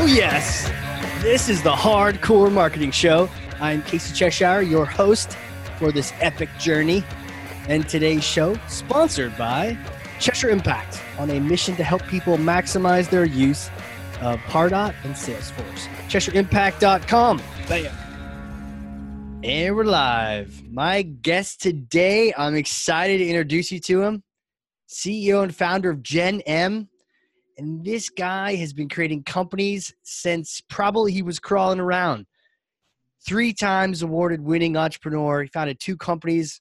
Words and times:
Oh, 0.00 0.06
yes. 0.06 0.70
This 1.22 1.48
is 1.48 1.60
the 1.60 1.74
Hard 1.74 2.22
Corps 2.22 2.50
Marketing 2.50 2.92
Show. 2.92 3.28
I'm 3.58 3.82
Casey 3.82 4.14
Cheshire, 4.14 4.62
your 4.62 4.84
host 4.84 5.36
for 5.76 5.90
this 5.90 6.12
epic 6.20 6.48
journey. 6.60 7.02
And 7.66 7.88
today's 7.88 8.22
show, 8.22 8.54
sponsored 8.68 9.36
by 9.36 9.76
Cheshire 10.20 10.50
Impact, 10.50 11.02
on 11.18 11.30
a 11.30 11.40
mission 11.40 11.74
to 11.74 11.82
help 11.82 12.06
people 12.06 12.36
maximize 12.36 13.10
their 13.10 13.24
use 13.24 13.70
of 14.20 14.38
Pardot 14.42 14.94
and 15.02 15.16
Salesforce. 15.16 15.88
CheshireImpact.com. 16.08 17.42
Bam. 17.68 17.92
And 19.42 19.74
we're 19.74 19.82
live. 19.82 20.62
My 20.70 21.02
guest 21.02 21.60
today, 21.60 22.32
I'm 22.38 22.54
excited 22.54 23.18
to 23.18 23.26
introduce 23.26 23.72
you 23.72 23.80
to 23.80 24.02
him. 24.02 24.22
CEO 24.88 25.42
and 25.42 25.52
founder 25.52 25.90
of 25.90 25.98
GenM, 25.98 26.86
and 27.58 27.84
this 27.84 28.08
guy 28.08 28.54
has 28.54 28.72
been 28.72 28.88
creating 28.88 29.24
companies 29.24 29.92
since 30.04 30.62
probably 30.68 31.12
he 31.12 31.22
was 31.22 31.40
crawling 31.40 31.80
around. 31.80 32.24
Three 33.26 33.52
times 33.52 34.02
awarded 34.02 34.40
winning 34.40 34.76
entrepreneur. 34.76 35.42
He 35.42 35.48
founded 35.48 35.80
two 35.80 35.96
companies 35.96 36.60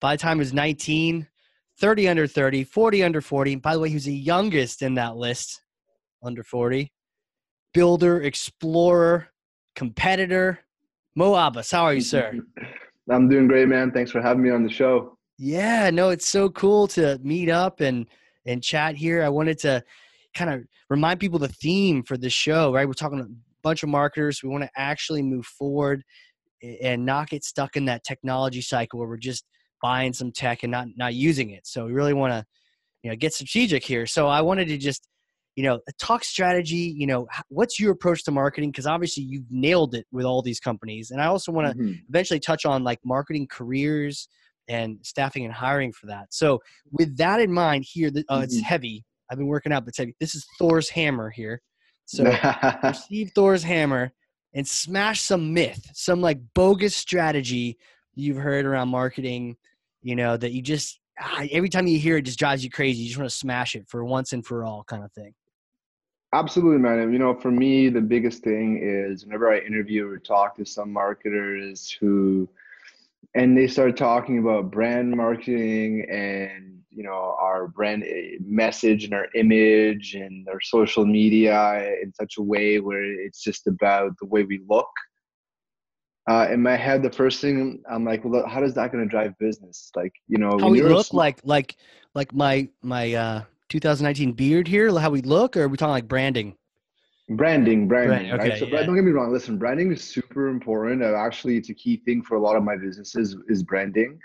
by 0.00 0.14
the 0.14 0.20
time 0.20 0.36
he 0.36 0.40
was 0.40 0.52
19, 0.52 1.26
30 1.80 2.08
under 2.08 2.26
30, 2.26 2.64
40 2.64 3.02
under 3.02 3.20
40. 3.22 3.54
And 3.54 3.62
by 3.62 3.72
the 3.72 3.80
way, 3.80 3.88
he 3.88 3.94
was 3.94 4.04
the 4.04 4.14
youngest 4.14 4.82
in 4.82 4.94
that 4.94 5.16
list, 5.16 5.62
under 6.22 6.42
40. 6.42 6.92
Builder, 7.72 8.22
explorer, 8.22 9.28
competitor. 9.74 10.60
Moe 11.16 11.34
Abbas, 11.34 11.70
how 11.70 11.84
are 11.84 11.94
you, 11.94 12.02
sir? 12.02 12.34
I'm 13.10 13.28
doing 13.28 13.48
great, 13.48 13.68
man. 13.68 13.90
Thanks 13.90 14.10
for 14.10 14.20
having 14.20 14.42
me 14.42 14.50
on 14.50 14.62
the 14.62 14.70
show. 14.70 15.16
Yeah, 15.38 15.88
no, 15.88 16.10
it's 16.10 16.28
so 16.28 16.50
cool 16.50 16.86
to 16.88 17.18
meet 17.22 17.48
up 17.48 17.80
and 17.80 18.06
and 18.48 18.62
chat 18.62 18.96
here. 18.96 19.22
I 19.22 19.28
wanted 19.28 19.58
to 19.60 19.84
kind 20.34 20.50
of 20.50 20.62
remind 20.90 21.20
people 21.20 21.38
the 21.38 21.48
theme 21.48 22.02
for 22.02 22.16
this 22.16 22.32
show, 22.32 22.72
right? 22.72 22.86
We're 22.86 22.94
talking 22.94 23.20
a 23.20 23.26
bunch 23.62 23.82
of 23.82 23.88
marketers. 23.88 24.42
We 24.42 24.48
want 24.48 24.64
to 24.64 24.70
actually 24.76 25.22
move 25.22 25.46
forward 25.46 26.02
and 26.82 27.04
not 27.04 27.28
get 27.28 27.44
stuck 27.44 27.76
in 27.76 27.84
that 27.84 28.02
technology 28.04 28.62
cycle 28.62 28.98
where 28.98 29.08
we're 29.08 29.16
just 29.16 29.44
buying 29.80 30.12
some 30.12 30.32
tech 30.32 30.64
and 30.64 30.72
not 30.72 30.88
not 30.96 31.14
using 31.14 31.50
it. 31.50 31.66
So 31.66 31.86
we 31.86 31.92
really 31.92 32.14
want 32.14 32.32
to, 32.32 32.44
you 33.02 33.10
know, 33.10 33.16
get 33.16 33.32
strategic 33.32 33.84
here. 33.84 34.06
So 34.06 34.26
I 34.26 34.40
wanted 34.40 34.66
to 34.68 34.78
just, 34.78 35.06
you 35.54 35.62
know, 35.62 35.80
talk 36.00 36.24
strategy. 36.24 36.94
You 36.96 37.06
know, 37.06 37.28
what's 37.48 37.78
your 37.78 37.92
approach 37.92 38.24
to 38.24 38.32
marketing? 38.32 38.70
Because 38.70 38.86
obviously 38.86 39.22
you've 39.24 39.50
nailed 39.50 39.94
it 39.94 40.06
with 40.10 40.24
all 40.24 40.42
these 40.42 40.58
companies, 40.58 41.10
and 41.10 41.20
I 41.20 41.26
also 41.26 41.52
want 41.52 41.68
to 41.68 41.74
mm-hmm. 41.74 41.92
eventually 42.08 42.40
touch 42.40 42.64
on 42.64 42.82
like 42.82 42.98
marketing 43.04 43.46
careers 43.48 44.28
and 44.68 44.98
staffing 45.02 45.44
and 45.44 45.52
hiring 45.52 45.92
for 45.92 46.06
that. 46.06 46.26
So 46.30 46.60
with 46.92 47.16
that 47.16 47.40
in 47.40 47.52
mind, 47.52 47.84
here 47.88 48.08
uh, 48.08 48.20
mm-hmm. 48.20 48.42
it's 48.42 48.60
heavy. 48.60 49.04
I've 49.30 49.38
been 49.38 49.46
working 49.46 49.72
out, 49.72 49.84
but 49.84 49.90
it's 49.90 49.98
heavy. 49.98 50.14
This 50.20 50.34
is 50.34 50.46
Thor's 50.58 50.88
hammer 50.88 51.30
here. 51.30 51.60
So 52.06 52.24
receive 52.82 53.32
Thor's 53.34 53.62
hammer 53.62 54.12
and 54.54 54.66
smash 54.66 55.20
some 55.20 55.52
myth, 55.52 55.90
some 55.92 56.20
like 56.20 56.38
bogus 56.54 56.96
strategy 56.96 57.76
you've 58.14 58.38
heard 58.38 58.64
around 58.64 58.88
marketing. 58.88 59.56
You 60.02 60.16
know 60.16 60.36
that 60.36 60.52
you 60.52 60.62
just 60.62 61.00
ah, 61.20 61.44
every 61.50 61.68
time 61.68 61.86
you 61.86 61.98
hear 61.98 62.16
it, 62.16 62.22
just 62.22 62.38
drives 62.38 62.64
you 62.64 62.70
crazy. 62.70 63.02
You 63.02 63.08
just 63.08 63.18
want 63.18 63.30
to 63.30 63.36
smash 63.36 63.74
it 63.74 63.86
for 63.88 64.04
once 64.04 64.32
and 64.32 64.44
for 64.44 64.64
all, 64.64 64.84
kind 64.84 65.04
of 65.04 65.12
thing. 65.12 65.34
Absolutely, 66.34 66.78
man. 66.78 66.98
And, 66.98 67.12
you 67.12 67.18
know, 67.18 67.34
for 67.34 67.50
me, 67.50 67.88
the 67.88 68.02
biggest 68.02 68.42
thing 68.42 68.80
is 68.82 69.24
whenever 69.24 69.50
I 69.50 69.60
interview 69.60 70.06
or 70.06 70.18
talk 70.18 70.56
to 70.56 70.64
some 70.64 70.92
marketers 70.92 71.90
who 71.90 72.46
and 73.38 73.56
they 73.56 73.68
started 73.68 73.96
talking 73.96 74.38
about 74.38 74.70
brand 74.72 75.12
marketing 75.12 76.04
and 76.10 76.80
you 76.90 77.04
know 77.04 77.36
our 77.40 77.68
brand 77.68 78.02
eh, 78.02 78.36
message 78.44 79.04
and 79.04 79.14
our 79.14 79.28
image 79.36 80.14
and 80.14 80.48
our 80.48 80.60
social 80.60 81.06
media 81.06 81.94
in 82.02 82.12
such 82.12 82.34
a 82.38 82.42
way 82.42 82.80
where 82.80 83.04
it's 83.04 83.40
just 83.40 83.68
about 83.68 84.10
the 84.20 84.26
way 84.26 84.42
we 84.42 84.60
look. 84.68 84.90
Uh, 86.28 86.48
in 86.50 86.60
my 86.60 86.76
head 86.76 87.02
the 87.02 87.10
first 87.10 87.40
thing 87.40 87.82
i'm 87.90 88.04
like 88.04 88.22
well 88.22 88.46
how 88.46 88.62
is 88.62 88.74
that 88.74 88.92
going 88.92 89.02
to 89.02 89.08
drive 89.08 89.32
business? 89.38 89.90
Like 89.94 90.12
you 90.26 90.38
know 90.38 90.58
how 90.58 90.68
we 90.68 90.82
look? 90.82 91.06
sm- 91.06 91.16
like 91.16 91.40
like 91.44 91.76
like 92.14 92.34
my 92.34 92.68
my 92.82 93.14
uh 93.14 93.44
2019 93.68 94.32
beard 94.32 94.66
here? 94.66 94.92
How 94.98 95.10
we 95.10 95.22
look? 95.22 95.56
Or 95.56 95.62
are 95.62 95.68
we 95.68 95.76
talking 95.76 95.92
like 95.92 96.08
branding 96.08 96.57
branding 97.30 97.86
branding 97.86 98.28
Brand, 98.28 98.40
okay, 98.40 98.50
right 98.50 98.58
so 98.58 98.66
yeah. 98.66 98.84
don't 98.84 98.94
get 98.94 99.04
me 99.04 99.12
wrong 99.12 99.32
listen 99.32 99.58
branding 99.58 99.92
is 99.92 100.02
super 100.02 100.48
important. 100.48 101.02
Uh, 101.02 101.14
actually 101.14 101.56
it's 101.56 101.68
a 101.68 101.74
key 101.74 101.98
thing 102.04 102.22
for 102.22 102.36
a 102.36 102.40
lot 102.40 102.56
of 102.56 102.62
my 102.62 102.76
businesses 102.76 103.36
is 103.48 103.62
branding. 103.62 104.18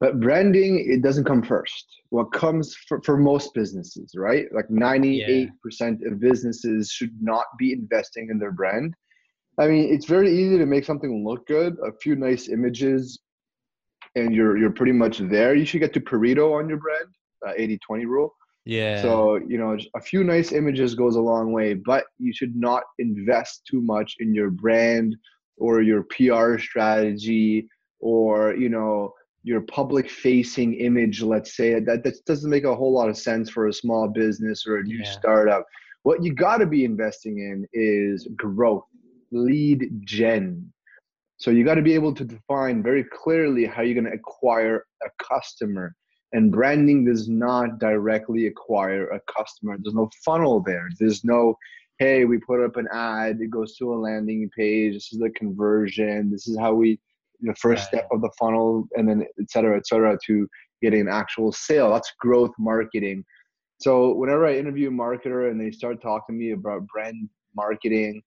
But 0.00 0.18
branding 0.18 0.84
it 0.88 1.02
doesn't 1.02 1.24
come 1.24 1.42
first. 1.42 1.86
What 2.08 2.32
comes 2.32 2.74
for, 2.88 3.00
for 3.02 3.16
most 3.16 3.54
businesses 3.54 4.14
right? 4.16 4.46
Like 4.52 4.68
98% 4.68 5.50
yeah. 5.64 6.08
of 6.08 6.20
businesses 6.20 6.90
should 6.90 7.14
not 7.20 7.44
be 7.58 7.72
investing 7.72 8.28
in 8.30 8.38
their 8.38 8.52
brand. 8.52 8.94
I 9.58 9.68
mean 9.68 9.92
it's 9.92 10.06
very 10.06 10.32
easy 10.32 10.58
to 10.58 10.66
make 10.66 10.84
something 10.84 11.24
look 11.24 11.46
good 11.46 11.76
a 11.84 11.92
few 12.02 12.16
nice 12.16 12.48
images 12.48 13.20
and 14.16 14.34
you're 14.34 14.58
you're 14.58 14.72
pretty 14.72 14.92
much 14.92 15.18
there. 15.18 15.54
You 15.54 15.64
should 15.64 15.80
get 15.80 15.92
to 15.94 16.00
pareto 16.00 16.58
on 16.58 16.68
your 16.68 16.78
brand 16.78 17.06
uh, 17.46 17.52
80 17.56 17.78
20 17.86 18.06
rule 18.06 18.34
yeah. 18.64 19.00
So, 19.02 19.36
you 19.36 19.58
know, 19.58 19.76
a 19.94 20.00
few 20.00 20.22
nice 20.22 20.52
images 20.52 20.94
goes 20.94 21.16
a 21.16 21.20
long 21.20 21.52
way, 21.52 21.74
but 21.74 22.04
you 22.18 22.32
should 22.32 22.54
not 22.54 22.82
invest 22.98 23.66
too 23.68 23.80
much 23.80 24.16
in 24.18 24.34
your 24.34 24.50
brand 24.50 25.16
or 25.56 25.82
your 25.82 26.04
PR 26.04 26.58
strategy 26.58 27.68
or, 28.00 28.54
you 28.54 28.68
know, 28.68 29.14
your 29.42 29.62
public 29.62 30.10
facing 30.10 30.74
image, 30.74 31.22
let's 31.22 31.56
say. 31.56 31.80
That, 31.80 32.04
that 32.04 32.24
doesn't 32.26 32.50
make 32.50 32.64
a 32.64 32.74
whole 32.74 32.92
lot 32.92 33.08
of 33.08 33.16
sense 33.16 33.48
for 33.48 33.68
a 33.68 33.72
small 33.72 34.08
business 34.08 34.66
or 34.66 34.78
a 34.78 34.82
new 34.82 34.98
yeah. 35.02 35.10
startup. 35.10 35.64
What 36.02 36.22
you 36.22 36.34
got 36.34 36.58
to 36.58 36.66
be 36.66 36.84
investing 36.84 37.38
in 37.38 37.66
is 37.72 38.28
growth, 38.36 38.84
lead 39.32 39.88
gen. 40.04 40.70
So 41.38 41.50
you 41.50 41.64
got 41.64 41.76
to 41.76 41.82
be 41.82 41.94
able 41.94 42.14
to 42.14 42.24
define 42.24 42.82
very 42.82 43.04
clearly 43.04 43.64
how 43.64 43.80
you're 43.80 43.94
going 43.94 44.04
to 44.04 44.18
acquire 44.18 44.84
a 45.02 45.08
customer 45.22 45.94
and 46.32 46.52
branding 46.52 47.04
does 47.04 47.28
not 47.28 47.78
directly 47.78 48.46
acquire 48.46 49.08
a 49.08 49.20
customer. 49.20 49.76
There's 49.78 49.94
no 49.94 50.10
funnel 50.24 50.62
there. 50.64 50.88
There's 50.98 51.24
no 51.24 51.56
hey 51.98 52.24
we 52.24 52.38
put 52.38 52.64
up 52.64 52.78
an 52.78 52.88
ad 52.92 53.38
it 53.42 53.50
goes 53.50 53.76
to 53.76 53.92
a 53.92 53.94
landing 53.94 54.48
page 54.56 54.94
this 54.94 55.12
is 55.12 55.18
the 55.18 55.28
conversion 55.36 56.30
this 56.30 56.48
is 56.48 56.58
how 56.58 56.72
we 56.72 56.98
the 57.42 57.54
first 57.56 57.84
step 57.88 58.08
of 58.10 58.22
the 58.22 58.30
funnel 58.38 58.88
and 58.96 59.06
then 59.06 59.22
et 59.38 59.50
cetera 59.50 59.76
et 59.76 59.86
cetera 59.86 60.18
to 60.24 60.48
getting 60.82 61.02
an 61.02 61.08
actual 61.08 61.52
sale. 61.52 61.92
That's 61.92 62.12
growth 62.20 62.52
marketing. 62.58 63.24
So 63.80 64.14
whenever 64.14 64.46
i 64.46 64.56
interview 64.56 64.88
a 64.88 64.92
marketer 64.92 65.50
and 65.50 65.60
they 65.60 65.70
start 65.70 66.02
talking 66.02 66.34
to 66.34 66.38
me 66.38 66.52
about 66.52 66.86
brand 66.86 67.28
marketing 67.56 68.22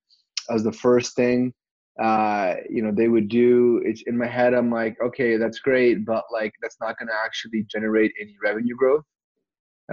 as 0.49 0.63
the 0.63 0.71
first 0.71 1.15
thing 1.15 1.53
uh, 2.01 2.55
you 2.69 2.81
know, 2.81 2.91
they 2.91 3.07
would 3.07 3.27
do. 3.27 3.81
It's 3.85 4.01
in 4.03 4.17
my 4.17 4.27
head. 4.27 4.53
I'm 4.53 4.71
like, 4.71 4.97
okay, 5.03 5.37
that's 5.37 5.59
great, 5.59 6.05
but 6.05 6.23
like, 6.31 6.53
that's 6.61 6.77
not 6.81 6.97
going 6.97 7.07
to 7.07 7.15
actually 7.23 7.65
generate 7.69 8.11
any 8.19 8.35
revenue 8.43 8.75
growth. 8.75 9.03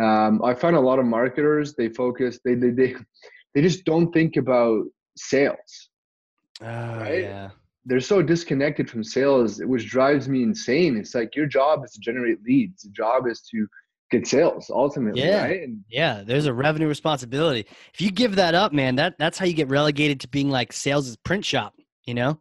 Um, 0.01 0.41
I 0.43 0.55
find 0.55 0.77
a 0.77 0.81
lot 0.81 0.99
of 0.99 1.05
marketers 1.05 1.75
they 1.75 1.89
focus 1.89 2.39
they 2.45 2.55
they 2.55 2.71
they, 2.71 2.95
they 3.55 3.63
just 3.63 3.85
don't 3.85 4.13
think 4.13 4.37
about 4.37 4.85
sales. 5.17 5.91
Oh, 6.63 6.67
right? 6.67 7.23
yeah. 7.23 7.51
They're 7.87 8.01
so 8.01 8.23
disconnected 8.23 8.89
from 8.89 9.03
sales, 9.03 9.61
which 9.65 9.89
drives 9.91 10.29
me 10.29 10.43
insane. 10.43 10.97
It's 10.97 11.15
like 11.15 11.35
your 11.35 11.47
job 11.47 11.85
is 11.85 11.93
to 11.93 12.01
generate 12.01 12.43
leads. 12.45 12.83
The 12.83 12.91
job 12.91 13.27
is 13.27 13.41
to 13.51 13.67
get 14.11 14.27
sales 14.27 14.71
ultimately. 14.71 15.23
Yeah. 15.23 15.45
Right? 15.45 15.63
And, 15.63 15.83
yeah. 15.89 16.23
There's 16.25 16.47
a 16.47 16.55
revenue 16.55 16.87
responsibility. 16.87 17.67
If 17.93 18.01
you 18.01 18.11
give 18.11 18.37
that 18.37 18.55
up, 18.55 18.73
man, 18.73 18.97
that 18.97 19.19
that's 19.19 19.39
how 19.39 19.47
you 19.47 19.55
get 19.55 19.69
relegated 19.69 20.21
to 20.21 20.29
being 20.29 20.51
like 20.51 20.73
sales' 20.73 21.09
is 21.09 21.17
print 21.17 21.45
shop 21.45 21.75
you 22.05 22.15
know? 22.15 22.41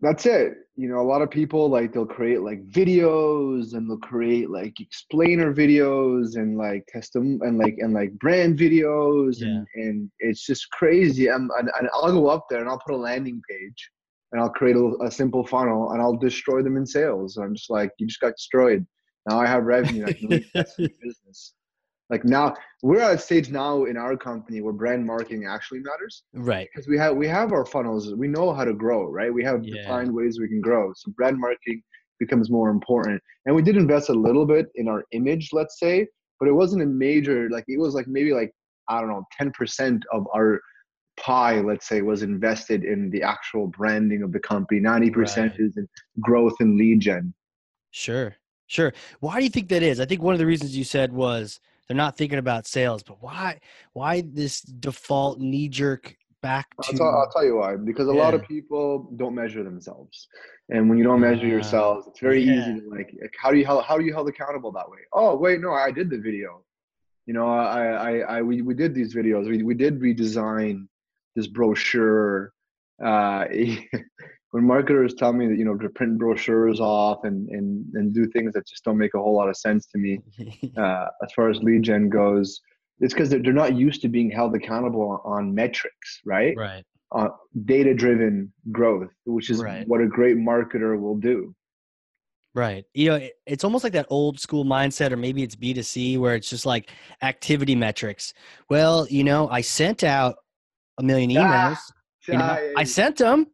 That's 0.00 0.26
it. 0.26 0.54
You 0.76 0.88
know 0.88 1.00
a 1.00 1.02
lot 1.02 1.22
of 1.22 1.30
people 1.30 1.68
like 1.68 1.92
they'll 1.92 2.06
create 2.06 2.42
like 2.42 2.64
videos 2.68 3.74
and 3.74 3.90
they'll 3.90 3.98
create 3.98 4.48
like 4.48 4.78
explainer 4.78 5.52
videos 5.52 6.36
and 6.36 6.56
like 6.56 6.88
custom 6.92 7.40
and 7.42 7.58
like 7.58 7.78
and 7.78 7.92
like 7.92 8.12
brand 8.20 8.56
videos 8.56 9.40
yeah. 9.40 9.48
and, 9.48 9.66
and 9.74 10.10
it's 10.20 10.46
just 10.46 10.70
crazy. 10.70 11.28
I'm, 11.28 11.50
and, 11.58 11.68
and 11.80 11.88
i'll 11.94 12.12
go 12.12 12.28
up 12.28 12.46
there 12.48 12.60
and 12.60 12.68
i'll 12.68 12.78
put 12.78 12.94
a 12.94 12.96
landing 12.96 13.42
page 13.50 13.90
and 14.30 14.40
i'll 14.40 14.50
create 14.50 14.76
a, 14.76 14.92
a 15.02 15.10
simple 15.10 15.44
funnel 15.44 15.90
and 15.90 16.00
i'll 16.00 16.16
destroy 16.16 16.62
them 16.62 16.76
in 16.76 16.86
sales. 16.86 17.36
And 17.36 17.46
i'm 17.46 17.54
just 17.56 17.70
like 17.70 17.90
you 17.98 18.06
just 18.06 18.20
got 18.20 18.36
destroyed. 18.36 18.86
Now 19.28 19.40
i 19.40 19.46
have 19.46 19.64
revenue. 19.64 20.06
I 20.06 20.12
can 20.12 20.28
business 21.02 21.54
like 22.10 22.24
now 22.24 22.54
we're 22.82 23.00
at 23.00 23.14
a 23.14 23.18
stage 23.18 23.50
now 23.50 23.84
in 23.84 23.96
our 23.96 24.16
company 24.16 24.60
where 24.60 24.72
brand 24.72 25.04
marketing 25.06 25.46
actually 25.46 25.80
matters. 25.80 26.22
Right. 26.32 26.68
Because 26.72 26.88
we 26.88 26.96
have 26.98 27.16
we 27.16 27.28
have 27.28 27.52
our 27.52 27.66
funnels. 27.66 28.14
We 28.14 28.28
know 28.28 28.52
how 28.52 28.64
to 28.64 28.74
grow 28.74 29.06
right? 29.06 29.32
We 29.32 29.44
have 29.44 29.64
yeah. 29.64 29.82
defined 29.82 30.14
ways 30.14 30.38
we 30.40 30.48
can 30.48 30.60
grow. 30.60 30.92
So 30.96 31.12
brand 31.16 31.38
marketing 31.38 31.82
becomes 32.18 32.50
more 32.50 32.70
important. 32.70 33.22
And 33.46 33.54
we 33.54 33.62
did 33.62 33.76
invest 33.76 34.08
a 34.08 34.14
little 34.14 34.46
bit 34.46 34.66
in 34.74 34.88
our 34.88 35.04
image 35.12 35.50
let's 35.52 35.78
say 35.78 36.06
but 36.40 36.48
it 36.48 36.52
wasn't 36.52 36.82
a 36.82 36.86
major 36.86 37.48
like 37.50 37.64
it 37.66 37.78
was 37.78 37.94
like 37.94 38.06
maybe 38.06 38.32
like 38.32 38.52
i 38.88 39.00
don't 39.00 39.08
know 39.08 39.24
10% 39.40 40.00
of 40.12 40.24
our 40.34 40.60
pie 41.18 41.60
let's 41.60 41.88
say 41.88 42.02
was 42.02 42.22
invested 42.22 42.84
in 42.84 43.10
the 43.10 43.22
actual 43.22 43.66
branding 43.66 44.22
of 44.22 44.32
the 44.32 44.40
company. 44.40 44.80
90% 44.80 45.36
right. 45.36 45.52
is 45.58 45.76
in 45.76 45.88
growth 46.20 46.54
and 46.60 46.78
lead 46.78 47.00
gen. 47.00 47.34
Sure. 47.90 48.36
Sure. 48.66 48.92
Why 49.20 49.38
do 49.38 49.44
you 49.44 49.50
think 49.50 49.68
that 49.68 49.82
is? 49.82 49.98
I 49.98 50.04
think 50.04 50.22
one 50.22 50.34
of 50.34 50.38
the 50.38 50.46
reasons 50.46 50.76
you 50.76 50.84
said 50.84 51.12
was 51.12 51.58
they're 51.88 51.96
not 51.96 52.16
thinking 52.16 52.38
about 52.38 52.66
sales. 52.66 53.02
But 53.02 53.22
why 53.22 53.60
why 53.94 54.22
this 54.26 54.60
default 54.60 55.40
knee 55.40 55.68
jerk 55.68 56.14
back 56.42 56.68
I'll, 56.78 56.90
to 56.90 56.96
tell, 56.96 57.08
I'll 57.08 57.30
tell 57.30 57.44
you 57.44 57.56
why. 57.56 57.76
Because 57.76 58.06
a 58.08 58.12
lot 58.12 58.34
of 58.34 58.42
people 58.42 59.10
don't 59.16 59.34
measure 59.34 59.64
themselves, 59.64 60.28
and 60.68 60.88
when 60.88 60.98
you 60.98 61.04
don't 61.04 61.20
measure 61.20 61.46
Ah, 61.46 61.50
yourselves, 61.50 62.06
it's 62.06 62.20
very 62.20 62.42
yeah. 62.42 62.52
easy 62.60 62.80
to 62.80 62.88
like. 62.90 63.12
like, 63.20 63.34
How 63.40 63.50
do 63.50 63.56
you 63.58 63.66
how, 63.66 63.80
how 63.80 63.98
do 63.98 64.04
you 64.04 64.12
held 64.12 64.28
accountable 64.28 64.70
that 64.72 64.88
way? 64.88 64.98
Oh 65.12 65.36
wait, 65.36 65.60
no, 65.60 65.72
I 65.72 65.90
did 65.90 66.10
the 66.10 66.18
video. 66.18 66.64
You 67.26 67.34
know, 67.34 67.48
I 67.48 67.86
I, 67.86 68.18
I 68.38 68.42
we, 68.42 68.62
we 68.62 68.74
did 68.74 68.94
these 68.94 69.14
videos. 69.14 69.48
We 69.48 69.62
we 69.62 69.74
did 69.74 70.00
redesign 70.00 70.86
this 71.34 71.46
brochure. 71.46 72.52
Uh, 73.02 73.44
when 74.52 74.64
marketers 74.64 75.14
tell 75.14 75.32
me 75.32 75.46
that 75.46 75.58
you 75.58 75.64
know 75.64 75.76
to 75.76 75.88
print 75.90 76.18
brochures 76.18 76.80
off 76.80 77.24
and 77.24 77.48
and 77.50 77.84
and 77.94 78.14
do 78.14 78.26
things 78.26 78.52
that 78.54 78.66
just 78.66 78.84
don't 78.84 78.98
make 78.98 79.14
a 79.14 79.18
whole 79.18 79.34
lot 79.36 79.48
of 79.48 79.56
sense 79.56 79.86
to 79.88 79.98
me, 79.98 80.20
uh, 80.76 81.06
as 81.22 81.32
far 81.34 81.50
as 81.50 81.58
lead 81.62 81.82
gen 81.82 82.08
goes, 82.08 82.60
it's 83.00 83.12
because 83.14 83.28
they're, 83.30 83.42
they're 83.42 83.52
not 83.52 83.76
used 83.76 84.00
to 84.02 84.08
being 84.08 84.30
held 84.30 84.54
accountable 84.54 85.20
on, 85.24 85.54
metrics, 85.54 86.20
right? 86.24 86.54
right. 86.56 86.84
Uh, 87.12 87.28
data 87.64 87.94
driven 87.94 88.52
growth, 88.70 89.08
which 89.24 89.48
is 89.50 89.62
Right. 89.62 89.86
what 89.88 90.00
a 90.00 90.06
great 90.06 90.36
marketer 90.36 91.00
will 91.00 91.16
do. 91.16 91.54
Right. 92.54 92.84
You 92.92 93.08
know, 93.10 93.16
it- 93.16 93.34
it's 93.46 93.64
almost 93.64 93.84
like 93.84 93.92
that 93.94 94.06
old 94.10 94.38
school 94.40 94.64
mindset, 94.64 95.12
or 95.12 95.16
maybe 95.16 95.42
it's 95.42 95.54
B2C, 95.56 96.18
where 96.18 96.34
it's 96.34 96.50
just 96.50 96.66
like 96.66 96.90
activity 97.22 97.74
metrics. 97.74 98.34
Well, 98.68 99.06
you 99.08 99.24
know, 99.24 99.48
I 99.48 99.60
sent 99.62 100.04
out 100.04 100.36
a 100.98 101.02
million 101.02 101.30
Ah, 101.36 101.44
emails. 101.44 101.78
You 102.26 102.36
know, 102.38 102.72
I 102.76 102.84
sent 102.84 103.16
them. 103.18 103.46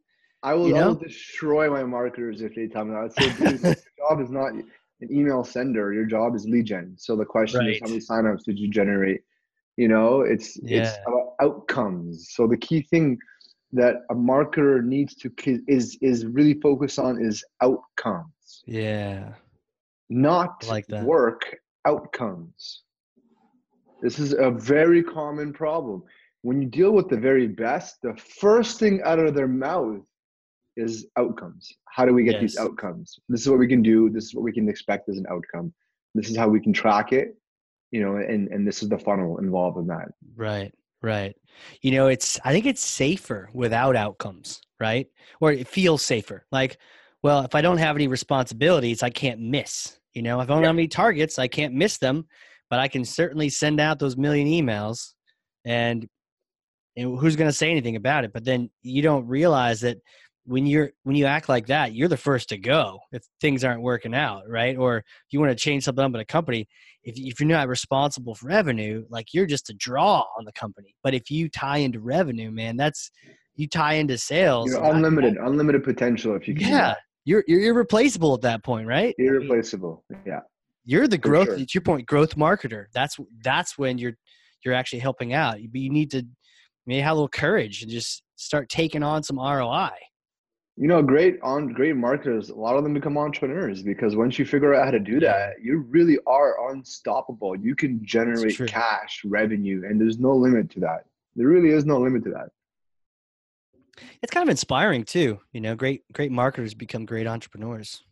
I 0.44 0.54
will, 0.54 0.68
you 0.68 0.76
I 0.76 0.82
will 0.82 0.94
know? 0.94 1.00
destroy 1.00 1.70
my 1.70 1.84
marketers 1.84 2.42
if 2.42 2.54
they 2.54 2.68
tell 2.68 2.84
me 2.84 2.92
that. 2.92 3.04
I'd 3.04 3.12
say, 3.14 3.30
dude, 3.30 3.62
your 3.62 3.74
job 3.98 4.20
is 4.20 4.30
not 4.30 4.52
an 4.52 4.64
email 5.10 5.42
sender. 5.44 5.92
Your 5.92 6.04
job 6.04 6.36
is 6.36 6.46
lead 6.46 6.66
gen. 6.66 6.94
So 6.98 7.16
the 7.16 7.24
question 7.24 7.66
is, 7.66 7.80
how 7.80 7.88
many 7.88 8.00
signups 8.00 8.44
did 8.44 8.58
you 8.58 8.68
generate? 8.70 9.22
You 9.76 9.88
know, 9.88 10.20
it's 10.20 10.58
it's 10.68 10.98
about 11.06 11.34
outcomes. 11.42 12.30
So 12.34 12.46
the 12.46 12.56
key 12.58 12.82
thing 12.82 13.18
that 13.72 13.96
a 14.10 14.14
marketer 14.14 14.84
needs 14.84 15.14
to 15.16 15.32
is 15.66 15.98
is 16.02 16.26
really 16.26 16.54
focus 16.60 16.98
on 16.98 17.20
is 17.20 17.44
outcomes, 17.62 18.62
Yeah. 18.66 19.34
not 20.10 20.62
I 20.62 20.66
like 20.66 20.86
that. 20.88 21.04
work 21.04 21.56
outcomes. 21.86 22.82
This 24.02 24.18
is 24.18 24.34
a 24.34 24.50
very 24.50 25.02
common 25.02 25.52
problem. 25.52 26.02
When 26.42 26.60
you 26.62 26.68
deal 26.68 26.92
with 26.92 27.08
the 27.08 27.16
very 27.16 27.48
best, 27.48 28.02
the 28.02 28.14
first 28.40 28.78
thing 28.78 29.00
out 29.04 29.18
of 29.18 29.34
their 29.34 29.48
mouth 29.48 30.02
is 30.76 31.06
outcomes. 31.16 31.72
How 31.88 32.04
do 32.04 32.12
we 32.12 32.24
get 32.24 32.40
these 32.40 32.58
outcomes? 32.58 33.18
This 33.28 33.42
is 33.42 33.48
what 33.48 33.58
we 33.58 33.68
can 33.68 33.82
do. 33.82 34.10
This 34.10 34.24
is 34.24 34.34
what 34.34 34.42
we 34.42 34.52
can 34.52 34.68
expect 34.68 35.08
as 35.08 35.18
an 35.18 35.26
outcome. 35.30 35.72
This 36.14 36.30
is 36.30 36.36
how 36.36 36.48
we 36.48 36.60
can 36.60 36.72
track 36.72 37.12
it, 37.12 37.36
you 37.90 38.00
know, 38.02 38.16
and, 38.16 38.48
and 38.48 38.66
this 38.66 38.82
is 38.82 38.88
the 38.88 38.98
funnel 38.98 39.38
involved 39.38 39.78
in 39.78 39.86
that. 39.88 40.08
Right. 40.36 40.72
Right. 41.02 41.36
You 41.82 41.92
know, 41.92 42.06
it's, 42.06 42.40
I 42.44 42.52
think 42.52 42.66
it's 42.66 42.84
safer 42.84 43.50
without 43.52 43.94
outcomes, 43.94 44.62
right? 44.80 45.06
Or 45.40 45.52
it 45.52 45.68
feels 45.68 46.02
safer. 46.02 46.46
Like, 46.50 46.78
well, 47.22 47.42
if 47.42 47.54
I 47.54 47.60
don't 47.60 47.78
have 47.78 47.96
any 47.96 48.08
responsibilities, 48.08 49.02
I 49.02 49.10
can't 49.10 49.40
miss. 49.40 49.98
You 50.14 50.22
know, 50.22 50.40
if 50.40 50.48
I 50.48 50.54
don't 50.54 50.62
Yeah. 50.62 50.68
have 50.68 50.76
any 50.76 50.88
targets, 50.88 51.38
I 51.38 51.46
can't 51.48 51.74
miss 51.74 51.98
them, 51.98 52.26
but 52.70 52.78
I 52.78 52.88
can 52.88 53.04
certainly 53.04 53.48
send 53.48 53.80
out 53.80 53.98
those 53.98 54.16
million 54.16 54.48
emails 54.48 55.12
and, 55.64 56.08
and 56.96 57.18
who's 57.18 57.36
going 57.36 57.50
to 57.50 57.56
say 57.56 57.70
anything 57.70 57.96
about 57.96 58.24
it? 58.24 58.32
But 58.32 58.44
then 58.44 58.70
you 58.82 59.02
don't 59.02 59.26
realize 59.26 59.80
that 59.80 59.98
when 60.46 60.66
you're 60.66 60.90
when 61.04 61.16
you 61.16 61.24
act 61.26 61.48
like 61.48 61.66
that, 61.68 61.94
you're 61.94 62.08
the 62.08 62.16
first 62.16 62.50
to 62.50 62.58
go 62.58 63.00
if 63.12 63.22
things 63.40 63.64
aren't 63.64 63.82
working 63.82 64.14
out, 64.14 64.42
right? 64.48 64.76
Or 64.76 64.98
if 64.98 65.04
you 65.30 65.40
want 65.40 65.50
to 65.50 65.56
change 65.56 65.84
something 65.84 66.04
up 66.04 66.14
in 66.14 66.20
a 66.20 66.24
company, 66.24 66.68
if 67.02 67.14
if 67.16 67.40
you're 67.40 67.48
not 67.48 67.68
responsible 67.68 68.34
for 68.34 68.48
revenue, 68.48 69.04
like 69.08 69.32
you're 69.32 69.46
just 69.46 69.70
a 69.70 69.74
draw 69.74 70.24
on 70.38 70.44
the 70.44 70.52
company. 70.52 70.94
But 71.02 71.14
if 71.14 71.30
you 71.30 71.48
tie 71.48 71.78
into 71.78 72.00
revenue, 72.00 72.50
man, 72.50 72.76
that's 72.76 73.10
you 73.56 73.68
tie 73.68 73.94
into 73.94 74.18
sales. 74.18 74.70
You're 74.70 74.78
and 74.78 74.86
that- 74.86 74.94
unlimited, 74.96 75.36
unlimited 75.38 75.82
potential 75.84 76.34
if 76.36 76.46
you 76.46 76.54
can. 76.54 76.68
yeah, 76.68 76.94
you're 77.24 77.44
you're 77.46 77.62
irreplaceable 77.62 78.34
at 78.34 78.42
that 78.42 78.62
point, 78.62 78.86
right? 78.86 79.14
Irreplaceable. 79.18 80.04
Yeah. 80.26 80.40
you're 80.84 81.08
the 81.08 81.18
growth. 81.18 81.46
sure. 81.46 81.56
It's 81.56 81.74
your 81.74 81.82
point, 81.82 82.06
growth 82.06 82.36
marketer. 82.36 82.86
That's 82.92 83.16
that's 83.42 83.78
when 83.78 83.96
you're 83.96 84.14
you're 84.64 84.74
actually 84.74 84.98
helping 84.98 85.32
out. 85.32 85.56
But 85.72 85.80
you 85.80 85.90
need 85.90 86.10
to 86.10 86.26
maybe 86.86 87.00
have 87.00 87.12
a 87.12 87.14
little 87.14 87.28
courage 87.28 87.82
and 87.82 87.90
just 87.90 88.22
start 88.36 88.68
taking 88.68 89.02
on 89.02 89.22
some 89.22 89.38
ROI. 89.38 89.90
You 90.76 90.88
know, 90.88 91.02
great 91.02 91.38
on 91.40 91.68
great 91.68 91.94
marketers, 91.94 92.50
a 92.50 92.54
lot 92.54 92.76
of 92.76 92.82
them 92.82 92.94
become 92.94 93.16
entrepreneurs 93.16 93.82
because 93.82 94.16
once 94.16 94.40
you 94.40 94.44
figure 94.44 94.74
out 94.74 94.84
how 94.86 94.90
to 94.90 94.98
do 94.98 95.20
that, 95.20 95.54
you 95.62 95.78
really 95.88 96.18
are 96.26 96.72
unstoppable. 96.72 97.54
You 97.54 97.76
can 97.76 98.04
generate 98.04 98.58
cash, 98.66 99.22
revenue, 99.24 99.82
and 99.88 100.00
there's 100.00 100.18
no 100.18 100.34
limit 100.34 100.70
to 100.70 100.80
that. 100.80 101.04
There 101.36 101.46
really 101.46 101.70
is 101.70 101.84
no 101.84 102.00
limit 102.00 102.24
to 102.24 102.30
that. 102.30 102.48
It's 104.20 104.32
kind 104.32 104.42
of 104.42 104.50
inspiring 104.50 105.04
too. 105.04 105.38
You 105.52 105.60
know, 105.60 105.76
great 105.76 106.02
great 106.12 106.32
marketers 106.32 106.74
become 106.74 107.04
great 107.04 107.28
entrepreneurs. 107.28 108.02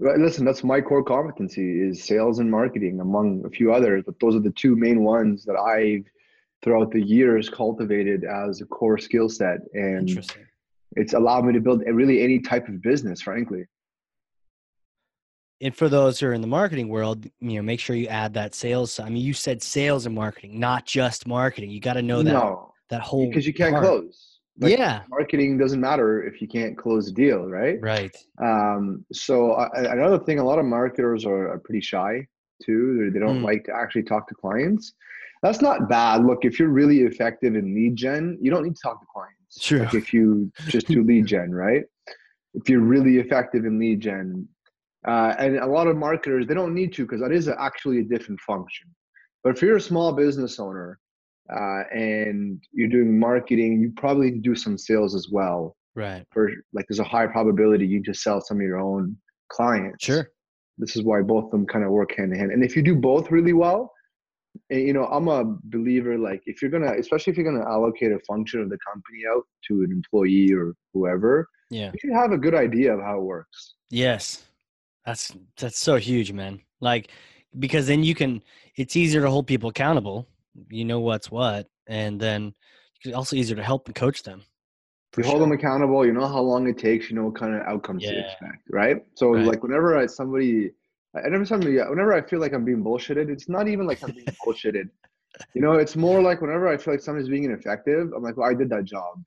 But 0.00 0.18
listen, 0.18 0.44
that's 0.44 0.64
my 0.64 0.80
core 0.80 1.04
competency 1.04 1.80
is 1.80 2.02
sales 2.02 2.38
and 2.38 2.50
marketing, 2.50 3.00
among 3.00 3.44
a 3.44 3.50
few 3.50 3.72
others. 3.72 4.02
But 4.06 4.18
those 4.20 4.34
are 4.34 4.40
the 4.40 4.50
two 4.50 4.74
main 4.74 5.04
ones 5.04 5.44
that 5.44 5.56
I've 5.56 6.04
throughout 6.62 6.90
the 6.90 7.02
years 7.02 7.50
cultivated 7.50 8.24
as 8.24 8.62
a 8.62 8.64
core 8.64 8.96
skill 8.96 9.28
set, 9.28 9.58
and 9.74 10.08
Interesting. 10.08 10.46
It's 10.96 11.14
allowed 11.14 11.44
me 11.44 11.52
to 11.52 11.60
build 11.60 11.82
really 11.86 12.22
any 12.22 12.38
type 12.40 12.68
of 12.68 12.80
business. 12.82 13.22
Frankly, 13.22 13.64
and 15.60 15.74
for 15.74 15.88
those 15.88 16.20
who 16.20 16.26
are 16.26 16.32
in 16.32 16.40
the 16.40 16.46
marketing 16.46 16.88
world, 16.88 17.24
you 17.40 17.56
know, 17.56 17.62
make 17.62 17.80
sure 17.80 17.96
you 17.96 18.06
add 18.08 18.34
that 18.34 18.54
sales. 18.54 18.98
I 19.00 19.08
mean, 19.08 19.24
you 19.24 19.32
said 19.32 19.62
sales 19.62 20.06
and 20.06 20.14
marketing, 20.14 20.58
not 20.58 20.84
just 20.86 21.26
marketing. 21.26 21.70
You 21.70 21.80
got 21.80 21.94
to 21.94 22.02
know 22.02 22.22
that 22.22 22.32
no, 22.32 22.72
that 22.90 23.00
whole 23.00 23.28
because 23.28 23.46
you 23.46 23.54
can't 23.54 23.72
part. 23.72 23.84
close. 23.84 24.30
Like, 24.60 24.78
yeah, 24.78 25.02
marketing 25.08 25.58
doesn't 25.58 25.80
matter 25.80 26.22
if 26.22 26.40
you 26.40 26.46
can't 26.46 26.78
close 26.78 27.08
a 27.08 27.12
deal, 27.12 27.46
right? 27.46 27.76
right. 27.80 28.16
Um, 28.40 29.04
so 29.12 29.52
uh, 29.52 29.68
another 29.74 30.18
thing, 30.18 30.38
a 30.38 30.44
lot 30.44 30.60
of 30.60 30.64
marketers 30.64 31.24
are, 31.26 31.50
are 31.52 31.58
pretty 31.58 31.80
shy 31.80 32.24
too. 32.62 32.98
They, 33.04 33.18
they 33.18 33.18
don't 33.18 33.40
Mm. 33.40 33.44
like 33.44 33.64
to 33.64 33.74
actually 33.74 34.04
talk 34.04 34.28
to 34.28 34.34
clients. 34.34 34.94
That's 35.42 35.60
not 35.60 35.88
bad. 35.88 36.24
Look, 36.24 36.44
if 36.44 36.58
you're 36.60 36.68
really 36.68 37.00
effective 37.00 37.56
in 37.56 37.74
lead 37.74 37.96
gen, 37.96 38.38
you 38.40 38.50
don't 38.50 38.62
need 38.62 38.76
to 38.76 38.82
talk 38.82 39.00
to 39.00 39.06
clients. 39.12 39.43
True. 39.60 39.80
Like 39.80 39.94
if 39.94 40.12
you 40.12 40.50
just 40.68 40.86
do 40.86 41.02
lead 41.02 41.26
gen, 41.26 41.52
right? 41.52 41.84
If 42.54 42.68
you're 42.68 42.80
really 42.80 43.18
effective 43.18 43.64
in 43.64 43.78
lead 43.78 44.00
gen, 44.00 44.48
uh, 45.06 45.34
and 45.38 45.58
a 45.58 45.66
lot 45.66 45.86
of 45.86 45.96
marketers 45.96 46.46
they 46.46 46.54
don't 46.54 46.74
need 46.74 46.92
to 46.94 47.02
because 47.04 47.20
that 47.20 47.32
is 47.32 47.48
actually 47.48 47.98
a 48.00 48.04
different 48.04 48.40
function. 48.40 48.88
But 49.42 49.56
if 49.56 49.62
you're 49.62 49.76
a 49.76 49.80
small 49.80 50.12
business 50.12 50.58
owner 50.58 50.98
uh, 51.54 51.82
and 51.92 52.62
you're 52.72 52.88
doing 52.88 53.18
marketing, 53.18 53.80
you 53.80 53.92
probably 53.96 54.30
need 54.30 54.42
to 54.42 54.50
do 54.50 54.54
some 54.54 54.78
sales 54.78 55.14
as 55.14 55.28
well 55.30 55.76
Right. 55.94 56.24
for 56.32 56.50
like 56.72 56.86
there's 56.88 56.98
a 56.98 57.04
high 57.04 57.26
probability 57.26 57.86
you 57.86 58.00
just 58.00 58.22
sell 58.22 58.40
some 58.40 58.56
of 58.56 58.62
your 58.62 58.78
own 58.80 59.16
clients. 59.50 60.04
Sure. 60.04 60.28
This 60.78 60.96
is 60.96 61.02
why 61.02 61.22
both 61.22 61.44
of 61.44 61.50
them 61.52 61.66
kind 61.66 61.84
of 61.84 61.90
work 61.90 62.16
hand 62.16 62.32
in 62.32 62.38
hand. 62.38 62.50
And 62.50 62.64
if 62.64 62.74
you 62.74 62.82
do 62.82 62.96
both 62.96 63.30
really 63.30 63.52
well, 63.52 63.92
you 64.70 64.92
know, 64.92 65.06
I'm 65.06 65.28
a 65.28 65.44
believer 65.64 66.18
like 66.18 66.42
if 66.46 66.60
you're 66.62 66.70
gonna, 66.70 66.92
especially 66.98 67.32
if 67.32 67.36
you're 67.36 67.50
gonna 67.50 67.68
allocate 67.68 68.12
a 68.12 68.18
function 68.20 68.60
of 68.60 68.70
the 68.70 68.78
company 68.86 69.22
out 69.30 69.42
to 69.68 69.82
an 69.82 69.90
employee 69.92 70.52
or 70.52 70.74
whoever, 70.92 71.48
Yeah. 71.70 71.90
you 71.92 71.98
should 72.00 72.12
have 72.16 72.32
a 72.32 72.38
good 72.38 72.54
idea 72.54 72.94
of 72.94 73.00
how 73.00 73.18
it 73.18 73.24
works. 73.24 73.74
Yes. 73.90 74.44
That's 75.06 75.32
that's 75.58 75.78
so 75.78 75.96
huge, 75.96 76.32
man. 76.32 76.60
Like 76.80 77.10
because 77.58 77.86
then 77.86 78.02
you 78.02 78.14
can 78.14 78.42
it's 78.76 78.96
easier 78.96 79.20
to 79.22 79.30
hold 79.30 79.46
people 79.46 79.68
accountable. 79.70 80.26
You 80.70 80.84
know 80.84 81.00
what's 81.00 81.30
what, 81.30 81.68
and 81.86 82.18
then 82.20 82.54
it's 83.04 83.14
also 83.14 83.36
easier 83.36 83.56
to 83.56 83.62
help 83.62 83.86
and 83.86 83.94
coach 83.94 84.22
them. 84.22 84.42
You 85.18 85.24
hold 85.24 85.42
them 85.42 85.52
accountable. 85.52 86.04
You 86.06 86.12
know 86.12 86.26
how 86.26 86.40
long 86.40 86.66
it 86.68 86.78
takes. 86.78 87.10
You 87.10 87.16
know 87.16 87.26
what 87.26 87.36
kind 87.36 87.54
of 87.54 87.62
outcomes 87.62 88.02
to 88.04 88.12
Yeah. 88.12 88.20
expect, 88.20 88.62
right? 88.70 89.04
So 89.14 89.32
Right. 89.32 89.44
like 89.46 89.62
whenever 89.62 90.06
somebody, 90.08 90.70
I 91.14 91.28
never 91.28 91.44
somebody, 91.44 91.76
whenever 91.76 92.12
I 92.12 92.22
feel 92.22 92.40
like 92.40 92.52
I'm 92.52 92.64
being 92.64 92.82
bullshitted, 92.82 93.30
it's 93.30 93.48
not 93.48 93.68
even 93.68 93.86
like 93.86 94.02
I'm 94.02 94.12
being 94.12 94.26
bullshitted. 94.46 94.88
You 95.54 95.60
know, 95.60 95.74
it's 95.74 95.96
more 95.96 96.22
like 96.22 96.40
whenever 96.40 96.68
I 96.68 96.76
feel 96.76 96.94
like 96.94 97.02
somebody's 97.02 97.28
being 97.28 97.44
ineffective, 97.44 98.12
I'm 98.14 98.22
like, 98.22 98.36
well, 98.36 98.48
I 98.48 98.54
did 98.54 98.68
that 98.70 98.84
job, 98.84 99.22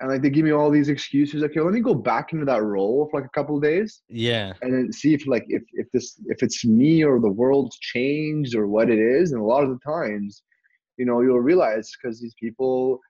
and 0.00 0.10
like 0.10 0.22
they 0.22 0.30
give 0.30 0.44
me 0.44 0.52
all 0.52 0.70
these 0.70 0.88
excuses. 0.88 1.42
Okay, 1.42 1.60
let 1.60 1.72
me 1.74 1.80
go 1.80 1.94
back 1.94 2.32
into 2.32 2.44
that 2.46 2.62
role 2.62 3.08
for 3.10 3.20
like 3.20 3.26
a 3.26 3.32
couple 3.38 3.56
of 3.56 3.62
days, 3.62 4.02
Yeah. 4.08 4.52
and 4.62 4.72
then 4.72 4.92
see 4.92 5.14
if 5.14 5.26
like 5.26 5.44
if 5.48 5.62
if 5.72 5.86
this 5.92 6.20
if 6.26 6.42
it's 6.42 6.64
me 6.64 7.04
or 7.04 7.20
the 7.20 7.30
world's 7.30 7.78
changed 7.78 8.54
or 8.54 8.66
what 8.68 8.90
it 8.90 8.98
is. 8.98 9.32
And 9.32 9.40
a 9.40 9.44
lot 9.44 9.64
of 9.64 9.70
the 9.70 9.78
times, 9.84 10.42
you 10.96 11.04
know, 11.06 11.20
you'll 11.20 11.40
realize 11.40 11.90
because 12.00 12.20
these 12.20 12.34
people 12.40 13.00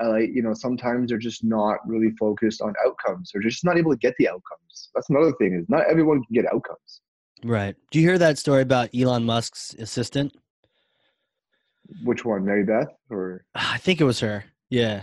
uh, 0.00 0.10
like 0.10 0.30
you 0.32 0.42
know 0.42 0.54
sometimes 0.54 1.08
they're 1.08 1.18
just 1.18 1.42
not 1.44 1.78
really 1.86 2.10
focused 2.18 2.62
on 2.62 2.72
outcomes 2.86 3.30
they're 3.32 3.42
just 3.42 3.64
not 3.64 3.76
able 3.76 3.90
to 3.90 3.98
get 3.98 4.14
the 4.18 4.28
outcomes 4.28 4.90
that's 4.94 5.10
another 5.10 5.32
thing 5.32 5.54
is 5.54 5.68
not 5.68 5.82
everyone 5.90 6.22
can 6.22 6.32
get 6.34 6.46
outcomes 6.46 7.00
Right. 7.44 7.74
Do 7.90 7.98
you 8.00 8.08
hear 8.08 8.18
that 8.18 8.38
story 8.38 8.62
about 8.62 8.90
Elon 8.94 9.24
Musk's 9.24 9.74
assistant? 9.78 10.32
which 12.04 12.24
one 12.24 12.44
mary 12.44 12.64
beth 12.64 12.88
or 13.10 13.44
I 13.54 13.76
think 13.78 14.00
it 14.00 14.04
was 14.04 14.20
her. 14.20 14.44
Yeah. 14.70 15.02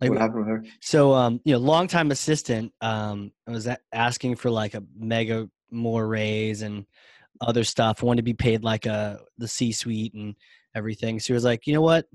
Like 0.00 0.10
what 0.10 0.20
happened 0.20 0.38
with 0.46 0.48
her 0.48 0.64
So, 0.80 1.12
um, 1.12 1.40
you 1.44 1.52
know, 1.52 1.58
longtime 1.58 2.10
assistant, 2.12 2.72
um, 2.80 3.32
was 3.46 3.68
asking 3.92 4.36
for 4.36 4.48
like 4.50 4.74
a 4.74 4.82
mega 4.96 5.48
more 5.70 6.06
raise 6.06 6.62
and 6.62 6.86
other 7.40 7.64
stuff, 7.64 8.02
wanted 8.02 8.18
to 8.18 8.22
be 8.22 8.32
paid 8.34 8.64
like 8.64 8.86
a 8.86 9.20
the 9.38 9.48
C 9.48 9.72
suite 9.72 10.14
and 10.14 10.34
everything. 10.74 11.18
So 11.20 11.28
he 11.28 11.32
was 11.34 11.44
like, 11.44 11.66
you 11.66 11.74
know 11.74 11.82
what? 11.82 12.06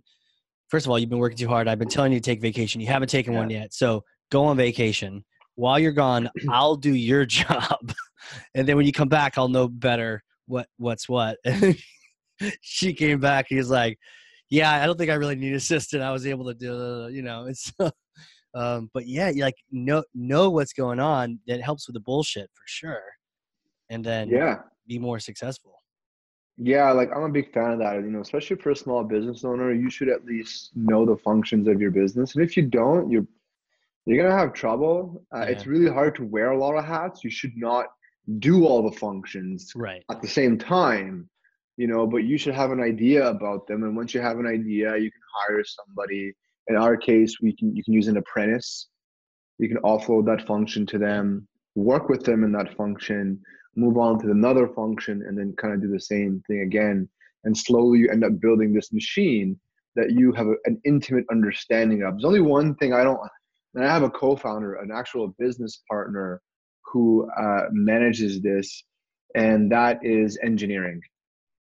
First 0.69 0.85
of 0.85 0.89
all, 0.89 0.97
you've 0.97 1.09
been 1.09 1.19
working 1.19 1.37
too 1.37 1.47
hard. 1.47 1.67
I've 1.67 1.77
been 1.79 1.89
telling 1.89 2.13
you 2.13 2.19
to 2.19 2.23
take 2.23 2.41
vacation. 2.41 2.81
You 2.81 2.87
haven't 2.87 3.09
taken 3.09 3.33
Yeah. 3.33 3.39
one 3.39 3.49
yet. 3.49 3.73
So 3.73 4.05
go 4.31 4.45
on 4.45 4.57
vacation. 4.57 5.23
While 5.55 5.79
you're 5.79 5.91
gone, 5.91 6.29
I'll 6.49 6.75
do 6.75 6.93
your 6.93 7.25
job. 7.39 7.93
and 8.55 8.67
then 8.67 8.75
when 8.77 8.85
you 8.85 8.91
come 8.93 9.09
back, 9.09 9.37
I'll 9.37 9.47
know 9.49 9.67
better 9.67 10.23
what 10.47 10.67
what's 10.77 11.07
what. 11.07 11.37
And 11.45 11.77
she 12.61 12.93
came 12.93 13.19
back. 13.19 13.45
He's 13.49 13.69
like, 13.69 13.97
"Yeah, 14.49 14.71
I 14.81 14.85
don't 14.85 14.97
think 14.97 15.11
I 15.11 15.15
really 15.15 15.35
need 15.35 15.49
an 15.49 15.55
assistant. 15.55 16.03
I 16.03 16.11
was 16.11 16.25
able 16.25 16.45
to 16.45 16.53
do, 16.53 17.09
you 17.11 17.21
know." 17.21 17.45
It's, 17.53 17.71
um, 18.55 18.89
but 18.93 19.07
yeah, 19.07 19.29
you 19.29 19.41
like 19.43 19.55
know 19.71 20.03
know 20.13 20.49
what's 20.51 20.73
going 20.73 20.99
on. 20.99 21.39
That 21.47 21.61
helps 21.61 21.87
with 21.87 21.95
the 21.95 21.99
bullshit 22.01 22.49
for 22.53 22.63
sure, 22.65 23.01
and 23.89 24.03
then 24.03 24.29
Yeah. 24.29 24.59
be 24.87 24.99
more 24.99 25.19
successful. 25.19 25.73
Yeah, 26.57 26.91
like 26.91 27.09
I'm 27.15 27.23
a 27.23 27.29
big 27.29 27.51
fan 27.51 27.71
of 27.71 27.79
that. 27.79 27.95
You 27.95 28.11
know, 28.11 28.21
especially 28.21 28.57
for 28.57 28.69
a 28.69 28.75
small 28.75 29.03
business 29.03 29.43
owner, 29.43 29.73
you 29.73 29.89
should 29.89 30.07
at 30.09 30.23
least 30.25 30.69
know 30.75 31.03
the 31.03 31.17
functions 31.17 31.67
of 31.67 31.81
your 31.81 31.89
business. 31.89 32.35
And 32.35 32.43
if 32.43 32.55
you 32.55 32.61
don't, 32.63 33.09
you're 33.09 33.25
you're 34.05 34.21
gonna 34.23 34.37
have 34.37 34.53
trouble. 34.53 35.23
Uh, 35.35 35.45
It's 35.47 35.65
really 35.65 35.89
hard 35.91 36.15
to 36.15 36.23
wear 36.25 36.51
a 36.51 36.57
lot 36.57 36.75
of 36.75 36.85
hats. 36.85 37.23
You 37.23 37.29
should 37.29 37.55
not 37.55 37.87
do 38.39 38.65
all 38.65 38.81
the 38.89 38.95
functions 38.97 39.71
Right. 39.75 40.03
at 40.09 40.21
the 40.21 40.27
same 40.27 40.57
time, 40.57 41.29
you 41.77 41.87
know. 41.87 42.05
But 42.07 42.23
you 42.23 42.37
should 42.37 42.53
have 42.55 42.71
an 42.71 42.79
idea 42.81 43.27
about 43.29 43.67
them. 43.67 43.83
And 43.83 43.95
once 43.95 44.13
you 44.13 44.21
have 44.21 44.39
an 44.39 44.47
idea, 44.47 44.97
you 44.97 45.11
can 45.11 45.21
hire 45.35 45.63
somebody. 45.63 46.33
In 46.67 46.75
our 46.75 46.95
case, 46.97 47.41
we 47.41 47.53
can 47.55 47.75
you 47.75 47.83
can 47.83 47.93
use 47.93 48.07
an 48.07 48.17
apprentice. 48.17 48.87
You 49.59 49.67
can 49.67 49.77
offload 49.77 50.25
that 50.25 50.47
function 50.47 50.85
to 50.87 50.97
them, 50.97 51.47
work 51.75 52.09
with 52.09 52.23
them 52.23 52.43
in 52.43 52.51
that 52.53 52.75
function, 52.75 53.41
move 53.75 53.97
on 53.97 54.19
to 54.19 54.31
another 54.31 54.67
function 54.67 55.23
and 55.27 55.37
then 55.37 55.53
kind 55.57 55.73
of 55.73 55.81
do 55.81 55.87
the 55.89 55.99
same 55.99 56.41
thing 56.47 56.61
again 56.61 57.09
and 57.43 57.57
slowly 57.57 57.99
you 57.99 58.09
end 58.09 58.23
up 58.23 58.39
building 58.39 58.71
this 58.73 58.93
machine 58.93 59.59
that 59.95 60.11
you 60.11 60.31
have 60.31 60.47
a, 60.47 60.55
an 60.65 60.79
intimate 60.85 61.25
understanding 61.31 62.03
of 62.03 62.13
there's 62.13 62.23
only 62.25 62.39
one 62.41 62.75
thing 62.75 62.93
i 62.93 63.03
don't 63.03 63.19
and 63.75 63.85
i 63.85 63.91
have 63.91 64.03
a 64.03 64.09
co-founder 64.09 64.75
an 64.75 64.89
actual 64.93 65.35
business 65.39 65.81
partner 65.89 66.41
who 66.85 67.29
uh, 67.39 67.63
manages 67.71 68.41
this 68.41 68.83
and 69.35 69.71
that 69.71 69.99
is 70.03 70.37
engineering 70.43 71.01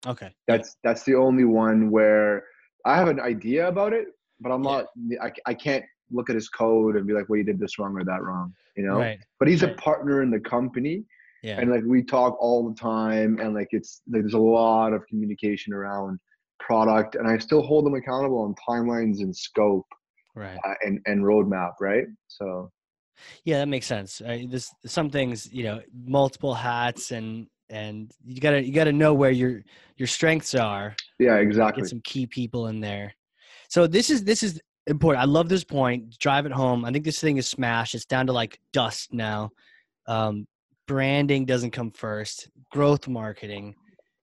Okay. 0.07 0.31
that's 0.47 0.77
that's 0.85 1.03
the 1.05 1.15
only 1.15 1.45
one 1.45 1.91
where 1.91 2.45
i 2.85 2.95
have 2.97 3.09
an 3.09 3.21
idea 3.21 3.67
about 3.69 3.93
it 3.95 4.07
but 4.41 4.51
i'm 4.53 4.63
not 4.63 4.87
I, 5.23 5.33
I 5.47 5.55
can't 5.55 5.85
look 6.11 6.29
at 6.29 6.35
his 6.35 6.49
code 6.51 6.97
and 6.97 7.07
be 7.07 7.15
like 7.15 7.29
well 7.29 7.39
you 7.39 7.45
did 7.45 7.59
this 7.59 7.79
wrong 7.79 7.97
or 7.97 8.05
that 8.05 8.23
wrong 8.23 8.53
you 8.77 8.85
know 8.87 8.99
Right. 8.99 9.19
but 9.39 9.49
he's 9.49 9.63
a 9.63 9.69
partner 9.69 10.23
in 10.23 10.31
the 10.31 10.41
company 10.41 11.05
Yeah. 11.43 11.59
and 11.61 11.71
like 11.71 11.85
we 11.87 12.03
talk 12.03 12.37
all 12.39 12.69
the 12.69 12.75
time 12.79 13.39
and 13.41 13.55
like 13.55 13.69
it's 13.71 14.03
like 14.13 14.23
there's 14.23 14.35
a 14.35 14.39
lot 14.39 14.93
of 14.93 15.07
communication 15.07 15.73
around 15.73 16.21
product 16.61 17.15
and 17.15 17.27
i 17.27 17.39
still 17.39 17.63
hold 17.63 17.87
them 17.87 17.95
accountable 17.95 18.41
on 18.41 18.55
timelines 18.69 19.21
and 19.21 19.35
scope 19.35 19.87
right. 20.35 20.59
uh, 20.67 20.75
and 20.83 21.01
and 21.07 21.23
roadmap 21.23 21.73
right 21.81 22.05
so 22.29 22.71
Yeah, 23.45 23.59
that 23.59 23.69
makes 23.69 23.87
sense. 23.87 24.21
Right? 24.25 24.51
This 24.51 24.73
some 24.87 25.11
things, 25.11 25.51
you 25.53 25.65
know, 25.65 25.81
multiple 26.07 26.55
hats 26.55 27.13
and 27.13 27.47
and 27.71 28.11
you 28.25 28.41
gotta 28.41 28.65
you 28.65 28.73
gotta 28.73 28.93
know 28.93 29.15
where 29.15 29.31
your 29.31 29.63
your 29.97 30.07
strengths 30.07 30.55
are. 30.55 30.95
yeah 31.19 31.37
exactly 31.37 31.83
Get 31.83 31.91
some 31.91 32.01
key 32.05 32.27
people 32.27 32.67
in 32.69 32.81
there. 32.81 33.15
So 33.69 33.87
this 33.87 34.11
is 34.11 34.25
this 34.25 34.43
is 34.43 34.61
important. 34.87 35.23
I 35.23 35.27
love 35.27 35.49
this 35.49 35.65
point. 35.65 36.19
Drive 36.19 36.47
it 36.47 36.53
home. 36.53 36.85
I 36.85 36.91
think 36.91 37.05
this 37.05 37.21
thing 37.21 37.39
is 37.39 37.49
smashed. 37.49 37.95
It's 37.95 38.05
down 38.05 38.27
to 38.27 38.33
like 38.33 38.59
dust 38.73 39.13
now. 39.13 39.51
Um, 40.07 40.47
branding 40.87 41.47
doesn't 41.47 41.71
come 41.71 41.91
first. 41.91 42.49
Growth 42.71 43.09
marketing, 43.09 43.75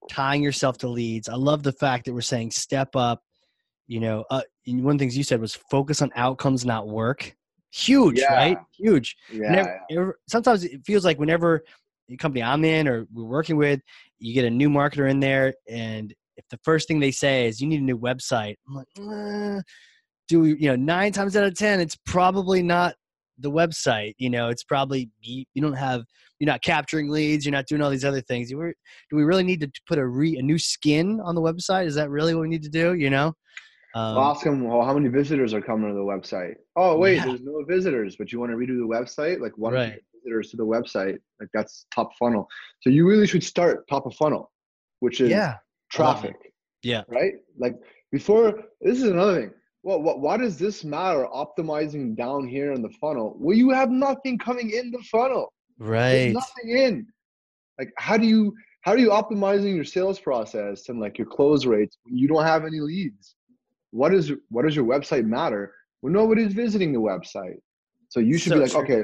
tying 0.10 0.44
yourself 0.44 0.78
to 0.80 0.88
leads. 0.88 1.30
I 1.30 1.36
love 1.36 1.64
the 1.64 1.74
fact 1.74 2.06
that 2.06 2.14
we're 2.14 2.22
saying 2.22 2.52
step 2.52 2.96
up. 2.96 3.24
You 3.88 4.00
know, 4.00 4.24
uh, 4.30 4.44
one 4.68 4.94
of 4.96 5.00
the 5.00 5.04
things 5.04 5.18
you 5.18 5.24
said 5.24 5.42
was 5.42 5.56
focus 5.70 6.02
on 6.02 6.12
outcomes, 6.16 6.66
not 6.66 6.88
work. 6.88 7.36
Huge, 7.74 8.20
Yeah. 8.20 8.34
right? 8.34 8.58
Huge. 8.78 9.16
yeah 9.32 9.50
Whenever- 9.50 9.80
ever- 9.92 10.20
sometimes 10.28 10.64
it 10.64 10.82
feels 10.86 11.06
like 11.06 11.20
whenever 11.20 11.64
the 12.10 12.18
company 12.18 12.44
I'm 12.44 12.66
in 12.66 12.88
or 12.88 13.08
we're 13.14 13.24
working 13.24 13.56
with, 13.58 13.80
you 14.20 14.34
get 14.34 14.44
a 14.46 14.50
new 14.50 14.70
marketer 14.70 15.10
in 15.10 15.20
there, 15.22 15.54
and 15.70 16.14
if 16.38 16.46
the 16.50 16.60
first 16.64 16.88
thing 16.88 17.00
they 17.00 17.12
say 17.12 17.48
is 17.48 17.62
you 17.62 17.68
need 17.68 17.80
a 17.82 17.84
new 17.84 17.98
website, 17.98 18.56
I'm 18.68 18.76
like, 18.76 18.88
"Uh, 19.00 19.62
do 20.28 20.42
we? 20.42 20.50
You 20.58 20.68
know, 20.70 20.76
nine 20.76 21.12
times 21.14 21.36
out 21.38 21.44
of 21.46 21.56
ten, 21.56 21.80
it's 21.80 21.96
probably 22.06 22.62
not 22.62 22.96
the 23.38 23.50
website. 23.52 24.14
You 24.18 24.30
know, 24.30 24.50
it's 24.50 24.64
probably 24.64 25.10
you, 25.22 25.46
you 25.54 25.62
don't 25.62 25.74
have 25.74 26.04
you're 26.40 26.48
not 26.48 26.62
capturing 26.64 27.10
leads, 27.10 27.46
you're 27.46 27.52
not 27.54 27.68
doing 27.68 27.82
all 27.82 27.90
these 27.92 28.04
other 28.06 28.22
things. 28.22 28.50
You 28.52 28.58
were- 28.58 28.74
Do 29.10 29.16
we 29.16 29.24
really 29.24 29.44
need 29.44 29.62
to 29.62 29.72
put 29.88 29.98
a 30.00 30.06
re, 30.08 30.36
a 30.38 30.42
new 30.42 30.58
skin 30.58 31.20
on 31.24 31.36
the 31.36 31.42
website? 31.42 31.86
Is 31.86 31.96
that 31.96 32.10
really 32.10 32.34
what 32.36 32.42
we 32.42 32.50
need 32.50 32.64
to 32.64 32.70
do? 32.70 32.96
You 32.96 33.10
know. 33.10 33.34
Um, 33.94 34.18
I'll 34.18 34.32
ask 34.32 34.44
them 34.44 34.64
well 34.64 34.84
how 34.86 34.94
many 34.94 35.10
visitors 35.10 35.54
are 35.54 35.62
coming 35.62 35.90
to 35.90 35.94
the 35.94 36.00
website 36.00 36.56
oh 36.76 36.98
wait 36.98 37.16
Yeah. 37.18 37.26
there's 37.26 37.42
no 37.42 37.64
visitors 37.68 38.16
but 38.18 38.32
you 38.32 38.40
want 38.40 38.52
to 38.52 38.58
redo 38.58 38.78
the 38.80 38.88
website 38.88 39.40
like 39.42 39.58
what 39.58 39.74
Right. 39.74 40.00
visitors 40.24 40.50
to 40.52 40.58
the 40.58 40.66
website 40.66 41.18
like 41.40 41.50
that's 41.54 41.86
top 41.94 42.12
funnel 42.18 42.48
so 42.82 42.90
you 42.90 43.08
really 43.08 43.28
should 43.28 43.44
start 43.44 43.88
top 43.90 44.06
of 44.06 44.16
funnel 44.16 44.52
which 45.02 45.20
is 45.20 45.30
yeah. 45.30 45.58
Traffic 45.92 46.36
Yeah. 46.84 47.04
right? 47.10 47.34
Like 47.58 47.76
before, 48.12 48.64
this 48.82 48.98
is 48.98 49.04
another 49.04 49.42
thing. 49.42 49.52
Well, 49.84 50.02
what 50.02 50.20
why 50.20 50.38
does 50.38 50.58
this 50.60 50.84
matter? 50.84 51.26
Optimizing 51.34 52.16
down 52.16 52.48
here 52.48 52.72
in 52.74 52.82
the 52.82 52.90
funnel. 53.02 53.36
Well, 53.40 53.58
you 53.58 53.70
have 53.72 53.90
nothing 53.90 54.38
coming 54.38 54.70
in 54.72 54.92
the 54.92 55.02
funnel. 55.12 55.52
There's 55.80 55.90
Right. 55.90 56.34
nothing 56.34 56.70
in. 56.78 57.08
Like, 57.80 57.92
how 57.98 58.16
do 58.18 58.28
you 58.28 58.54
how 58.82 58.92
are 58.94 58.98
you 58.98 59.10
optimizing 59.10 59.74
your 59.76 59.84
sales 59.84 60.20
process 60.20 60.88
and 60.90 61.00
like 61.00 61.18
your 61.18 61.28
close 61.28 61.66
rates 61.66 61.98
when 62.04 62.18
you 62.18 62.28
don't 62.28 62.44
have 62.44 62.64
any 62.66 62.80
leads? 62.80 63.36
What 63.92 64.14
is 64.14 64.32
what 64.50 64.64
does 64.66 64.76
your 64.76 64.86
website 64.86 65.26
matter 65.26 65.74
when 66.02 66.14
nobody's 66.14 66.54
visiting 66.54 66.92
the 66.94 67.00
website? 67.00 67.58
So 68.10 68.20
you 68.20 68.38
should 68.38 68.52
So 68.52 68.56
be 68.56 68.62
like, 68.64 68.72
true. 68.72 68.82
okay, 68.82 69.04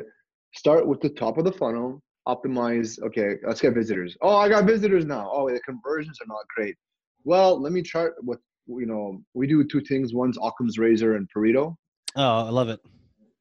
start 0.56 0.88
with 0.88 1.00
the 1.01 1.10
top 1.10 1.38
of 1.38 1.46
the 1.46 1.51
funnel, 1.51 2.01
optimize. 2.27 3.01
Okay, 3.01 3.36
let's 3.46 3.62
get 3.62 3.74
visitors. 3.74 4.17
Oh, 4.22 4.36
I 4.38 4.50
got 4.50 4.65
visitors 4.65 5.06
now. 5.06 5.29
Oh, 5.34 5.50
the 5.50 5.60
conversions 5.62 6.17
are 6.22 6.27
not 6.27 6.46
great. 6.56 6.75
Well, 7.24 7.62
let 7.62 7.72
me 7.74 7.82
chart 7.82 8.15
what 8.22 8.39
you 8.67 8.86
know. 8.86 9.22
We 9.34 9.48
do 9.48 9.63
two 9.65 9.82
things. 9.82 10.13
One's 10.13 10.38
Occam's 10.41 10.77
razor 10.77 11.15
and 11.15 11.27
Pareto 11.36 11.75
Oh, 12.15 12.46
I 12.46 12.50
love 12.50 12.70
it. 12.70 12.79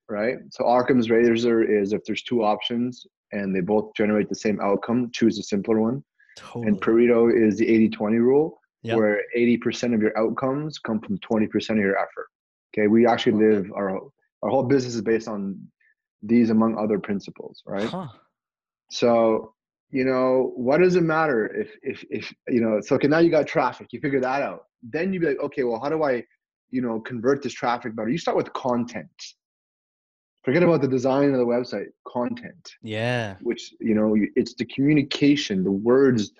right? 0.08 0.36
So 0.50 0.64
Occam's 0.66 1.10
razor 1.10 1.62
is 1.62 1.92
if 1.92 2.02
there's 2.06 2.22
two 2.22 2.42
options 2.44 3.06
and 3.32 3.54
they 3.54 3.60
both 3.60 3.92
generate 3.96 4.28
the 4.28 4.34
same 4.34 4.60
outcome, 4.60 5.10
choose 5.12 5.36
the 5.36 5.42
simpler 5.42 5.80
one. 5.80 6.04
Totally. 6.36 6.68
And 6.68 6.80
Pareto 6.80 7.32
is 7.32 7.56
the 7.56 7.66
80-20 7.90 8.18
rule, 8.20 8.58
Yep. 8.86 8.96
where 8.96 9.22
80% 9.36 9.94
of 9.94 10.00
your 10.00 10.16
outcomes 10.18 10.78
come 10.78 11.00
from 11.00 11.18
20% 11.18 11.70
of 11.70 11.76
your 11.78 11.98
effort. 11.98 12.28
Okay, 12.74 12.86
we 12.86 13.06
actually 13.06 13.32
live 13.32 13.70
our 13.72 14.00
our 14.42 14.50
whole 14.50 14.64
business 14.64 14.94
is 14.94 15.02
based 15.02 15.28
on 15.28 15.58
these 16.22 16.50
among 16.50 16.76
other 16.76 16.98
principles, 16.98 17.62
right? 17.66 17.88
Huh. 17.88 18.08
So 18.90 19.54
you 19.90 20.04
know 20.04 20.52
what 20.56 20.78
does 20.78 20.96
it 20.96 21.02
matter 21.02 21.46
if 21.54 21.70
if 21.82 22.04
if 22.10 22.32
you 22.48 22.60
know 22.60 22.80
so 22.80 22.96
okay 22.96 23.06
now 23.08 23.18
you 23.18 23.30
got 23.30 23.46
traffic 23.46 23.86
you 23.92 24.00
figure 24.00 24.20
that 24.20 24.42
out 24.42 24.64
then 24.82 25.12
you'd 25.12 25.20
be 25.20 25.28
like 25.28 25.40
okay 25.40 25.62
well 25.62 25.80
how 25.80 25.88
do 25.88 26.02
i 26.02 26.22
you 26.70 26.82
know 26.82 27.00
convert 27.00 27.42
this 27.42 27.52
traffic 27.52 27.94
better 27.94 28.08
you 28.08 28.18
start 28.18 28.36
with 28.36 28.52
content 28.52 29.08
forget 30.44 30.62
about 30.62 30.80
the 30.80 30.88
design 30.88 31.30
of 31.32 31.38
the 31.38 31.46
website 31.46 31.86
content 32.06 32.72
Yeah. 32.82 33.36
which 33.42 33.74
you 33.80 33.94
know 33.94 34.16
it's 34.34 34.54
the 34.54 34.64
communication 34.66 35.62
the 35.62 35.70
words 35.70 36.32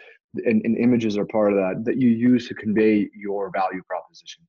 and, 0.44 0.62
and 0.64 0.76
images 0.78 1.16
are 1.16 1.24
part 1.26 1.52
of 1.52 1.58
that 1.58 1.84
that 1.84 1.96
you 2.00 2.08
use 2.08 2.48
to 2.48 2.54
convey 2.54 3.08
your 3.14 3.50
value 3.50 3.82
proposition 3.88 4.42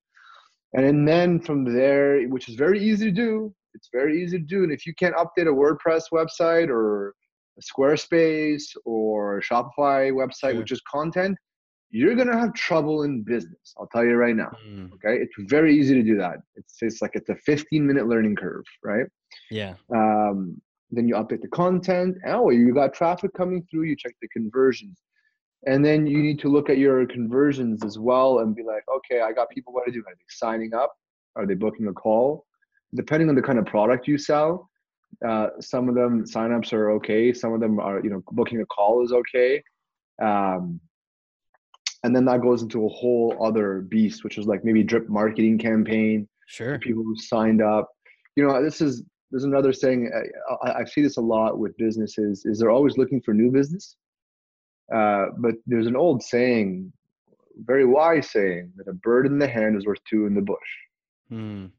and 0.74 0.84
then- 0.86 1.06
then 1.06 1.40
from 1.40 1.64
there 1.64 2.24
which 2.28 2.50
is 2.50 2.56
very 2.56 2.80
easy 2.84 3.06
to 3.06 3.12
do 3.12 3.54
it's 3.74 3.90
very 3.94 4.22
easy 4.22 4.38
to 4.40 4.44
do 4.46 4.64
and 4.64 4.72
if 4.72 4.86
you 4.86 4.94
can't 4.96 5.16
update 5.16 5.48
a 5.48 5.58
wordpress 5.62 6.04
website 6.12 6.70
or 6.70 7.14
a 7.58 7.62
squarespace 7.62 8.66
or 8.86 9.38
a 9.38 9.42
shopify 9.42 10.12
website 10.12 10.52
Sure. 10.52 10.58
with 10.58 10.66
just 10.66 10.84
content 10.86 11.38
you're 11.90 12.16
going 12.16 12.28
to 12.28 12.38
have 12.38 12.54
trouble 12.54 13.04
in 13.04 13.24
business 13.24 13.74
i'll 13.78 13.88
tell 13.88 14.04
you 14.04 14.16
right 14.16 14.36
now 14.36 14.52
Mm, 14.68 14.92
okay 14.96 15.18
it's 15.22 15.34
very 15.50 15.76
easy 15.80 15.94
to 15.96 16.04
do 16.04 16.18
that 16.18 16.38
it's, 16.56 16.76
it's 16.82 17.02
like 17.02 17.12
it's 17.16 17.30
a 17.30 17.36
15 17.36 17.86
minute 17.88 18.08
learning 18.08 18.36
curve 18.36 18.66
right 18.84 19.06
yeah. 19.52 19.76
um, 19.96 20.62
then 20.90 21.06
you 21.06 21.16
update 21.16 21.42
the 21.42 21.50
content. 21.50 22.16
Oh, 22.26 22.50
you 22.50 22.74
got 22.74 22.94
traffic 22.94 23.32
coming 23.34 23.62
through. 23.70 23.84
You 23.84 23.96
check 23.98 24.14
the 24.22 24.28
conversions, 24.30 24.98
and 25.66 25.84
then 25.84 26.06
you 26.06 26.20
need 26.20 26.40
to 26.40 26.50
look 26.50 26.70
at 26.70 26.78
your 26.78 27.06
conversions 27.08 27.84
as 27.84 27.98
well 27.98 28.40
and 28.40 28.56
be 28.56 28.64
like, 28.64 28.84
okay, 28.98 29.22
I 29.22 29.32
got 29.32 29.50
people. 29.50 29.74
What 29.74 29.84
are 29.84 29.86
they 29.88 29.94
doing? 29.94 30.06
Are 30.08 30.16
they 30.16 30.26
signing 30.30 30.74
up? 30.74 30.94
Are 31.36 31.46
they 31.46 31.56
booking 31.56 31.88
a 31.88 31.94
call? 31.94 32.46
Depending 32.96 33.30
on 33.30 33.36
the 33.36 33.42
kind 33.42 33.60
of 33.60 33.66
product 33.66 34.08
you 34.08 34.18
sell, 34.18 34.70
uh, 35.28 35.48
some 35.60 35.90
of 35.90 35.96
them 35.96 36.26
signups 36.26 36.74
are 36.74 36.92
okay. 36.92 37.34
Some 37.34 37.54
of 37.54 37.60
them 37.60 37.80
are, 37.80 38.02
you 38.04 38.10
know, 38.10 38.24
booking 38.32 38.62
a 38.62 38.66
call 38.68 39.04
is 39.04 39.12
okay. 39.12 39.64
Um, 40.22 40.80
and 42.04 42.16
then 42.16 42.26
that 42.26 42.42
goes 42.42 42.62
into 42.62 42.86
a 42.86 42.90
whole 42.90 43.36
other 43.42 43.82
beast, 43.82 44.24
which 44.24 44.38
is 44.38 44.46
like 44.46 44.64
maybe 44.64 44.84
drip 44.84 45.10
marketing 45.10 45.58
campaign 45.58 46.28
Sure. 46.48 46.76
for 46.76 46.80
people 46.80 47.04
who 47.04 47.16
signed 47.18 47.62
up. 47.62 47.90
You 48.36 48.48
know, 48.48 48.64
this 48.64 48.80
is 48.80 49.04
there's 49.32 49.44
another 49.44 49.74
saying 49.74 50.10
I, 50.64 50.70
I, 50.70 50.80
I 50.82 50.86
see 50.86 51.02
this 51.02 51.18
a 51.18 51.22
lot 51.22 51.60
with 51.60 51.76
businesses 51.78 52.46
is 52.46 52.60
they're 52.60 52.72
always 52.72 52.98
looking 52.98 53.22
for 53.22 53.34
new 53.34 53.52
business, 53.52 53.98
Uh, 54.94 55.28
but 55.38 55.56
there's 55.66 55.88
an 55.88 55.96
old 55.96 56.24
saying, 56.24 56.92
very 57.66 57.86
wise 57.86 58.30
saying, 58.30 58.72
that 58.78 58.88
a 58.88 58.94
bird 58.94 59.26
in 59.26 59.40
the 59.40 59.48
hand 59.48 59.76
is 59.78 59.86
worth 59.86 60.00
two 60.10 60.26
in 60.26 60.34
the 60.34 60.42
bush. 60.42 60.58
Mm. 61.32 61.72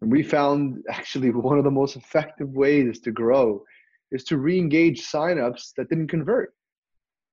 And 0.00 0.12
we 0.12 0.22
found 0.22 0.82
actually 0.90 1.30
one 1.32 1.58
of 1.58 1.64
the 1.64 1.70
most 1.70 1.96
effective 1.96 2.50
ways 2.50 3.00
to 3.00 3.10
grow 3.10 3.62
is 4.10 4.24
to 4.24 4.38
re-engage 4.38 5.06
signups 5.06 5.72
that 5.76 5.88
didn't 5.88 6.08
convert. 6.08 6.54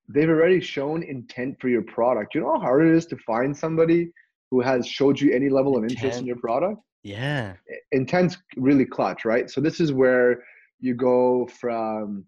They've 0.08 0.30
already 0.30 0.60
shown 0.60 1.02
intent 1.04 1.60
for 1.60 1.70
your 1.70 1.82
product. 1.82 2.36
You 2.36 2.42
know 2.42 2.54
how 2.54 2.60
hard 2.60 2.88
it 2.88 2.96
is 2.96 3.06
to 3.08 3.18
find 3.18 3.56
somebody 3.56 4.12
who 4.52 4.62
has 4.62 4.88
showed 4.88 5.20
you 5.20 5.34
any 5.34 5.50
level 5.50 5.78
of 5.78 5.84
interest 5.84 6.20
in 6.20 6.28
your 6.28 6.36
product? 6.36 6.80
Yeah. 7.04 7.54
Intent's 7.92 8.38
really 8.56 8.86
clutch, 8.86 9.26
right? 9.26 9.50
So 9.50 9.62
this 9.62 9.80
is 9.80 9.94
where 9.94 10.44
you 10.80 10.94
go 10.94 11.48
from 11.60 12.26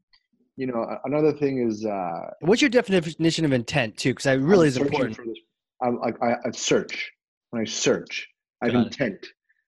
you 0.57 0.67
know 0.67 0.97
another 1.05 1.31
thing 1.31 1.59
is 1.67 1.85
uh 1.85 2.31
what's 2.41 2.61
your 2.61 2.69
definition 2.69 3.45
of 3.45 3.53
intent 3.53 3.95
too? 3.97 4.09
Because 4.11 4.25
i 4.25 4.33
really 4.33 4.67
I'm 4.67 4.69
is 4.69 4.77
important. 4.77 5.15
for 5.15 5.25
this. 5.25 5.37
i'm 5.83 5.99
like 5.99 6.15
I, 6.21 6.33
I 6.45 6.51
search. 6.51 7.11
When 7.51 7.61
i 7.61 7.65
search 7.65 8.27
i 8.61 8.65
have 8.65 8.73
Got 8.73 8.81
it. 8.81 8.87
intent. 8.87 9.25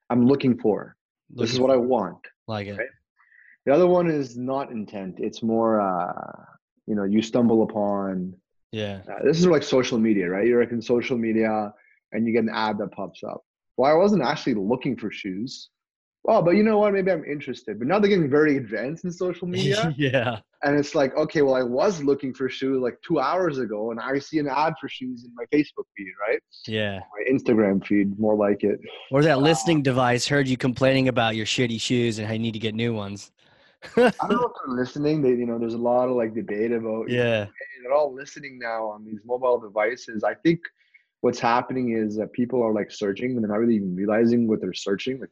I'm 0.09 0.25
looking 0.25 0.57
for. 0.57 0.95
This 1.29 1.51
is 1.53 1.59
Looking 1.59 1.67
what 1.67 1.73
i 1.73 1.77
want. 1.95 2.17
Like 2.47 2.67
it. 2.67 2.77
Right. 2.77 2.87
the 3.67 3.73
other 3.73 3.85
one 3.87 4.09
is 4.09 4.35
not 4.35 4.71
intent. 4.71 5.15
It's 5.19 5.41
more 5.43 5.79
uh 5.79 6.43
you 6.87 6.95
know 6.95 7.03
you 7.03 7.21
stumble 7.21 7.61
upon. 7.63 8.33
Yeah. 8.71 9.01
Uh, 9.11 9.23
this 9.23 9.37
is 9.39 9.45
like 9.45 9.63
social 9.63 9.99
media 9.99 10.27
right? 10.29 10.45
You're 10.47 10.61
like 10.63 10.71
in 10.71 10.81
social 10.81 11.17
media 11.17 11.71
and 12.11 12.25
you 12.25 12.33
get 12.33 12.43
an 12.43 12.49
ad 12.65 12.77
that 12.79 12.91
pops 12.91 13.21
up. 13.23 13.41
Well 13.77 13.89
i 13.91 13.95
wasn't 14.03 14.23
actually 14.23 14.55
looking 14.55 14.97
for 14.97 15.09
shoes 15.11 15.69
oh 16.27 16.41
but 16.41 16.51
you 16.51 16.63
know 16.63 16.77
what? 16.79 16.93
Maybe 16.93 17.11
i'm 17.11 17.25
interested. 17.25 17.79
But 17.79 17.87
now 17.87 17.99
they're 17.99 18.09
getting 18.09 18.29
very 18.29 18.57
advanced 18.57 19.05
in 19.05 19.11
social 19.11 19.47
media. 19.55 19.93
Yeah. 19.97 20.39
And 20.63 20.77
it's 20.77 20.93
like 20.95 21.15
okay 21.15 21.41
well 21.41 21.55
i 21.55 21.63
was 21.63 22.03
looking 22.03 22.33
for 22.33 22.49
shoes 22.49 22.81
like 22.81 22.97
two 23.01 23.19
hours 23.19 23.59
ago 23.59 23.91
and 23.91 23.99
i 23.99 24.19
see 24.19 24.39
an 24.39 24.47
ad 24.47 24.73
for 24.79 24.89
shoes 24.89 25.23
in 25.23 25.33
my 25.35 25.45
facebook 25.53 25.85
feed 25.95 26.11
right? 26.27 26.39
Yeah. 26.67 26.99
My 26.99 27.31
instagram 27.31 27.85
feed 27.85 28.17
more 28.19 28.35
like 28.35 28.63
it. 28.63 28.79
Or 29.11 29.23
that 29.23 29.37
um, 29.37 29.43
listening 29.43 29.81
device 29.81 30.27
heard 30.27 30.47
you 30.47 30.57
complaining 30.57 31.07
about 31.07 31.35
your 31.35 31.45
shitty 31.45 31.79
shoes 31.79 32.19
and 32.19 32.27
how 32.27 32.33
you 32.33 32.39
need 32.39 32.53
to 32.53 32.59
get 32.59 32.75
new 32.75 32.93
ones. 32.93 33.31
I 33.95 34.11
don't 34.27 34.31
know 34.31 34.43
if 34.45 34.51
they're 34.65 34.75
listening. 34.75 35.21
They 35.21 35.29
you 35.29 35.45
know 35.45 35.57
there's 35.57 35.73
a 35.73 35.77
lot 35.77 36.09
of 36.09 36.15
like 36.15 36.33
debate 36.33 36.71
about 36.71 37.09
you 37.09 37.17
know, 37.17 37.23
yeah. 37.23 37.45
they're 37.81 37.93
all 37.93 38.13
listening 38.13 38.59
now 38.59 38.87
on 38.87 39.05
these 39.05 39.19
mobile 39.25 39.57
devices. 39.57 40.23
I 40.23 40.33
think 40.33 40.59
what's 41.21 41.39
happening 41.39 41.97
is 41.97 42.15
that 42.17 42.31
people 42.33 42.63
are 42.63 42.73
like 42.73 42.91
searching 42.91 43.31
and 43.31 43.43
they're 43.43 43.49
not 43.49 43.59
really 43.59 43.75
even 43.75 43.95
realizing 43.95 44.47
what 44.47 44.61
they're 44.61 44.73
searching 44.73 45.19
like 45.19 45.29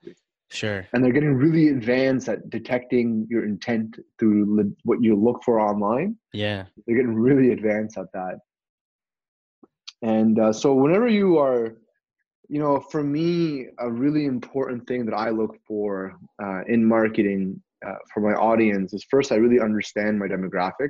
sure. 0.49 0.87
And 0.93 1.03
they're 1.03 1.11
getting 1.11 1.33
really 1.33 1.69
advanced 1.69 2.29
at 2.29 2.49
detecting 2.49 3.27
your 3.29 3.45
intent 3.45 3.97
through 4.19 4.57
li- 4.57 4.75
what 4.83 5.03
you 5.03 5.15
look 5.15 5.43
for 5.43 5.59
online. 5.59 6.15
Yeah. 6.33 6.65
They're 6.85 6.97
getting 6.97 7.15
really 7.15 7.51
advanced 7.51 7.97
at 7.97 8.11
that. 8.13 8.39
And 10.01 10.39
uh, 10.39 10.53
so 10.53 10.73
whenever 10.73 11.07
you 11.07 11.37
are 11.39 11.77
you 12.49 12.59
know 12.59 12.79
for 12.79 13.03
me 13.03 13.67
a 13.79 13.91
really 13.91 14.25
important 14.25 14.87
thing 14.87 15.05
that 15.05 15.13
i 15.13 15.29
look 15.29 15.57
for 15.67 16.13
uh, 16.41 16.61
in 16.67 16.83
marketing 16.83 17.61
uh, 17.85 17.95
for 18.13 18.21
my 18.21 18.33
audience 18.33 18.93
is 18.93 19.05
first 19.09 19.31
i 19.31 19.35
really 19.35 19.59
understand 19.59 20.17
my 20.17 20.27
demographic. 20.27 20.89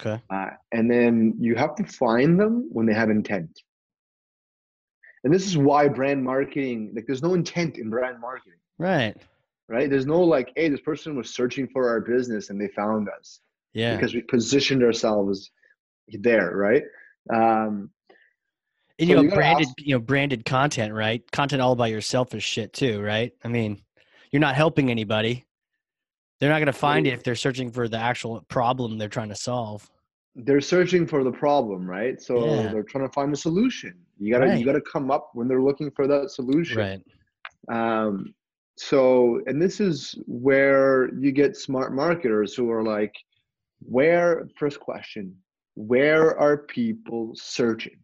Okay. 0.00 0.22
Uh, 0.30 0.50
and 0.72 0.90
then 0.90 1.34
you 1.38 1.54
have 1.54 1.74
to 1.76 1.84
find 1.84 2.40
them 2.40 2.68
when 2.72 2.86
they 2.86 2.94
have 2.94 3.10
intent. 3.10 3.50
And 5.22 5.32
this 5.32 5.46
is 5.46 5.56
why 5.56 5.86
brand 5.88 6.24
marketing 6.24 6.92
like 6.94 7.04
there's 7.06 7.22
no 7.22 7.34
intent 7.34 7.78
in 7.78 7.90
brand 7.90 8.20
marketing 8.20 8.58
right. 8.78 9.16
Right? 9.68 9.88
There's 9.88 10.06
no 10.06 10.20
like 10.20 10.52
hey 10.56 10.68
this 10.68 10.80
person 10.80 11.16
was 11.16 11.32
searching 11.34 11.66
for 11.68 11.88
our 11.88 12.00
business 12.00 12.50
and 12.50 12.60
they 12.60 12.68
found 12.68 13.08
us. 13.08 13.40
Yeah. 13.72 13.94
Because 13.96 14.12
we 14.14 14.20
positioned 14.22 14.82
ourselves 14.82 15.50
there 16.20 16.50
right? 16.56 16.82
Um 17.32 17.90
and 18.98 19.08
so 19.08 19.14
you 19.22 19.28
know 19.28 19.34
branded 19.34 19.68
ask- 19.68 19.80
you 19.80 19.94
know 19.94 20.00
branded 20.00 20.44
content 20.44 20.92
right? 20.92 21.22
Content 21.32 21.62
all 21.62 21.74
by 21.76 21.86
yourself 21.86 22.34
is 22.34 22.42
shit 22.44 22.72
too 22.72 23.00
right? 23.00 23.32
I 23.44 23.48
mean 23.48 23.80
you're 24.30 24.40
not 24.40 24.54
helping 24.56 24.90
anybody. 24.90 25.46
They're 26.40 26.50
not 26.50 26.58
going 26.58 26.66
to 26.66 26.72
find 26.72 27.06
it 27.06 27.12
if 27.12 27.22
they're 27.22 27.36
searching 27.36 27.70
for 27.70 27.86
the 27.86 27.98
actual 27.98 28.40
problem 28.48 28.98
they're 28.98 29.08
trying 29.08 29.28
to 29.28 29.36
solve. 29.36 29.88
They're 30.34 30.60
searching 30.62 31.06
for 31.06 31.22
the 31.22 31.30
problem 31.30 31.88
right? 31.88 32.20
So 32.20 32.44
Yeah. 32.44 32.72
they're 32.72 32.82
trying 32.82 33.06
to 33.06 33.12
find 33.12 33.32
a 33.32 33.36
solution. 33.36 33.94
You 34.18 34.32
gotta 34.34 34.46
Right. 34.46 34.58
you 34.58 34.66
gotta 34.66 34.80
come 34.82 35.10
up 35.10 35.30
when 35.34 35.48
they're 35.48 35.62
looking 35.62 35.90
for 35.92 36.06
that 36.08 36.30
solution. 36.30 36.78
Right. 36.78 37.02
Um 37.72 38.34
so 38.88 39.40
and 39.46 39.60
this 39.60 39.80
is 39.80 40.14
where 40.26 41.12
you 41.14 41.30
get 41.32 41.56
smart 41.56 41.94
marketers 41.94 42.54
who 42.54 42.70
are 42.70 42.82
like 42.82 43.14
where 43.80 44.48
first 44.58 44.80
question 44.80 45.36
where 45.74 46.38
are 46.38 46.58
people 46.58 47.32
searching? 47.34 47.98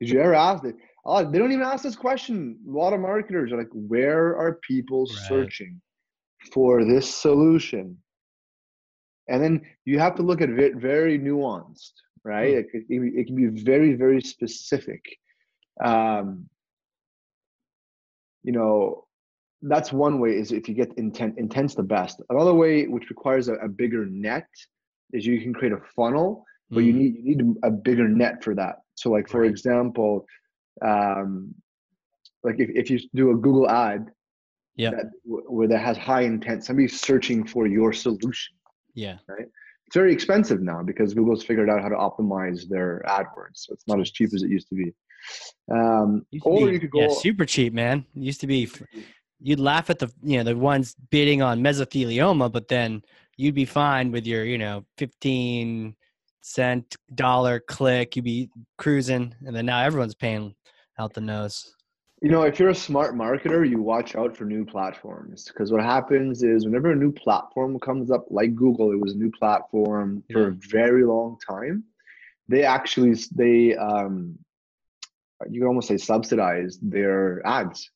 Did 0.00 0.10
you 0.10 0.20
ever 0.20 0.34
ask 0.34 0.64
it? 0.64 0.76
Oh 1.04 1.30
they 1.30 1.38
don't 1.38 1.52
even 1.52 1.64
ask 1.64 1.82
this 1.84 1.96
question. 1.96 2.58
A 2.66 2.70
lot 2.70 2.92
of 2.92 3.00
marketers 3.00 3.52
are 3.52 3.58
like 3.58 3.72
where 3.72 4.36
are 4.36 4.54
people 4.66 5.02
Right. 5.06 5.28
searching 5.28 5.80
for 6.52 6.84
this 6.84 7.06
solution? 7.26 7.96
And 9.28 9.42
then 9.42 9.54
you 9.84 9.98
have 10.00 10.16
to 10.16 10.22
look 10.22 10.40
at 10.40 10.50
it 10.50 10.76
very 10.76 11.18
nuanced 11.18 11.92
right? 12.24 12.52
Hmm. 12.52 12.58
it, 12.76 12.84
it, 12.88 13.12
it 13.18 13.26
can 13.26 13.36
be 13.36 13.62
very 13.62 13.94
very 13.94 14.20
specific. 14.20 15.02
Um 15.84 16.48
you 18.42 18.52
know 18.52 19.04
that's 19.62 19.92
one 19.92 20.20
way 20.20 20.30
is 20.30 20.52
if 20.52 20.68
you 20.68 20.74
get 20.74 20.92
intent 20.96 21.36
intent's 21.38 21.74
the 21.74 21.82
best. 21.82 22.22
Another 22.30 22.54
way 22.54 22.86
which 22.86 23.10
requires 23.10 23.48
a, 23.48 23.54
a 23.54 23.68
bigger 23.68 24.06
net 24.06 24.46
is 25.12 25.26
you 25.26 25.40
can 25.42 25.52
create 25.52 25.72
a 25.72 25.80
funnel 25.96 26.44
but 26.70 26.80
you 26.84 26.92
Mm, 26.92 26.98
need 26.98 27.14
you 27.16 27.36
need 27.36 27.54
a 27.64 27.70
bigger 27.70 28.08
net 28.08 28.42
for 28.44 28.54
that. 28.54 28.76
So 28.94 29.10
like 29.10 29.28
for 29.28 29.40
Right. 29.42 29.50
example 29.50 30.26
um 30.82 31.54
like 32.42 32.56
if, 32.58 32.70
if 32.74 32.90
you 32.90 32.98
do 33.14 33.32
a 33.32 33.36
google 33.36 33.68
ad 33.68 34.06
that 34.92 35.10
where 35.24 35.68
that 35.68 35.80
has 35.80 35.98
high 35.98 36.22
intent 36.22 36.64
somebody's 36.64 36.98
searching 37.00 37.46
for 37.46 37.66
your 37.66 37.92
solution 37.92 38.54
yeah. 38.94 39.18
Right. 39.28 39.46
it's 39.86 39.94
very 39.94 40.12
expensive 40.12 40.62
now 40.62 40.82
because 40.82 41.12
google's 41.12 41.44
figured 41.44 41.68
out 41.68 41.82
how 41.82 41.88
to 41.88 41.96
optimize 41.96 42.66
their 42.68 43.02
adwords 43.06 43.56
so 43.56 43.74
it's 43.74 43.86
not 43.86 44.00
as 44.00 44.10
cheap 44.10 44.30
as 44.34 44.42
it 44.42 44.50
used 44.50 44.68
to 44.68 44.74
be 44.74 44.92
um 45.70 46.26
or 46.42 46.66
be- 46.66 46.74
you 46.74 46.80
could 46.80 46.90
go 46.90 47.00
yeah 47.00 47.08
super 47.08 47.44
cheap 47.44 47.72
man. 47.72 48.04
It 48.16 48.22
used 48.22 48.40
to 48.40 48.46
be 48.46 48.68
you'd 49.40 49.60
laugh 49.60 49.90
at 49.90 49.98
the 49.98 50.10
you 50.22 50.38
know 50.38 50.44
the 50.44 50.56
ones 50.56 50.94
bidding 51.10 51.42
on 51.42 51.60
mesothelioma 51.60 52.52
but 52.52 52.68
then 52.68 53.02
you'd 53.36 53.54
be 53.54 53.64
fine 53.64 54.10
with 54.12 54.26
your 54.26 54.44
you 54.44 54.58
know 54.58 54.84
15 54.98 55.94
cent 56.42 56.96
dollar 57.14 57.60
click. 57.60 58.16
You'd 58.16 58.24
be 58.24 58.50
cruising 58.78 59.34
and 59.46 59.54
then 59.54 59.66
now 59.66 59.80
everyone's 59.82 60.14
paying 60.14 60.54
out 60.98 61.14
the 61.14 61.20
nose. 61.20 61.74
You 62.22 62.28
know, 62.28 62.42
if 62.42 62.58
you're 62.58 62.68
a 62.68 62.74
smart 62.74 63.14
marketer, 63.14 63.66
you 63.66 63.80
watch 63.80 64.14
out 64.14 64.36
for 64.36 64.44
new 64.44 64.66
platforms 64.66 65.44
because 65.44 65.72
what 65.72 65.82
happens 65.82 66.42
is 66.42 66.66
whenever 66.66 66.92
a 66.92 66.96
new 66.96 67.10
platform 67.10 67.78
comes 67.80 68.10
up, 68.10 68.26
like 68.28 68.54
Google, 68.54 68.92
it 68.92 69.00
was 69.00 69.14
a 69.14 69.16
new 69.16 69.30
platform 69.30 70.22
for 70.30 70.48
a 70.48 70.52
very 70.70 71.04
long 71.04 71.38
time. 71.46 71.82
They 72.48 72.62
actually 72.62 73.14
they 73.34 73.74
um, 73.74 74.38
you 75.48 75.60
can 75.60 75.68
almost 75.68 75.88
say 75.88 75.96
subsidize 75.96 76.78
their 76.82 77.44
ads. 77.46 77.90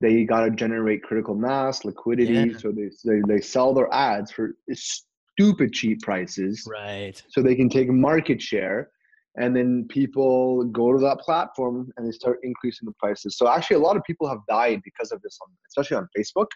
They 0.00 0.24
got 0.24 0.40
to 0.44 0.50
generate 0.50 1.02
critical 1.02 1.34
mass, 1.34 1.84
liquidity, 1.84 2.32
Yeah. 2.32 2.58
so 2.58 2.72
they, 2.72 2.88
they 3.04 3.20
they 3.26 3.40
sell 3.40 3.74
their 3.74 3.92
ads 3.92 4.30
for 4.30 4.54
stupid 4.72 5.72
cheap 5.72 6.00
prices 6.02 6.66
right 6.68 7.22
so 7.28 7.40
they 7.42 7.54
can 7.54 7.68
take 7.68 7.88
market 7.88 8.42
share 8.42 8.90
and 9.36 9.54
then 9.54 9.86
people 9.88 10.64
go 10.64 10.92
to 10.92 10.98
that 10.98 11.18
platform 11.20 11.92
and 11.96 12.04
they 12.06 12.10
start 12.10 12.38
increasing 12.42 12.86
the 12.86 12.94
prices 12.98 13.36
so 13.38 13.48
actually 13.48 13.76
a 13.76 13.78
lot 13.78 13.96
of 13.96 14.02
people 14.02 14.28
have 14.28 14.40
died 14.48 14.80
because 14.84 15.12
of 15.12 15.22
this 15.22 15.38
on, 15.42 15.48
especially 15.68 15.96
on 15.96 16.08
facebook 16.18 16.46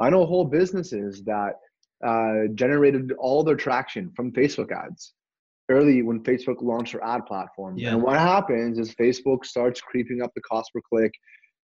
i 0.00 0.08
know 0.08 0.24
whole 0.24 0.44
businesses 0.44 1.24
that 1.24 1.54
uh, 2.06 2.46
generated 2.54 3.12
all 3.18 3.42
their 3.42 3.56
traction 3.56 4.12
from 4.14 4.30
facebook 4.30 4.70
ads 4.70 5.14
early 5.70 6.02
when 6.02 6.22
facebook 6.22 6.62
launched 6.62 6.92
their 6.92 7.04
ad 7.04 7.24
platform 7.26 7.76
Yeah. 7.78 7.90
and 7.92 8.02
what 8.02 8.18
happens 8.18 8.78
is 8.78 8.94
facebook 8.94 9.44
starts 9.44 9.80
creeping 9.80 10.22
up 10.22 10.30
the 10.34 10.42
cost 10.42 10.70
per 10.74 10.80
click 10.88 11.12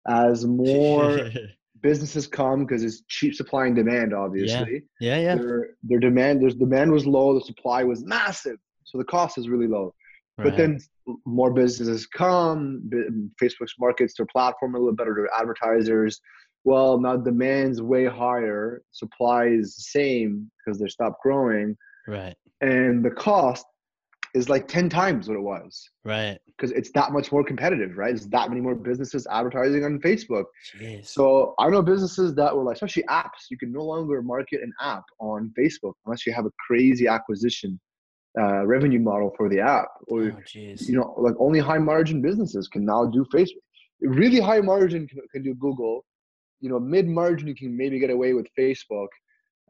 as 0.07 0.45
more 0.45 1.29
businesses 1.81 2.27
come 2.27 2.65
because 2.65 2.83
it's 2.83 3.03
cheap 3.07 3.33
supply 3.33 3.65
and 3.65 3.75
demand 3.75 4.13
obviously. 4.13 4.83
Yeah 4.99 5.17
yeah. 5.17 5.35
Their 5.35 5.69
their 5.83 5.99
demand 5.99 6.41
there's 6.41 6.55
demand 6.55 6.91
was 6.91 7.05
low 7.07 7.33
the 7.33 7.41
supply 7.45 7.83
was 7.83 8.05
massive 8.05 8.57
so 8.83 8.97
the 8.97 9.03
cost 9.05 9.37
is 9.37 9.49
really 9.49 9.67
low. 9.67 9.93
But 10.37 10.57
then 10.57 10.79
more 11.25 11.51
businesses 11.53 12.07
come 12.07 12.89
facebook's 13.41 13.75
markets 13.79 14.13
their 14.17 14.25
platform 14.27 14.75
a 14.75 14.79
little 14.79 14.95
better 14.95 15.13
to 15.15 15.27
advertisers 15.39 16.19
well 16.63 16.99
now 16.99 17.15
demand's 17.17 17.81
way 17.81 18.05
higher 18.05 18.81
supply 18.91 19.45
is 19.45 19.75
the 19.75 19.81
same 19.99 20.49
because 20.65 20.79
they 20.79 20.87
stopped 20.87 21.21
growing. 21.21 21.75
Right. 22.07 22.35
And 22.61 23.03
the 23.05 23.11
cost 23.11 23.65
is 24.33 24.49
like 24.49 24.67
10 24.67 24.89
times 24.89 25.27
what 25.27 25.35
it 25.35 25.41
was. 25.41 25.89
Right. 26.05 26.37
Because 26.47 26.71
it's 26.71 26.91
that 26.91 27.11
much 27.11 27.31
more 27.31 27.43
competitive 27.43 27.97
right? 27.97 28.09
There's 28.15 28.27
that 28.27 28.49
many 28.49 28.61
more 28.61 28.75
businesses 28.75 29.27
advertising 29.29 29.83
on 29.83 29.99
facebook. 29.99 30.45
Jeez. 30.79 31.07
so 31.07 31.53
I 31.59 31.69
know 31.69 31.81
businesses 31.81 32.33
that 32.35 32.55
were 32.55 32.63
like, 32.63 32.75
especially 32.75 33.03
apps, 33.09 33.49
you 33.49 33.57
can 33.57 33.71
no 33.71 33.83
longer 33.83 34.21
market 34.21 34.61
an 34.61 34.71
app 34.81 35.03
on 35.19 35.51
Facebook 35.59 35.93
unless 36.05 36.25
you 36.25 36.33
have 36.33 36.45
a 36.45 36.51
crazy 36.67 37.07
acquisition 37.07 37.79
uh, 38.39 38.65
revenue 38.65 38.99
model 38.99 39.33
for 39.35 39.49
the 39.49 39.59
app. 39.59 39.87
Or 40.07 40.21
Oh, 40.23 40.31
jeez. 40.47 40.87
you 40.87 40.95
know 40.97 41.13
like 41.17 41.35
only 41.39 41.59
high 41.59 41.79
margin 41.79 42.21
businesses 42.21 42.67
can 42.67 42.85
now 42.85 43.05
do 43.05 43.25
facebook. 43.33 43.65
Really 44.01 44.39
high 44.39 44.61
margin 44.61 45.07
can, 45.07 45.19
can 45.33 45.43
do 45.43 45.53
google. 45.55 46.05
You 46.61 46.69
know 46.69 46.79
mid 46.79 47.07
margin 47.07 47.47
you 47.47 47.55
can 47.55 47.75
maybe 47.75 47.99
get 47.99 48.09
away 48.11 48.33
with 48.33 48.47
facebook 48.57 49.07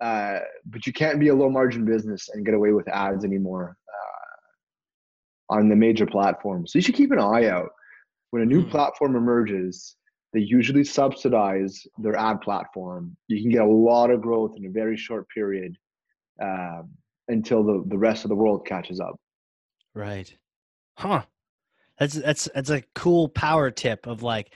uh, 0.02 0.40
but 0.66 0.86
you 0.88 0.92
can't 0.94 1.20
be 1.20 1.28
a 1.30 1.36
low 1.36 1.50
margin 1.50 1.86
business 1.86 2.28
and 2.34 2.44
get 2.46 2.54
away 2.56 2.72
with 2.72 2.88
ads 2.90 3.24
anymore 3.24 3.78
uh, 3.88 4.31
on 5.52 5.70
the 5.70 5.76
major 5.76 6.08
platforms 6.08 6.72
so 6.72 6.80
you 6.80 6.84
should 6.84 6.96
keep 6.96 7.12
an 7.12 7.20
eye 7.20 7.48
out 7.48 7.70
when 8.32 8.42
a 8.42 8.46
new 8.46 8.64
Hmm. 8.64 8.72
platform 8.72 9.16
emerges 9.16 9.96
they 10.34 10.40
usually 10.40 10.84
subsidize 10.84 11.86
their 12.00 12.16
ad 12.16 12.42
platform 12.42 13.16
you 13.28 13.42
can 13.42 13.52
get 13.52 13.62
a 13.64 13.66
lot 13.66 14.10
of 14.10 14.22
growth 14.22 14.54
in 14.58 14.66
a 14.66 14.70
very 14.72 14.98
short 14.98 15.28
period 15.30 15.76
um, 16.42 16.90
until 17.28 17.64
the, 17.64 17.84
the 17.88 17.98
rest 17.98 18.26
of 18.26 18.30
the 18.30 18.36
world 18.36 18.66
catches 18.66 19.00
up 19.00 19.16
Right. 19.94 20.34
Huh. 20.98 21.24
That's 22.00 22.16
that's 22.16 22.50
that's 22.56 22.70
a 22.70 22.84
cool 22.96 23.30
power 23.30 23.70
tip 23.72 24.08
of 24.08 24.24
like 24.24 24.54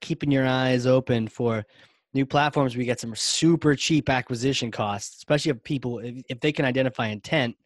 keeping 0.00 0.30
your 0.30 0.46
eyes 0.46 0.86
open 0.86 1.28
for 1.28 1.64
new 2.14 2.26
platforms 2.26 2.74
where 2.74 2.80
you 2.80 2.86
get 2.86 3.00
some 3.00 3.14
super 3.14 3.74
cheap 3.76 4.08
acquisition 4.08 4.70
costs, 4.70 5.16
especially 5.18 5.50
if 5.50 5.62
people 5.62 5.98
if, 6.00 6.22
if 6.28 6.40
they 6.40 6.52
can 6.52 6.64
identify 6.64 7.08
intent, 7.08 7.56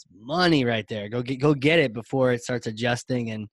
it's 0.00 0.06
money 0.18 0.64
right 0.64 0.86
there. 0.88 1.08
Go 1.08 1.22
get 1.22 1.40
go 1.40 1.54
get 1.54 1.78
it 1.78 1.92
before 1.92 2.32
it 2.32 2.42
starts 2.42 2.66
adjusting 2.66 3.30
and 3.30 3.48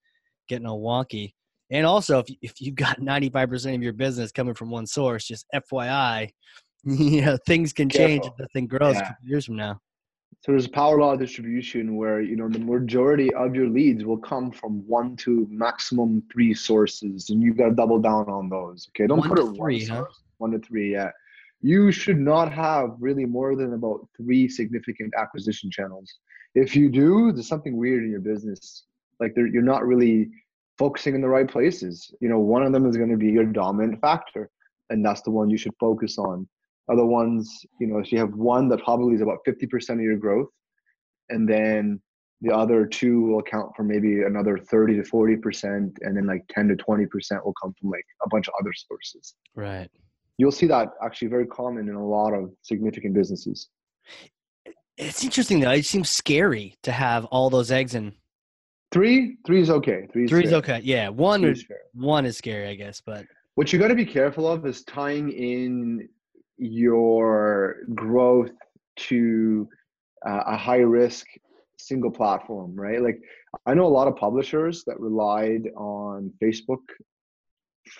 getting 0.47 0.65
all 0.67 0.81
wonky. 0.81 1.33
And 1.69 1.85
also 1.85 2.19
if 2.19 2.29
you- 2.29 2.37
if 2.41 2.61
you've 2.61 2.75
got 2.75 2.97
95% 3.01 3.75
of 3.75 3.83
your 3.83 3.93
business 3.93 4.31
coming 4.31 4.53
from 4.53 4.69
one 4.69 4.87
source, 4.87 5.25
just 5.25 5.45
FYI, 5.53 6.29
you 6.83 7.21
know, 7.21 7.37
things 7.45 7.73
can 7.73 7.89
change 7.89 8.25
if 8.25 8.35
the 8.37 8.47
thing 8.53 8.67
grows 8.67 8.95
a 8.95 8.99
Yeah. 8.99 9.13
years 9.23 9.45
from 9.45 9.57
now. 9.57 9.79
So 10.41 10.51
there's 10.51 10.67
a 10.67 10.69
power 10.69 10.99
law 10.99 11.15
distribution 11.15 11.95
where 11.97 12.21
you 12.21 12.35
know 12.35 12.47
the 12.47 12.59
majority 12.59 13.33
of 13.33 13.55
your 13.55 13.67
leads 13.67 14.05
will 14.05 14.19
come 14.19 14.51
from 14.51 14.87
one 14.87 15.15
to 15.17 15.47
maximum 15.49 16.23
three 16.31 16.53
sources, 16.53 17.29
and 17.31 17.41
you've 17.41 17.57
got 17.57 17.69
to 17.69 17.75
double 17.75 17.99
down 17.99 18.29
on 18.29 18.47
those. 18.47 18.87
Okay, 18.91 19.07
don't 19.07 19.17
One 19.19 19.29
put 19.29 19.39
it 19.39 19.47
three, 19.47 19.57
one 19.57 19.79
huh? 19.79 19.85
source. 20.03 20.21
One 20.37 20.51
to 20.51 20.59
three, 20.59 20.91
yeah. 20.91 21.09
You 21.61 21.91
should 21.91 22.19
not 22.19 22.51
have 22.53 22.91
really 22.99 23.25
more 23.25 23.55
than 23.55 23.73
about 23.73 24.07
three 24.15 24.47
significant 24.47 25.13
acquisition 25.17 25.71
channels. 25.71 26.13
If 26.55 26.75
you 26.75 26.89
do, 26.89 27.31
there's 27.31 27.47
something 27.47 27.75
weird 27.75 28.03
in 28.03 28.11
your 28.11 28.19
business. 28.19 28.85
Like 29.19 29.33
you're 29.35 29.61
not 29.61 29.85
really 29.85 30.29
focusing 30.77 31.15
in 31.15 31.21
the 31.21 31.27
right 31.27 31.49
places. 31.49 32.13
You 32.21 32.29
know, 32.29 32.39
one 32.39 32.63
of 32.63 32.71
them 32.71 32.85
is 32.85 32.97
going 32.97 33.09
to 33.09 33.17
be 33.17 33.31
your 33.31 33.45
dominant 33.45 33.99
factor, 34.01 34.49
and 34.89 35.03
that's 35.03 35.21
the 35.21 35.31
one 35.31 35.49
you 35.49 35.57
should 35.57 35.73
focus 35.79 36.17
on 36.17 36.47
other 36.89 37.05
ones, 37.05 37.65
you 37.79 37.87
know, 37.87 37.99
if 37.99 38.11
you 38.11 38.19
have 38.19 38.33
one 38.33 38.69
that 38.69 38.83
probably 38.83 39.15
is 39.15 39.21
about 39.21 39.39
50% 39.47 39.89
of 39.89 40.01
your 40.01 40.17
growth, 40.17 40.47
and 41.29 41.47
then 41.47 42.01
the 42.41 42.55
other 42.55 42.85
two 42.85 43.21
will 43.21 43.39
account 43.39 43.71
for 43.75 43.83
maybe 43.83 44.23
another 44.23 44.57
30 44.57 44.95
to 44.95 45.01
40%, 45.03 45.63
and 46.01 46.17
then 46.17 46.25
like 46.25 46.43
10 46.49 46.69
to 46.69 46.75
20% 46.75 47.07
will 47.43 47.53
come 47.61 47.73
from 47.79 47.89
like 47.89 48.05
a 48.23 48.29
bunch 48.29 48.47
of 48.47 48.53
other 48.59 48.71
sources. 48.73 49.35
Right. 49.55 49.89
You'll 50.37 50.51
see 50.51 50.67
that 50.67 50.89
actually 51.03 51.29
very 51.29 51.47
common 51.47 51.89
in 51.89 51.95
a 51.95 52.05
lot 52.05 52.33
of 52.33 52.51
significant 52.61 53.13
businesses. 53.13 53.69
It's 54.97 55.23
interesting 55.23 55.59
though. 55.59 55.71
It 55.71 55.85
seems 55.85 56.09
scary 56.09 56.75
to 56.83 56.91
have 56.91 57.25
all 57.25 57.49
those 57.49 57.71
eggs 57.71 57.95
in 57.95 58.13
Three, 58.91 59.35
three 59.45 59.61
is 59.61 59.69
okay. 59.69 60.07
Three 60.13 60.25
is 60.25 60.29
Three's 60.29 60.49
fair. 60.49 60.59
okay. 60.59 60.79
Yeah, 60.83 61.09
one 61.09 61.43
is 61.43 61.59
is 61.59 61.65
one 61.93 62.25
is 62.25 62.37
scary, 62.37 62.69
I 62.69 62.75
guess, 62.75 63.01
but 63.05 63.25
What 63.55 63.73
you 63.73 63.79
got 63.79 63.89
to 63.89 63.95
be 63.95 64.05
careful 64.05 64.47
of 64.47 64.65
is 64.65 64.83
tying 64.83 65.29
in 65.31 66.07
your 66.57 67.77
growth 67.93 68.51
to 68.95 69.67
uh, 70.25 70.43
a 70.47 70.57
high 70.57 70.77
risk 70.77 71.27
single 71.77 72.11
platform, 72.11 72.75
right? 72.75 73.01
Like 73.01 73.19
I 73.65 73.73
know 73.73 73.85
a 73.85 73.89
lot 73.89 74.07
of 74.07 74.15
publishers 74.15 74.83
that 74.85 74.99
relied 74.99 75.69
on 75.75 76.31
Facebook 76.41 76.83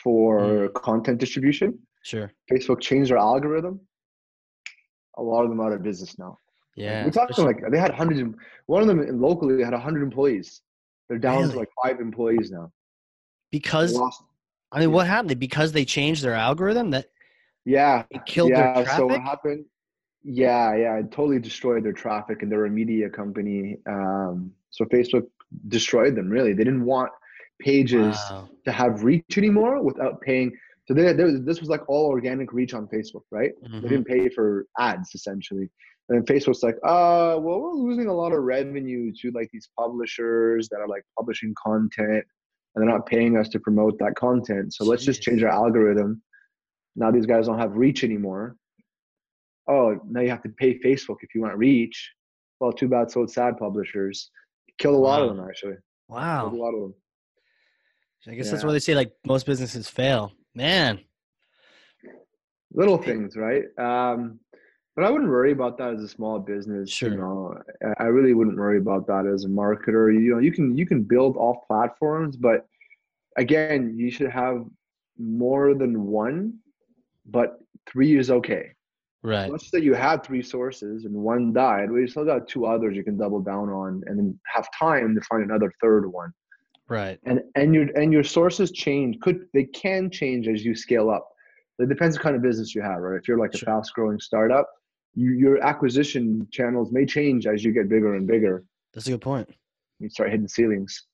for 0.04 0.70
content 0.70 1.18
distribution. 1.20 1.78
Sure. 2.08 2.32
Facebook 2.52 2.80
changed 2.82 3.10
their 3.12 3.18
algorithm. 3.18 3.80
A 5.18 5.22
lot 5.22 5.44
of 5.44 5.50
them 5.50 5.60
out 5.60 5.74
of 5.74 5.84
business 5.84 6.18
now. 6.18 6.38
Like, 6.76 6.86
Yeah. 6.86 7.06
we're 7.06 7.12
talking 7.12 7.44
like 7.46 7.60
they 7.72 7.80
had 7.80 7.94
hundreds. 7.94 8.22
Of, 8.22 8.36
one 8.68 8.82
of 8.82 8.88
them 8.88 9.00
locally 9.22 9.64
had 9.64 9.74
hundred 9.74 10.04
employees. 10.04 10.62
They're 11.10 11.18
down 11.18 11.40
Really? 11.42 11.52
to 11.54 11.60
like 11.60 11.70
five 11.84 12.00
employees 12.00 12.52
now. 12.52 12.72
Because 13.52 13.96
I 14.72 14.80
mean, 14.80 14.90
yeah. 14.90 14.96
what 14.96 15.08
happened? 15.08 15.40
Because 15.40 15.72
they 15.72 15.86
changed 15.86 16.24
their 16.24 16.34
algorithm 16.34 16.92
that 16.92 17.08
yeah, 17.66 18.04
it 18.12 18.26
killed 18.26 18.52
yeah, 18.52 18.74
their 18.74 18.96
so 18.96 19.08
what 19.08 19.22
happened? 19.22 19.66
Yeah, 20.24 20.76
yeah, 20.76 21.00
it 21.00 21.12
totally 21.12 21.40
destroyed 21.40 21.84
their 21.84 21.94
traffic, 21.94 22.42
and 22.42 22.52
they're 22.52 22.66
a 22.66 22.70
media 22.70 23.10
company. 23.10 23.78
Um, 23.86 24.52
so 24.70 24.86
Facebook 24.86 25.28
destroyed 25.68 26.16
them. 26.16 26.30
Really, 26.30 26.54
they 26.54 26.64
didn't 26.64 26.86
want 26.86 27.12
pages 27.60 28.16
Wow. 28.30 28.50
to 28.66 28.72
have 28.72 29.04
reach 29.04 29.38
anymore 29.38 29.82
without 29.82 30.22
paying. 30.22 30.52
So 30.88 30.94
they, 30.94 31.12
they, 31.14 31.32
this 31.44 31.60
was 31.60 31.70
like 31.70 31.88
all 31.90 32.06
organic 32.08 32.54
reach 32.54 32.74
on 32.74 32.88
Facebook, 32.88 33.24
right? 33.32 33.52
They 33.62 33.68
Mhm. 33.70 33.82
didn't 33.90 34.06
pay 34.06 34.30
for 34.30 34.66
ads 34.80 35.14
essentially. 35.14 35.70
And 36.10 36.18
then 36.18 36.26
Facebook's 36.26 36.64
like, 36.64 36.76
uh, 36.86 37.36
well, 37.42 37.60
we're 37.62 37.74
losing 37.74 38.08
a 38.08 38.14
lot 38.14 38.32
of 38.32 38.42
revenue 38.44 39.12
to 39.22 39.32
like 39.32 39.50
these 39.52 39.68
publishers 39.78 40.70
that 40.70 40.78
are 40.80 40.88
like 40.88 41.04
publishing 41.18 41.54
content 41.62 42.24
and 42.74 42.76
they're 42.76 42.86
not 42.90 43.06
paying 43.06 43.36
us 43.38 43.50
to 43.50 43.60
promote 43.60 44.00
that 44.00 44.16
content. 44.16 44.74
So 44.74 44.86
let's 44.86 45.04
just 45.04 45.22
change 45.22 45.44
our 45.44 45.50
algorithm. 45.50 46.22
Now 46.96 47.12
these 47.12 47.26
guys 47.26 47.48
don't 47.48 47.60
have 47.60 47.76
reach 47.76 48.06
anymore. 48.06 48.56
Oh, 49.68 50.00
now 50.08 50.22
you 50.22 50.30
have 50.30 50.44
to 50.44 50.50
pay 50.50 50.80
Facebook 50.80 51.18
if 51.22 51.36
you 51.36 51.42
want 51.42 51.58
reach. 51.58 52.14
Well, 52.62 52.72
too 52.72 52.88
bad, 52.88 53.12
so 53.12 53.26
sad, 53.26 53.58
publishers. 53.58 54.32
Killed 54.78 54.96
a 54.96 54.98
lot 54.98 55.22
of 55.22 55.36
them 55.36 55.46
actually. 55.46 55.74
Killed 55.74 55.84
a 56.10 56.14
Wow. 56.14 56.52
lot 56.54 56.74
of 56.74 56.82
them. 56.84 56.94
I 58.30 58.36
guess 58.36 58.50
that's 58.50 58.64
Yeah. 58.64 58.68
why 58.68 58.74
they 58.74 58.80
say 58.80 58.96
like 58.96 59.12
most 59.26 59.46
businesses 59.46 59.90
fail. 59.90 60.32
Man. 60.58 61.00
little 62.74 62.98
things, 62.98 63.36
right? 63.38 63.66
Um, 63.78 64.40
but 64.96 65.06
I 65.06 65.12
wouldn't 65.12 65.30
worry 65.30 65.52
about 65.52 65.78
that 65.78 65.94
as 65.94 66.02
a 66.02 66.08
small 66.08 66.40
business. 66.40 66.90
Sure. 66.90 67.12
You 67.12 67.18
know, 67.18 67.62
I- 68.00 68.06
really 68.06 68.34
wouldn't 68.34 68.58
worry 68.58 68.80
about 68.80 69.06
that 69.08 69.28
as 69.28 69.46
a 69.46 69.48
marketer. 69.48 70.12
You 70.12 70.34
know, 70.34 70.40
you 70.40 70.52
can 70.52 70.76
you 70.76 70.88
can 70.88 71.04
build 71.04 71.38
off 71.38 71.58
platforms, 71.68 72.36
but 72.36 72.66
again, 73.38 73.96
you 73.98 74.10
should 74.10 74.32
have 74.32 74.66
more 75.20 75.76
than 75.76 76.08
one, 76.08 76.58
but 77.28 77.60
three 77.86 78.18
is 78.18 78.32
okay. 78.32 78.72
Right. 79.24 79.52
Let's 79.52 79.70
say 79.70 79.80
you 79.80 79.94
had 79.94 80.24
three 80.24 80.42
sources 80.42 81.06
and 81.06 81.14
one 81.14 81.54
died. 81.54 81.92
Well, 81.92 82.02
you 82.02 82.08
still 82.08 82.26
got 82.26 82.48
two 82.48 82.66
others 82.66 82.96
you 82.96 83.04
can 83.04 83.18
double 83.18 83.42
down 83.42 83.70
on, 83.70 84.02
and 84.08 84.18
then 84.18 84.40
have 84.56 84.68
time 84.78 85.14
to 85.14 85.22
find 85.22 85.44
another 85.44 85.72
third 85.82 86.12
one. 86.12 86.32
Right. 86.90 87.20
And 87.26 87.42
and 87.56 87.74
your 87.74 87.86
and 87.98 88.14
your 88.14 88.24
sources 88.24 88.72
change. 88.72 89.20
Could 89.20 89.48
they 89.54 89.66
can 89.66 90.10
change 90.10 90.48
as 90.48 90.64
you 90.64 90.76
scale 90.76 91.10
up. 91.10 91.28
It 91.80 91.90
depends 91.90 92.18
what 92.18 92.24
kind 92.24 92.36
of 92.36 92.42
business 92.42 92.74
you 92.74 92.82
have, 92.82 93.00
right? 93.02 93.20
If 93.20 93.28
you're 93.28 93.38
like 93.38 93.54
a 93.54 93.58
Sure. 93.58 93.68
fast 93.68 93.94
growing 93.94 94.20
startup, 94.20 94.68
you, 95.14 95.32
your 95.32 95.64
acquisition 95.64 96.48
channels 96.52 96.92
may 96.92 97.06
change 97.06 97.46
as 97.46 97.64
you 97.64 97.72
get 97.72 97.88
bigger 97.88 98.16
and 98.16 98.26
bigger. 98.26 98.64
That's 98.94 99.08
a 99.08 99.12
good 99.12 99.22
point. 99.22 99.50
You 100.00 100.10
start 100.10 100.32
hitting 100.32 100.48
ceilings. 100.48 101.06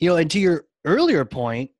You 0.00 0.10
know, 0.10 0.16
and 0.16 0.30
to 0.30 0.40
your 0.40 0.64
earlier 0.84 1.24
point, 1.24 1.70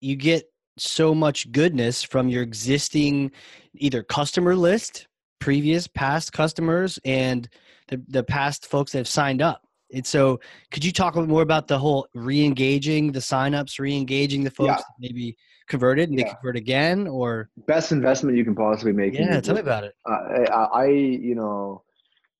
you 0.00 0.16
get 0.16 0.50
so 0.78 1.14
much 1.14 1.50
goodness 1.52 2.02
from 2.02 2.28
your 2.28 2.42
existing 2.42 3.30
either 3.74 4.02
customer 4.02 4.56
list, 4.56 5.06
previous 5.38 5.86
past 5.86 6.32
customers, 6.32 6.98
and 7.04 7.48
the, 7.88 8.02
the 8.08 8.24
past 8.24 8.66
folks 8.66 8.92
that 8.92 8.98
have 8.98 9.08
signed 9.08 9.42
up. 9.42 9.63
And 9.94 10.04
so, 10.06 10.40
could 10.72 10.84
you 10.84 10.92
talk 10.92 11.14
a 11.14 11.20
little 11.20 11.32
more 11.32 11.42
about 11.42 11.68
the 11.68 11.78
whole 11.78 12.08
re-engaging 12.14 13.12
the 13.12 13.20
signups, 13.20 13.78
re-engaging 13.78 14.42
the 14.44 14.50
folks 14.50 14.68
Yeah. 14.70 14.76
that 14.76 14.84
maybe 14.98 15.36
converted 15.68 16.10
and 16.10 16.18
they 16.18 16.24
convert 16.24 16.56
again, 16.56 17.06
or 17.06 17.48
Best 17.66 17.92
investment 17.92 18.36
you 18.36 18.44
can 18.44 18.54
possibly 18.54 18.92
make. 18.92 19.14
yeah, 19.14 19.40
tell 19.40 19.54
me 19.54 19.60
about 19.60 19.84
it. 19.84 19.94
uh, 20.06 20.12
I, 20.12 20.82
I, 20.82 20.86
you 20.86 21.34
know, 21.34 21.82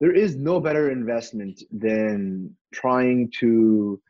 there 0.00 0.12
is 0.12 0.36
no 0.36 0.60
better 0.60 0.90
investment 0.90 1.62
than 1.70 2.54
trying 2.74 3.30
to 3.40 4.00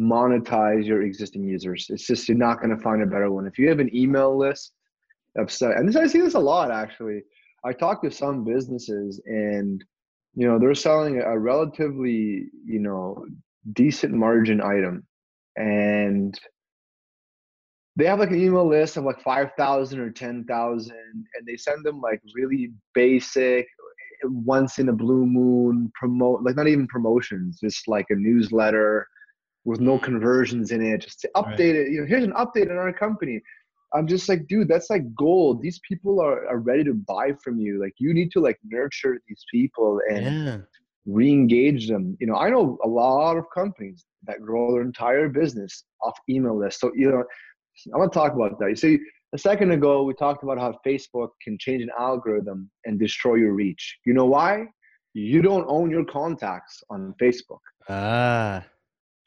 monetize 0.00 0.84
your 0.86 1.02
existing 1.02 1.44
users. 1.44 1.86
It's 1.90 2.06
just 2.06 2.28
you're 2.28 2.36
not 2.38 2.58
going 2.60 2.74
to 2.76 2.82
find 2.82 3.02
a 3.02 3.06
better 3.06 3.30
one. 3.30 3.46
If 3.46 3.58
you 3.58 3.68
have 3.68 3.78
an 3.78 3.94
email 3.94 4.36
list 4.36 4.72
of 5.36 5.52
and 5.60 5.88
this, 5.88 5.96
I 5.96 6.06
see 6.06 6.20
this 6.20 6.34
a 6.34 6.38
lot 6.40 6.70
actually. 6.70 7.22
I 7.64 7.72
talk 7.72 8.02
to 8.02 8.10
some 8.10 8.44
businesses, 8.44 9.20
and 9.26 9.82
you 10.34 10.48
know, 10.48 10.58
they're 10.58 10.74
selling 10.74 11.20
a 11.20 11.38
relatively, 11.38 12.46
you 12.64 12.80
know, 12.80 13.24
decent 13.72 14.12
margin 14.12 14.60
item, 14.60 15.06
and 15.56 16.38
they 17.96 18.06
have 18.06 18.18
like 18.18 18.30
an 18.30 18.40
email 18.40 18.68
list 18.68 18.96
of 18.96 19.04
like 19.04 19.20
5000 19.22 20.00
or 20.00 20.10
10000 20.10 20.92
and 20.92 21.46
they 21.46 21.56
send 21.56 21.84
them 21.84 22.00
like 22.00 22.20
really 22.34 22.72
basic 22.94 23.66
once 24.24 24.78
in 24.78 24.88
a 24.88 24.92
blue 24.92 25.26
moon 25.26 25.92
promote 25.94 26.42
like 26.42 26.56
not 26.56 26.66
even 26.66 26.86
promotions 26.88 27.60
just 27.60 27.86
like 27.86 28.06
a 28.10 28.14
newsletter 28.14 29.06
with 29.64 29.80
no 29.80 29.98
conversions 29.98 30.72
in 30.72 30.82
it 30.82 31.02
just 31.02 31.20
to 31.20 31.28
Mm. 31.36 31.42
Right. 31.44 31.58
update 31.58 31.74
it 31.74 31.92
you 31.92 32.00
know 32.00 32.06
here's 32.06 32.24
an 32.24 32.32
update 32.32 32.70
on 32.70 32.76
our 32.76 32.92
company 32.92 33.40
i'm 33.94 34.06
just 34.06 34.28
like 34.28 34.46
dude 34.48 34.68
that's 34.68 34.90
like 34.90 35.14
gold 35.14 35.62
these 35.62 35.80
people 35.88 36.20
are, 36.20 36.46
are 36.48 36.58
ready 36.58 36.84
to 36.84 36.94
buy 36.94 37.32
from 37.42 37.58
you 37.58 37.80
like 37.80 37.94
you 37.98 38.12
need 38.12 38.30
to 38.30 38.40
like 38.40 38.58
nurture 38.64 39.18
these 39.28 39.44
people 39.50 40.00
and 40.10 40.24
Yeah, 40.24 40.58
re-engage 41.06 41.88
them. 41.88 42.16
You 42.20 42.26
know, 42.26 42.36
I 42.36 42.48
know 42.50 42.78
a 42.82 42.88
lot 42.88 43.36
of 43.36 43.44
companies 43.54 44.04
that 44.26 44.40
grow 44.40 44.72
their 44.72 44.82
entire 44.82 45.28
business 45.28 45.84
off 46.02 46.14
email 46.28 46.58
lists. 46.58 46.80
So 46.80 46.92
you 46.94 47.10
know, 47.10 47.24
I 47.94 47.98
want 47.98 48.12
to 48.12 48.18
talk 48.18 48.32
about 48.34 48.58
that. 48.58 48.70
You 48.70 48.76
see, 48.76 48.98
a 49.34 49.38
second 49.38 49.72
ago 49.72 50.02
we 50.04 50.14
talked 50.14 50.42
about 50.42 50.58
how 50.58 50.78
Facebook 50.86 51.30
can 51.42 51.58
change 51.58 51.82
an 51.82 51.90
algorithm 51.98 52.70
and 52.84 52.98
destroy 52.98 53.34
your 53.34 53.52
reach. 53.52 53.98
You 54.06 54.14
know 54.14 54.26
why? 54.26 54.66
You 55.12 55.42
don't 55.42 55.66
own 55.68 55.90
your 55.90 56.04
contacts 56.04 56.82
on 56.90 57.14
Facebook. 57.20 57.60
Ah. 57.88 58.64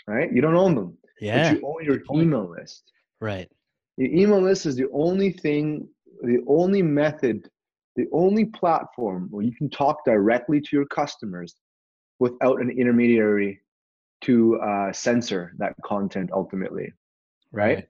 Right? 0.07 0.31
You 0.33 0.41
don't 0.41 0.55
own 0.55 0.75
them. 0.75 0.97
Yeah. 1.21 1.53
But 1.53 1.61
you 1.61 1.67
own 1.67 1.85
your 1.85 1.99
email 2.13 2.49
list. 2.49 2.91
Right. 3.21 3.49
The 3.97 4.21
email 4.21 4.41
list 4.41 4.65
is 4.65 4.75
the 4.75 4.87
only 4.93 5.31
thing, 5.31 5.87
the 6.21 6.39
only 6.47 6.81
method, 6.81 7.49
the 7.95 8.05
only 8.11 8.45
platform 8.45 9.27
where 9.31 9.43
you 9.43 9.55
can 9.55 9.69
talk 9.69 10.05
directly 10.05 10.61
to 10.61 10.69
your 10.71 10.85
customers 10.85 11.55
without 12.19 12.61
an 12.61 12.69
intermediary 12.69 13.61
to 14.21 14.59
uh, 14.59 14.91
censor 14.91 15.53
that 15.57 15.73
content 15.83 16.29
ultimately. 16.33 16.93
Right? 17.51 17.75
right? 17.75 17.87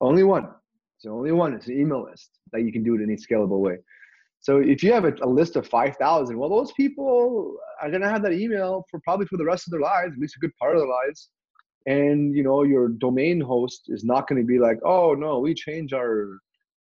Only 0.00 0.22
one. 0.22 0.44
It's 0.44 1.04
the 1.04 1.10
only 1.10 1.32
one. 1.32 1.54
It's 1.54 1.66
an 1.66 1.80
email 1.80 2.04
list 2.04 2.30
that 2.52 2.62
you 2.62 2.72
can 2.72 2.82
do 2.82 2.94
it 2.94 3.00
in 3.00 3.10
a 3.10 3.16
scalable 3.16 3.60
way. 3.60 3.78
So 4.40 4.58
if 4.58 4.82
you 4.82 4.92
have 4.92 5.04
a, 5.04 5.14
a 5.22 5.28
list 5.28 5.56
of 5.56 5.66
5,000, 5.66 6.36
well, 6.36 6.48
those 6.48 6.72
people 6.72 7.56
are 7.80 7.90
going 7.90 8.00
to 8.00 8.08
have 8.08 8.22
that 8.22 8.32
email 8.32 8.84
for 8.90 9.00
probably 9.00 9.26
for 9.26 9.36
the 9.36 9.44
rest 9.44 9.66
of 9.66 9.72
their 9.72 9.80
lives, 9.80 10.12
at 10.14 10.18
least 10.18 10.36
a 10.36 10.40
good 10.40 10.54
part 10.58 10.74
of 10.74 10.80
their 10.80 10.88
lives. 10.88 11.28
And, 11.86 12.36
you 12.36 12.42
know, 12.42 12.62
your 12.62 12.88
domain 12.88 13.40
host 13.40 13.84
is 13.88 14.04
not 14.04 14.28
going 14.28 14.40
to 14.40 14.46
be 14.46 14.58
like, 14.58 14.78
oh, 14.84 15.14
no, 15.14 15.38
we 15.38 15.54
change 15.54 15.92
our 15.92 16.38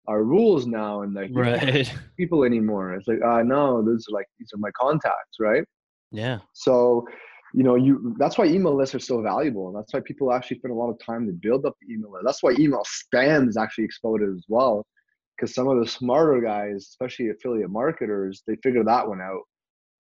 our 0.08 0.24
rules 0.24 0.66
now 0.66 1.04
and 1.04 1.14
like 1.14 1.30
right. 1.34 1.94
people 2.18 2.44
anymore. 2.44 2.94
It's 2.94 3.08
like, 3.08 3.22
uh, 3.24 3.44
no, 3.44 3.84
those 3.84 4.06
are 4.10 4.14
like, 4.14 4.26
these 4.40 4.50
are 4.56 4.58
my 4.58 4.72
contacts, 4.72 5.38
right? 5.40 5.64
Yeah. 6.12 6.40
So, 6.54 7.06
you 7.54 7.64
know, 7.64 7.76
you 7.76 8.16
that's 8.18 8.38
why 8.38 8.46
email 8.46 8.76
lists 8.76 8.96
are 8.96 9.00
so 9.00 9.22
valuable. 9.22 9.68
And 9.68 9.78
that's 9.78 9.94
why 9.94 10.00
people 10.02 10.34
actually 10.34 10.58
spend 10.58 10.74
a 10.74 10.78
lot 10.78 10.90
of 10.90 10.98
time 11.04 11.28
to 11.28 11.34
build 11.34 11.66
up 11.66 11.76
the 11.82 11.94
email 11.94 12.12
list. 12.12 12.26
That's 12.26 12.44
why 12.44 12.56
email 12.60 12.84
spam 12.84 13.48
is 13.48 13.56
actually 13.56 13.86
exploded 13.86 14.30
as 14.36 14.46
well 14.48 14.86
because 15.38 15.54
some 15.54 15.68
of 15.68 15.80
the 15.80 15.90
smarter 15.90 16.42
guys, 16.42 16.88
especially 16.90 17.30
affiliate 17.30 17.70
marketers, 17.70 18.44
they 18.46 18.56
figure 18.58 18.84
that 18.84 19.08
one 19.08 19.22
out. 19.22 19.42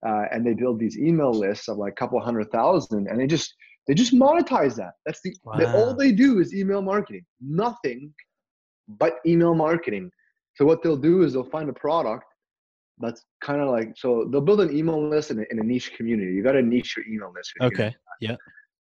Uh, 0.05 0.25
and 0.31 0.45
they 0.45 0.53
build 0.53 0.79
these 0.79 0.97
email 0.97 1.31
lists 1.31 1.67
of 1.67 1.77
like 1.77 1.91
a 1.91 1.95
couple 1.95 2.19
hundred 2.21 2.49
thousand 2.51 3.07
and 3.07 3.19
they 3.19 3.27
just 3.27 3.53
they 3.89 3.95
just 3.95 4.13
monetize 4.13 4.75
that 4.75 4.93
that's 5.06 5.19
the 5.21 5.36
wow. 5.43 5.58
they, 5.58 5.65
all 5.65 5.93
they 5.93 6.12
do 6.12 6.39
is 6.39 6.54
email 6.54 6.82
marketing 6.82 7.25
nothing 7.41 8.13
but 8.88 9.17
email 9.25 9.54
marketing 9.54 10.10
so 10.56 10.63
what 10.63 10.82
they'll 10.82 10.97
do 10.97 11.23
is 11.23 11.34
they'll 11.34 11.43
find 11.49 11.69
a 11.69 11.73
product 11.73 12.25
that's 12.99 13.25
kind 13.41 13.62
of 13.62 13.69
like 13.69 13.93
so 13.97 14.28
they'll 14.32 14.41
build 14.41 14.62
an 14.62 14.75
email 14.75 15.10
list 15.10 15.32
in 15.32 15.39
a, 15.39 15.43
in 15.52 15.60
a 15.60 15.63
niche 15.63 15.91
community 15.97 16.32
you 16.32 16.43
got 16.43 16.54
to 16.54 16.62
niche 16.62 16.95
your 16.95 17.06
email 17.08 17.34
list 17.36 17.52
okay 17.62 17.93
yeah 18.21 18.36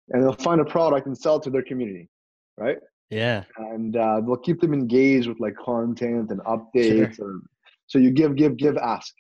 and 0.09 0.23
they'll 0.23 0.33
find 0.33 0.61
a 0.61 0.65
product 0.65 1.07
and 1.07 1.17
sell 1.17 1.37
it 1.37 1.43
to 1.43 1.51
their 1.51 1.63
community 1.63 2.09
right 2.57 2.79
yeah. 3.11 3.45
And 3.59 3.97
uh, 3.97 4.21
they'll 4.21 4.37
keep 4.37 4.61
them 4.61 4.73
engaged 4.75 5.29
with 5.29 5.41
like 5.41 5.55
content 5.57 6.31
and 6.31 6.41
updates. 6.41 7.17
Sure. 7.17 7.27
Or, 7.27 7.41
so 7.87 7.99
you 7.99 8.11
give, 8.11 8.35
give, 8.35 8.57
give, 8.57 8.77
ask. 8.77 9.13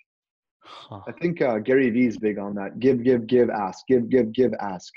Huh. 0.61 1.01
I 1.07 1.13
think 1.13 1.43
uh, 1.43 1.59
Gary 1.59 1.91
Vee 1.91 2.07
is 2.07 2.19
big 2.19 2.39
on 2.39 2.55
that. 2.55 2.81
Give, 2.81 3.05
give, 3.05 3.27
give, 3.27 3.51
ask. 3.51 3.87
Give, 3.87 4.09
give, 4.09 4.33
give, 4.33 4.53
ask. 4.61 4.93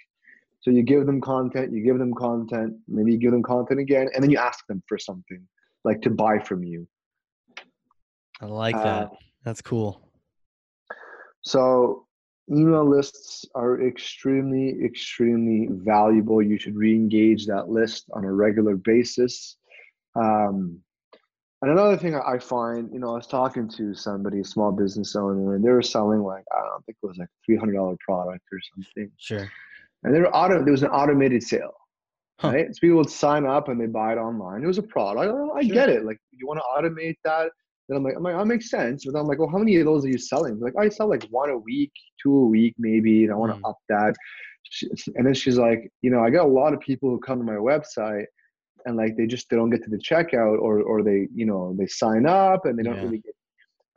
So 0.67 0.71
you 0.71 0.83
give 0.83 1.05
them 1.05 1.21
content, 1.21 1.71
you 1.71 1.81
give 1.81 1.97
them 1.97 2.13
content, 2.13 2.75
maybe 2.89 3.13
you 3.13 3.17
give 3.17 3.31
them 3.31 3.41
content 3.41 3.79
again, 3.79 4.09
and 4.13 4.21
then 4.21 4.29
you 4.29 4.37
ask 4.37 4.67
them 4.67 4.83
for 4.85 4.97
something, 4.97 5.41
like 5.85 6.01
to 6.01 6.09
buy 6.09 6.39
from 6.39 6.61
you. 6.61 6.85
I 8.41 8.47
like 8.47 8.75
that. 8.75 9.05
Uh, 9.05 9.09
That's 9.45 9.61
cool. 9.61 10.01
So 11.39 12.05
email 12.51 12.83
lists 12.83 13.45
are 13.55 13.81
extremely 13.81 14.75
extremely 14.83 15.69
valuable 15.71 16.41
you 16.41 16.57
should 16.59 16.75
re-engage 16.75 17.45
that 17.45 17.69
list 17.69 18.09
on 18.13 18.25
a 18.25 18.31
regular 18.31 18.75
basis 18.75 19.57
um, 20.15 20.79
and 21.61 21.71
another 21.71 21.97
thing 21.97 22.15
i 22.15 22.39
find 22.39 22.89
you 22.93 22.99
know 22.99 23.09
i 23.09 23.15
was 23.15 23.27
talking 23.27 23.67
to 23.67 23.93
somebody 23.93 24.39
a 24.39 24.45
small 24.45 24.71
business 24.71 25.13
owner 25.13 25.55
and 25.55 25.65
they 25.65 25.69
were 25.69 25.81
selling 25.81 26.23
like 26.23 26.45
i 26.53 26.61
don't 26.61 26.85
think 26.85 26.97
it 27.03 27.05
was 27.05 27.17
like 27.17 27.27
$300 27.49 27.99
product 27.99 28.45
or 28.49 28.59
something 28.73 29.11
sure 29.17 29.51
and 30.03 30.13
they 30.13 30.19
were 30.19 30.33
auto 30.35 30.63
there 30.63 30.71
was 30.71 30.83
an 30.83 30.89
automated 30.89 31.43
sale 31.43 31.73
huh. 32.39 32.51
right 32.51 32.67
so 32.73 32.79
people 32.79 32.97
would 32.97 33.09
sign 33.09 33.45
up 33.45 33.69
and 33.69 33.79
they 33.79 33.85
buy 33.85 34.13
it 34.13 34.17
online 34.17 34.63
it 34.63 34.67
was 34.67 34.77
a 34.77 34.83
product 34.83 35.33
i, 35.33 35.59
I 35.59 35.63
sure. 35.63 35.73
get 35.73 35.89
it 35.89 36.05
like 36.05 36.17
you 36.31 36.47
want 36.47 36.59
to 36.59 36.81
automate 36.81 37.15
that 37.23 37.51
then 37.87 37.97
I'm 37.97 38.03
like, 38.03 38.15
I'm 38.17 38.23
like, 38.23 38.35
that 38.35 38.45
makes 38.45 38.69
sense. 38.69 39.05
But 39.05 39.17
I'm 39.17 39.27
like, 39.27 39.39
well, 39.39 39.49
how 39.49 39.57
many 39.57 39.77
of 39.77 39.85
those 39.85 40.03
are 40.05 40.09
you 40.09 40.17
selling? 40.17 40.59
Like, 40.59 40.73
I 40.77 40.89
sell 40.89 41.07
like 41.07 41.23
one 41.29 41.49
a 41.49 41.57
week, 41.57 41.91
two 42.21 42.35
a 42.35 42.45
week, 42.45 42.75
maybe, 42.77 43.23
and 43.23 43.31
I 43.31 43.35
want 43.35 43.53
to 43.53 43.61
mm. 43.61 43.69
up 43.69 43.77
that. 43.89 44.15
and 45.15 45.25
then 45.25 45.33
she's 45.33 45.57
like, 45.57 45.89
you 46.01 46.11
know, 46.11 46.21
I 46.21 46.29
got 46.29 46.45
a 46.45 46.49
lot 46.49 46.73
of 46.73 46.81
people 46.81 47.09
who 47.09 47.19
come 47.19 47.37
to 47.37 47.45
my 47.45 47.53
website 47.53 48.25
and 48.85 48.97
like 48.97 49.15
they 49.17 49.25
just 49.25 49.49
they 49.49 49.55
don't 49.55 49.69
get 49.69 49.83
to 49.83 49.89
the 49.89 49.97
checkout 49.97 50.59
or 50.59 50.81
or 50.81 51.03
they 51.03 51.27
you 51.33 51.45
know 51.45 51.75
they 51.77 51.87
sign 51.87 52.25
up 52.25 52.65
and 52.65 52.77
they 52.77 52.83
don't 52.83 52.95
yeah. 52.95 53.03
really 53.03 53.19
get. 53.19 53.33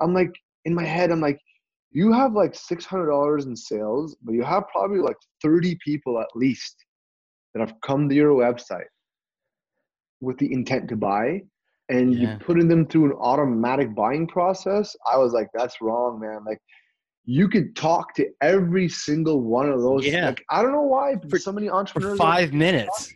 I'm 0.00 0.14
like 0.14 0.32
in 0.64 0.74
my 0.74 0.84
head, 0.84 1.10
I'm 1.10 1.20
like, 1.20 1.40
you 1.92 2.12
have 2.12 2.33
like 2.33 2.55
six 2.55 2.85
hundred 2.85 3.11
dollars 3.11 3.46
in 3.46 3.57
sales, 3.57 4.16
but 4.22 4.33
you 4.33 4.42
have 4.42 4.64
probably 4.68 5.00
like 5.00 5.16
thirty 5.42 5.79
people 5.85 6.20
at 6.20 6.29
least 6.35 6.76
that 7.55 7.61
have 7.61 7.74
come 7.83 8.09
to 8.09 8.14
your 8.14 8.33
website 8.33 8.85
with 10.20 10.38
the 10.38 10.53
intent 10.53 10.88
to 10.88 10.96
buy 10.96 11.40
and 11.90 12.14
yeah. 12.14 12.33
you 12.33 12.38
putting 12.38 12.68
them 12.68 12.87
through 12.87 13.07
an 13.07 13.12
automatic 13.12 13.94
buying 13.94 14.26
process, 14.26 14.94
I 15.11 15.18
was 15.18 15.33
like, 15.33 15.48
that's 15.53 15.81
wrong, 15.81 16.20
man. 16.20 16.44
Like 16.46 16.61
you 17.24 17.48
could 17.48 17.74
talk 17.76 18.14
to 18.14 18.26
every 18.40 18.88
single 18.88 19.42
one 19.42 19.68
of 19.68 19.81
those. 19.81 20.07
Yeah. 20.07 20.26
Like, 20.26 20.44
I 20.50 20.62
don't 20.62 20.72
know 20.72 20.83
why 20.83 21.16
for 21.29 21.38
so 21.38 21.53
many 21.53 21.68
entrepreneurs. 21.68 22.16
Five 22.16 22.53
minutes. 22.53 23.12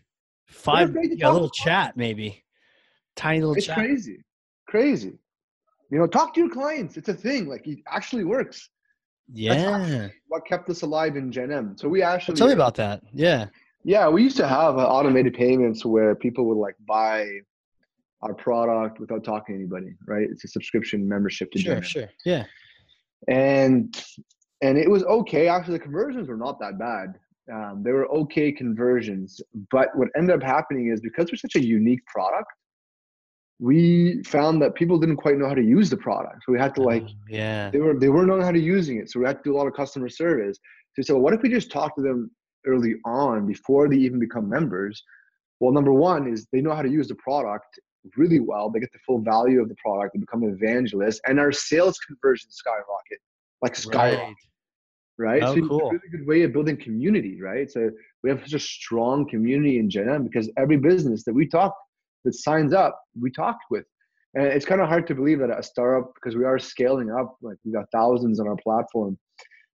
Five 0.48 0.94
yeah, 1.00 1.30
a 1.30 1.32
little 1.32 1.50
chat, 1.50 1.96
maybe. 1.96 2.42
Tiny 3.16 3.40
little 3.40 3.54
chat. 3.54 3.58
it's 3.58 3.66
chat. 3.66 3.76
crazy. 3.76 4.18
Crazy. 4.68 5.18
You 5.94 6.00
know, 6.00 6.08
talk 6.08 6.34
to 6.34 6.40
your 6.40 6.50
clients. 6.50 6.96
It's 6.96 7.08
a 7.08 7.14
thing. 7.14 7.46
Like 7.46 7.68
it 7.68 7.78
actually 7.88 8.24
works. 8.24 8.68
Yeah. 9.32 10.08
What 10.26 10.44
kept 10.44 10.68
us 10.68 10.82
alive 10.82 11.14
in 11.14 11.30
GenM. 11.30 11.78
So 11.78 11.88
we 11.88 12.02
actually 12.02 12.34
tell 12.34 12.48
me 12.48 12.52
about 12.52 12.74
that. 12.74 13.04
Yeah. 13.12 13.46
Yeah, 13.84 14.08
we 14.08 14.24
used 14.24 14.36
to 14.38 14.48
have 14.48 14.76
uh, 14.76 14.88
automated 14.88 15.34
payments 15.34 15.84
where 15.84 16.16
people 16.16 16.46
would 16.46 16.56
like 16.56 16.74
buy 16.84 17.28
our 18.22 18.34
product 18.34 18.98
without 18.98 19.22
talking 19.22 19.54
to 19.54 19.60
anybody, 19.60 19.94
right? 20.08 20.26
It's 20.28 20.42
a 20.42 20.48
subscription 20.48 21.08
membership 21.08 21.52
to 21.52 21.60
Sure, 21.60 21.80
sure. 21.80 22.08
Yeah. 22.24 22.44
And 23.28 23.96
and 24.62 24.76
it 24.76 24.90
was 24.90 25.04
okay. 25.04 25.46
Actually, 25.46 25.78
the 25.78 25.84
conversions 25.84 26.26
were 26.26 26.36
not 26.36 26.58
that 26.58 26.76
bad. 26.76 27.20
Um, 27.52 27.82
they 27.84 27.92
were 27.92 28.10
okay 28.10 28.50
conversions, 28.50 29.40
but 29.70 29.90
what 29.94 30.08
ended 30.16 30.34
up 30.34 30.42
happening 30.42 30.88
is 30.88 31.00
because 31.00 31.30
we're 31.30 31.36
such 31.36 31.54
a 31.54 31.64
unique 31.64 32.04
product, 32.06 32.50
we 33.60 34.22
found 34.24 34.60
that 34.62 34.74
people 34.74 34.98
didn't 34.98 35.16
quite 35.16 35.38
know 35.38 35.48
how 35.48 35.54
to 35.54 35.62
use 35.62 35.88
the 35.88 35.96
product. 35.96 36.42
So 36.44 36.52
we 36.52 36.58
had 36.58 36.74
to 36.76 36.82
oh, 36.82 36.84
like, 36.84 37.04
oh, 37.04 37.14
yeah, 37.28 37.70
they 37.70 37.78
were 37.78 37.98
they 37.98 38.08
weren't 38.08 38.28
knowing 38.28 38.42
how 38.42 38.50
to 38.50 38.60
using 38.60 38.98
it. 38.98 39.10
So 39.10 39.20
we 39.20 39.26
had 39.26 39.38
to 39.38 39.42
do 39.44 39.54
a 39.54 39.56
lot 39.56 39.66
of 39.66 39.74
customer 39.74 40.08
service. 40.08 40.58
So, 40.94 41.02
so 41.02 41.18
what 41.18 41.34
if 41.34 41.42
we 41.42 41.48
just 41.48 41.70
talk 41.70 41.94
to 41.96 42.02
them 42.02 42.30
early 42.66 42.96
on 43.04 43.46
before 43.46 43.88
they 43.88 43.96
even 43.96 44.18
become 44.18 44.48
members? 44.48 45.02
Well, 45.60 45.72
number 45.72 45.92
one 45.92 46.26
is 46.26 46.46
they 46.52 46.60
know 46.60 46.74
how 46.74 46.82
to 46.82 46.90
use 46.90 47.08
the 47.08 47.14
product 47.16 47.78
really 48.16 48.40
well. 48.40 48.70
They 48.70 48.80
get 48.80 48.92
the 48.92 48.98
full 49.06 49.20
value 49.20 49.62
of 49.62 49.68
the 49.68 49.76
product. 49.76 50.14
They 50.14 50.20
become 50.20 50.42
evangelists, 50.44 51.20
and 51.26 51.38
our 51.38 51.52
sales 51.52 51.98
conversion 51.98 52.50
skyrocket, 52.50 53.18
like 53.62 53.76
skyrocket. 53.76 54.34
Right. 55.16 55.40
right? 55.40 55.42
Oh, 55.44 55.54
so 55.54 55.68
cool. 55.68 55.80
a 55.80 55.90
really 55.90 56.08
good 56.10 56.26
way 56.26 56.42
of 56.42 56.52
building 56.52 56.76
community, 56.76 57.40
right? 57.40 57.70
So 57.70 57.90
we 58.24 58.30
have 58.30 58.40
such 58.40 58.54
a 58.54 58.58
strong 58.58 59.28
community 59.28 59.78
in 59.78 59.88
GenM 59.88 60.24
because 60.24 60.50
every 60.56 60.76
business 60.76 61.22
that 61.24 61.32
we 61.32 61.46
talk 61.46 61.72
that 62.24 62.34
signs 62.34 62.72
up, 62.72 63.00
we 63.20 63.30
talked 63.30 63.64
with. 63.70 63.84
And 64.34 64.46
it's 64.46 64.64
kind 64.64 64.80
of 64.80 64.88
hard 64.88 65.06
to 65.08 65.14
believe 65.14 65.38
that 65.40 65.56
a 65.56 65.62
startup, 65.62 66.12
because 66.14 66.36
we 66.36 66.44
are 66.44 66.58
scaling 66.58 67.10
up, 67.10 67.36
like 67.40 67.56
we 67.64 67.72
got 67.72 67.84
thousands 67.92 68.40
on 68.40 68.48
our 68.48 68.56
platform, 68.56 69.16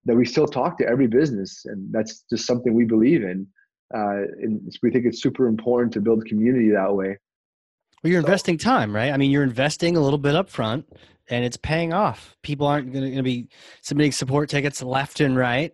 that 0.04 0.16
we 0.16 0.24
still 0.24 0.46
talk 0.46 0.78
to 0.78 0.88
every 0.88 1.06
business, 1.06 1.62
and 1.66 1.92
that's 1.92 2.24
just 2.30 2.46
something 2.46 2.74
we 2.74 2.84
believe 2.84 3.22
in. 3.22 3.46
Uh, 3.94 4.24
and 4.42 4.60
we 4.82 4.90
think 4.90 5.06
it's 5.06 5.22
super 5.22 5.46
important 5.46 5.92
to 5.92 6.00
build 6.00 6.24
community 6.26 6.70
that 6.70 6.92
way. 6.92 7.16
Well, 8.02 8.12
you're 8.12 8.20
so, 8.20 8.26
investing 8.26 8.58
time, 8.58 8.94
right? 8.94 9.12
I 9.12 9.16
mean, 9.16 9.30
you're 9.30 9.42
investing 9.42 9.96
a 9.96 10.00
little 10.00 10.18
bit 10.18 10.34
up 10.34 10.50
front 10.50 10.86
and 11.30 11.44
it's 11.44 11.56
paying 11.56 11.92
off. 11.92 12.36
People 12.42 12.66
aren't 12.66 12.92
going 12.92 13.16
to 13.16 13.22
be 13.22 13.48
submitting 13.82 14.12
support 14.12 14.48
tickets 14.48 14.82
left 14.82 15.20
and 15.20 15.36
right 15.36 15.72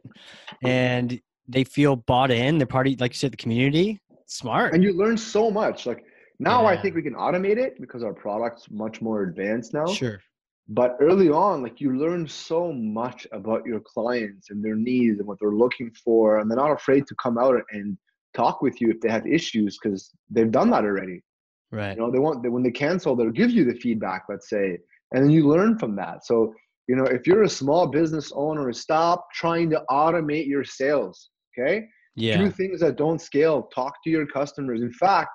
and 0.62 1.20
they 1.48 1.64
feel 1.64 1.96
bought 1.96 2.30
in. 2.30 2.58
They're 2.58 2.66
party, 2.66 2.96
like 2.98 3.12
you 3.12 3.18
said, 3.18 3.32
the 3.32 3.36
community. 3.36 4.00
Smart. 4.26 4.74
And 4.74 4.82
you 4.82 4.94
learn 4.94 5.18
so 5.18 5.50
much. 5.50 5.86
Like 5.86 6.04
now 6.38 6.62
yeah. 6.62 6.68
I 6.68 6.80
think 6.80 6.94
we 6.94 7.02
can 7.02 7.14
automate 7.14 7.58
it 7.58 7.80
because 7.80 8.02
our 8.02 8.12
product's 8.12 8.70
much 8.70 9.00
more 9.00 9.22
advanced 9.22 9.74
now. 9.74 9.86
Sure. 9.86 10.20
But 10.68 10.96
early 11.00 11.28
on, 11.28 11.62
like 11.62 11.80
you 11.80 11.96
learn 11.96 12.26
so 12.26 12.72
much 12.72 13.26
about 13.32 13.66
your 13.66 13.80
clients 13.80 14.50
and 14.50 14.64
their 14.64 14.74
needs 14.74 15.18
and 15.18 15.28
what 15.28 15.38
they're 15.38 15.50
looking 15.50 15.90
for. 16.04 16.38
And 16.38 16.50
they're 16.50 16.56
not 16.56 16.72
afraid 16.72 17.06
to 17.06 17.14
come 17.22 17.36
out 17.36 17.60
and 17.70 17.98
talk 18.32 18.62
with 18.62 18.80
you 18.80 18.90
if 18.90 19.00
they 19.00 19.10
have 19.10 19.26
issues 19.26 19.78
because 19.80 20.10
they've 20.30 20.50
done 20.50 20.70
that 20.70 20.84
already. 20.84 21.22
Right. 21.70 21.94
You 21.94 22.02
know, 22.02 22.10
they 22.10 22.18
want 22.18 22.42
they, 22.42 22.48
when 22.48 22.62
they 22.62 22.70
cancel, 22.70 23.14
they'll 23.14 23.30
give 23.30 23.50
you 23.50 23.64
the 23.64 23.74
feedback, 23.74 24.24
let's 24.28 24.48
say, 24.48 24.78
and 25.12 25.22
then 25.22 25.30
you 25.30 25.46
learn 25.46 25.78
from 25.78 25.94
that. 25.96 26.24
So 26.24 26.54
You 26.88 26.96
know, 26.96 27.04
if 27.04 27.26
you're 27.26 27.44
a 27.44 27.48
small 27.48 27.86
business 27.86 28.32
owner, 28.34 28.72
stop 28.72 29.26
trying 29.32 29.70
to 29.70 29.82
automate 29.90 30.46
your 30.46 30.64
sales. 30.64 31.30
Okay. 31.56 31.86
Yeah. 32.14 32.38
Do 32.38 32.50
things 32.50 32.80
that 32.80 32.96
don't 32.96 33.20
scale. 33.20 33.68
Talk 33.74 34.02
to 34.04 34.10
your 34.10 34.26
customers. 34.26 34.82
In 34.82 34.92
fact, 34.92 35.32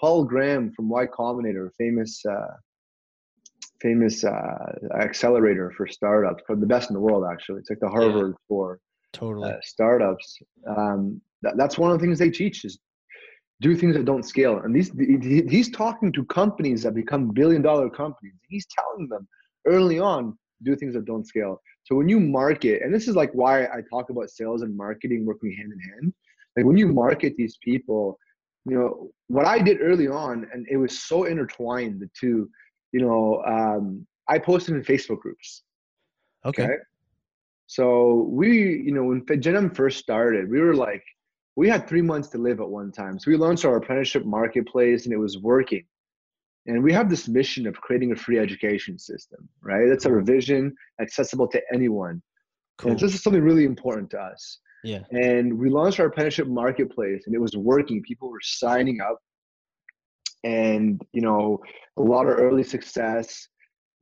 Paul 0.00 0.24
Graham 0.24 0.72
from 0.72 0.88
Y 0.88 1.06
Combinator, 1.06 1.68
famous 1.76 2.24
uh, 2.24 2.56
famous 3.82 4.24
uh, 4.24 4.72
accelerator 4.98 5.72
for 5.76 5.86
startups, 5.86 6.42
the 6.48 6.66
best 6.66 6.90
in 6.90 6.94
the 6.94 7.00
world 7.00 7.24
actually. 7.30 7.60
It's 7.60 7.70
like 7.70 7.80
the 7.80 7.88
Harvard 7.88 8.32
yeah, 8.32 8.46
for 8.48 8.78
totally 9.12 9.50
uh, 9.50 9.56
startups. 9.62 10.38
Um, 10.66 11.20
that, 11.42 11.56
that's 11.56 11.78
one 11.78 11.90
of 11.90 11.98
the 11.98 12.04
things 12.04 12.18
they 12.18 12.30
teach 12.30 12.64
is 12.64 12.78
do 13.60 13.76
things 13.76 13.94
that 13.94 14.06
don't 14.06 14.24
scale. 14.24 14.60
And 14.60 14.74
these 14.74 14.90
he's 15.50 15.70
talking 15.70 16.12
to 16.12 16.24
companies 16.24 16.82
that 16.82 16.94
become 16.94 17.30
billion 17.32 17.62
dollar 17.62 17.90
companies. 17.90 18.34
He's 18.48 18.66
telling 18.78 19.08
them 19.08 19.28
early 19.66 19.98
on 19.98 20.36
do 20.62 20.76
things 20.76 20.94
that 20.94 21.04
don't 21.04 21.26
scale. 21.26 21.60
So 21.84 21.94
when 21.94 22.08
you 22.08 22.20
market, 22.20 22.82
and 22.82 22.94
this 22.94 23.08
is 23.08 23.16
like 23.16 23.30
why 23.32 23.64
I 23.64 23.80
talk 23.90 24.10
about 24.10 24.30
sales 24.30 24.62
and 24.62 24.76
marketing 24.76 25.24
working 25.24 25.52
hand 25.52 25.72
in 25.72 25.78
hand. 25.78 26.14
Like 26.56 26.66
when 26.66 26.76
you 26.76 26.88
market 26.88 27.34
these 27.36 27.58
people, 27.62 28.18
you 28.70 28.78
know 28.78 29.10
what 29.26 29.46
I 29.46 29.58
did 29.58 29.78
early 29.80 30.06
on, 30.06 30.46
and 30.52 30.64
it 30.70 30.76
was 30.76 31.00
so 31.00 31.24
intertwined 31.24 32.00
the 32.00 32.08
two. 32.18 32.48
You 32.92 33.00
know, 33.00 33.42
um, 33.44 34.06
I 34.28 34.38
posted 34.38 34.76
in 34.76 34.82
Facebook 34.82 35.18
groups. 35.18 35.62
Okay. 36.44 36.64
okay. 36.64 36.74
So 37.66 38.28
we, 38.30 38.82
you 38.84 38.92
know, 38.92 39.04
when 39.04 39.24
GenM 39.26 39.76
first 39.76 39.98
started, 39.98 40.48
we 40.48 40.60
were 40.60 40.74
like, 40.74 41.02
we 41.56 41.68
had 41.68 41.88
three 41.88 42.02
months 42.02 42.28
to 42.30 42.38
live 42.38 42.60
at 42.60 42.68
one 42.68 42.92
time. 42.92 43.18
So 43.18 43.30
we 43.30 43.36
launched 43.36 43.64
our 43.64 43.76
apprenticeship 43.76 44.24
marketplace, 44.24 45.04
and 45.04 45.12
it 45.12 45.18
was 45.18 45.38
working. 45.38 45.84
And 46.66 46.82
we 46.82 46.92
have 46.92 47.10
this 47.10 47.26
mission 47.26 47.66
of 47.66 47.74
creating 47.80 48.12
a 48.12 48.16
free 48.16 48.38
education 48.38 48.98
system, 48.98 49.48
right? 49.62 49.88
That's 49.88 50.06
our 50.06 50.20
vision, 50.20 50.74
accessible 51.00 51.48
to 51.48 51.60
anyone. 51.74 52.22
Cool. 52.78 52.92
And 52.92 53.00
this 53.00 53.14
is 53.14 53.22
something 53.22 53.42
really 53.42 53.64
important 53.64 54.10
to 54.10 54.20
us. 54.20 54.58
Yeah. 54.84 55.00
And 55.10 55.58
we 55.58 55.68
launched 55.68 56.00
our 56.00 56.06
apprenticeship 56.06 56.48
marketplace 56.48 57.24
and 57.26 57.34
it 57.34 57.40
was 57.40 57.56
working. 57.56 58.02
People 58.02 58.30
were 58.30 58.40
signing 58.42 59.00
up 59.00 59.18
and, 60.44 61.00
you 61.12 61.22
know, 61.22 61.58
a 61.96 62.02
lot 62.02 62.26
of 62.26 62.38
early 62.38 62.62
success. 62.62 63.46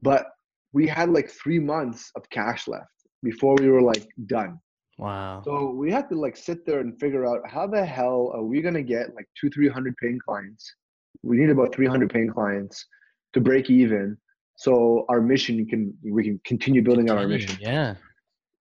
But 0.03 0.27
we 0.73 0.87
had 0.87 1.11
like 1.11 1.31
three 1.31 1.59
months 1.59 2.11
of 2.15 2.29
cash 2.31 2.69
left 2.69 2.87
before 3.23 3.57
we 3.59 3.69
were 3.69 3.83
like 3.83 4.07
done. 4.27 4.61
Wow. 4.99 5.43
So 5.45 5.71
we 5.71 5.91
had 5.91 6.09
to 6.11 6.17
like 6.17 6.37
sit 6.37 6.67
there 6.67 6.81
and 6.81 6.99
figure 6.99 7.27
out 7.27 7.41
how 7.49 7.67
the 7.67 7.85
hell 7.85 8.33
are 8.35 8.43
we 8.43 8.61
gonna 8.61 8.83
get 8.83 9.15
like 9.15 9.29
two, 9.41 9.49
three 9.51 9.69
hundred 9.69 9.97
paying 9.97 10.19
clients? 10.25 10.75
We 11.23 11.37
need 11.37 11.51
about 11.51 11.75
three 11.75 11.87
hundred 11.87 12.11
paying 12.11 12.29
clients 12.29 12.85
to 13.33 13.41
break 13.41 13.71
even. 13.71 14.17
So 14.57 15.05
our 15.09 15.21
mission 15.21 15.65
can 15.67 15.95
we 16.03 16.25
can 16.25 16.41
continue 16.45 16.83
building 16.83 17.11
out 17.11 17.19
our 17.19 17.29
mission. 17.29 17.57
Yeah. 17.61 17.95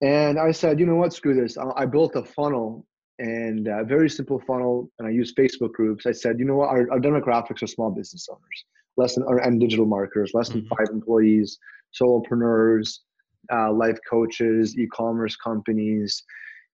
And 0.03 0.39
I 0.39 0.51
said, 0.51 0.79
you 0.79 0.87
know 0.87 0.97
what, 0.97 1.13
screw 1.13 1.35
this. 1.35 1.57
I 1.57 1.87
built 1.87 2.17
a 2.17 2.23
funnel 2.23 2.87
and 3.19 3.67
a 3.67 3.85
very 3.85 4.11
simple 4.11 4.39
funnel, 4.47 4.91
and 4.99 5.09
I 5.09 5.11
use 5.11 5.33
Facebook 5.33 5.73
groups. 5.73 6.07
I 6.07 6.13
said, 6.13 6.39
you 6.39 6.45
know 6.45 6.57
what, 6.57 6.69
our, 6.69 6.91
our 6.91 7.01
demographics 7.01 7.63
are 7.63 7.67
small 7.67 7.91
business 7.91 8.29
owners, 8.31 8.65
less 8.97 9.15
than 9.15 9.25
and 9.43 9.59
digital 9.59 9.87
marketers, 9.87 10.33
less 10.35 10.51
than 10.51 10.63
mm-hmm. 10.63 10.75
five 10.77 10.89
employees, 10.93 11.59
solopreneurs, 11.99 12.99
uh, 13.53 13.73
life 13.73 13.99
coaches, 14.09 14.77
e-commerce 14.77 15.37
companies, 15.37 16.23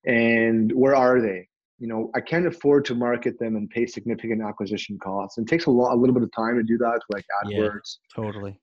and 0.05 0.73
where 0.73 0.97
are 0.97 1.21
they? 1.21 1.47
You 1.79 1.89
know, 1.89 2.11
I 2.15 2.21
can't 2.21 2.47
afford 2.47 2.85
to 2.87 2.95
market 2.95 3.39
them 3.39 3.57
and 3.57 3.69
pay 3.71 3.87
significant 3.87 4.43
acquisition 4.43 4.99
costs. 4.99 5.39
It 5.39 5.47
takes 5.47 5.67
a 5.67 5.71
lot, 5.71 5.95
a 5.95 5.97
little 5.97 6.15
bit 6.15 6.23
of 6.23 6.33
time 6.33 6.57
to 6.57 6.63
do 6.63 6.79
that, 6.79 7.01
like 7.13 7.25
AdWords. 7.45 7.99
Yeah, 8.17 8.25
totally. 8.25 8.59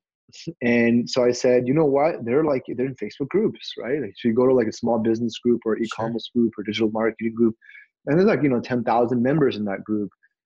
And 0.61 1.09
so 1.09 1.23
I 1.23 1.31
said, 1.31 1.67
you 1.67 1.73
know 1.73 1.85
what? 1.85 2.23
They're 2.23 2.43
like 2.43 2.63
they're 2.67 2.85
in 2.85 2.95
Facebook 2.95 3.29
groups, 3.29 3.73
right? 3.77 4.01
Like, 4.01 4.13
so 4.17 4.27
you 4.27 4.33
go 4.33 4.47
to 4.47 4.53
like 4.53 4.67
a 4.67 4.73
small 4.73 4.99
business 4.99 5.37
group 5.39 5.61
or 5.65 5.77
e-commerce 5.77 6.29
sure. 6.33 6.43
group 6.43 6.53
or 6.57 6.63
digital 6.63 6.91
marketing 6.91 7.33
group, 7.35 7.55
and 8.05 8.17
there's 8.17 8.27
like 8.27 8.43
you 8.43 8.49
know 8.49 8.59
ten 8.59 8.83
thousand 8.83 9.21
members 9.21 9.55
in 9.55 9.65
that 9.65 9.83
group. 9.83 10.09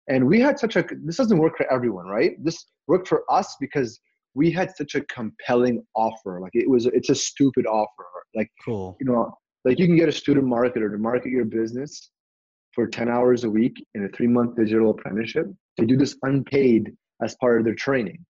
And 0.09 0.25
we 0.25 0.39
had 0.39 0.57
such 0.57 0.75
a 0.75 0.85
this 1.03 1.17
doesn't 1.17 1.37
work 1.37 1.57
for 1.57 1.71
everyone, 1.71 2.07
right? 2.07 2.31
This 2.43 2.65
worked 2.87 3.07
for 3.07 3.23
us 3.29 3.55
because 3.59 3.99
we 4.33 4.51
had 4.51 4.75
such 4.75 4.95
a 4.95 5.01
compelling 5.01 5.83
offer. 5.95 6.39
Like 6.41 6.53
it 6.53 6.69
was 6.69 6.85
it's 6.85 7.09
a 7.09 7.15
stupid 7.15 7.65
offer. 7.65 8.05
Like 8.35 8.49
cool. 8.63 8.97
You 8.99 9.07
know, 9.07 9.33
like 9.65 9.79
you 9.79 9.85
can 9.85 9.97
get 9.97 10.09
a 10.09 10.13
student 10.13 10.47
marketer 10.47 10.91
to 10.91 10.97
market 10.97 11.29
your 11.29 11.45
business 11.45 12.11
for 12.73 12.87
10 12.87 13.09
hours 13.09 13.43
a 13.43 13.49
week 13.49 13.83
in 13.95 14.05
a 14.05 14.09
three 14.09 14.27
month 14.27 14.55
digital 14.55 14.91
apprenticeship. 14.91 15.47
They 15.77 15.85
do 15.85 15.97
this 15.97 16.15
unpaid 16.21 16.93
as 17.23 17.35
part 17.41 17.59
of 17.59 17.65
their 17.65 17.75
training. 17.75 18.23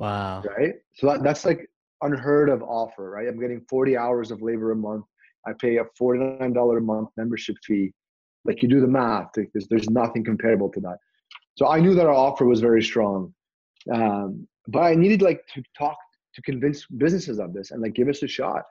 Wow. 0.00 0.42
Right. 0.56 0.76
So 0.94 1.08
that, 1.08 1.22
that's 1.22 1.44
like 1.44 1.68
unheard 2.00 2.48
of 2.48 2.62
offer, 2.62 3.10
right? 3.10 3.28
I'm 3.28 3.38
getting 3.38 3.60
40 3.68 3.98
hours 3.98 4.30
of 4.30 4.40
labor 4.40 4.72
a 4.72 4.76
month. 4.76 5.04
I 5.46 5.52
pay 5.60 5.76
a 5.76 5.84
$49 6.00 6.76
a 6.76 6.80
month 6.80 7.10
membership 7.18 7.56
fee. 7.62 7.92
Like 8.46 8.62
you 8.62 8.68
do 8.68 8.80
the 8.80 8.88
math, 8.88 9.28
there's, 9.34 9.68
there's 9.68 9.90
nothing 9.90 10.24
comparable 10.24 10.70
to 10.70 10.80
that. 10.80 10.96
So 11.56 11.68
I 11.68 11.80
knew 11.80 11.94
that 11.94 12.06
our 12.06 12.14
offer 12.14 12.46
was 12.46 12.60
very 12.60 12.82
strong. 12.82 13.34
Um, 13.92 14.48
but 14.68 14.80
I 14.80 14.94
needed 14.94 15.20
like 15.20 15.46
to 15.54 15.62
talk 15.78 15.98
to 16.34 16.42
convince 16.42 16.86
businesses 16.86 17.38
of 17.38 17.52
this 17.52 17.70
and 17.70 17.82
like 17.82 17.92
give 17.92 18.08
us 18.08 18.22
a 18.22 18.28
shot. 18.28 18.62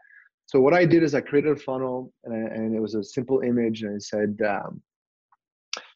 So 0.47 0.59
what 0.59 0.73
I 0.73 0.85
did 0.85 1.03
is 1.03 1.13
I 1.13 1.21
created 1.21 1.51
a 1.51 1.55
funnel 1.59 2.11
and, 2.23 2.33
I, 2.33 2.55
and 2.55 2.75
it 2.75 2.79
was 2.79 2.95
a 2.95 3.03
simple 3.03 3.41
image 3.41 3.83
and 3.83 3.95
I 3.95 3.99
said, 3.99 4.39
um, 4.47 4.81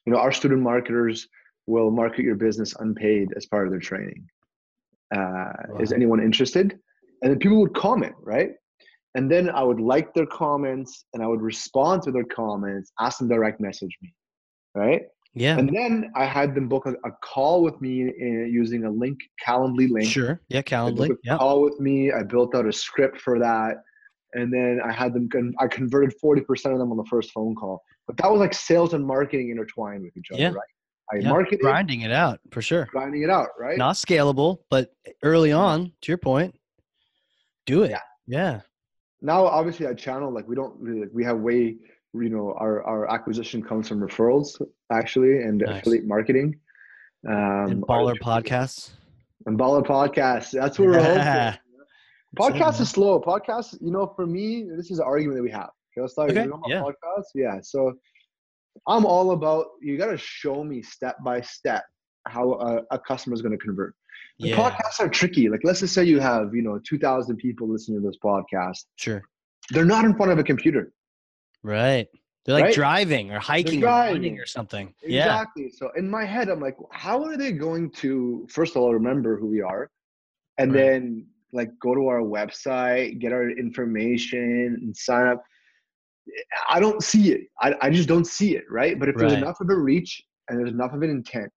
you 0.06 0.14
know, 0.14 0.20
our 0.20 0.32
student 0.32 0.62
marketers 0.62 1.28
will 1.66 1.90
market 1.90 2.24
your 2.24 2.36
business 2.36 2.76
unpaid 2.80 3.30
as 3.36 3.48
part 3.48 3.66
of 3.66 3.72
their 3.72 3.80
training 3.80 4.28
uh, 5.16 5.20
wow. 5.20 5.80
is 5.80 5.92
anyone 5.92 6.22
interested? 6.22 6.78
And 7.22 7.32
then 7.32 7.40
people 7.40 7.60
would 7.62 7.74
comment 7.74 8.14
right? 8.22 8.52
And 9.16 9.32
then 9.32 9.50
i 9.50 9.64
would 9.64 9.80
like 9.80 10.14
their 10.14 10.26
comments 10.26 11.06
and 11.14 11.22
i 11.22 11.28
would 11.28 11.42
respond 11.42 12.02
to 12.04 12.12
their 12.12 12.24
comments 12.24 12.92
ask 13.00 13.20
them 13.20 13.28
direct 13.28 13.62
message 13.62 13.96
me 14.02 14.14
right? 14.76 15.04
Yeah. 15.36 15.58
And 15.58 15.70
then 15.70 16.12
i 16.16 16.26
had 16.26 16.56
them 16.56 16.68
book 16.68 16.86
a, 16.86 16.94
a 17.08 17.12
call 17.24 17.64
with 17.64 17.80
me 17.80 18.02
in, 18.02 18.50
using 18.52 18.86
a 18.86 18.90
link 18.90 19.20
calendly 19.46 19.90
link. 19.90 20.10
Sure. 20.10 20.42
Yeah 20.50 20.62
calendly. 20.62 21.16
yeah. 21.24 21.38
call 21.38 21.62
with 21.62 21.80
me. 21.80 22.12
I 22.12 22.24
built 22.24 22.56
out 22.56 22.66
a 22.68 22.74
script 22.74 23.22
for 23.22 23.40
that. 23.40 23.78
And 24.34 24.52
then 24.52 24.80
i 24.84 24.92
had 24.92 25.14
them 25.14 25.30
con- 25.30 25.54
i 25.60 25.68
converted 25.68 26.14
40% 26.24 26.42
of 26.74 26.80
them 26.80 26.92
on 26.92 26.98
the 26.98 27.06
first 27.10 27.32
phone 27.32 27.56
call. 27.56 27.84
But 28.08 28.18
that 28.18 28.30
was 28.32 28.40
like 28.40 28.54
sales 28.54 28.94
and 28.94 29.06
marketing 29.06 29.52
intertwined 29.52 30.04
with 30.04 30.18
each 30.18 30.32
other 30.32 30.42
yeah. 30.42 30.50
right 30.50 30.74
I 31.12 31.18
yeah, 31.18 31.30
market 31.30 31.60
grinding 31.60 32.02
it, 32.02 32.12
out 32.12 32.40
for 32.52 32.62
sure. 32.62 32.88
Grinding 32.92 33.24
it 33.24 33.30
out, 33.30 33.50
right? 33.60 33.78
Not 33.78 33.96
scalable, 33.96 34.60
but 34.70 34.94
early 35.22 35.52
on, 35.52 35.92
to 36.02 36.12
your 36.12 36.18
point, 36.18 36.56
do 37.66 37.84
it. 37.84 37.92
Yeah. 37.92 38.00
yeah. 38.28 38.62
Now, 39.22 39.46
obviously, 39.46 39.86
our 39.86 39.94
channel 39.94 40.34
like 40.34 40.48
we 40.48 40.56
don't 40.56 40.80
really, 40.80 41.08
we 41.14 41.24
have 41.24 41.40
way 41.40 41.78
you 42.16 42.30
know 42.30 42.54
our 42.60 42.84
our 42.84 43.12
acquisition 43.12 43.62
comes 43.64 43.88
from 43.88 44.00
referrals 44.00 44.62
actually 44.92 45.42
and 45.42 45.60
nice. 45.60 45.82
affiliate 45.82 46.06
marketing. 46.06 46.60
Um, 47.28 47.36
and 47.72 47.84
baller 47.84 48.18
podcasts. 48.20 48.92
And 49.46 49.58
baller 49.58 49.86
podcasts. 49.86 50.52
That's 50.52 50.78
what 50.80 50.90
we're 50.90 51.02
hoping. 51.02 51.60
Podcast 52.38 52.82
is 52.82 52.90
slow. 52.90 53.22
Podcast, 53.22 53.78
you 53.80 53.92
know, 53.92 54.12
for 54.16 54.26
me, 54.26 54.66
this 54.76 54.90
is 54.90 54.98
an 54.98 55.06
argument 55.06 55.38
that 55.38 55.44
we 55.44 55.52
have. 55.52 55.70
Okay, 55.96 56.02
let's 56.02 56.16
talk 56.16 56.30
okay. 56.32 56.48
yeah. 56.68 56.82
podcast. 56.82 57.26
Yeah. 57.36 57.60
So 57.62 57.94
I'm 58.88 59.06
all 59.06 59.32
about 59.32 59.68
you 59.82 59.98
got 59.98 60.08
to 60.08 60.18
show 60.18 60.64
me 60.64 60.82
step 60.82 61.18
by 61.24 61.42
step 61.42 61.84
how 62.28 62.54
a, 62.54 62.82
a 62.92 63.00
customer 63.00 63.34
is 63.34 63.42
going 63.42 63.58
to 63.58 63.64
convert. 63.64 63.96
The 64.40 64.50
yeah. 64.50 64.58
podcasts 64.58 65.00
are 65.00 65.10
tricky. 65.10 65.50
Like 65.50 65.62
let's 65.64 65.82
just 65.82 65.94
say 65.94 66.04
you 66.04 66.20
have, 66.20 66.54
you 66.56 66.62
know, 66.62 66.80
2000 66.88 67.38
people 67.38 67.70
listening 67.70 68.02
to 68.02 68.08
this 68.08 68.18
podcast. 68.24 68.86
Sure. 68.96 69.22
They're 69.70 69.86
not 69.86 70.06
in 70.06 70.16
front 70.16 70.32
of 70.32 70.40
a 70.40 70.44
computer. 70.44 70.92
Right. 71.62 72.08
They're 72.46 72.56
like 72.56 72.66
right? 72.66 72.74
driving 72.74 73.32
or 73.32 73.40
hiking 73.40 73.80
driving. 73.80 74.12
or 74.12 74.16
running 74.16 74.40
or 74.40 74.46
something. 74.46 74.94
Exactly. 75.02 75.64
Yeah. 75.64 75.70
So 75.76 75.92
in 75.96 76.10
my 76.10 76.26
head, 76.26 76.50
I'm 76.50 76.60
like, 76.60 76.76
how 76.92 77.24
are 77.24 77.38
they 77.38 77.54
going 77.54 77.92
to, 77.92 78.46
first 78.50 78.76
of 78.76 78.82
all, 78.82 78.94
remember 78.94 79.38
who 79.38 79.48
we 79.48 79.62
are 79.62 79.90
and 80.58 80.74
right. 80.74 80.82
then 80.82 81.28
like 81.54 81.70
go 81.80 81.96
to 81.96 82.08
our 82.08 82.20
website, 82.20 83.20
get 83.20 83.32
our 83.32 83.50
information 83.50 84.78
and 84.82 84.96
sign 84.96 85.28
up. 85.28 85.44
I 86.70 86.80
don't 86.80 87.04
see 87.04 87.32
it. 87.32 87.42
I, 87.60 87.76
I 87.82 87.90
just 87.90 88.08
don't 88.08 88.26
see 88.26 88.56
it, 88.56 88.64
right? 88.70 89.00
But 89.00 89.10
if 89.10 89.16
right. 89.16 89.30
there's 89.30 89.34
enough 89.34 89.60
of 89.60 89.70
a 89.70 89.76
reach 89.76 90.22
and 90.48 90.60
there's 90.60 90.72
enough 90.72 90.94
of 90.94 91.02
an 91.02 91.10
intent, 91.10 91.52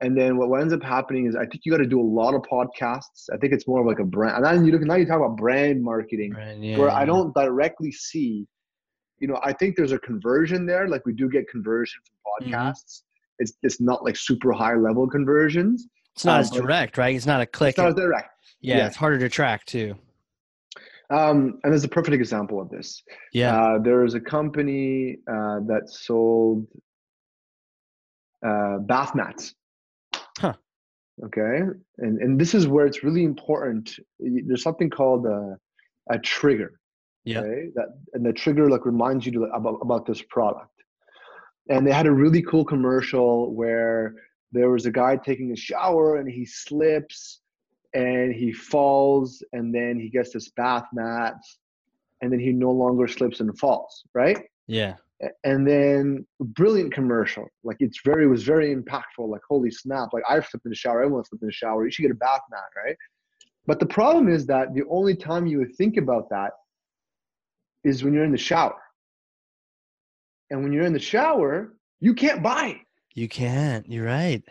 and 0.00 0.18
then 0.18 0.36
what, 0.36 0.60
ends 0.60 0.74
up 0.74 0.82
happening 0.82 1.26
is 1.26 1.36
I 1.36 1.46
think 1.46 1.62
you 1.64 1.72
got 1.72 1.78
to 1.78 1.86
do 1.86 2.00
a 2.00 2.02
lot 2.02 2.34
of 2.34 2.42
podcasts. 2.42 3.28
I 3.32 3.36
think 3.36 3.52
it's 3.52 3.66
more 3.66 3.80
of 3.80 3.86
like 3.86 4.00
a 4.00 4.04
brand. 4.04 4.36
And 4.36 4.44
then 4.44 4.64
you 4.64 4.72
look 4.72 4.82
now 4.82 4.96
you 4.96 5.06
talk 5.06 5.16
about 5.16 5.36
brand 5.36 5.82
marketing, 5.82 6.32
brand, 6.32 6.64
yeah, 6.64 6.76
where 6.76 6.88
yeah. 6.88 6.96
I 6.96 7.04
don't 7.04 7.34
directly 7.34 7.92
see. 7.92 8.46
You 9.18 9.28
know, 9.28 9.38
I 9.42 9.52
think 9.52 9.76
there's 9.76 9.92
a 9.92 9.98
conversion 9.98 10.66
there. 10.66 10.88
Like 10.88 11.06
we 11.06 11.12
do 11.12 11.28
get 11.28 11.48
conversion 11.48 12.00
from 12.04 12.46
mm-hmm. 12.46 12.54
podcasts. 12.54 12.74
Mm-hmm. 12.74 13.42
It's 13.42 13.52
it's 13.62 13.80
not 13.80 14.04
like 14.04 14.16
super 14.16 14.52
high 14.52 14.74
level 14.74 15.08
conversions. 15.08 15.86
It's 16.14 16.24
not 16.24 16.38
uh, 16.38 16.40
as 16.40 16.50
direct, 16.50 16.98
right? 16.98 17.14
It's 17.14 17.26
not 17.26 17.40
a 17.40 17.46
click. 17.46 17.70
It's 17.70 17.78
not 17.78 17.88
as 17.88 17.94
direct. 17.94 18.30
Yeah, 18.60 18.78
yeah, 18.78 18.86
it's 18.86 18.96
harder 18.96 19.18
to 19.18 19.28
track 19.28 19.64
too. 19.64 19.96
Um, 21.10 21.60
and 21.62 21.72
there's 21.72 21.84
a 21.84 21.88
perfect 21.88 22.14
example 22.14 22.60
of 22.60 22.70
this. 22.70 23.02
Yeah. 23.32 23.56
Uh, 23.56 23.78
there 23.78 24.04
is 24.04 24.14
a 24.14 24.20
company 24.20 25.18
uh, 25.30 25.60
that 25.66 25.82
sold 25.86 26.66
uh, 28.44 28.78
bath 28.78 29.14
mats. 29.14 29.54
Huh. 30.38 30.54
Okay. 31.24 31.60
And, 31.98 32.20
and 32.20 32.40
this 32.40 32.54
is 32.54 32.66
where 32.66 32.86
it's 32.86 33.04
really 33.04 33.24
important. 33.24 33.94
There's 34.18 34.62
something 34.62 34.90
called 34.90 35.26
uh, 35.26 35.54
a 36.10 36.18
trigger. 36.18 36.80
Yeah. 37.24 37.40
Okay? 37.40 37.68
That 37.74 37.88
and 38.12 38.24
the 38.24 38.32
trigger 38.32 38.68
like 38.68 38.84
reminds 38.84 39.24
you 39.26 39.32
to, 39.32 39.44
about 39.44 39.78
about 39.80 40.06
this 40.06 40.22
product. 40.22 40.70
And 41.70 41.86
they 41.86 41.92
had 41.92 42.06
a 42.06 42.12
really 42.12 42.42
cool 42.42 42.64
commercial 42.64 43.54
where 43.54 44.14
there 44.52 44.70
was 44.70 44.84
a 44.84 44.90
guy 44.90 45.16
taking 45.16 45.52
a 45.52 45.56
shower 45.56 46.16
and 46.16 46.28
he 46.28 46.44
slips 46.44 47.40
and 47.94 48.34
he 48.34 48.52
falls 48.52 49.42
and 49.52 49.74
then 49.74 49.98
he 49.98 50.08
gets 50.08 50.32
this 50.32 50.50
bath 50.50 50.84
mat 50.92 51.36
and 52.20 52.32
then 52.32 52.40
he 52.40 52.52
no 52.52 52.70
longer 52.70 53.06
slips 53.06 53.40
and 53.40 53.56
falls, 53.58 54.04
right? 54.14 54.38
Yeah. 54.66 54.94
And 55.44 55.66
then 55.66 56.26
brilliant 56.40 56.92
commercial. 56.92 57.46
Like 57.62 57.76
it's 57.80 58.00
very 58.04 58.24
it 58.24 58.28
was 58.28 58.42
very 58.42 58.74
impactful. 58.74 59.28
Like 59.28 59.40
holy 59.48 59.70
snap! 59.70 60.08
Like 60.12 60.24
I've 60.28 60.46
slipped 60.46 60.66
in 60.66 60.70
the 60.70 60.76
shower. 60.76 61.02
Everyone 61.02 61.24
slipped 61.24 61.42
in 61.42 61.48
the 61.48 61.52
shower. 61.52 61.84
You 61.84 61.90
should 61.90 62.02
get 62.02 62.10
a 62.10 62.16
bath 62.16 62.40
mat, 62.50 62.64
right? 62.84 62.96
But 63.66 63.80
the 63.80 63.86
problem 63.86 64.28
is 64.28 64.44
that 64.46 64.74
the 64.74 64.82
only 64.90 65.14
time 65.14 65.46
you 65.46 65.58
would 65.58 65.74
think 65.76 65.96
about 65.96 66.28
that 66.30 66.50
is 67.84 68.02
when 68.02 68.12
you're 68.12 68.24
in 68.24 68.32
the 68.32 68.38
shower. 68.38 68.80
And 70.50 70.62
when 70.62 70.72
you're 70.72 70.84
in 70.84 70.92
the 70.92 70.98
shower, 70.98 71.74
you 72.00 72.12
can't 72.14 72.42
buy. 72.42 72.80
You 73.14 73.28
can't. 73.28 73.88
You're 73.88 74.04
right. 74.04 74.42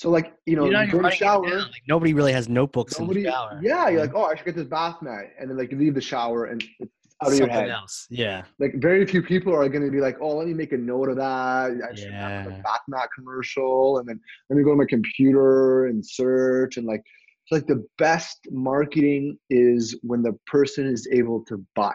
So 0.00 0.08
like 0.08 0.32
you 0.46 0.56
know, 0.56 0.64
you 0.64 0.90
go 0.90 1.02
to 1.02 1.10
shower. 1.10 1.42
Like, 1.58 1.82
nobody 1.86 2.14
really 2.14 2.32
has 2.32 2.48
notebooks 2.48 2.98
Nobody, 2.98 3.20
in 3.20 3.24
the 3.26 3.30
shower. 3.32 3.60
yeah, 3.62 3.90
you're 3.90 4.00
like, 4.00 4.14
oh, 4.14 4.24
I 4.24 4.34
should 4.34 4.46
get 4.46 4.56
this 4.56 4.66
bath 4.66 5.02
mat, 5.02 5.24
and 5.38 5.50
then 5.50 5.58
like 5.58 5.70
you 5.70 5.76
leave 5.76 5.94
the 5.94 6.00
shower 6.00 6.46
and 6.46 6.64
it's 6.78 6.90
out 7.22 7.28
of 7.32 7.34
your 7.34 7.48
Something 7.48 7.50
head. 7.50 7.68
else. 7.68 8.06
Yeah. 8.08 8.44
Like 8.58 8.76
very 8.76 9.04
few 9.04 9.22
people 9.22 9.54
are 9.54 9.68
going 9.68 9.84
to 9.84 9.90
be 9.90 10.00
like, 10.00 10.16
oh, 10.22 10.36
let 10.38 10.46
me 10.48 10.54
make 10.54 10.72
a 10.72 10.78
note 10.78 11.10
of 11.10 11.16
that. 11.16 11.72
I 11.86 11.94
should 11.94 12.12
have 12.14 12.46
a 12.46 12.50
Yeah. 12.50 12.60
bath 12.62 12.80
mat 12.88 13.10
commercial, 13.14 13.98
and 13.98 14.08
then 14.08 14.18
let 14.48 14.56
me 14.56 14.62
go 14.64 14.70
to 14.70 14.76
my 14.76 14.86
computer 14.86 15.84
and 15.86 16.04
search 16.04 16.78
and 16.78 16.86
like. 16.86 17.02
It's 17.42 17.52
like 17.52 17.66
the 17.66 17.84
best 17.98 18.38
marketing 18.50 19.36
is 19.50 19.98
when 20.02 20.22
the 20.22 20.32
person 20.46 20.86
is 20.86 21.06
able 21.12 21.44
to 21.46 21.62
buy. 21.76 21.92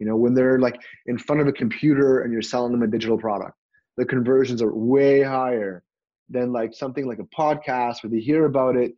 You 0.00 0.06
know, 0.06 0.16
when 0.16 0.34
they're 0.34 0.58
like 0.58 0.78
in 1.06 1.16
front 1.16 1.40
of 1.40 1.48
a 1.48 1.52
computer 1.52 2.20
and 2.20 2.30
you're 2.32 2.42
selling 2.42 2.72
them 2.72 2.82
a 2.82 2.86
digital 2.88 3.16
product, 3.16 3.54
the 3.96 4.04
conversions 4.04 4.60
are 4.60 4.74
way 4.74 5.22
higher 5.22 5.82
than 6.28 6.52
like 6.52 6.74
something 6.74 7.06
like 7.06 7.18
a 7.18 7.36
podcast 7.36 8.02
where 8.02 8.10
they 8.10 8.20
hear 8.20 8.44
about 8.46 8.76
it. 8.76 8.92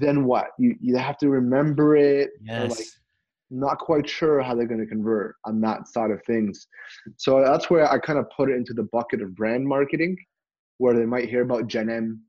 Then 0.00 0.24
what? 0.24 0.48
You 0.58 0.74
you 0.80 0.96
have 0.96 1.18
to 1.18 1.28
remember 1.28 1.96
it. 1.96 2.30
Yes. 2.42 2.78
like 2.78 2.86
not 3.50 3.78
quite 3.78 4.08
sure 4.08 4.42
how 4.42 4.54
they're 4.54 4.66
going 4.66 4.80
to 4.80 4.86
convert 4.86 5.36
on 5.44 5.60
that 5.62 5.88
side 5.88 6.10
of 6.10 6.22
things. 6.24 6.66
So 7.16 7.40
that's 7.40 7.70
where 7.70 7.90
I 7.90 7.98
kind 7.98 8.18
of 8.18 8.26
put 8.36 8.50
it 8.50 8.56
into 8.56 8.74
the 8.74 8.88
bucket 8.92 9.22
of 9.22 9.34
brand 9.34 9.66
marketing, 9.66 10.16
where 10.78 10.94
they 10.94 11.06
might 11.06 11.28
hear 11.28 11.42
about 11.42 11.66
Gen 11.66 11.88
M 11.88 12.22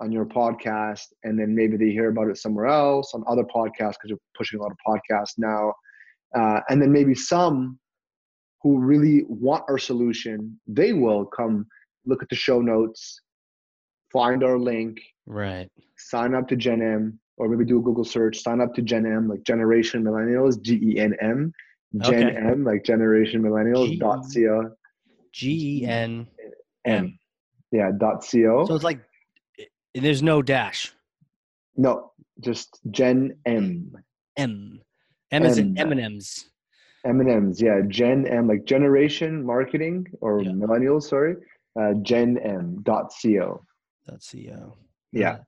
on 0.00 0.10
your 0.10 0.26
podcast, 0.26 1.04
and 1.22 1.38
then 1.38 1.54
maybe 1.54 1.76
they 1.76 1.90
hear 1.90 2.08
about 2.08 2.28
it 2.28 2.38
somewhere 2.38 2.66
else 2.66 3.14
on 3.14 3.22
other 3.28 3.44
podcasts 3.44 3.94
because 3.94 4.08
you're 4.08 4.18
pushing 4.36 4.58
a 4.58 4.62
lot 4.62 4.72
of 4.72 4.78
podcasts 4.86 5.34
now. 5.38 5.72
Uh, 6.36 6.60
and 6.68 6.82
then 6.82 6.90
maybe 6.90 7.14
some 7.14 7.78
who 8.62 8.78
really 8.78 9.24
want 9.28 9.62
our 9.68 9.78
solution, 9.78 10.58
they 10.66 10.92
will 10.92 11.24
come 11.26 11.66
look 12.06 12.22
at 12.22 12.28
the 12.28 12.34
show 12.36 12.60
notes, 12.60 13.20
find 14.14 14.42
our 14.44 14.58
link, 14.58 15.00
right. 15.26 15.68
sign 15.98 16.34
up 16.34 16.46
to 16.48 16.56
Gen 16.56 16.80
M, 16.80 17.18
or 17.36 17.48
maybe 17.48 17.64
do 17.66 17.78
a 17.80 17.82
Google 17.82 18.04
search, 18.04 18.38
sign 18.40 18.60
up 18.62 18.72
to 18.76 18.82
Gen 18.82 19.04
M, 19.04 19.28
like 19.28 19.42
Generation 19.42 20.02
Millennials, 20.04 20.58
G 20.62 20.80
E 20.82 20.98
N 21.00 21.14
M, 21.20 21.52
Gen 21.98 22.28
Okay. 22.28 22.36
M, 22.36 22.64
like 22.64 22.84
Generation 22.84 23.42
Millennials, 23.42 23.98
dot 23.98 24.24
co, 24.34 24.70
G 25.32 25.82
E 25.82 25.86
N 25.86 26.26
M. 26.86 27.18
yeah, 27.72 27.90
dot 27.98 28.24
co. 28.30 28.64
So 28.66 28.74
it's 28.74 28.84
like 28.84 29.00
and 29.96 30.04
there's 30.04 30.22
no 30.22 30.40
dash. 30.42 30.92
no, 31.76 32.12
just 32.40 32.80
Gen 32.90 33.36
M, 33.46 33.92
M. 34.36 34.80
M 35.32 35.44
is 35.44 35.58
in 35.58 35.76
M. 35.78 35.92
M&M's. 35.92 36.50
M 37.06 37.20
and 37.20 37.28
M's, 37.30 37.60
yeah, 37.60 37.80
Gen 37.88 38.26
M, 38.26 38.46
like 38.48 38.64
Generation 38.64 39.44
Marketing 39.44 40.06
or 40.20 40.40
Yeah. 40.40 40.52
Millennials, 40.52 41.02
sorry, 41.02 41.34
uh, 41.78 41.92
Gen 42.02 42.38
M, 42.38 42.80
dot 42.82 43.12
co. 43.20 43.62
That's 44.06 44.30
the 44.30 44.50
uh, 44.50 44.70
Yeah. 45.12 45.38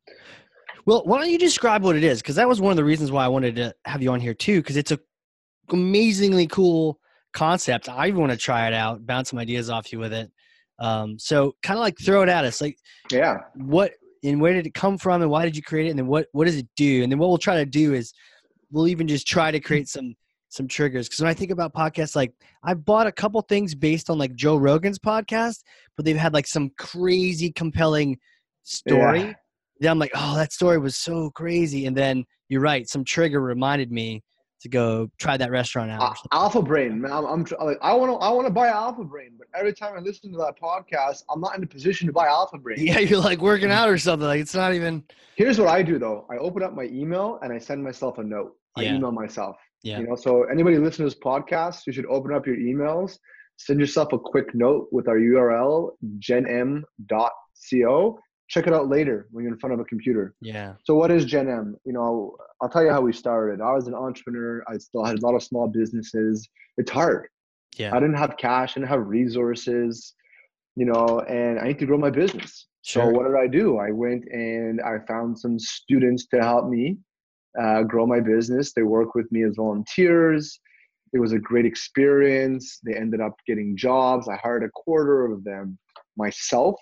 Well, 0.85 1.03
why 1.05 1.19
don't 1.19 1.31
you 1.31 1.39
describe 1.39 1.83
what 1.83 1.97
it 1.97 2.05
is? 2.05 2.23
Because 2.23 2.37
that 2.37 2.49
was 2.49 2.61
one 2.61 2.71
of 2.71 2.77
the 2.77 2.85
reasons 2.85 3.11
why 3.11 3.25
I 3.25 3.29
wanted 3.29 3.57
to 3.57 3.75
have 3.85 4.03
you 4.03 4.13
on 4.13 4.21
here 4.21 4.35
too. 4.35 4.61
Because 4.61 4.77
it's 4.77 4.93
a 4.93 4.99
amazingly 5.71 6.47
cool 6.47 7.01
concept. 7.33 7.89
I 7.89 8.11
want 8.11 8.31
to 8.31 8.39
try 8.39 8.69
it 8.69 8.73
out, 8.73 9.05
bounce 9.05 9.31
some 9.31 9.39
ideas 9.39 9.69
off 9.69 9.93
you 9.93 9.99
with 9.99 10.13
it. 10.13 10.31
Um, 10.79 11.19
so 11.19 11.55
kind 11.63 11.79
of 11.79 11.83
like 11.83 11.97
throw 11.99 12.23
it 12.23 12.29
at 12.29 12.45
us. 12.45 12.61
Like 12.61 12.77
Yeah, 13.11 13.39
what 13.55 13.93
and 14.29 14.41
where 14.41 14.53
did 14.53 14.67
it 14.67 14.75
come 14.75 14.99
from 14.99 15.23
and 15.23 15.31
why 15.31 15.45
did 15.45 15.57
you 15.57 15.63
create 15.63 15.87
it 15.87 15.91
and 15.91 15.99
then 15.99 16.07
what 16.07 16.27
what 16.33 16.47
does 16.47 16.57
it 16.57 16.67
do 16.77 17.03
and 17.03 17.11
then 17.11 17.19
what 17.19 17.29
we'll 17.29 17.39
try 17.39 17.57
to 17.57 17.67
do 17.67 17.95
is 17.95 18.13
we'll 18.71 18.89
even 18.89 19.07
just 19.07 19.27
try 19.27 19.51
to 19.51 19.61
create 19.61 19.89
some 19.89 20.15
some 20.49 20.67
triggers 20.69 21.09
because 21.09 21.21
when 21.21 21.31
i 21.31 21.35
think 21.35 21.51
about 21.51 21.75
podcasts 21.75 22.17
like 22.17 22.33
i 22.65 22.73
bought 22.73 23.07
a 23.07 23.13
couple 23.13 23.41
things 23.43 23.75
based 23.75 24.09
on 24.09 24.19
like 24.19 24.35
joe 24.35 24.57
rogan's 24.57 24.99
podcast 24.99 25.63
but 25.97 26.05
they've 26.05 26.17
had 26.17 26.33
like 26.33 26.47
some 26.47 26.71
crazy 26.79 27.51
compelling 27.51 28.19
story 28.67 29.21
Yeah. 29.21 29.33
then 29.81 29.91
i'm 29.93 29.99
like 29.99 30.11
oh 30.15 30.37
that 30.37 30.53
story 30.53 30.79
was 30.79 30.97
so 30.97 31.31
crazy 31.31 31.87
and 31.87 31.97
then 31.97 32.25
you're 32.49 32.61
right 32.61 32.89
some 32.89 33.05
trigger 33.05 33.41
reminded 33.41 33.93
me 33.93 34.23
to 34.61 34.69
go 34.71 35.09
try 35.19 35.37
that 35.37 35.51
restaurant 35.51 35.91
out 35.91 36.03
Uh. 36.03 36.15
Alpha 36.33 36.63
Brain, 36.63 36.99
man. 37.03 37.13
I'm, 37.13 37.27
I'm 37.27 37.45
like, 37.67 37.77
I 37.83 37.93
want 37.93 38.11
to, 38.11 38.17
I 38.27 38.31
want 38.31 38.47
to 38.47 38.53
buy 38.53 38.69
Alpha 38.69 39.05
Brain, 39.05 39.33
but 39.39 39.47
every 39.55 39.75
time 39.75 39.93
I 39.97 40.01
listen 40.01 40.33
to 40.33 40.39
that 40.39 40.55
podcast, 40.59 41.25
I'm 41.31 41.43
not 41.43 41.55
in 41.57 41.63
a 41.63 41.67
position 41.67 42.07
to 42.07 42.13
buy 42.13 42.27
Alpha 42.27 42.57
Brain. 42.57 42.79
yeah 42.81 42.99
you're 43.01 43.21
like 43.21 43.41
working 43.43 43.71
out 43.71 43.91
or 43.91 43.99
something 43.99 44.27
like 44.27 44.41
it's 44.41 44.55
not 44.55 44.73
even 44.73 45.05
Here's 45.37 45.59
what 45.61 45.69
I 45.69 45.83
do 45.83 45.99
though. 45.99 46.27
I 46.31 46.39
open 46.39 46.63
up 46.63 46.75
my 46.75 46.85
email 46.85 47.39
and 47.43 47.53
I 47.53 47.59
send 47.59 47.85
myself 47.85 48.17
a 48.19 48.25
note. 48.25 48.57
I 48.77 48.83
Yeah. 48.85 48.95
email 48.95 49.13
myself. 49.13 49.57
yeah 49.83 49.99
You 50.01 50.07
know, 50.09 50.17
so 50.17 50.45
anybody 50.45 50.79
listening 50.79 51.09
to 51.11 51.15
this 51.15 51.23
podcast, 51.23 51.87
you 51.87 51.93
should 51.93 52.07
open 52.07 52.33
up 52.35 52.47
your 52.47 52.57
emails, 52.57 53.19
send 53.59 53.79
yourself 53.79 54.15
a 54.15 54.19
quick 54.19 54.55
note 54.55 54.89
with 54.91 55.07
our 55.07 55.19
URL, 55.19 55.91
genm.co. 56.19 58.19
Check 58.49 58.67
it 58.67 58.73
out 58.73 58.89
later 58.89 59.27
when 59.33 59.45
you're 59.45 59.53
in 59.53 59.59
front 59.59 59.75
of 59.75 59.81
a 59.81 59.85
computer. 59.85 60.35
yeah 60.41 60.75
So 60.85 60.95
what 60.95 61.11
is 61.11 61.25
Gen 61.25 61.49
M? 61.49 61.77
You 61.85 61.93
know, 61.93 62.37
I'll 62.61 62.69
tell 62.69 62.85
you 62.85 62.91
how 62.91 63.01
we 63.01 63.13
started. 63.13 63.61
I 63.61 63.73
was 63.73 63.87
an 63.89 63.95
entrepreneur. 63.95 64.63
I 64.69 64.79
still 64.79 65.05
had 65.05 65.19
a 65.19 65.21
lot 65.27 65.35
of 65.35 65.43
small 65.43 65.67
businesses. 65.69 66.49
It's 66.77 66.91
hard. 66.91 67.29
yeah 67.79 67.95
I 67.95 67.99
didn't 68.01 68.17
have 68.17 68.37
cash. 68.37 68.73
I 68.73 68.81
didn't 68.81 68.91
have 68.91 69.07
resources. 69.07 70.15
You 70.77 70.87
know, 70.87 71.21
and 71.21 71.59
I 71.59 71.69
need 71.69 71.79
to 71.79 71.87
grow 71.87 71.99
my 71.99 72.11
business. 72.11 72.67
Sure. 72.83 73.05
So 73.05 73.11
what 73.11 73.25
did 73.27 73.35
I 73.37 73.47
do? 73.49 73.79
I 73.79 73.91
went 73.91 74.25
and 74.31 74.81
I 74.81 74.99
found 75.09 75.37
some 75.39 75.59
students 75.59 76.27
to 76.29 76.37
help 76.41 76.69
me 76.69 76.99
uh, 77.61 77.83
grow 77.83 78.07
my 78.07 78.21
business. 78.21 78.73
They 78.73 78.83
work 78.83 79.15
with 79.15 79.31
me 79.33 79.43
as 79.43 79.55
volunteers. 79.57 80.61
It 81.15 81.19
was 81.19 81.33
a 81.33 81.39
great 81.39 81.65
experience. 81.67 82.79
They 82.85 82.95
ended 82.95 83.21
up 83.21 83.35
getting 83.47 83.77
jobs. 83.77 84.29
I 84.29 84.37
hired 84.37 84.65
a 84.65 84.69
quarter 84.71 85.25
of 85.25 85.43
them 85.45 85.79
myself. 86.17 86.77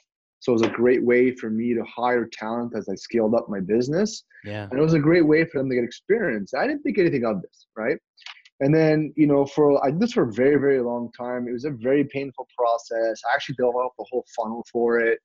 So 0.45 0.53
it 0.53 0.61
was 0.61 0.63
a 0.63 0.69
great 0.69 1.03
way 1.03 1.35
for 1.35 1.49
me 1.49 1.73
to 1.73 1.83
hire 1.85 2.29
talent 2.31 2.75
as 2.77 2.87
I 2.91 2.95
scaled 2.97 3.35
up 3.35 3.49
my 3.49 3.61
business. 3.61 4.25
yeah 4.45 4.69
And 4.71 4.79
it 4.79 4.83
was 4.83 4.93
a 4.93 4.99
great 4.99 5.27
way 5.27 5.47
for 5.47 5.57
them 5.57 5.71
to 5.71 5.75
get 5.75 5.85
experience. 5.85 6.53
I 6.53 6.67
didn't 6.67 6.83
think 6.83 6.99
anything 6.99 7.25
of 7.25 7.41
this, 7.41 7.67
right? 7.79 7.97
And 8.61 8.75
then, 8.75 9.15
you 9.17 9.27
know, 9.27 9.47
for 9.47 9.83
I 9.83 9.91
did 9.91 10.01
this 10.01 10.13
for 10.13 10.25
a 10.25 10.33
very, 10.33 10.57
very 10.57 10.83
long 10.83 11.11
time. 11.19 11.49
It 11.49 11.53
was 11.53 11.65
a 11.65 11.71
very 11.71 12.05
painful 12.05 12.47
process. 12.59 13.23
I 13.31 13.35
actually 13.35 13.55
developed 13.55 13.97
the 13.99 14.05
whole 14.11 14.27
funnel 14.37 14.67
for 14.71 15.01
it. 15.01 15.19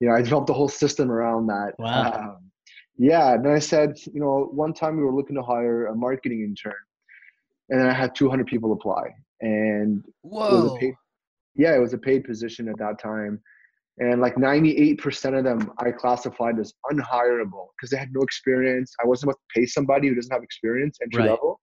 You 0.00 0.08
know, 0.08 0.14
I 0.14 0.20
developed 0.20 0.48
the 0.48 0.52
whole 0.52 0.68
system 0.68 1.10
around 1.10 1.46
that. 1.46 1.72
Wow. 1.78 2.12
Um, 2.12 2.50
yeah. 2.98 3.32
And 3.32 3.46
then 3.46 3.52
I 3.52 3.58
said, 3.58 3.96
you 4.12 4.20
know, 4.20 4.50
one 4.52 4.74
time 4.74 4.98
we 4.98 5.04
were 5.04 5.14
looking 5.14 5.36
to 5.36 5.42
hire 5.42 5.86
a 5.86 5.96
marketing 5.96 6.42
intern, 6.42 6.74
and 7.70 7.80
then 7.80 7.88
I 7.88 7.94
had 7.94 8.14
200 8.14 8.46
people 8.46 8.74
apply, 8.74 9.04
and 9.40 10.04
it 10.06 10.12
whoa 10.20 10.76
paid, 10.78 10.94
yeah, 11.54 11.74
it 11.74 11.80
was 11.80 11.94
a 11.94 11.98
paid 11.98 12.24
position 12.24 12.68
at 12.68 12.76
that 12.78 12.98
time. 13.00 13.40
And 13.98 14.20
like 14.20 14.34
98% 14.36 15.38
of 15.38 15.44
them 15.44 15.72
I 15.78 15.90
classified 15.90 16.58
as 16.58 16.74
unhireable 16.90 17.68
because 17.76 17.90
they 17.90 17.96
had 17.96 18.12
no 18.12 18.20
experience. 18.22 18.94
I 19.02 19.06
wasn't 19.06 19.30
about 19.30 19.38
to 19.38 19.60
pay 19.60 19.66
somebody 19.66 20.08
who 20.08 20.14
doesn't 20.14 20.32
have 20.32 20.42
experience, 20.42 20.98
entry 21.02 21.22
Right. 21.22 21.30
level. 21.30 21.60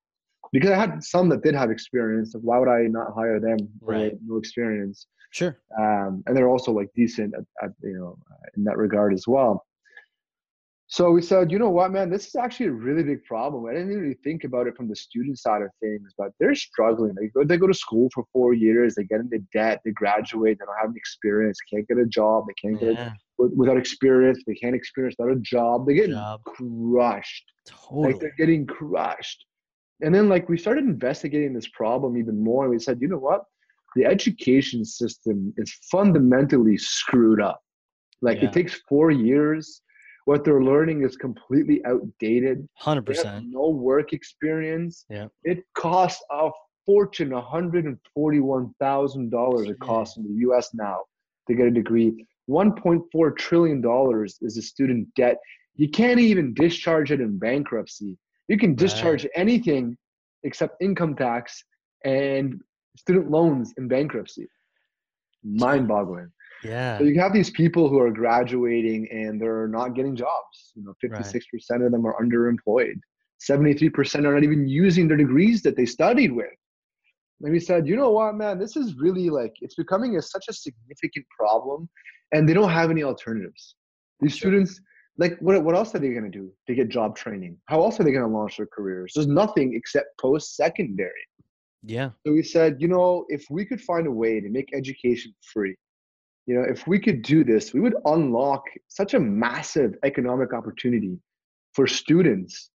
Because 0.51 0.71
I 0.71 0.75
had 0.77 1.03
some 1.03 1.29
that 1.29 1.43
did 1.43 1.55
have 1.55 1.71
experience. 1.71 2.33
Like 2.33 2.43
why 2.43 2.59
would 2.59 2.69
I 2.69 2.83
not 2.87 3.13
hire 3.15 3.39
them 3.39 3.57
for 3.79 3.91
Right. 3.93 4.13
no 4.25 4.37
experience? 4.37 5.07
sure 5.31 5.57
Um, 5.79 6.23
and 6.27 6.35
they're 6.37 6.49
also 6.49 6.71
like 6.71 6.89
decent 6.95 7.33
at, 7.35 7.45
at 7.63 7.71
you 7.81 7.97
know 7.97 8.17
in 8.55 8.63
that 8.65 8.77
regard 8.77 9.13
as 9.13 9.25
well. 9.27 9.65
So 10.93 11.09
we 11.09 11.23
said, 11.23 11.51
you 11.51 11.57
know 11.57 11.71
what, 11.71 11.91
man, 11.91 12.11
this 12.11 12.27
is 12.27 12.35
actually 12.35 12.67
a 12.67 12.71
really 12.71 13.01
big 13.01 13.23
problem. 13.23 13.65
I 13.65 13.73
didn't 13.73 13.99
really 13.99 14.19
think 14.23 14.43
about 14.43 14.67
it 14.67 14.77
from 14.77 14.87
the 14.87 14.95
student 14.95 15.39
side 15.39 15.63
of 15.63 15.71
things, 15.79 16.13
but 16.19 16.29
they're 16.39 16.53
struggling. 16.53 17.15
They 17.15 17.29
go, 17.29 17.43
they 17.43 17.57
go 17.57 17.65
to 17.65 17.73
school 17.73 18.11
for 18.13 18.25
four 18.31 18.53
years, 18.53 18.93
they 18.93 19.03
get 19.05 19.21
into 19.21 19.39
debt, 19.51 19.81
they 19.83 19.89
graduate, 19.89 20.59
they 20.59 20.65
don't 20.65 20.75
have 20.79 20.91
any 20.91 20.97
experience, 20.99 21.57
can't 21.67 21.87
get 21.87 21.97
a 21.97 22.05
job, 22.05 22.45
they 22.47 22.53
can't 22.61 22.79
get 22.79 22.89
a, 22.89 22.93
yeah 22.93 23.13
with- 23.39 23.53
without 23.55 23.77
experience, 23.77 24.43
they 24.45 24.53
can't 24.53 24.75
experience 24.75 25.15
without 25.17 25.35
a 25.35 25.39
job. 25.39 25.87
They 25.87 25.95
get 25.95 26.11
job 26.11 26.41
crushed. 26.43 27.45
totally 27.65 28.11
Like 28.11 28.19
they're 28.21 28.35
getting 28.37 28.67
crushed. 28.67 29.45
And 30.03 30.13
then 30.13 30.29
like 30.29 30.47
we 30.47 30.59
started 30.59 30.83
investigating 30.83 31.55
this 31.55 31.69
problem 31.69 32.17
even 32.17 32.37
more, 32.43 32.65
and 32.65 32.71
we 32.71 32.77
said, 32.77 32.99
you 33.01 33.07
know 33.07 33.17
what, 33.17 33.45
the 33.95 34.05
education 34.05 34.85
system 34.85 35.55
is 35.57 35.73
fundamentally 35.91 36.77
screwed 36.77 37.41
up. 37.41 37.59
Like 38.21 38.37
Yeah. 38.37 38.49
it 38.49 38.53
takes 38.53 38.75
four 38.87 39.09
years 39.09 39.81
what 40.25 40.43
they're 40.43 40.63
learning 40.63 41.03
is 41.03 41.15
completely 41.17 41.83
outdated. 41.85 42.67
Hundred 42.75 43.05
They 43.05 43.13
have 43.15 43.23
percent. 43.23 43.45
no 43.49 43.69
work 43.69 44.11
experience. 44.13 45.05
Yeah. 45.09 45.27
It 45.43 45.63
costs 45.75 46.23
a 46.31 46.49
fortune, 46.85 47.29
$141,000 47.29 49.69
it 49.69 49.79
costs 49.79 50.17
in 50.17 50.23
the 50.23 50.33
US 50.49 50.73
now 50.73 50.99
to 51.47 51.55
get 51.55 51.67
a 51.67 51.71
degree. 51.71 52.25
$1.4 52.49 53.37
trillion 53.37 53.81
is 54.41 54.55
the 54.55 54.61
student 54.61 55.07
debt. 55.15 55.37
You 55.75 55.89
can't 55.89 56.19
even 56.19 56.53
discharge 56.53 57.11
it 57.11 57.21
in 57.21 57.37
bankruptcy. 57.39 58.17
You 58.47 58.57
can 58.57 58.75
discharge 58.75 59.25
anything 59.35 59.97
except 60.43 60.81
income 60.81 61.15
tax 61.15 61.63
and 62.03 62.61
student 62.97 63.31
loans 63.31 63.73
in 63.77 63.87
bankruptcy. 63.87 64.47
Mind 65.43 65.87
boggling. 65.87 66.29
Yeah. 66.63 66.97
So 66.97 67.03
you 67.05 67.19
have 67.19 67.33
these 67.33 67.49
people 67.49 67.89
who 67.89 67.99
are 67.99 68.11
graduating 68.11 69.07
and 69.11 69.41
they're 69.41 69.67
not 69.67 69.95
getting 69.95 70.15
jobs. 70.15 70.71
You 70.75 70.83
know, 70.83 70.93
56% 71.03 71.85
of 71.85 71.91
them 71.91 72.05
are 72.05 72.15
underemployed. 72.23 72.99
73% 73.49 74.25
are 74.25 74.33
not 74.33 74.43
even 74.43 74.67
using 74.67 75.07
their 75.07 75.17
degrees 75.17 75.61
that 75.63 75.75
they 75.75 75.85
studied 75.85 76.31
with. 76.31 76.47
And 77.41 77.51
we 77.51 77.59
said, 77.59 77.87
you 77.87 77.95
know 77.97 78.11
what, 78.11 78.35
man, 78.35 78.57
this 78.57 78.77
is 78.77 78.95
really 78.95 79.29
like 79.29 79.53
it's 79.59 79.75
becoming 79.75 80.15
a, 80.17 80.21
such 80.21 80.45
a 80.49 80.53
significant 80.53 81.25
problem, 81.37 81.89
and 82.31 82.47
they 82.47 82.53
don't 82.53 82.69
have 82.69 82.89
any 82.89 83.03
alternatives. 83.03 83.75
These 84.21 84.37
Sure. 84.37 84.49
students, 84.49 84.79
like, 85.17 85.37
what 85.39 85.61
what 85.61 85.75
else 85.75 85.93
are 85.93 85.99
they 85.99 86.09
going 86.11 86.23
to 86.23 86.29
do? 86.29 86.53
They 86.67 86.75
get 86.75 86.87
job 86.87 87.17
training. 87.17 87.57
How 87.65 87.81
else 87.83 87.99
are 87.99 88.03
they 88.03 88.13
going 88.13 88.23
to 88.23 88.33
launch 88.33 88.57
their 88.57 88.67
careers? 88.73 89.11
There's 89.13 89.27
nothing 89.27 89.75
except 89.75 90.17
post 90.21 90.55
secondary. 90.55 91.11
Yeah. 91.83 92.11
So 92.25 92.31
we 92.31 92.43
said, 92.43 92.77
you 92.79 92.87
know, 92.87 93.25
if 93.27 93.45
we 93.49 93.65
could 93.65 93.81
find 93.81 94.07
a 94.07 94.11
way 94.11 94.39
to 94.39 94.49
make 94.49 94.69
education 94.73 95.33
free, 95.51 95.75
you 96.45 96.55
know, 96.55 96.63
if 96.67 96.87
we 96.87 96.99
could 96.99 97.21
do 97.21 97.43
this, 97.43 97.73
we 97.73 97.79
would 97.79 97.95
unlock 98.05 98.63
such 98.87 99.13
a 99.13 99.19
massive 99.19 99.95
economic 100.03 100.53
opportunity 100.53 101.17
for 101.73 101.87
students 101.87 102.69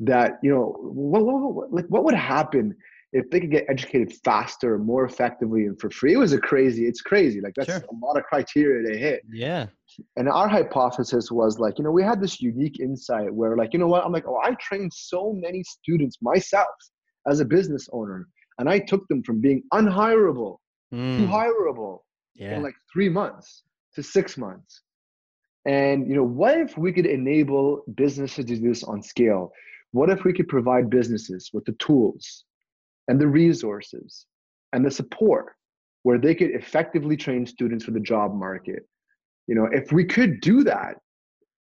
that, 0.00 0.38
you 0.42 0.50
know, 0.50 0.76
what, 0.80 1.24
what, 1.24 1.54
what, 1.54 1.72
like 1.72 1.86
what 1.86 2.04
would 2.04 2.14
happen 2.14 2.74
if 3.12 3.30
they 3.30 3.38
could 3.38 3.50
get 3.50 3.64
educated 3.68 4.12
faster, 4.24 4.78
more 4.78 5.04
effectively, 5.04 5.66
and 5.66 5.78
for 5.80 5.90
free? 5.90 6.14
It 6.14 6.18
was 6.18 6.32
a 6.32 6.38
crazy, 6.38 6.86
it's 6.86 7.00
crazy. 7.00 7.40
Like 7.40 7.54
that's 7.54 7.68
Sure. 7.68 7.78
a 7.78 8.06
lot 8.06 8.16
of 8.16 8.24
criteria 8.24 8.90
to 8.90 8.98
hit. 8.98 9.22
Yeah. 9.32 9.66
And 10.16 10.28
our 10.28 10.48
hypothesis 10.48 11.30
was 11.30 11.58
like, 11.58 11.78
you 11.78 11.84
know, 11.84 11.92
we 11.92 12.02
had 12.02 12.20
this 12.20 12.40
unique 12.40 12.80
insight 12.80 13.32
where, 13.32 13.56
like, 13.56 13.72
you 13.72 13.78
know 13.78 13.86
what? 13.86 14.04
I'm 14.04 14.12
like, 14.12 14.26
oh, 14.26 14.40
I 14.42 14.54
trained 14.54 14.92
so 14.92 15.32
many 15.32 15.62
students 15.62 16.18
myself 16.22 16.66
as 17.28 17.40
a 17.40 17.44
business 17.44 17.88
owner, 17.92 18.26
and 18.58 18.68
I 18.68 18.78
took 18.80 19.06
them 19.08 19.22
from 19.22 19.40
being 19.40 19.62
unhireable 19.72 20.56
to 20.92 20.96
Mm, 20.96 21.28
hireable 21.28 22.03
yeah. 22.34 22.56
in 22.56 22.62
like 22.62 22.74
three 22.92 23.08
months 23.08 23.62
to 23.94 24.02
six 24.02 24.36
months. 24.36 24.82
And 25.66 26.08
you 26.08 26.14
know, 26.14 26.24
what 26.24 26.58
if 26.58 26.76
we 26.76 26.92
could 26.92 27.06
enable 27.06 27.84
businesses 27.94 28.36
to 28.36 28.44
do 28.44 28.68
this 28.68 28.84
on 28.84 29.02
scale? 29.02 29.52
What 29.92 30.10
if 30.10 30.24
we 30.24 30.32
could 30.32 30.48
provide 30.48 30.90
businesses 30.90 31.50
with 31.52 31.64
the 31.64 31.72
tools 31.72 32.44
and 33.08 33.20
the 33.20 33.28
resources 33.28 34.26
and 34.72 34.84
the 34.84 34.90
support 34.90 35.54
where 36.02 36.18
they 36.18 36.34
could 36.34 36.50
effectively 36.50 37.16
train 37.16 37.46
students 37.46 37.84
for 37.84 37.92
the 37.92 38.00
job 38.00 38.34
market? 38.34 38.86
You 39.46 39.54
know, 39.54 39.66
if 39.66 39.92
we 39.92 40.04
could 40.04 40.40
do 40.40 40.64
that, 40.64 40.96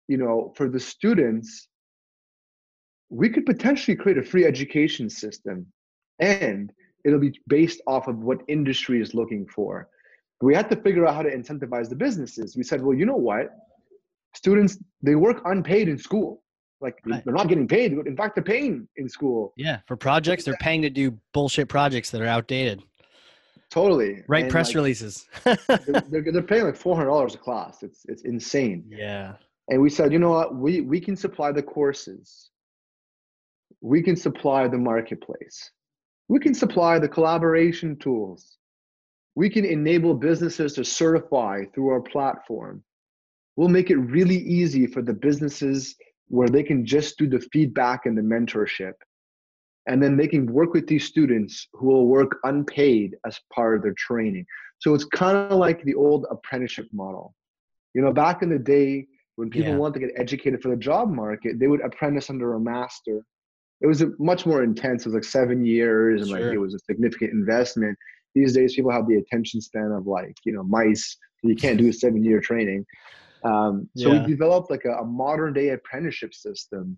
you 0.07 0.17
know, 0.17 0.53
for 0.55 0.69
the 0.69 0.79
students, 0.79 1.67
we 3.09 3.29
could 3.29 3.45
potentially 3.45 3.95
create 3.95 4.17
a 4.17 4.23
free 4.23 4.45
education 4.45 5.09
system 5.09 5.65
and 6.19 6.71
it'll 7.05 7.19
be 7.19 7.39
based 7.47 7.81
off 7.87 8.07
of 8.07 8.17
what 8.17 8.41
industry 8.47 9.01
is 9.01 9.13
looking 9.13 9.47
for. 9.47 9.87
We 10.41 10.53
had 10.53 10.69
to 10.69 10.75
figure 10.75 11.05
out 11.07 11.15
how 11.15 11.23
to 11.23 11.29
incentivize 11.35 11.89
the 11.89 11.95
businesses. 11.95 12.55
We 12.55 12.63
said, 12.63 12.81
well, 12.81 12.95
you 12.95 13.05
know 13.05 13.15
what? 13.15 13.49
Students, 14.35 14.77
they 15.01 15.15
work 15.15 15.41
unpaid 15.45 15.87
in 15.89 15.97
school. 15.97 16.43
Like 16.79 16.99
Right. 17.05 17.23
they're 17.25 17.33
not 17.33 17.47
getting 17.47 17.67
paid. 17.67 17.93
In 17.93 18.15
fact, 18.15 18.35
they're 18.35 18.43
paying 18.43 18.87
in 18.97 19.09
school. 19.09 19.53
Yeah. 19.57 19.79
For 19.87 19.97
projects, 19.97 20.43
they're 20.43 20.57
paying 20.59 20.83
to 20.83 20.91
do 20.91 21.17
bullshit 21.33 21.69
projects 21.69 22.11
that 22.11 22.21
are 22.21 22.27
outdated. 22.27 22.83
Totally. 23.71 24.23
Write 24.27 24.43
And, 24.43 24.51
press 24.51 24.67
like, 24.69 24.75
releases. 24.75 25.25
they're, 25.43 25.57
they're, 25.87 26.31
they're 26.31 26.43
paying 26.43 26.65
like 26.65 26.77
$400 26.79 27.33
a 27.33 27.37
class. 27.39 27.81
It's, 27.81 28.05
it's 28.07 28.23
insane. 28.23 28.85
yeah. 28.89 29.33
And 29.69 29.81
we 29.81 29.89
said, 29.89 30.13
you 30.13 30.19
know 30.19 30.29
what? 30.29 30.55
We, 30.55 30.79
we 30.81 31.01
can 31.01 31.15
supply 31.17 31.51
the 31.51 31.63
courses. 31.63 32.51
We 33.81 34.01
can 34.01 34.15
supply 34.15 34.67
the 34.69 34.77
marketplace. 34.77 35.71
We 36.29 36.39
can 36.39 36.53
supply 36.53 36.99
the 36.99 37.09
collaboration 37.09 37.97
tools. 37.97 38.57
We 39.37 39.51
can 39.51 39.65
enable 39.65 40.15
businesses 40.15 40.73
to 40.73 40.83
certify 40.83 41.65
through 41.65 41.89
our 41.89 42.01
platform. 42.01 42.83
We'll 43.55 43.67
make 43.67 43.91
it 43.91 43.97
really 43.97 44.39
easy 44.39 44.87
for 44.87 45.03
the 45.03 45.13
businesses 45.13 45.95
where 46.27 46.49
they 46.49 46.63
can 46.63 46.83
just 46.83 47.19
do 47.19 47.29
the 47.29 47.41
feedback 47.53 48.07
and 48.07 48.17
the 48.17 48.23
mentorship. 48.23 48.93
And 49.87 50.01
then 50.01 50.17
they 50.17 50.27
can 50.27 50.51
work 50.51 50.73
with 50.73 50.87
these 50.87 51.05
students 51.05 51.67
who 51.73 51.85
will 51.85 52.07
work 52.07 52.39
unpaid 52.45 53.15
as 53.27 53.39
part 53.53 53.75
of 53.75 53.83
their 53.83 53.93
training. 53.93 54.43
So 54.79 54.95
it's 54.95 55.05
kind 55.05 55.37
of 55.37 55.59
like 55.59 55.83
the 55.83 55.93
old 55.93 56.25
apprenticeship 56.31 56.87
model. 56.91 57.35
You 57.93 58.01
know, 58.01 58.11
back 58.11 58.41
in 58.41 58.49
the 58.49 58.57
day, 58.57 59.05
when 59.35 59.51
people 59.51 59.73
Yeah. 59.73 59.77
wanted 59.77 59.99
to 59.99 60.07
get 60.07 60.19
educated 60.19 60.63
for 60.63 60.69
the 60.69 60.77
job 60.77 61.11
market, 61.11 61.59
they 61.59 61.67
would 61.67 61.81
apprentice 61.81 62.31
under 62.31 62.55
a 62.55 62.59
master. 62.59 63.21
It 63.81 63.85
was 63.85 64.01
a, 64.01 64.09
much 64.17 64.47
more 64.47 64.63
intense. 64.63 65.05
It 65.05 65.09
was 65.09 65.13
like 65.13 65.23
seven 65.23 65.63
years, 65.63 66.23
and 66.23 66.31
like 66.31 66.51
it 66.55 66.57
was 66.57 66.73
a 66.73 66.79
significant 66.79 67.33
investment. 67.33 67.95
These 68.35 68.53
days, 68.53 68.75
people 68.75 68.91
have 68.91 69.07
the 69.07 69.15
attention 69.15 69.61
span 69.61 69.91
of 69.91 70.05
like 70.07 70.35
you 70.45 70.53
know 70.53 70.63
mice. 70.63 71.17
You 71.43 71.55
can't 71.55 71.77
do 71.77 71.87
a 71.87 71.93
seven-year 71.93 72.39
training. 72.41 72.85
Um, 73.43 73.87
so 73.95 74.11
Yeah. 74.11 74.21
we 74.21 74.27
developed 74.27 74.71
like 74.71 74.85
a, 74.85 74.93
a 74.93 75.05
modern-day 75.05 75.69
apprenticeship 75.69 76.33
system 76.33 76.97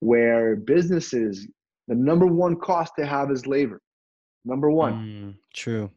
where 0.00 0.56
businesses, 0.56 1.46
the 1.88 1.94
number 1.94 2.26
one 2.26 2.56
cost 2.56 2.94
they 2.96 3.06
have 3.06 3.30
is 3.30 3.46
labor. 3.46 3.80
Number 4.46 4.70
one. 4.70 4.94
Mm, 4.94 5.34
true. 5.54 5.90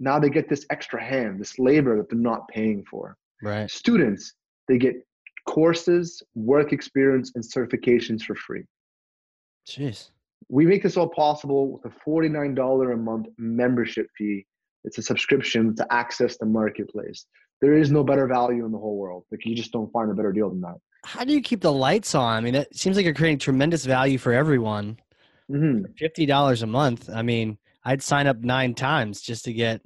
Now 0.00 0.18
they 0.18 0.30
get 0.30 0.48
this 0.48 0.66
extra 0.70 1.02
hand, 1.02 1.40
this 1.40 1.58
labor 1.58 1.96
that 1.96 2.10
they're 2.10 2.18
not 2.18 2.48
paying 2.48 2.84
for 2.84 3.16
Right. 3.42 3.70
students 3.70 4.34
they 4.66 4.78
get 4.78 4.96
courses 5.46 6.22
work 6.34 6.72
experience 6.72 7.32
and 7.34 7.42
certifications 7.44 8.22
for 8.22 8.34
free 8.34 8.64
Jeez. 9.66 10.10
We 10.48 10.66
make 10.66 10.82
this 10.82 10.96
all 10.96 11.08
possible 11.08 11.72
with 11.72 11.92
a 11.92 12.08
$49 12.08 12.92
a 12.92 12.96
month 12.96 13.26
membership 13.36 14.06
fee. 14.16 14.46
It's 14.84 14.98
a 14.98 15.02
subscription 15.02 15.76
to 15.76 15.86
access 15.92 16.38
the 16.38 16.46
marketplace. 16.46 17.26
There 17.60 17.74
is 17.74 17.90
no 17.90 18.04
better 18.04 18.26
value 18.26 18.64
in 18.64 18.72
the 18.72 18.78
whole 18.78 18.96
world. 18.96 19.24
Like 19.30 19.44
you 19.44 19.54
just 19.54 19.72
don't 19.72 19.92
find 19.92 20.10
a 20.10 20.14
better 20.14 20.32
deal 20.32 20.48
than 20.48 20.60
that. 20.62 20.76
How 21.04 21.24
do 21.24 21.32
you 21.32 21.42
keep 21.42 21.60
the 21.60 21.72
lights 21.72 22.14
on? 22.14 22.36
I 22.36 22.40
mean, 22.40 22.54
it 22.54 22.74
seems 22.76 22.96
like 22.96 23.04
you're 23.04 23.14
creating 23.14 23.38
tremendous 23.38 23.84
value 23.84 24.18
for 24.18 24.32
everyone. 24.32 24.98
hmm 25.48 25.82
Fifty 25.98 26.24
dollars 26.24 26.62
a 26.62 26.66
month. 26.66 27.10
I 27.12 27.22
mean, 27.22 27.58
I'd 27.84 28.02
sign 28.02 28.26
up 28.26 28.38
nine 28.38 28.74
times 28.74 29.20
just 29.20 29.44
to 29.44 29.52
get 29.52 29.82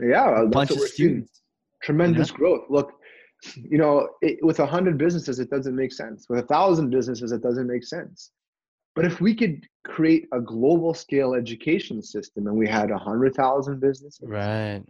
yeah 0.00 0.42
a 0.42 0.46
bunch 0.46 0.70
of 0.70 0.80
students. 0.80 1.42
tremendous 1.82 2.30
growth. 2.30 2.64
Look 2.68 2.92
you 3.54 3.78
know 3.78 4.08
it, 4.20 4.38
with 4.42 4.58
a 4.58 4.66
hundred 4.66 4.98
businesses 4.98 5.38
it 5.38 5.50
doesn't 5.50 5.76
make 5.76 5.92
sense. 5.92 6.26
With 6.28 6.40
a 6.40 6.46
thousand 6.46 6.90
businesses 6.90 7.32
it 7.32 7.42
doesn't 7.42 7.66
make 7.66 7.84
sense 7.84 8.32
but 8.98 9.04
if 9.06 9.20
we 9.20 9.32
could 9.32 9.64
create 9.84 10.26
a 10.32 10.40
global 10.40 10.92
scale 10.92 11.32
education 11.34 12.02
system 12.02 12.48
and 12.48 12.56
we 12.56 12.66
had 12.66 12.90
a 12.90 12.98
hundred 12.98 13.32
thousand 13.32 13.78
businesses 13.78 14.28
Right. 14.28 14.82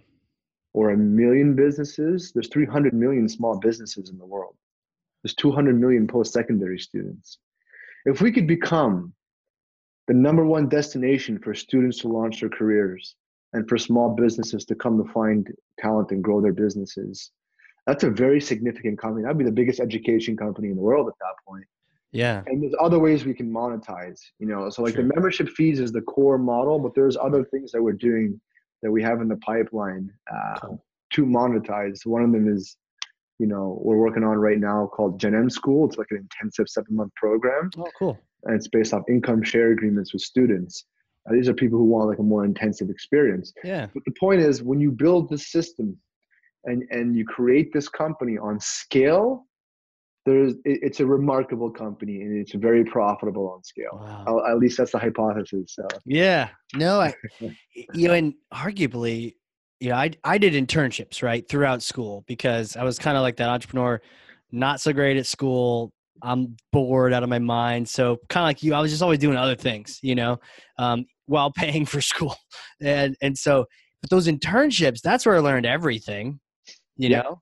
or 0.72 0.90
a 0.90 0.96
million 0.96 1.54
businesses 1.54 2.32
there's 2.32 2.48
300 2.48 2.94
million 2.94 3.28
small 3.28 3.58
businesses 3.58 4.08
in 4.08 4.16
the 4.16 4.24
world. 4.24 4.56
There's 5.22 5.34
200 5.34 5.78
million 5.78 6.06
post-secondary 6.06 6.78
students. 6.78 7.36
If 8.06 8.22
we 8.22 8.32
could 8.32 8.46
become 8.46 9.12
the 10.06 10.14
number 10.14 10.46
one 10.46 10.70
destination 10.70 11.38
for 11.38 11.52
students 11.54 11.98
to 11.98 12.08
launch 12.08 12.40
their 12.40 12.48
careers 12.48 13.14
and 13.52 13.68
for 13.68 13.76
small 13.76 14.14
businesses 14.14 14.64
to 14.64 14.74
come 14.74 14.96
to 14.96 15.12
find 15.12 15.52
talent 15.78 16.12
and 16.12 16.24
grow 16.24 16.40
their 16.40 16.54
businesses 16.54 17.30
that's 17.86 18.04
a 18.04 18.10
very 18.10 18.40
significant 18.40 18.98
company. 18.98 19.22
That'd 19.24 19.38
be 19.38 19.44
the 19.44 19.60
biggest 19.60 19.80
education 19.80 20.34
company 20.34 20.68
in 20.68 20.76
the 20.76 20.82
world 20.82 21.08
at 21.08 21.14
that 21.20 21.36
point 21.46 21.66
Yeah. 22.12 22.42
and 22.46 22.62
there's 22.62 22.74
other 22.80 22.98
ways 22.98 23.24
we 23.24 23.34
can 23.34 23.50
monetize 23.50 24.20
you 24.38 24.46
know 24.46 24.70
so 24.70 24.82
like 24.82 24.94
Sure. 24.94 25.02
the 25.02 25.12
membership 25.14 25.48
fees 25.50 25.78
is 25.80 25.92
the 25.92 26.00
core 26.02 26.38
model 26.38 26.78
but 26.78 26.94
there's 26.94 27.16
other 27.16 27.44
things 27.44 27.70
that 27.72 27.82
we're 27.82 27.92
doing 27.92 28.40
that 28.82 28.90
we 28.90 29.02
have 29.02 29.20
in 29.20 29.28
the 29.28 29.36
pipeline 29.38 30.10
uh, 30.34 30.58
Cool. 30.60 30.84
to 31.14 31.26
monetize 31.26 32.06
one 32.06 32.22
of 32.22 32.32
them 32.32 32.48
is 32.56 32.76
you 33.38 33.46
know 33.46 33.78
we're 33.82 33.98
working 33.98 34.24
on 34.24 34.36
right 34.38 34.58
now 34.58 34.86
called 34.86 35.20
gen 35.20 35.34
m 35.34 35.50
school 35.50 35.86
it's 35.86 35.98
like 35.98 36.10
an 36.10 36.18
intensive 36.18 36.68
seven 36.68 36.96
month 36.96 37.12
program 37.14 37.70
Oh, 37.78 37.86
cool. 37.98 38.18
and 38.44 38.54
it's 38.56 38.68
based 38.68 38.92
off 38.94 39.02
income 39.08 39.42
share 39.42 39.70
agreements 39.72 40.12
with 40.12 40.22
students 40.22 40.84
uh, 41.28 41.32
these 41.34 41.48
are 41.48 41.54
people 41.54 41.78
who 41.78 41.84
want 41.84 42.08
like 42.08 42.18
a 42.20 42.22
more 42.22 42.44
intensive 42.44 42.88
experience 42.90 43.52
Yeah. 43.64 43.86
but 43.92 44.02
the 44.06 44.14
point 44.18 44.40
is 44.40 44.62
when 44.62 44.80
you 44.80 44.90
build 44.90 45.28
this 45.28 45.48
system 45.52 45.96
and 46.64 46.84
and 46.90 47.14
you 47.16 47.24
create 47.26 47.72
this 47.72 47.88
company 47.88 48.38
on 48.38 48.58
scale 48.60 49.44
there's 50.28 50.52
it, 50.64 50.80
it's 50.82 51.00
a 51.00 51.06
remarkable 51.06 51.70
company 51.70 52.20
and 52.22 52.36
it's 52.38 52.52
very 52.54 52.84
profitable 52.84 53.50
on 53.50 53.62
scale 53.64 53.90
Wow. 54.26 54.42
At- 54.48 54.58
least 54.58 54.78
that's 54.78 54.92
the 54.92 54.98
hypothesis 54.98 55.74
so 55.74 55.86
Yeah. 56.04 56.48
No, 56.74 57.00
I, 57.00 57.14
you 57.94 58.08
know, 58.08 58.14
and 58.14 58.34
arguably, 58.52 59.34
you 59.80 59.88
know, 59.90 59.96
I 59.96 60.10
I 60.24 60.38
did 60.38 60.52
internships 60.54 61.22
right 61.22 61.48
throughout 61.48 61.82
school 61.82 62.24
because 62.26 62.76
I 62.76 62.84
was 62.84 62.98
kind 62.98 63.16
of 63.16 63.22
like 63.22 63.36
that 63.36 63.48
entrepreneur. 63.48 64.00
not 64.52 64.80
so 64.80 64.92
great 64.92 65.16
at 65.16 65.26
school. 65.26 65.92
I'm 66.22 66.56
bored 66.72 67.12
out 67.12 67.22
of 67.22 67.28
my 67.28 67.38
mind. 67.38 67.88
So 67.88 68.16
kind 68.28 68.42
of 68.42 68.48
like 68.48 68.62
you, 68.62 68.74
I 68.74 68.80
was 68.80 68.90
just 68.90 69.02
always 69.02 69.20
doing 69.20 69.36
other 69.36 69.54
things, 69.54 69.98
you 70.02 70.14
know, 70.16 70.38
um, 70.78 71.04
while 71.26 71.52
paying 71.56 71.86
for 71.86 72.00
school. 72.00 72.36
And 72.82 73.16
and 73.22 73.38
so, 73.38 73.66
but 74.02 74.10
those 74.10 74.26
internships, 74.26 75.00
that's 75.00 75.24
where 75.24 75.36
I 75.36 75.40
learned 75.40 75.64
everything. 75.66 76.40
You 76.96 77.10
Yeah. 77.10 77.22
know, 77.22 77.40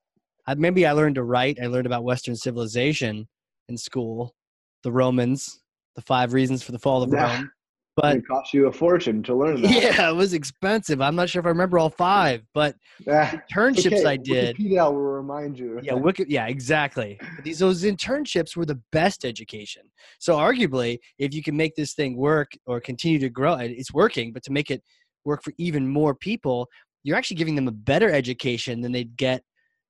maybe 0.54 0.86
I 0.86 0.92
learned 0.92 1.16
to 1.16 1.24
write. 1.24 1.58
I 1.62 1.66
learned 1.66 1.86
about 1.86 2.04
Western 2.04 2.36
civilization 2.36 3.26
in 3.68 3.76
school, 3.76 4.34
the 4.82 4.92
Romans, 4.92 5.60
the 5.96 6.02
five 6.02 6.32
reasons 6.32 6.62
for 6.62 6.72
the 6.72 6.78
fall 6.78 7.02
of 7.02 7.12
Yeah. 7.12 7.36
Rome. 7.36 7.50
But 7.96 8.18
it 8.18 8.26
cost 8.28 8.52
you 8.52 8.66
a 8.66 8.72
fortune 8.72 9.22
to 9.22 9.34
learn 9.34 9.62
that. 9.62 9.72
yeah, 9.72 10.10
it 10.10 10.14
was 10.14 10.34
expensive. 10.34 11.00
I'm 11.00 11.16
not 11.16 11.30
sure 11.30 11.40
if 11.40 11.46
I 11.46 11.48
remember 11.48 11.78
all 11.78 11.88
five, 11.88 12.42
but 12.52 12.76
Yeah. 13.06 13.40
internships 13.50 13.86
Okay, 13.86 14.04
I 14.04 14.16
did. 14.18 14.54
Wikipedia 14.54 14.92
will 14.92 15.00
remind 15.00 15.58
you. 15.58 15.80
Yeah, 15.82 15.94
Wiki, 15.94 16.26
yeah, 16.28 16.46
exactly. 16.46 17.16
But 17.18 17.42
These 17.46 17.58
those 17.60 17.84
internships 17.84 18.54
were 18.54 18.66
the 18.66 18.78
best 18.92 19.24
education. 19.24 19.80
So 20.18 20.36
arguably, 20.36 20.98
if 21.18 21.32
you 21.32 21.42
can 21.42 21.56
make 21.56 21.74
this 21.74 21.94
thing 21.94 22.18
work 22.18 22.50
or 22.66 22.82
continue 22.82 23.18
to 23.18 23.30
grow, 23.30 23.54
it's 23.54 23.94
working. 23.94 24.30
But 24.34 24.42
to 24.42 24.52
make 24.52 24.70
it 24.70 24.82
work 25.24 25.42
for 25.42 25.54
even 25.56 25.88
more 25.88 26.14
people, 26.14 26.68
you're 27.02 27.16
actually 27.16 27.36
giving 27.38 27.54
them 27.54 27.66
a 27.66 27.72
better 27.72 28.10
education 28.10 28.82
than 28.82 28.92
they'd 28.92 29.16
get 29.16 29.42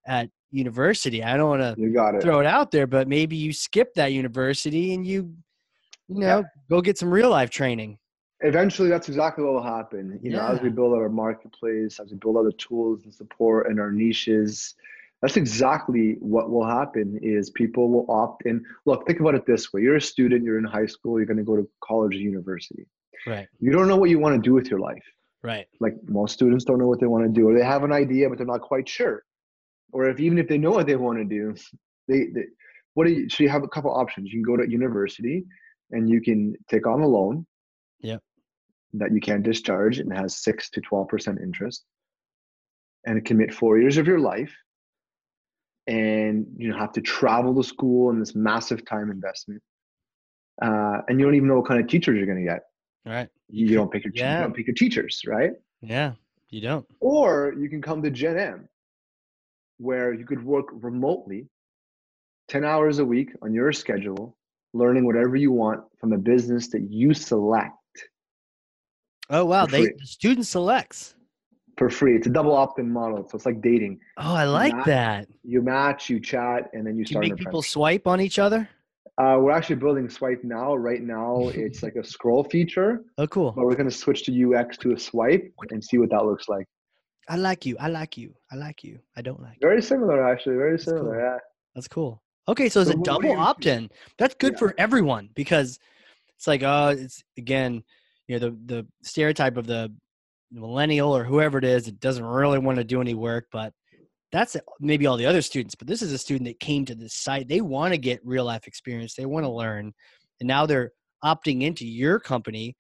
at 0.07 0.31
university. 0.51 1.23
I 1.23 1.37
don't 1.37 1.49
want 1.49 1.63
to 1.63 1.81
You 1.81 1.93
got 1.93 2.15
it. 2.15 2.23
throw 2.23 2.41
it 2.41 2.47
out 2.47 2.71
there, 2.71 2.87
but 2.87 3.09
maybe 3.09 3.37
you 3.37 3.53
skip 3.53 3.95
that 3.95 4.13
university 4.13 4.95
and 4.95 5.07
you, 5.07 5.35
you 6.09 6.21
know, 6.21 6.45
go 6.71 6.81
get 6.81 6.99
some 6.99 7.11
real 7.11 7.31
life 7.31 7.51
training. 7.51 7.99
Eventually, 8.41 8.89
that's 8.89 9.09
exactly 9.09 9.43
what 9.45 9.55
will 9.55 9.63
happen. 9.63 10.21
You 10.23 10.31
know, 10.33 10.47
as 10.47 10.61
we 10.61 10.69
build 10.69 10.93
out 10.93 10.99
our 11.01 11.09
marketplace, 11.09 11.99
as 11.99 12.11
we 12.11 12.19
build 12.19 12.37
out 12.37 12.45
the 12.45 12.53
tools 12.53 13.03
and 13.05 13.13
support 13.13 13.69
and 13.69 13.81
our 13.81 13.91
niches, 13.91 14.75
that's 15.23 15.39
exactly 15.39 16.17
what 16.21 16.51
will 16.51 16.67
happen. 16.67 17.19
Is 17.23 17.49
people 17.51 17.89
will 17.89 18.07
opt 18.11 18.45
in. 18.45 18.63
Look, 18.85 19.07
think 19.07 19.21
about 19.21 19.35
it 19.35 19.47
this 19.47 19.73
way: 19.73 19.81
you're 19.81 19.97
a 19.97 20.01
student, 20.01 20.45
you're 20.45 20.59
in 20.59 20.65
high 20.65 20.85
school, 20.87 21.19
you're 21.19 21.27
going 21.27 21.39
to 21.39 21.45
go 21.45 21.57
to 21.57 21.67
college 21.83 22.15
or 22.15 22.19
university. 22.19 22.87
Right. 23.27 23.49
You 23.59 23.73
don't 23.73 23.89
know 23.89 23.97
what 23.97 24.11
you 24.11 24.19
want 24.19 24.37
to 24.37 24.41
do 24.41 24.53
with 24.53 24.71
your 24.71 24.81
life. 24.81 25.03
Right. 25.43 25.67
like 25.81 25.95
most 26.09 26.33
students 26.33 26.65
don't 26.65 26.79
know 26.79 26.89
what 26.89 26.99
they 26.99 27.07
want 27.07 27.25
to 27.25 27.31
do 27.31 27.49
or 27.49 27.55
they 27.57 27.65
have 27.65 27.85
an 27.85 27.93
idea 27.93 28.29
but 28.29 28.37
they're 28.37 28.47
not 28.47 28.63
quite 28.63 28.89
sure 28.89 29.23
or 29.93 30.09
if 30.09 30.21
even 30.21 30.39
if 30.39 30.49
they 30.49 30.59
know 30.59 30.71
what 30.71 30.87
they 30.87 30.97
want 30.97 31.19
to 31.19 31.25
do 31.25 31.55
they, 32.09 32.27
they 32.35 32.45
what 32.95 33.07
do 33.07 33.13
you 33.13 33.29
so 33.29 33.43
you 33.43 33.49
have 33.49 33.63
a 33.63 33.69
couple 33.69 33.91
options 33.91 34.33
you 34.33 34.43
can 34.43 34.43
go 34.43 34.57
to 34.57 34.71
university 34.71 35.45
and 35.91 36.09
you 36.09 36.21
can 36.21 36.55
take 36.71 36.87
on 36.87 37.01
a 37.01 37.07
loan 37.07 37.47
Yep. 38.01 38.21
that 38.95 39.13
you 39.13 39.21
can 39.21 39.43
discharge 39.43 39.99
and 39.99 40.13
has 40.13 40.39
6 40.43 40.71
to 40.71 40.81
12% 40.83 41.41
interest 41.43 41.85
and 43.07 43.25
commit 43.25 43.55
4 43.55 43.79
years 43.79 43.97
of 43.97 44.07
your 44.07 44.19
life 44.21 44.53
and 45.87 46.47
you 46.57 46.73
have 46.73 46.93
to 46.93 47.01
travel 47.01 47.55
to 47.55 47.63
school 47.63 48.11
and 48.11 48.21
this 48.21 48.35
massive 48.35 48.85
time 48.85 49.11
investment 49.11 49.63
uh, 50.63 50.99
and 51.09 51.19
you 51.21 51.27
don't 51.27 51.35
even 51.35 51.49
know 51.49 51.57
what 51.57 51.67
kind 51.69 51.81
of 51.81 51.87
teachers 51.89 52.17
you're 52.17 52.27
going 52.27 52.45
to 52.45 52.51
get 52.53 52.63
Right. 53.05 53.29
you 53.49 53.75
don't 53.75 53.91
pick 53.91 54.05
your 54.05 54.13
Yeah. 54.15 54.39
you 54.39 54.43
don't 54.45 54.55
pick 54.55 54.67
your 54.67 54.75
teachers 54.75 55.21
right 55.27 55.53
Yeah. 55.81 56.13
You 56.51 56.61
don't. 56.61 56.87
or 57.01 57.55
you 57.59 57.69
can 57.69 57.83
come 57.83 58.03
to 58.03 58.11
Gen 58.11 58.39
M, 58.39 58.69
where 59.79 60.13
you 60.15 60.25
could 60.25 60.43
work 60.45 60.67
remotely 60.73 61.47
10 62.49 62.65
hours 62.65 62.99
a 62.99 63.05
week 63.05 63.31
on 63.43 63.53
your 63.53 63.73
schedule, 63.73 64.37
learning 64.73 65.05
whatever 65.05 65.37
you 65.37 65.53
want 65.53 65.83
from 65.99 66.13
a 66.13 66.19
business 66.19 66.69
that 66.69 66.83
you 66.91 67.13
select 67.15 67.73
Oh 69.29 69.45
wow, 69.45 69.67
they 69.67 69.87
the 69.87 69.95
student 70.07 70.47
selects. 70.47 71.17
for 71.77 71.91
free. 71.91 72.15
It's 72.15 72.29
a 72.29 72.31
double 72.31 72.53
opt 72.55 72.79
in 72.79 72.89
model. 72.89 73.29
So 73.29 73.35
it's 73.35 73.45
like 73.45 73.61
dating. 73.61 73.99
Oh, 74.19 74.35
I 74.35 74.45
like 74.45 74.73
Not- 74.73 74.87
that. 74.87 75.29
You 75.43 75.63
match, 75.63 76.09
you 76.09 76.21
chat, 76.21 76.71
and 76.73 76.87
then 76.87 76.97
you 76.97 77.05
Do 77.05 77.11
start 77.15 77.25
an 77.25 77.31
make 77.33 77.39
people 77.39 77.61
swipe 77.61 78.07
on 78.07 78.21
each 78.21 78.39
other? 78.39 78.69
Uh, 79.19 79.39
we're 79.41 79.51
actually 79.51 79.77
building 79.77 80.09
Swipe 80.11 80.45
now. 80.45 80.77
Right 80.77 81.03
now, 81.03 81.49
it's 81.55 81.83
like 81.83 81.97
a 81.97 82.05
scroll 82.05 82.45
feature, 82.45 83.03
Oh, 83.19 83.27
cool. 83.27 83.51
but 83.51 83.65
we're 83.65 83.75
going 83.75 83.89
to 83.89 83.97
switch 83.97 84.25
to 84.27 84.55
UX 84.55 84.77
to 84.79 84.93
a 84.93 84.99
swipe 84.99 85.53
and 85.71 85.83
see 85.83 85.97
what 85.99 86.11
that 86.11 86.25
looks 86.25 86.49
like. 86.49 86.67
I 87.29 87.37
like 87.37 87.67
you. 87.67 87.77
I 87.81 87.89
like 87.89 88.17
you. 88.17 88.35
I 88.53 88.57
like 88.57 88.85
you. 88.85 89.01
I 89.17 89.23
don't 89.23 89.41
like 89.43 89.55
you. 89.61 89.69
Very 89.69 89.83
similar, 89.83 90.27
actually. 90.27 90.57
Very 90.57 90.79
similar. 90.79 91.13
cool. 91.15 91.21
Yeah. 91.21 91.39
That's 91.75 91.89
cool. 91.89 92.23
Okay, 92.49 92.69
so 92.69 92.81
it's 92.81 92.91
So 92.91 92.95
a 92.95 92.99
what- 92.99 93.09
what 93.09 93.23
do 93.23 93.29
double 93.29 93.35
you- 93.37 93.41
opt 93.49 93.67
in. 93.67 93.91
That's 94.19 94.35
good 94.37 94.53
Yeah. 94.53 94.59
for 94.61 94.75
everyone 94.79 95.31
because 95.35 95.79
it's 96.37 96.47
like, 96.47 96.63
oh, 96.63 96.89
it's 96.89 97.23
again, 97.37 97.83
you 98.29 98.39
know, 98.39 98.49
the 98.51 98.57
the 98.75 98.87
stereotype 99.03 99.57
of 99.57 99.67
the 99.67 99.93
millennial 100.53 101.15
or 101.17 101.25
whoever 101.25 101.59
it 101.59 101.65
is 101.65 101.87
that 101.87 101.99
doesn't 102.01 102.25
really 102.25 102.59
want 102.59 102.79
to 102.79 102.85
do 102.85 103.01
any 103.01 103.15
work, 103.15 103.47
but 103.51 103.73
that's 104.33 104.57
maybe 104.81 105.07
all 105.07 105.17
the 105.17 105.27
other 105.27 105.43
students. 105.43 105.75
But 105.75 105.89
this 105.89 106.03
is 106.03 106.13
a 106.13 106.19
student 106.19 106.47
that 106.49 106.61
came 106.61 106.85
to 106.85 106.95
this 106.95 107.15
site. 107.15 107.49
They 107.49 107.61
want 107.61 107.93
to 107.95 107.99
get 107.99 108.25
real 108.25 108.45
life 108.45 108.67
experience. 108.67 109.15
They 109.15 109.27
want 109.27 109.45
to 109.45 109.51
learn, 109.51 109.93
and 110.41 110.47
now 110.47 110.67
they're 110.67 110.93
opting 111.25 111.63
into 111.63 111.87
your 111.87 112.21
company, 112.21 112.77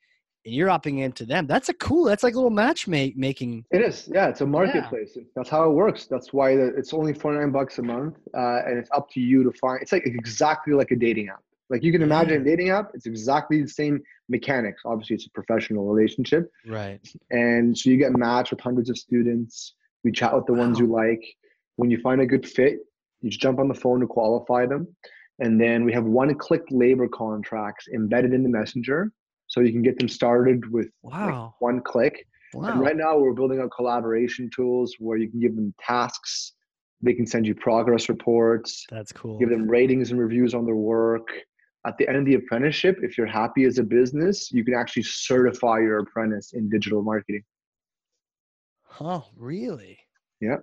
and 0.46 0.54
you're 0.54 0.68
opting 0.68 1.00
into 1.00 1.26
them. 1.26 1.46
That's 1.46 1.68
a 1.68 1.74
cool. 1.74 2.04
That's 2.04 2.22
like 2.22 2.34
a 2.34 2.36
little 2.36 2.50
matchmaking. 2.50 3.64
It 3.70 3.82
is, 3.82 4.08
yeah. 4.12 4.28
It's 4.28 4.40
a 4.40 4.46
marketplace. 4.46 5.18
That's 5.34 5.50
how 5.50 5.68
it 5.68 5.74
works. 5.74 6.06
That's 6.06 6.32
why 6.32 6.56
the, 6.56 6.66
it's 6.76 6.94
only 6.94 7.12
forty 7.12 7.38
nine 7.38 7.50
bucks 7.50 7.78
a 7.78 7.82
month, 7.82 8.16
uh, 8.34 8.62
and 8.66 8.78
it's 8.78 8.88
up 8.92 9.10
to 9.10 9.20
you 9.20 9.42
to 9.44 9.52
find. 9.52 9.82
It's 9.82 9.92
like 9.92 10.06
exactly 10.06 10.72
like 10.72 10.90
a 10.92 10.96
dating 10.96 11.28
app. 11.28 11.42
Like 11.68 11.82
you 11.82 11.92
can 11.92 12.00
imagine 12.02 12.40
a 12.40 12.44
dating 12.44 12.70
app. 12.70 12.92
It's 12.94 13.06
exactly 13.06 13.60
the 13.60 13.68
same 13.68 14.00
mechanics. 14.28 14.82
Obviously, 14.84 15.16
it's 15.16 15.26
a 15.26 15.30
professional 15.30 15.84
relationship, 15.92 16.50
Right. 16.66 17.00
and 17.30 17.76
so 17.76 17.90
you 17.90 17.96
get 17.96 18.12
matched 18.16 18.52
with 18.52 18.60
hundreds 18.60 18.88
of 18.88 18.96
students. 18.96 19.74
We 20.04 20.12
chat 20.12 20.34
with 20.34 20.46
the 20.46 20.54
ones 20.54 20.78
you 20.78 20.86
like. 20.86 21.22
When 21.74 21.90
you 21.90 22.00
find 22.00 22.20
a 22.20 22.26
good 22.26 22.48
fit, 22.48 22.78
you 23.20 23.30
just 23.30 23.40
jump 23.40 23.58
on 23.58 23.66
the 23.68 23.74
phone 23.74 24.00
to 24.00 24.06
qualify 24.06 24.66
them, 24.66 24.86
and 25.40 25.60
then 25.60 25.84
we 25.84 25.92
have 25.92 26.04
one-click 26.04 26.62
labor 26.70 27.08
contracts 27.08 27.88
embedded 27.92 28.32
in 28.32 28.42
the 28.44 28.48
messenger, 28.48 29.10
so 29.46 29.60
you 29.60 29.72
can 29.72 29.82
get 29.82 29.98
them 29.98 30.08
started 30.08 30.70
with 30.72 30.88
like, 31.02 31.50
one 31.60 31.80
click. 31.80 32.26
wow. 32.54 32.70
And 32.70 32.80
right 32.80 32.96
now, 32.96 33.18
we're 33.18 33.32
building 33.32 33.60
out 33.60 33.70
collaboration 33.76 34.50
tools 34.54 34.96
where 34.98 35.18
you 35.18 35.28
can 35.30 35.40
give 35.40 35.54
them 35.54 35.72
tasks. 35.80 36.52
They 37.02 37.12
can 37.12 37.26
send 37.26 37.46
you 37.46 37.54
progress 37.54 38.08
reports, 38.08 38.84
That's 38.90 39.12
cool. 39.12 39.38
give 39.38 39.50
them 39.50 39.68
ratings 39.68 40.10
and 40.10 40.18
reviews 40.18 40.54
on 40.54 40.64
their 40.64 40.76
work. 40.76 41.28
At 41.86 41.96
the 41.98 42.08
end 42.08 42.16
of 42.18 42.24
the 42.24 42.34
apprenticeship, 42.34 42.98
if 43.02 43.16
you're 43.16 43.28
happy 43.28 43.62
as 43.64 43.78
a 43.78 43.82
business, 43.84 44.50
you 44.50 44.64
can 44.64 44.74
actually 44.74 45.04
certify 45.04 45.78
your 45.78 45.98
apprentice 45.98 46.52
in 46.54 46.68
digital 46.68 47.02
marketing. 47.02 47.44
Oh, 49.00 49.24
really? 49.36 49.98
Yeah. 50.40 50.56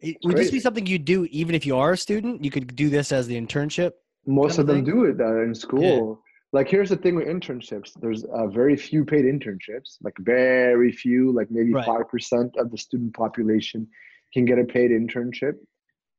It, 0.00 0.16
would 0.24 0.36
this 0.36 0.50
be 0.50 0.58
something 0.60 0.84
you 0.84 0.98
do 0.98 1.26
even 1.26 1.54
if 1.54 1.64
you 1.64 1.76
are 1.76 1.92
a 1.92 1.96
student? 1.96 2.44
You 2.44 2.50
could 2.50 2.74
do 2.74 2.90
this 2.90 3.12
as 3.12 3.26
the 3.28 3.40
internship. 3.40 3.92
Most 4.26 4.56
Kind 4.56 4.58
of 4.58 4.58
of 4.58 4.66
them 4.66 4.84
thing? 4.84 4.94
do 4.94 5.04
it 5.04 5.20
uh, 5.20 5.42
in 5.44 5.54
school. 5.54 6.20
Like, 6.52 6.68
here's 6.68 6.90
the 6.90 6.96
thing 6.96 7.14
with 7.14 7.26
internships 7.26 7.92
there's 8.00 8.24
uh, 8.24 8.46
very 8.48 8.76
few 8.76 9.04
paid 9.04 9.24
internships, 9.24 9.96
like, 10.02 10.14
very 10.18 10.92
few, 10.92 11.32
like 11.32 11.50
maybe 11.50 11.72
Right. 11.72 11.86
5% 11.86 12.56
of 12.56 12.70
the 12.70 12.76
student 12.78 13.14
population 13.14 13.88
can 14.34 14.44
get 14.44 14.58
a 14.58 14.64
paid 14.64 14.90
internship. 14.90 15.54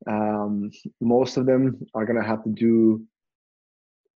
Um, 0.08 0.72
most 1.00 1.38
of 1.38 1.46
them 1.46 1.86
are 1.94 2.06
going 2.06 2.22
to 2.22 2.28
have 2.28 2.44
to 2.44 2.50
do 2.50 3.04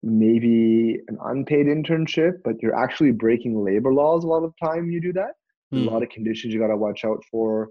maybe 0.04 1.00
an 1.08 1.18
unpaid 1.26 1.66
internship, 1.68 2.42
but 2.44 2.62
you're 2.62 2.76
actually 2.76 3.12
breaking 3.12 3.64
labor 3.64 3.94
laws 3.94 4.24
a 4.24 4.28
lot 4.28 4.44
of 4.44 4.54
the 4.60 4.68
time 4.68 4.90
you 4.92 5.02
do 5.02 5.14
that. 5.14 5.34
Hmm. 5.72 5.86
a 5.86 5.92
lot 5.92 6.02
of 6.02 6.08
conditions 6.10 6.54
you 6.54 6.62
got 6.62 6.68
to 6.68 6.78
watch 6.78 7.04
out 7.04 7.24
for. 7.30 7.70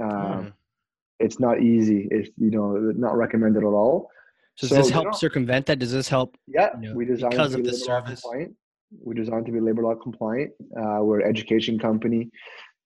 Um, 0.00 0.10
Hmm. 0.10 0.48
It's 1.20 1.40
not 1.40 1.60
easy. 1.62 2.06
It's 2.12 2.30
you 2.36 2.50
know 2.50 2.76
not 2.96 3.16
recommended 3.16 3.64
at 3.64 3.66
all. 3.66 4.08
So 4.58 4.66
does 4.66 4.76
so 4.76 4.82
this 4.82 4.90
help 4.90 5.04
don't- 5.04 5.14
circumvent 5.16 5.66
that? 5.66 5.78
Does 5.78 5.92
this 5.92 6.08
help? 6.08 6.36
Yeah, 6.48 6.70
you 6.80 6.88
know, 6.90 6.94
we 6.96 7.04
designed 7.04 7.30
because 7.30 7.52
to 7.52 7.58
be 7.62 7.68
of 7.68 7.74
the 7.74 7.80
labor 7.80 7.92
law 7.92 8.00
service. 8.04 8.20
compliant. 8.22 8.54
We 9.04 9.14
designed 9.14 9.46
to 9.46 9.52
be 9.52 9.60
labor 9.60 9.82
law 9.82 9.94
compliant. 9.94 10.50
Uh, 10.76 10.98
we're 11.02 11.20
an 11.20 11.28
education 11.28 11.78
company, 11.78 12.28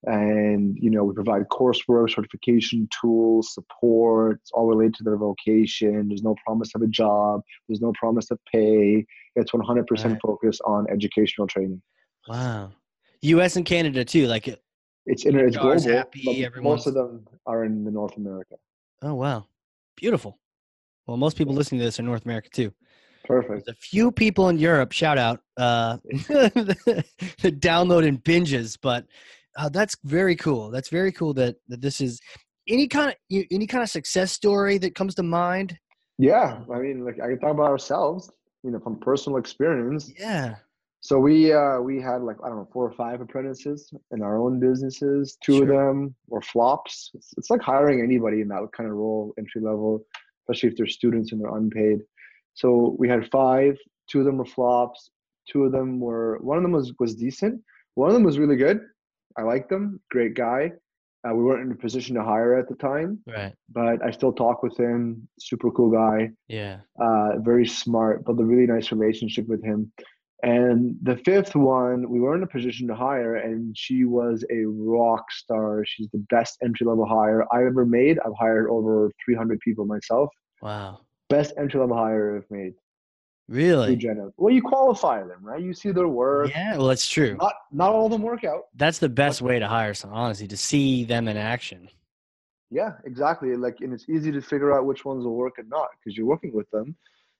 and 0.04 0.76
you 0.78 0.90
know 0.90 1.04
we 1.04 1.14
provide 1.14 1.48
coursework, 1.48 2.10
certification 2.14 2.88
tools, 3.00 3.54
support. 3.54 4.40
It's 4.42 4.50
all 4.52 4.66
related 4.66 4.94
to 4.96 5.04
their 5.04 5.16
vocation. 5.16 6.08
There's 6.08 6.22
no 6.22 6.34
promise 6.44 6.74
of 6.74 6.82
a 6.82 6.86
job. 6.88 7.40
There's 7.68 7.80
no 7.80 7.92
promise 7.98 8.30
of 8.30 8.38
pay. 8.52 9.06
It's 9.36 9.52
100% 9.52 9.88
Right. 10.12 10.18
focused 10.20 10.60
on 10.66 10.86
educational 10.90 11.46
training. 11.46 11.80
Wow. 12.28 12.72
U.S. 13.22 13.56
and 13.56 13.64
Canada 13.64 14.04
too. 14.04 14.26
Like, 14.26 14.46
it- 14.48 14.62
It's 15.06 15.24
inter- 15.24 15.46
it's 15.46 15.56
global. 15.56 15.80
happy, 15.80 16.46
most 16.60 16.86
of 16.86 16.92
them 16.94 17.26
are 17.46 17.64
in 17.64 17.84
the 17.84 17.90
North 17.90 18.16
America. 18.18 18.56
oh 19.02 19.14
wow, 19.14 19.46
beautiful. 19.96 20.38
Well, 21.06 21.16
most 21.16 21.36
people 21.36 21.54
listening 21.54 21.80
to 21.80 21.84
this 21.84 21.98
are 21.98 22.04
North 22.04 22.24
America 22.24 22.48
too. 22.50 22.72
Perfect. 23.24 23.66
There's 23.66 23.76
a 23.76 23.80
few 23.80 24.10
people 24.10 24.48
in 24.48 24.58
Europe. 24.58 24.92
Shout 24.92 25.18
out 25.18 25.40
uh, 25.56 25.98
the 26.04 27.04
download 27.44 28.06
and 28.06 28.22
binges, 28.22 28.76
but 28.80 29.06
uh, 29.56 29.68
that's 29.68 29.96
very 30.04 30.34
cool. 30.36 30.70
That's 30.70 30.88
very 30.88 31.12
cool 31.12 31.34
that 31.34 31.56
that 31.68 31.80
this 31.80 32.00
is 32.00 32.20
any 32.68 32.88
kind 32.88 33.10
of 33.10 33.16
you- 33.28 33.46
any 33.50 33.66
kind 33.66 33.82
of 33.82 33.90
success 33.90 34.32
story 34.32 34.78
that 34.78 34.94
comes 34.94 35.14
to 35.16 35.22
mind. 35.22 35.78
Yeah, 36.18 36.60
I 36.72 36.78
mean, 36.78 37.04
like 37.04 37.20
I 37.20 37.28
can 37.28 37.38
talk 37.40 37.52
about 37.52 37.70
ourselves. 37.70 38.30
You 38.64 38.70
know, 38.70 38.78
from 38.78 39.00
personal 39.00 39.38
experience. 39.38 40.12
Yeah. 40.16 40.54
So 41.00 41.18
we 41.18 41.52
uh, 41.52 41.80
we 41.80 42.00
had 42.00 42.22
like 42.22 42.36
I 42.44 42.48
don't 42.48 42.58
know 42.58 42.68
four 42.72 42.86
or 42.86 42.92
five 42.92 43.20
apprentices 43.20 43.92
in 44.12 44.22
our 44.22 44.38
own 44.38 44.60
businesses. 44.60 45.36
Two 45.42 45.62
of 45.62 45.68
them 45.68 46.14
were 46.28 46.40
flops. 46.42 47.10
It's, 47.14 47.34
it's 47.36 47.50
like 47.50 47.60
hiring 47.60 48.00
anybody 48.00 48.40
in 48.40 48.48
that 48.48 48.68
kind 48.76 48.88
of 48.88 48.96
role, 48.96 49.34
entry 49.36 49.60
level. 49.60 50.04
Especially 50.52 50.70
if 50.70 50.76
they're 50.76 50.86
students 50.86 51.32
and 51.32 51.40
they're 51.40 51.56
unpaid. 51.56 52.00
So 52.54 52.94
we 52.98 53.08
had 53.08 53.30
five. 53.30 53.76
Two 54.10 54.20
of 54.20 54.26
them 54.26 54.36
were 54.36 54.44
flops. 54.44 55.10
Two 55.50 55.64
of 55.64 55.72
them 55.72 55.98
were. 56.00 56.38
One 56.42 56.56
of 56.58 56.62
them 56.62 56.72
was 56.72 56.92
was 56.98 57.14
decent. 57.14 57.60
One 57.94 58.08
of 58.08 58.14
them 58.14 58.22
was 58.24 58.38
really 58.38 58.56
good. 58.56 58.80
I 59.36 59.42
liked 59.42 59.70
them. 59.70 60.00
Great 60.10 60.34
guy. 60.34 60.72
Uh, 61.26 61.34
we 61.34 61.44
weren't 61.44 61.64
in 61.64 61.70
a 61.72 61.76
position 61.76 62.16
to 62.16 62.22
hire 62.24 62.54
at 62.58 62.68
the 62.68 62.74
time, 62.74 63.18
Right. 63.28 63.54
but 63.70 64.04
I 64.04 64.10
still 64.10 64.32
talk 64.32 64.62
with 64.64 64.76
him. 64.76 65.28
Super 65.38 65.70
cool 65.70 65.90
guy. 65.90 66.30
Yeah. 66.48 66.80
Uh, 67.00 67.38
very 67.38 67.66
smart. 67.66 68.24
Built 68.24 68.40
a 68.40 68.44
really 68.44 68.66
nice 68.66 68.90
relationship 68.90 69.46
with 69.46 69.62
him. 69.64 69.92
And 70.42 70.96
the 71.02 71.16
fifth 71.18 71.54
one, 71.54 72.10
we 72.10 72.18
were 72.18 72.34
in 72.34 72.42
a 72.42 72.48
position 72.48 72.88
to 72.88 72.96
hire, 72.96 73.36
and 73.36 73.76
she 73.78 74.04
was 74.04 74.44
a 74.50 74.64
rock 74.66 75.24
star. 75.30 75.84
She's 75.86 76.08
the 76.12 76.24
best 76.28 76.58
entry 76.64 76.84
level 76.84 77.06
hire 77.06 77.44
I've 77.52 77.66
ever 77.68 77.86
made. 77.86 78.18
I've 78.26 78.34
hired 78.36 78.68
over 78.68 79.08
300 79.24 79.60
people 79.60 79.84
myself. 79.86 80.28
Wow. 80.62 81.00
Best 81.28 81.52
entry 81.58 81.80
level 81.80 81.96
hire 81.96 82.36
I've 82.36 82.50
made. 82.50 82.74
Really? 83.48 84.00
Well, 84.36 84.54
you 84.54 84.62
qualify 84.62 85.18
them, 85.24 85.40
right? 85.42 85.60
You 85.60 85.74
see 85.74 85.90
their 85.90 86.08
work. 86.08 86.50
Yeah. 86.50 86.76
Well, 86.76 86.86
that's 86.86 87.06
true. 87.06 87.36
Not 87.38 87.54
not 87.72 87.92
all 87.92 88.06
of 88.06 88.12
them 88.12 88.22
work 88.22 88.44
out. 88.44 88.62
That's 88.76 88.98
the 88.98 89.08
best 89.08 89.42
way 89.42 89.58
to 89.58 89.66
hire 89.66 89.92
someone, 89.92 90.18
honestly, 90.18 90.46
to 90.48 90.56
see 90.56 91.04
them 91.04 91.28
in 91.28 91.36
action. 91.36 91.88
Yeah, 92.70 92.92
exactly. 93.04 93.54
Like, 93.56 93.80
and 93.80 93.92
it's 93.92 94.08
easy 94.08 94.32
to 94.32 94.40
figure 94.40 94.72
out 94.72 94.86
which 94.86 95.04
ones 95.04 95.24
will 95.24 95.34
work 95.34 95.54
and 95.58 95.68
not 95.68 95.88
because 95.98 96.16
you're 96.16 96.26
working 96.26 96.54
with 96.54 96.70
them. 96.70 96.96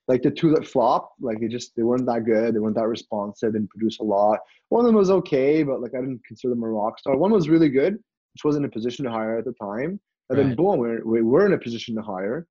Like 0.07 0.21
the 0.21 0.29
two 0.29 0.53
that 0.53 0.67
flopped, 0.67 1.19
like 1.21 1.39
they 1.39 1.47
just 1.47 1.75
they 1.77 1.83
weren't 1.83 2.05
that 2.07 2.25
good. 2.25 2.53
They 2.53 2.59
weren't 2.59 2.75
that 2.75 2.87
responsive. 2.87 3.53
Didn't 3.53 3.69
produce 3.69 3.99
a 3.99 4.03
lot. 4.03 4.39
One 4.69 4.81
of 4.81 4.85
them 4.85 4.95
was 4.95 5.09
okay, 5.09 5.63
but 5.63 5.81
like 5.81 5.95
I 5.95 6.01
didn't 6.01 6.21
consider 6.27 6.53
them 6.53 6.63
a 6.63 6.69
rock 6.69 6.99
star. 6.99 7.15
One 7.15 7.31
was 7.31 7.47
really 7.47 7.69
good, 7.69 7.93
which 7.93 8.43
wasn't 8.43 8.65
in 8.65 8.69
a 8.69 8.71
position 8.71 9.05
to 9.05 9.11
hire 9.11 9.37
at 9.37 9.45
the 9.45 9.53
time. 9.53 9.99
And 10.29 10.39
then 10.39 10.55
boom, 10.55 10.79
we're, 10.79 11.03
we 11.05 11.21
were 11.21 11.45
in 11.45 11.53
a 11.53 11.57
position 11.57 11.95
to 11.95 12.01
hire, 12.01 12.47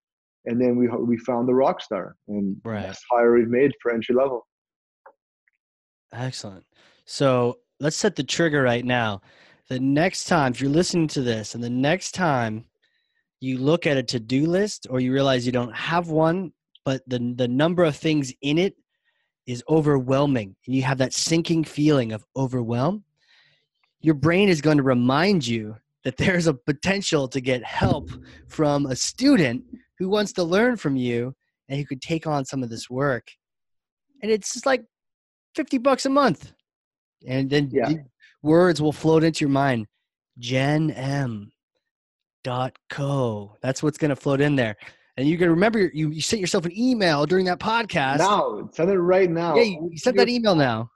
and 0.47 0.61
then 0.61 0.77
we 0.77 0.89
we 0.89 1.17
found 1.19 1.49
the 1.49 1.55
rock 1.55 1.81
star 1.81 2.17
and 2.29 2.57
Right. 2.65 2.83
best 2.83 3.05
hire 3.11 3.35
we've 3.35 3.49
made 3.49 3.73
for 3.81 3.93
entry 3.93 4.15
level. 4.15 4.47
Excellent. 6.13 6.65
So 7.05 7.59
let's 7.81 7.97
set 7.97 8.17
the 8.17 8.25
trigger 8.25 8.63
right 8.63 8.85
now. 8.85 9.23
The 9.69 9.81
next 9.81 10.25
time, 10.25 10.53
if 10.53 10.61
you're 10.61 10.71
listening 10.71 11.09
to 11.09 11.23
this, 11.23 11.55
and 11.55 11.65
the 11.65 11.71
next 11.71 12.13
time 12.13 12.65
you 13.41 13.59
look 13.59 13.87
at 13.87 13.97
a 13.97 14.03
to 14.03 14.21
do 14.21 14.47
list 14.47 14.87
or 14.91 15.01
you 15.01 15.13
realize 15.13 15.47
you 15.47 15.53
don't 15.53 15.75
have 15.75 16.09
one, 16.09 16.53
but 16.85 17.03
the, 17.07 17.35
the 17.37 17.49
number 17.49 17.85
of 17.85 17.97
things 17.97 18.33
in 18.43 18.59
it 18.59 18.77
is 19.47 19.65
overwhelming, 19.69 20.55
and 20.67 20.77
you 20.77 20.83
have 20.83 20.99
that 20.99 21.13
sinking 21.13 21.65
feeling 21.65 22.13
of 22.13 22.25
overwhelm, 22.37 23.05
your 24.01 24.15
brain 24.15 24.49
is 24.49 24.61
going 24.61 24.77
to 24.77 24.83
remind 24.83 25.47
you 25.47 25.77
that 26.05 26.17
there's 26.17 26.47
a 26.47 26.55
potential 26.55 27.27
to 27.29 27.41
get 27.41 27.65
help 27.65 28.11
from 28.49 28.87
a 28.87 28.97
student 28.97 29.65
who 30.03 30.09
wants 30.09 30.33
to 30.33 30.43
learn 30.43 30.77
from 30.77 30.97
you 30.97 31.33
and 31.69 31.79
who 31.79 31.87
could 31.87 32.03
take 32.03 32.27
on 32.27 32.45
some 32.45 32.65
of 32.65 32.69
this 32.69 32.91
work. 32.91 33.29
And 34.21 34.33
it's 34.33 34.53
just 34.53 34.67
like 34.67 34.83
50 35.55 35.79
bucks 35.79 36.07
a 36.07 36.11
month. 36.11 36.53
And 37.25 37.49
then 37.49 37.71
Yeah. 37.73 37.93
words 38.43 38.83
will 38.83 38.91
float 38.93 39.23
into 39.23 39.45
your 39.45 39.51
mind. 39.51 39.87
genm 40.41 41.51
dot 42.43 42.77
co. 42.91 43.57
That's 43.63 43.81
what's 43.83 43.97
going 43.99 44.09
to 44.09 44.17
float 44.17 44.41
in 44.41 44.57
there. 44.57 44.77
And 45.17 45.29
you 45.29 45.39
can 45.39 45.49
remember 45.51 45.79
you, 45.95 46.09
you 46.11 46.21
sent 46.21 46.41
yourself 46.41 46.65
an 46.65 46.77
email 46.77 47.25
during 47.27 47.45
that 47.45 47.61
podcast. 47.61 48.19
Now, 48.19 48.69
send 48.73 48.91
it 48.91 48.99
right 48.99 49.31
now. 49.31 49.55
yeah, 49.55 49.63
you, 49.63 49.91
you 49.93 49.99
sent 49.99 50.17
that 50.17 50.29
email 50.29 50.57
now. 50.57 50.91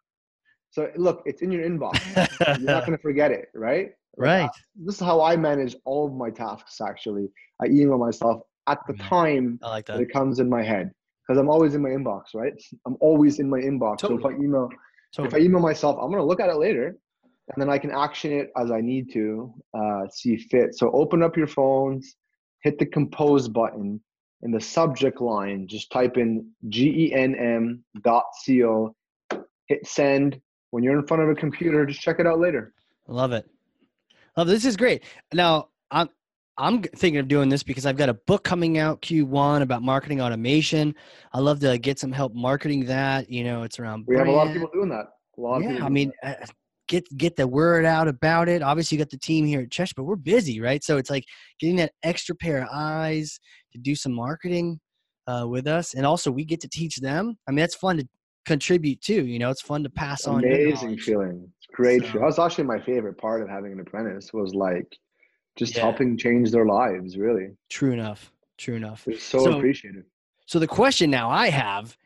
So 0.70 0.90
look, 0.96 1.22
it's 1.26 1.42
in 1.42 1.52
your 1.52 1.62
inbox. 1.68 2.00
You're 2.61 2.72
not 2.72 2.86
gonna 2.86 2.98
forget 2.98 3.30
it, 3.30 3.48
right? 3.54 3.90
Right. 4.18 4.50
this 4.74 4.94
is 4.94 5.00
how 5.00 5.20
I 5.20 5.36
manage 5.36 5.76
all 5.84 6.07
of 6.07 6.14
my 6.14 6.30
tasks 6.30 6.80
actually. 6.80 7.28
I 7.62 7.66
email 7.66 7.98
myself 7.98 8.40
at 8.69 8.79
the 8.87 8.95
time 8.95 9.59
I 9.62 9.69
like 9.71 9.87
that 9.87 9.99
that. 9.99 10.03
it 10.03 10.12
comes 10.12 10.39
in 10.39 10.49
my 10.49 10.62
head 10.62 10.91
because 11.27 11.41
I'm 11.41 11.49
always 11.49 11.75
in 11.75 11.83
my 11.83 11.91
inbox, 11.91 12.35
right? 12.35 12.53
I'm 12.87 12.97
always 13.01 13.39
in 13.39 13.49
my 13.49 13.59
inbox. 13.59 14.01
So 14.01 14.17
if 14.17 14.25
I 14.25 14.31
email, 14.31 14.69
if 15.19 15.35
I 15.35 15.39
email 15.39 15.61
myself, 15.61 15.99
I'm 16.01 16.11
gonna 16.11 16.25
look 16.25 16.41
at 16.41 16.49
it 16.49 16.57
later, 16.57 16.97
and 17.49 17.61
then 17.61 17.71
I 17.71 17.79
can 17.79 17.91
action 17.91 18.33
it 18.33 18.51
as 18.57 18.71
I 18.71 18.81
need 18.81 19.12
to 19.12 19.55
uh, 19.75 20.03
see 20.12 20.37
fit. 20.37 20.75
So 20.75 20.91
open 20.93 21.23
up 21.23 21.37
your 21.37 21.47
phones, 21.47 22.17
hit 22.62 22.79
the 22.79 22.87
compose 22.87 23.49
button 23.49 24.01
in 24.43 24.51
the 24.51 24.61
subject 24.61 25.21
line. 25.21 25.67
Just 25.69 25.91
type 25.91 26.17
in 26.17 26.49
genm 26.69 27.81
dot 28.03 28.25
co, 28.47 28.95
hit 29.69 29.87
send. 29.87 30.41
When 30.71 30.83
you're 30.83 30.99
in 30.99 31.07
front 31.07 31.23
of 31.23 31.29
a 31.29 31.35
computer, 31.35 31.87
just 31.87 32.01
check 32.01 32.19
it 32.19 32.27
out 32.27 32.41
later. 32.41 32.75
Love 33.09 33.33
it. 33.33 33.49
Love 34.37 34.49
this 34.49 34.64
is 34.64 34.77
great. 34.77 35.05
Now 35.33 35.69
I'm 35.91 36.09
I'm 36.59 36.82
thinking 36.82 37.18
of 37.18 37.28
doing 37.28 37.48
this 37.48 37.62
because 37.62 37.84
I've 37.84 37.96
got 37.98 38.09
a 38.09 38.14
book 38.14 38.42
coming 38.42 38.78
out 38.78 39.02
Q1 39.02 39.61
about 39.62 39.82
marketing 39.82 40.20
automation. 40.22 40.94
I 41.32 41.40
love 41.40 41.61
to 41.61 41.76
get 41.78 41.98
some 41.98 42.12
help 42.12 42.34
marketing 42.34 42.86
that. 42.86 43.28
You 43.30 43.44
know, 43.44 43.62
it's 43.62 43.78
around. 43.78 44.04
We 44.09 44.16
have 44.16 44.26
a 44.26 44.30
lot 44.30 44.46
of 44.48 44.52
people 44.54 44.70
doing 44.72 44.88
that. 44.88 45.07
A 45.36 45.40
lot 45.40 45.57
of 45.59 45.62
Yeah, 45.64 45.72
people 45.72 45.86
I 45.86 45.90
mean, 45.90 46.12
uh, 46.22 46.34
get 46.88 47.04
get 47.18 47.36
the 47.36 47.46
word 47.46 47.84
out 47.84 48.09
about 48.09 48.48
it. 48.48 48.62
Obviously, 48.62 48.96
you 48.96 49.04
got 49.04 49.11
the 49.11 49.18
team 49.18 49.44
here 49.44 49.61
at 49.61 49.68
Chesh, 49.68 49.92
but 49.94 50.04
we're 50.04 50.16
busy, 50.16 50.61
right? 50.61 50.82
So 50.82 50.96
it's 50.96 51.11
like 51.11 51.24
getting 51.61 51.76
that 51.76 51.92
extra 52.02 52.34
pair 52.34 52.62
of 52.62 52.68
eyes 52.72 53.38
to 53.72 53.78
do 53.78 53.94
some 53.94 54.12
marketing 54.12 54.80
uh, 55.26 55.46
with 55.46 55.66
us, 55.66 55.92
and 55.92 56.07
also 56.07 56.30
we 56.30 56.44
get 56.46 56.61
to 56.62 56.68
teach 56.68 56.96
them. 56.96 57.36
I 57.46 57.50
mean, 57.50 57.59
that's 57.59 57.74
fun 57.74 57.98
to 57.98 58.09
contribute 58.46 59.02
too. 59.02 59.26
You 59.26 59.38
know, 59.40 59.50
it's 59.50 59.61
fun 59.61 59.82
to 59.82 59.90
pass 59.90 60.22
that. 60.22 60.30
on. 60.30 60.44
amazing 60.44 60.96
feeling. 60.98 61.52
It's 61.59 61.66
great. 61.74 62.02
So- 62.04 62.12
feel- 62.12 62.22
That's 62.22 62.38
actually 62.38 62.64
my 62.64 62.80
favorite 62.80 63.18
part 63.18 63.42
of 63.42 63.48
having 63.50 63.72
an 63.72 63.80
apprentice 63.80 64.32
was 64.32 64.54
like 64.54 64.86
just 65.57 65.74
Yeah. 65.74 65.82
helping 65.82 66.16
change 66.16 66.50
their 66.50 66.66
lives. 66.66 67.16
Really, 67.16 67.57
True 67.70 67.92
enough. 67.92 68.32
True 68.59 68.74
enough. 68.76 69.07
it's 69.09 69.22
so, 69.22 69.38
So- 69.40 69.57
appreciated. 69.59 70.04
So 70.46 70.59
the 70.59 70.66
question 70.68 71.11
now 71.11 71.28
I 71.28 71.48
have 71.50 71.96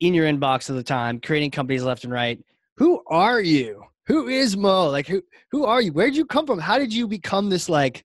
in 0.00 0.12
your 0.12 0.26
inbox 0.26 0.68
at 0.68 0.76
the 0.76 0.82
time, 0.82 1.18
creating 1.20 1.50
companies 1.50 1.82
left 1.82 2.04
and 2.04 2.12
right. 2.12 2.38
Who 2.76 3.02
are 3.06 3.40
you? 3.40 3.84
Who 4.06 4.28
is 4.28 4.56
Moe? 4.56 4.90
Like 4.90 5.06
who 5.06 5.22
who 5.50 5.64
are 5.64 5.80
you? 5.80 5.92
Where'd 5.92 6.14
you 6.16 6.24
come 6.26 6.46
from? 6.46 6.58
How 6.58 6.78
did 6.78 6.92
you 6.92 7.06
become 7.08 7.48
this 7.48 7.68
like 7.68 8.04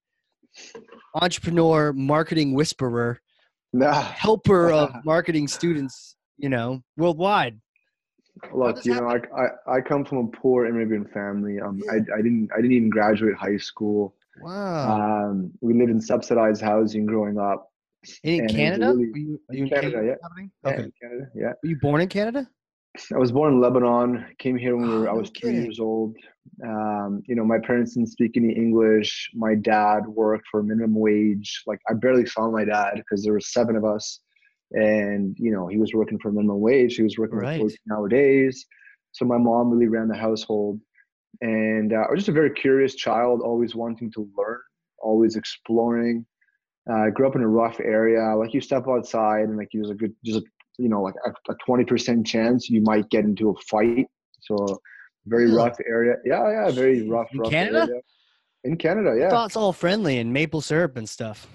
entrepreneur, 1.13 1.93
marketing 1.93 2.53
whisperer, 2.53 3.19
Nah, 3.73 4.01
helper 4.01 4.71
of 4.71 4.93
marketing 5.03 5.47
students, 5.47 6.15
you 6.37 6.49
know, 6.49 6.81
worldwide? 6.97 7.59
look, 8.53 8.83
you 8.85 8.93
know, 8.95 9.07
I, 9.07 9.17
I 9.43 9.77
I 9.77 9.81
come 9.81 10.03
from 10.05 10.17
a 10.19 10.27
poor 10.27 10.65
immigrant 10.67 11.11
family. 11.11 11.59
Um, 11.59 11.81
I 11.89 11.95
I 12.17 12.21
didn't 12.21 12.49
I 12.53 12.57
didn't 12.57 12.73
even 12.73 12.89
graduate 12.89 13.35
high 13.35 13.57
school. 13.57 14.13
Wow. 14.41 15.29
Um, 15.29 15.51
we 15.61 15.73
lived 15.73 15.91
in 15.91 16.01
subsidized 16.01 16.61
housing 16.61 17.05
growing 17.05 17.37
up. 17.39 17.69
in 18.23 18.41
and 18.41 18.49
Canada? 18.49 18.87
really- 18.93 19.09
Were 19.11 19.17
you, 19.17 19.39
you 19.51 19.63
in 19.63 19.69
Canada, 19.69 20.03
yeah. 20.05 20.69
Okay. 20.71 20.91
Canada, 21.01 21.27
yeah. 21.35 21.53
Were 21.63 21.69
you 21.69 21.77
born 21.81 22.01
in 22.01 22.07
Canada? 22.09 22.47
I 23.13 23.17
was 23.17 23.31
born 23.31 23.53
in 23.53 23.59
Lebanon. 23.61 24.25
Came 24.39 24.55
here 24.57 24.77
when 24.77 24.87
we 24.89 24.97
were, 24.99 25.07
I 25.07 25.11
Oh, 25.11 25.15
no 25.15 25.19
was 25.21 25.31
three 25.31 25.53
years 25.53 25.79
old. 25.79 26.15
Um, 26.63 27.21
you 27.25 27.35
know, 27.35 27.43
my 27.43 27.59
parents 27.59 27.93
didn't 27.95 28.09
speak 28.09 28.37
any 28.37 28.53
English. 28.53 29.31
My 29.33 29.55
dad 29.55 30.07
worked 30.07 30.45
for 30.49 30.63
minimum 30.63 30.95
wage. 30.95 31.63
Like 31.67 31.79
I 31.89 31.93
barely 31.93 32.25
saw 32.25 32.49
my 32.49 32.63
dad 32.63 32.93
because 32.95 33.23
there 33.23 33.33
were 33.33 33.41
seven 33.41 33.75
of 33.75 33.83
us, 33.83 34.21
and 34.71 35.35
you 35.37 35.51
know 35.51 35.67
he 35.67 35.77
was 35.77 35.93
working 35.93 36.19
for 36.19 36.31
minimum 36.31 36.61
wage. 36.61 36.95
He 36.95 37.03
was 37.03 37.17
working 37.17 37.39
Right. 37.39 37.55
for 37.59 37.63
14 37.69 37.77
hour 37.91 38.07
days. 38.07 38.65
So 39.11 39.25
my 39.25 39.37
mom 39.37 39.71
really 39.71 39.87
ran 39.87 40.07
the 40.07 40.15
household, 40.15 40.79
and 41.41 41.93
uh, 41.93 41.97
I 42.07 42.11
was 42.11 42.19
just 42.19 42.29
a 42.29 42.33
very 42.33 42.51
curious 42.51 42.95
child, 42.95 43.41
always 43.43 43.75
wanting 43.75 44.11
to 44.13 44.29
learn, 44.37 44.59
always 44.99 45.35
exploring. 45.35 46.25
Uh, 46.89 47.07
I 47.07 47.09
grew 47.09 47.27
up 47.27 47.35
in 47.35 47.41
a 47.41 47.47
rough 47.47 47.79
area. 47.79 48.35
Like 48.35 48.53
you 48.53 48.61
step 48.61 48.83
outside 48.87 49.43
and 49.49 49.57
like 49.57 49.69
there's 49.73 49.89
a 49.89 49.95
good, 49.95 50.13
just 50.23 50.39
a 50.39 50.43
you 50.77 50.89
know 50.89 51.01
like 51.01 51.15
a 51.49 51.53
twenty 51.65 51.83
percent 51.85 52.25
chance 52.27 52.69
you 52.69 52.81
might 52.81 53.09
get 53.09 53.25
into 53.25 53.49
a 53.49 53.53
fight. 53.69 54.05
So 54.41 54.79
very 55.25 55.45
Really? 55.45 55.57
rough 55.57 55.77
area. 55.87 56.15
Yeah, 56.23 56.49
yeah, 56.51 56.71
very 56.71 57.07
rough. 57.09 57.27
In 57.33 57.39
rough 57.39 57.49
Canada? 57.51 57.79
area. 57.89 58.01
In 58.63 58.77
Canada, 58.77 59.15
yeah. 59.19 59.29
thought 59.29 59.45
it's 59.47 59.55
all 59.55 59.73
friendly 59.73 60.17
and 60.19 60.31
maple 60.33 60.61
syrup 60.61 60.97
and 60.97 61.07
stuff. 61.07 61.47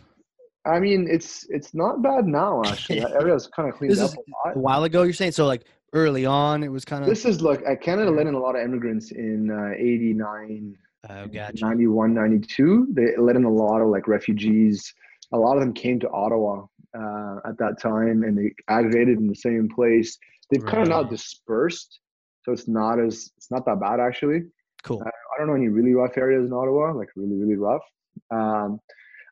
I 0.66 0.78
mean, 0.78 1.08
it's 1.10 1.46
it's 1.50 1.74
not 1.74 2.02
bad 2.02 2.26
now 2.26 2.62
actually. 2.64 3.00
That 3.00 3.12
area's 3.12 3.48
kind 3.48 3.68
of 3.68 3.74
cleaned 3.78 3.98
up 3.98 4.10
a 4.12 4.48
lot. 4.48 4.56
a 4.56 4.58
while 4.58 4.84
ago. 4.84 5.02
You're 5.02 5.12
saying 5.12 5.32
so 5.32 5.46
like 5.46 5.64
early 5.92 6.26
on, 6.26 6.62
it 6.62 6.68
was 6.68 6.84
kind 6.84 7.02
of. 7.02 7.08
This 7.08 7.24
is 7.24 7.40
like 7.40 7.62
uh, 7.66 7.76
Canada 7.76 8.10
let 8.10 8.26
in 8.26 8.34
a 8.34 8.38
lot 8.38 8.56
of 8.56 8.62
immigrants 8.62 9.12
in 9.12 9.50
uh, 9.50 9.74
89, 9.76 10.76
Oh, 11.08 11.26
gotcha. 11.28 11.64
91, 11.64 12.12
92. 12.12 12.88
They 12.92 13.16
let 13.16 13.34
in 13.36 13.44
a 13.44 13.50
lot 13.50 13.80
of 13.80 13.88
like 13.88 14.06
refugees. 14.06 14.92
A 15.32 15.38
lot 15.38 15.56
of 15.56 15.60
them 15.62 15.72
came 15.72 15.98
to 16.00 16.10
Ottawa 16.10 16.66
uh, 16.94 17.36
at 17.46 17.56
that 17.58 17.80
time 17.80 18.22
and 18.22 18.36
they 18.36 18.52
aggregated 18.68 19.16
in 19.18 19.26
the 19.26 19.34
same 19.34 19.68
place. 19.74 20.18
They've 20.50 20.64
kind 20.64 20.82
of 20.82 20.88
now 20.88 21.02
dispersed, 21.04 22.00
so 22.42 22.52
it's 22.52 22.68
not 22.68 22.98
as 23.00 23.30
it's 23.36 23.50
not 23.50 23.64
that 23.66 23.80
bad 23.80 23.98
actually. 24.00 24.42
Cool. 24.82 25.02
I 25.06 25.38
don't 25.38 25.46
know 25.46 25.54
any 25.54 25.68
really 25.68 25.94
rough 25.94 26.18
areas 26.18 26.44
in 26.46 26.52
Ottawa, 26.52 26.92
like 26.92 27.08
really 27.16 27.36
really 27.36 27.56
rough. 27.56 27.82
Um, 28.30 28.78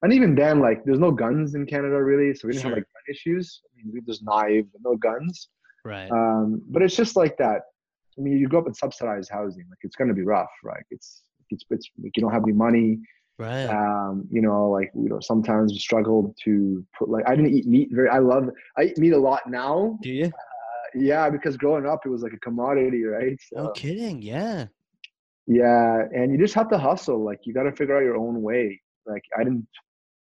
and 0.03 0.13
even 0.13 0.35
then, 0.37 0.61
like 0.61 0.85
there's 0.85 1.01
no 1.01 1.11
guns 1.11 1.55
in 1.55 1.67
Canada 1.67 2.01
really, 2.03 2.33
so 2.35 2.47
we 2.47 2.53
didn't 2.53 2.63
Sure. 2.63 2.71
have 2.71 2.79
like 2.79 2.85
gun 2.85 3.03
issues. 3.15 3.61
I 3.67 3.77
mean, 3.77 3.93
we 3.93 4.01
just 4.03 4.23
knives, 4.25 4.69
but 4.73 4.81
no 4.89 4.97
guns. 4.97 5.49
Right. 5.89 6.11
Um, 6.11 6.61
but 6.69 6.83
it's 6.83 6.95
just 6.95 7.17
like 7.17 7.37
that. 7.39 7.63
I 8.19 8.21
mean, 8.21 8.37
you 8.37 8.49
grow 8.49 8.61
up 8.61 8.67
in 8.67 8.75
subsidized 8.75 9.31
housing, 9.31 9.65
like 9.71 9.79
it's 9.83 9.97
gonna 9.97 10.13
be 10.13 10.23
rough, 10.23 10.51
right? 10.63 10.85
It's 10.91 11.23
it's 11.51 11.65
it's 11.71 11.89
like 12.03 12.13
you 12.17 12.21
don't 12.21 12.33
have 12.33 12.43
any 12.45 12.53
money. 12.53 12.99
Right. 13.39 13.67
Um, 13.67 14.27
you 14.31 14.43
know, 14.43 14.69
like 14.69 14.91
you 14.95 15.09
know, 15.09 15.21
sometimes 15.21 15.73
we 15.73 15.79
struggled 15.79 16.37
to 16.45 16.85
put 16.99 17.09
like 17.09 17.25
I 17.27 17.35
didn't 17.37 17.53
eat 17.55 17.67
meat 17.67 17.89
very. 17.93 18.09
I 18.09 18.19
love 18.19 18.51
I 18.77 18.83
eat 18.85 18.99
meat 18.99 19.13
a 19.13 19.19
lot 19.19 19.49
now. 19.49 19.99
Do 20.03 20.11
you? 20.11 20.31
Yeah, 20.95 21.31
because 21.31 21.57
growing 21.57 21.87
up 21.87 22.01
it 22.05 22.09
was 22.09 22.23
like 22.23 22.33
a 22.33 22.41
commodity, 22.41 23.05
right? 23.05 23.39
No 23.53 23.71
kidding. 23.71 24.21
Yeah. 24.23 24.67
yeah, 25.47 26.03
and 26.13 26.33
you 26.33 26.39
just 26.39 26.55
have 26.55 26.69
to 26.71 26.79
hustle. 26.79 27.23
Like 27.25 27.41
you 27.45 27.55
got 27.55 27.65
to 27.65 27.73
figure 27.73 27.97
out 27.97 28.03
your 28.03 28.17
own 28.17 28.43
way. 28.43 28.81
Like 29.07 29.23
I 29.39 29.45
didn't, 29.45 29.67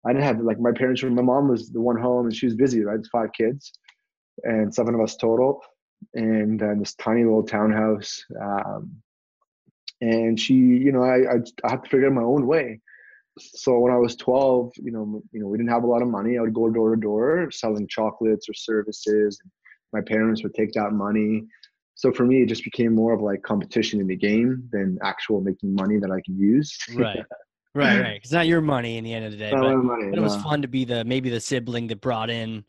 I 0.05 0.13
didn't 0.13 0.25
have 0.25 0.39
like 0.39 0.59
my 0.59 0.71
parents. 0.71 1.03
were 1.03 1.09
My 1.09 1.21
mom 1.21 1.49
was 1.49 1.69
the 1.69 1.81
one 1.81 1.99
home, 1.99 2.25
and 2.25 2.35
she 2.35 2.45
was 2.45 2.55
busy. 2.55 2.83
Right, 2.83 2.99
it's 2.99 3.09
five 3.09 3.29
kids, 3.33 3.71
and 4.43 4.73
seven 4.73 4.95
of 4.95 5.01
us 5.01 5.15
total, 5.15 5.61
and 6.13 6.61
uh, 6.61 6.73
this 6.77 6.95
tiny 6.95 7.23
little 7.23 7.43
townhouse. 7.43 8.23
Um, 8.39 9.01
and 10.01 10.39
she, 10.39 10.55
you 10.55 10.91
know, 10.91 11.03
I, 11.03 11.17
I 11.17 11.35
I 11.63 11.71
had 11.71 11.83
to 11.83 11.89
figure 11.89 12.07
out 12.07 12.13
my 12.13 12.23
own 12.23 12.47
way. 12.47 12.79
So 13.39 13.79
when 13.79 13.93
I 13.93 13.97
was 13.97 14.15
twelve, 14.15 14.71
you 14.77 14.91
know, 14.91 15.21
you 15.31 15.41
know, 15.41 15.47
we 15.47 15.57
didn't 15.57 15.71
have 15.71 15.83
a 15.83 15.87
lot 15.87 16.01
of 16.01 16.07
money. 16.07 16.37
I 16.37 16.41
would 16.41 16.53
go 16.53 16.69
door 16.69 16.95
to 16.95 17.01
door 17.01 17.49
selling 17.51 17.87
chocolates 17.87 18.49
or 18.49 18.53
services. 18.53 19.39
My 19.93 20.01
parents 20.01 20.41
would 20.43 20.53
take 20.53 20.71
that 20.73 20.93
money 20.93 21.45
so 22.01 22.11
for 22.11 22.25
me, 22.25 22.41
it 22.41 22.47
just 22.47 22.63
became 22.63 22.95
more 22.95 23.13
of 23.13 23.21
like 23.21 23.43
competition 23.43 24.01
in 24.01 24.07
the 24.07 24.15
game 24.15 24.67
than 24.71 24.97
actual 25.03 25.39
making 25.39 25.75
money 25.75 25.99
that 25.99 26.09
I 26.09 26.19
can 26.25 26.37
use. 26.37 26.75
Right. 26.93 27.23
Right. 27.73 28.01
Right. 28.01 28.19
It's 28.21 28.33
not 28.33 28.47
your 28.47 28.59
money 28.59 28.97
in 28.97 29.05
the 29.05 29.13
end 29.13 29.23
of 29.23 29.31
the 29.31 29.37
day, 29.37 29.49
but, 29.49 29.61
money, 29.77 30.09
but 30.09 30.17
it 30.17 30.21
was 30.21 30.35
no. 30.35 30.43
fun 30.43 30.61
to 30.61 30.67
be 30.67 30.83
the 30.83 31.05
maybe 31.05 31.29
the 31.29 31.39
sibling 31.39 31.87
that 31.87 32.01
brought 32.01 32.29
in 32.29 32.65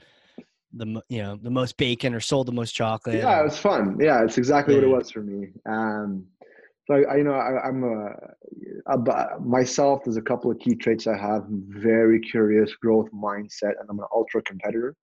the 0.74 1.02
you 1.08 1.22
know 1.22 1.36
the 1.36 1.50
most 1.50 1.76
bacon 1.76 2.14
or 2.14 2.20
sold 2.20 2.48
the 2.48 2.52
most 2.52 2.72
chocolate. 2.72 3.16
Yeah, 3.16 3.40
it 3.40 3.44
was 3.44 3.58
fun. 3.58 3.96
Yeah, 4.00 4.24
it's 4.24 4.38
exactly 4.38 4.74
what 4.74 4.84
it 4.84 4.88
was 4.88 5.10
for 5.10 5.20
me. 5.22 5.48
Um, 5.66 6.26
so 6.86 6.94
I, 6.94 7.12
I 7.12 7.16
you 7.16 7.24
know, 7.24 7.34
I, 7.34 7.68
I'm 7.68 7.84
a, 7.84 8.92
a, 8.92 9.40
myself. 9.40 10.02
There's 10.04 10.16
a 10.16 10.22
couple 10.22 10.50
of 10.50 10.58
key 10.58 10.74
traits 10.74 11.06
I 11.06 11.16
have. 11.16 11.44
Very 11.48 12.20
curious, 12.20 12.74
growth 12.76 13.08
mindset, 13.12 13.74
and 13.80 13.88
I'm 13.88 13.98
an 13.98 14.06
ultra 14.14 14.42
competitor. 14.42 14.94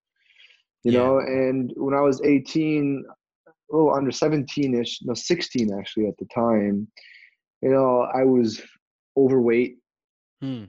You 0.84 0.92
Yeah. 0.94 1.00
know, 1.00 1.20
and 1.20 1.74
when 1.76 1.94
I 1.94 2.02
was 2.02 2.22
18, 2.24 3.06
a 3.48 3.76
little 3.76 3.94
under 3.94 4.12
17ish, 4.12 5.00
no, 5.04 5.14
16 5.14 5.74
actually 5.78 6.08
at 6.08 6.18
the 6.18 6.26
time. 6.34 6.88
You 7.62 7.72
know, 7.72 8.08
I 8.14 8.24
was 8.24 8.62
overweight. 9.18 9.78
Hmm. 10.42 10.66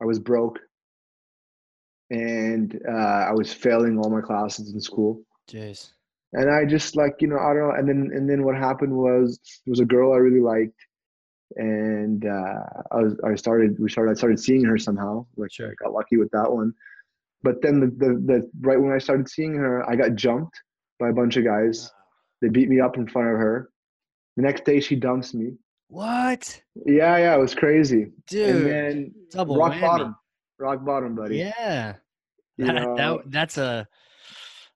I 0.00 0.04
was 0.04 0.18
broke, 0.18 0.58
and 2.10 2.80
uh, 2.88 2.92
I 3.28 3.32
was 3.32 3.52
failing 3.52 3.98
all 3.98 4.10
my 4.10 4.20
classes 4.20 4.72
in 4.72 4.80
school. 4.80 5.22
Jeez. 5.50 5.90
And 6.32 6.50
I 6.50 6.64
just 6.64 6.96
like 6.96 7.16
you 7.20 7.28
know 7.28 7.38
I 7.38 7.54
don't 7.54 7.68
know. 7.68 7.74
And 7.76 7.88
then 7.88 8.10
and 8.14 8.28
then 8.28 8.44
what 8.44 8.56
happened 8.56 8.92
was 8.94 9.38
there 9.64 9.72
was 9.72 9.80
a 9.80 9.84
girl 9.84 10.12
I 10.12 10.16
really 10.18 10.40
liked, 10.40 10.78
and 11.56 12.24
uh, 12.26 12.60
I 12.92 12.96
was 13.02 13.16
I 13.24 13.34
started 13.34 13.78
we 13.78 13.88
started 13.90 14.10
I 14.10 14.14
started 14.14 14.38
seeing 14.40 14.64
her 14.64 14.76
somehow. 14.78 15.26
Like 15.36 15.52
Sure. 15.52 15.70
I 15.70 15.74
got 15.82 15.92
lucky 15.92 16.16
with 16.16 16.30
that 16.32 16.50
one. 16.52 16.72
But 17.42 17.62
then 17.62 17.80
the, 17.80 17.86
the 17.86 18.14
the 18.26 18.50
right 18.60 18.80
when 18.80 18.92
I 18.92 18.98
started 18.98 19.28
seeing 19.28 19.54
her, 19.54 19.88
I 19.88 19.96
got 19.96 20.14
jumped 20.16 20.60
by 20.98 21.08
a 21.08 21.12
bunch 21.12 21.36
of 21.36 21.44
guys. 21.44 21.90
They 22.42 22.48
beat 22.48 22.68
me 22.68 22.80
up 22.80 22.96
in 22.96 23.06
front 23.08 23.28
of 23.28 23.34
her. 23.38 23.70
The 24.36 24.42
next 24.42 24.64
day 24.64 24.80
she 24.80 24.96
dumps 24.96 25.34
me. 25.34 25.52
What, 25.88 26.60
Yeah, 26.84 27.16
yeah, 27.16 27.34
it 27.34 27.40
was 27.40 27.54
crazy. 27.54 28.02
and 28.02 28.12
dude? 28.28 28.66
then 28.66 29.14
double 29.30 29.56
rock 29.56 29.72
whammy. 29.72 29.80
bottom, 29.80 30.16
rock 30.58 30.84
bottom, 30.84 31.14
buddy. 31.14 31.38
Yeah. 31.38 31.94
You 32.56 32.66
That, 32.66 32.74
know, 32.74 32.96
that 32.96 33.30
that's 33.30 33.58
a 33.58 33.86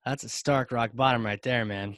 that's 0.04 0.24
a 0.24 0.28
stark 0.28 0.72
rock 0.72 0.90
bottom 0.94 1.24
right 1.24 1.42
there, 1.42 1.64
man. 1.64 1.96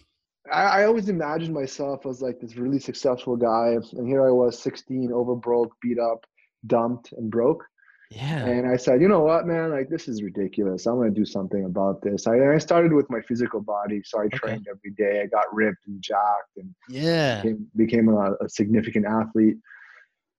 I, 0.52 0.62
I 0.82 0.84
always 0.84 1.08
imagined 1.08 1.54
myself 1.54 2.04
as 2.06 2.20
like 2.20 2.38
this 2.40 2.56
really 2.56 2.78
successful 2.78 3.36
guy, 3.36 3.76
and 3.92 4.06
here 4.06 4.26
I 4.26 4.30
was, 4.30 4.58
16, 4.58 5.10
over 5.12 5.34
broke, 5.34 5.72
beat 5.80 5.98
up, 5.98 6.24
dumped, 6.66 7.12
and 7.12 7.30
broke. 7.30 7.64
Yeah. 8.10 8.44
And 8.44 8.70
I 8.70 8.76
said, 8.76 9.00
you 9.00 9.08
know 9.08 9.20
what, 9.20 9.46
man, 9.46 9.70
like 9.70 9.88
this 9.88 10.06
is 10.06 10.22
ridiculous. 10.22 10.86
I'm 10.86 10.98
gonna 10.98 11.10
do 11.10 11.24
something 11.24 11.64
about 11.64 12.02
this. 12.02 12.26
I, 12.26 12.52
I 12.54 12.58
started 12.58 12.92
with 12.92 13.08
my 13.10 13.20
physical 13.22 13.60
body, 13.60 14.02
so 14.04 14.20
I 14.20 14.24
Okay. 14.24 14.36
trained 14.36 14.66
every 14.70 14.90
day. 14.96 15.22
I 15.22 15.26
got 15.26 15.52
ripped 15.52 15.86
and 15.86 16.00
jacked, 16.02 16.56
and 16.58 16.74
yeah. 16.88 17.42
became, 17.42 17.66
became 17.76 18.08
a, 18.10 18.32
a 18.42 18.48
significant 18.48 19.06
athlete. 19.06 19.56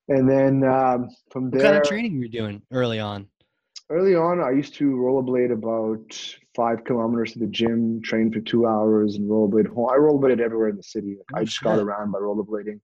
And 0.08 0.30
then 0.30 0.64
um, 0.64 1.10
from 1.32 1.46
What 1.46 1.54
there, 1.54 1.64
kind 1.64 1.78
of 1.78 1.84
training 1.84 2.18
were 2.18 2.26
you 2.26 2.30
doing 2.30 2.62
early 2.72 3.00
on? 3.00 3.28
Early 3.90 4.16
on, 4.16 4.40
I 4.42 4.52
used 4.52 4.74
to 4.76 4.92
rollerblade 4.92 5.52
about 5.52 6.36
five 6.56 6.84
kilometers 6.84 7.34
to 7.34 7.40
the 7.40 7.48
gym, 7.48 8.02
train 8.02 8.32
for 8.32 8.40
two 8.40 8.66
hours, 8.68 9.16
and 9.16 9.30
rollerblade 9.30 9.68
home. 9.68 9.90
I 9.90 9.98
rollerbladed 9.98 10.40
everywhere 10.40 10.70
in 10.70 10.78
the 10.78 10.84
city. 10.84 11.18
Like, 11.18 11.26
Oh, 11.36 11.42
I 11.42 11.44
just 11.44 11.62
got 11.62 11.80
around 11.80 12.12
by 12.12 12.20
rollerblading. 12.20 12.80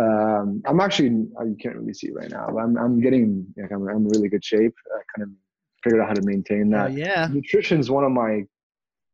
Um, 0.00 0.60
I'm 0.66 0.80
actually, 0.80 1.26
uh, 1.40 1.44
you 1.44 1.56
can't 1.60 1.76
really 1.76 1.94
see 1.94 2.08
it 2.08 2.14
right 2.14 2.30
now, 2.30 2.48
but 2.50 2.58
I'm, 2.58 2.76
I'm 2.76 3.00
getting, 3.00 3.46
like, 3.56 3.70
I'm, 3.70 3.88
I'm 3.88 3.96
in 3.98 4.08
really 4.08 4.28
good 4.28 4.44
shape. 4.44 4.74
I 4.92 5.00
kind 5.16 5.28
of 5.28 5.34
figured 5.84 6.00
out 6.02 6.08
how 6.08 6.14
to 6.14 6.22
maintain 6.22 6.74
Oh 6.74 6.78
that. 6.78 6.92
yeah. 6.94 7.28
Nutrition 7.30 7.78
is 7.78 7.90
one 7.90 8.02
of 8.04 8.10
my, 8.10 8.42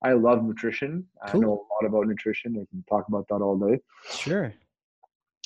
I 0.02 0.12
love 0.14 0.42
nutrition. 0.42 1.04
I 1.22 1.36
know 1.36 1.48
a 1.52 1.84
lot 1.84 1.86
about 1.86 2.06
nutrition. 2.06 2.52
I 2.56 2.64
can 2.70 2.82
talk 2.88 3.06
about 3.08 3.26
that 3.28 3.42
all 3.44 3.58
day. 3.58 3.78
Sure. 4.10 4.54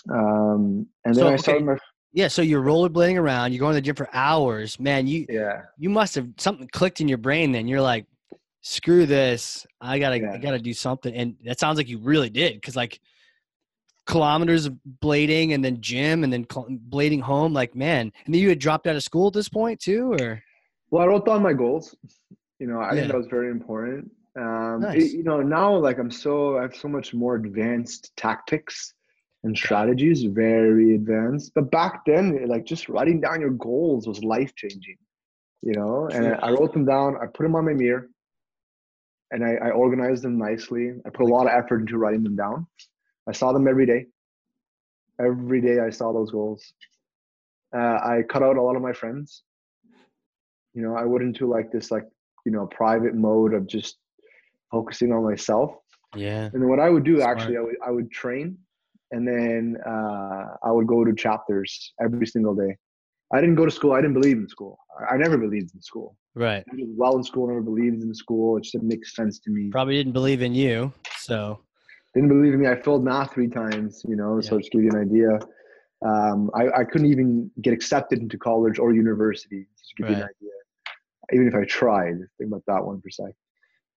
Um, 0.09 0.87
and 1.05 1.15
then 1.15 1.25
So, 1.25 1.29
I 1.33 1.37
started 1.37 1.63
okay. 1.63 1.73
my, 1.73 1.79
Yeah. 2.15 2.29
So 2.29 2.41
you're 2.43 2.63
rollerblading 2.63 3.19
around. 3.19 3.53
You're 3.53 3.61
going 3.61 3.73
to 3.73 3.77
the 3.77 3.81
gym 3.83 3.97
for 3.97 4.09
hours, 4.15 4.79
man. 4.81 5.07
You 5.07 5.27
yeah. 5.29 5.63
you 5.77 5.91
must 5.91 6.15
have 6.15 6.29
something 6.39 6.69
clicked 6.73 7.01
in 7.03 7.09
your 7.09 7.19
brain. 7.19 7.53
Then 7.53 7.67
you're 7.69 7.83
like, 7.83 8.07
screw 8.63 9.05
this. 9.05 9.67
I 9.81 9.99
gotta 9.99 10.17
I 10.33 10.39
gotta 10.39 10.59
do 10.61 10.73
something. 10.73 11.13
And 11.15 11.37
that 11.45 11.59
sounds 11.61 11.77
like 11.77 11.89
you 11.89 11.99
really 11.99 12.31
did, 12.31 12.55
because 12.55 12.77
like 12.77 13.01
kilometers 14.07 14.67
of 14.67 14.77
blading 15.03 15.55
and 15.55 15.65
then 15.65 15.81
gym 15.81 16.25
and 16.25 16.33
then 16.33 16.45
blading 16.45 17.21
home. 17.21 17.53
Like 17.53 17.75
man, 17.75 18.13
and 18.25 18.35
then 18.35 18.41
you 18.41 18.49
had 18.49 18.59
dropped 18.59 18.87
out 18.87 18.97
of 18.97 19.03
school 19.03 19.27
at 19.27 19.33
this 19.35 19.49
point 19.49 19.81
too, 19.81 20.13
or 20.13 20.43
Well, 20.91 21.03
I 21.03 21.07
wrote 21.07 21.27
down 21.27 21.43
my 21.43 21.53
goals. 21.53 21.95
You 22.61 22.69
know, 22.69 22.81
I 22.81 22.91
think 22.91 23.03
Yeah. 23.03 23.09
that 23.09 23.17
was 23.17 23.27
very 23.27 23.51
important. 23.51 24.11
Um, 24.39 24.85
it- 24.85 24.99
Nice. 24.99 25.13
you 25.13 25.25
know, 25.25 25.41
now 25.43 25.75
like 25.77 25.99
I'm 25.99 26.11
so 26.11 26.59
I 26.59 26.63
have 26.63 26.77
so 26.77 26.89
much 26.89 27.13
more 27.13 27.35
advanced 27.35 28.13
tactics 28.17 28.95
and 29.45 29.57
strategies, 29.57 30.25
very 30.25 30.95
advanced. 30.95 31.53
But 31.55 31.71
back 31.71 32.05
then, 32.07 32.47
like 32.49 32.65
just 32.65 32.89
writing 32.89 33.21
down 33.21 33.41
your 33.41 33.51
goals 33.51 34.09
was 34.09 34.25
life 34.25 34.55
changing. 34.57 34.97
You 35.63 35.73
know, 35.73 36.09
and 36.13 36.35
I, 36.43 36.51
wrote 36.51 36.75
them 36.75 36.85
down. 36.85 37.17
I 37.17 37.27
put 37.27 37.45
them 37.45 37.55
on 37.55 37.65
my 37.65 37.73
mirror, 37.73 38.11
and 39.31 39.43
I, 39.43 39.55
I 39.69 39.71
organized 39.71 40.23
them 40.23 40.37
nicely. 40.37 40.93
I 41.07 41.09
put 41.09 41.25
a 41.25 41.29
lot 41.29 41.47
of 41.47 41.53
effort 41.53 41.81
into 41.81 41.97
writing 41.97 42.23
them 42.23 42.37
down. 42.37 42.67
I 43.27 43.33
saw 43.33 43.53
them 43.53 43.67
every 43.67 43.87
day. 43.87 44.07
Every 45.19 45.63
day, 45.63 45.81
I 45.81 45.89
saw 45.89 46.13
those 46.13 46.31
goals. 46.31 46.75
Uh, 47.75 47.79
I 47.79 48.25
cut 48.29 48.43
out 48.43 48.57
a 48.57 48.63
lot 48.63 48.77
of 48.77 48.83
my 48.83 48.93
friends 48.93 49.45
you 50.75 50.83
know 50.83 50.97
i 50.97 51.05
went 51.05 51.25
into 51.25 51.49
like 51.49 51.73
this 51.73 51.91
like 51.91 52.05
you 52.45 52.53
know 52.53 52.67
private 52.67 53.15
mode 53.15 53.55
of 53.55 53.67
just 53.67 53.97
focusing 54.71 55.13
on 55.13 55.23
myself 55.25 55.77
yeah, 56.17 56.45
and 56.45 56.63
then 56.63 56.69
what 56.69 56.81
i 56.81 56.91
would 56.91 57.05
do 57.05 57.17
Smart. 57.19 57.39
actually 57.39 57.57
I 57.57 57.61
would, 57.61 57.77
I 57.87 57.91
would 57.91 58.11
train 58.11 58.59
and 59.11 59.27
then 59.27 59.77
uh, 59.87 60.57
i 60.63 60.71
would 60.71 60.87
go 60.87 61.05
to 61.05 61.15
chapters 61.15 61.93
every 62.03 62.27
single 62.27 62.55
day. 62.55 62.77
I 63.33 63.41
didn't 63.41 63.57
go 63.57 63.65
to 63.65 63.71
school. 63.71 63.93
I 63.93 64.01
didn't 64.01 64.15
believe 64.15 64.37
in 64.37 64.49
school. 64.49 64.79
I, 65.11 65.17
never 65.17 65.37
believed 65.37 65.75
in 65.75 65.83
school. 65.83 66.17
Right. 66.35 66.63
i 66.71 66.77
did 66.77 66.89
well 66.97 67.17
in 67.17 67.25
school 67.25 67.49
never 67.49 67.63
believed 67.63 68.03
in 68.03 68.15
school. 68.15 68.57
It 68.57 68.63
just 68.65 68.73
didn't 68.73 68.89
make 68.89 69.05
sense 69.07 69.39
to 69.41 69.51
me. 69.51 69.71
Probably 69.71 69.97
didn't 69.97 70.13
believe 70.13 70.43
in 70.43 70.55
you, 70.55 70.93
so. 71.17 71.61
Didn't 72.15 72.29
believe 72.29 72.55
in 72.55 72.61
me. 72.61 72.69
I 72.69 72.81
failed 72.81 73.03
math 73.05 73.33
three 73.33 73.49
times 73.49 74.03
you 74.07 74.17
know 74.17 74.41
so 74.41 74.55
Yeah. 74.55 74.61
just 74.61 74.73
give 74.73 74.83
you 74.83 74.91
an 74.91 75.01
idea. 75.09 75.31
Um, 76.05 76.51
I, 76.55 76.81
I 76.81 76.85
couldn't 76.85 77.11
even 77.11 77.51
get 77.63 77.73
accepted 77.73 78.19
into 78.21 78.39
college 78.39 78.79
or 78.79 78.93
university 78.93 79.67
just 79.79 79.91
to 79.91 80.03
give 80.03 80.11
you 80.11 80.17
an 80.17 80.29
idea. 80.35 80.51
Even 81.33 81.49
if 81.49 81.55
i 81.55 81.65
tried 81.65 82.17
think 82.39 82.49
about 82.49 82.63
that 82.67 82.85
one 82.85 83.01
for 83.01 83.09
a 83.09 83.13
sec. 83.13 83.33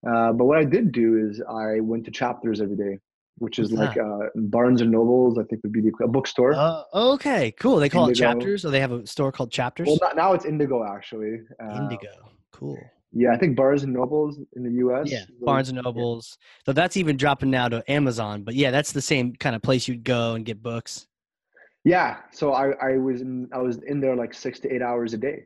Uh, 0.09 0.31
but 0.31 0.45
what 0.45 0.57
i 0.57 0.63
did 0.63 0.91
do 0.91 1.17
is 1.27 1.41
i 1.49 1.79
went 1.81 2.05
to 2.05 2.11
chapters 2.11 2.61
every 2.61 2.77
day 2.77 2.97
which 3.39 3.59
is 3.59 3.71
like 3.71 3.97
uh, 3.97 4.19
barnes 4.35 4.81
and 4.81 4.91
nobles 4.91 5.37
i 5.37 5.43
think 5.43 5.61
would 5.63 5.71
be 5.71 5.81
the 5.81 5.91
a 6.03 6.07
bookstore 6.07 6.53
uh, 6.53 6.83
okay, 6.93 7.51
cool. 7.59 7.77
They 7.77 7.89
call 7.89 8.09
it 8.09 8.15
chapters, 8.15 8.65
or 8.65 8.71
they 8.71 8.79
have 8.79 8.91
a 8.91 9.05
store 9.05 9.31
called 9.31 9.51
Chapters. 9.51 9.87
well 9.87 9.99
not, 10.01 10.15
now 10.15 10.33
it's 10.33 10.45
indigo 10.45 10.83
actually 10.83 11.39
uh, 11.63 11.75
Indigo, 11.75 12.09
cool. 12.51 12.77
yeah 13.13 13.31
i 13.33 13.37
think 13.37 13.55
barnes 13.55 13.83
and 13.83 13.93
nobles 13.93 14.39
in 14.55 14.63
the 14.63 14.71
us 14.71 15.09
Yeah, 15.11 15.25
Barnes 15.41 15.69
and 15.69 15.79
Nobles. 15.81 16.37
So 16.65 16.73
that's 16.73 16.97
even 16.97 17.15
dropping 17.17 17.49
now 17.51 17.69
to 17.69 17.83
Amazon. 17.91 18.43
But 18.43 18.55
yeah, 18.55 18.71
that's 18.71 18.91
the 18.91 19.01
same 19.01 19.33
kind 19.35 19.55
of 19.55 19.61
place 19.61 19.87
you'd 19.87 20.03
go 20.03 20.33
and 20.35 20.43
get 20.45 20.61
books. 20.61 21.07
Yeah, 21.83 22.17
so 22.31 22.53
I 22.53 22.71
I 22.89 22.97
was 22.97 23.21
in 23.21 23.47
I 23.53 23.59
was 23.59 23.77
in 23.83 24.01
there 24.01 24.15
like 24.15 24.33
six 24.33 24.59
to 24.61 24.73
eight 24.73 24.81
hours 24.81 25.13
a 25.13 25.17
day, 25.17 25.45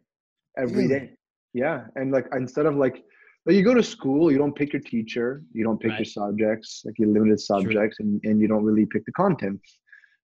every 0.58 0.88
day. 0.88 1.12
Yeah, 1.54 1.86
and 1.96 2.12
like 2.12 2.28
instead 2.34 2.66
of 2.66 2.76
like, 2.76 3.04
like 3.46 3.56
you 3.56 3.64
go 3.64 3.74
to 3.74 3.84
school, 3.84 4.32
you 4.32 4.38
don't 4.38 4.56
pick 4.56 4.74
your 4.74 4.82
teacher, 4.82 5.44
you 5.52 5.64
don't 5.64 5.80
pick 5.80 5.98
your 5.98 6.06
subjects, 6.06 6.84
like 6.86 6.96
you 7.00 7.12
limited 7.12 7.40
subjects, 7.40 7.98
and 8.00 8.22
and 8.24 8.40
you 8.40 8.48
don't 8.48 8.64
really 8.64 8.86
pick 8.86 9.06
the 9.06 9.12
content, 9.14 9.60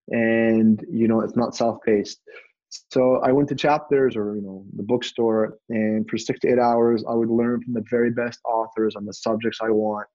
and 0.10 0.84
you 0.92 1.08
know 1.08 1.22
it's 1.22 1.36
not 1.36 1.56
self 1.56 1.78
paced. 1.86 2.22
So 2.92 3.18
I 3.24 3.32
went 3.32 3.48
to 3.50 3.56
chapters 3.56 4.16
or 4.16 4.36
you 4.36 4.42
know 4.42 4.66
the 4.76 4.84
bookstore, 4.84 5.58
and 5.70 6.08
for 6.10 6.18
six 6.18 6.40
to 6.42 6.50
eight 6.50 6.60
hours, 6.60 7.04
I 7.10 7.14
would 7.14 7.30
learn 7.30 7.62
from 7.64 7.74
the 7.74 7.84
very 7.90 8.12
best 8.12 8.40
authors 8.46 8.96
on 8.96 9.06
the 9.06 9.14
subjects 9.14 9.60
I 9.62 9.70
want, 9.70 10.08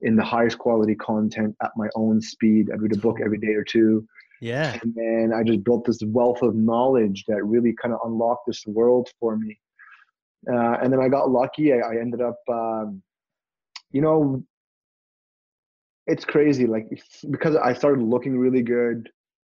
in 0.00 0.16
the 0.16 0.24
highest 0.24 0.58
quality 0.58 0.96
content 0.96 1.54
at 1.62 1.70
my 1.76 1.88
own 1.94 2.20
speed. 2.20 2.70
I'd 2.72 2.82
read 2.82 2.96
a 2.96 3.00
book 3.00 3.18
every 3.24 3.38
day 3.38 3.54
or 3.54 3.64
two 3.64 4.06
Yeah. 4.40 4.78
And 4.82 4.94
then 4.94 5.32
I 5.34 5.42
just 5.42 5.64
built 5.64 5.84
this 5.84 6.00
wealth 6.06 6.42
of 6.42 6.54
knowledge 6.54 7.24
that 7.28 7.44
really 7.44 7.74
kind 7.80 7.94
of 7.94 8.00
unlocked 8.04 8.46
this 8.46 8.64
world 8.66 9.08
for 9.18 9.36
me. 9.36 9.58
Uh, 10.46 10.76
and 10.82 10.92
then 10.92 11.00
I 11.00 11.08
got 11.08 11.30
lucky. 11.30 11.72
I, 11.72 11.78
I 11.78 12.00
ended 12.00 12.20
up, 12.20 12.38
um, 12.50 13.02
you 13.90 14.00
know, 14.00 14.42
it's 16.06 16.24
crazy. 16.24 16.66
Like 16.66 16.86
because 17.30 17.56
I 17.56 17.72
started 17.74 18.02
looking 18.02 18.38
really 18.38 18.62
good, 18.62 19.08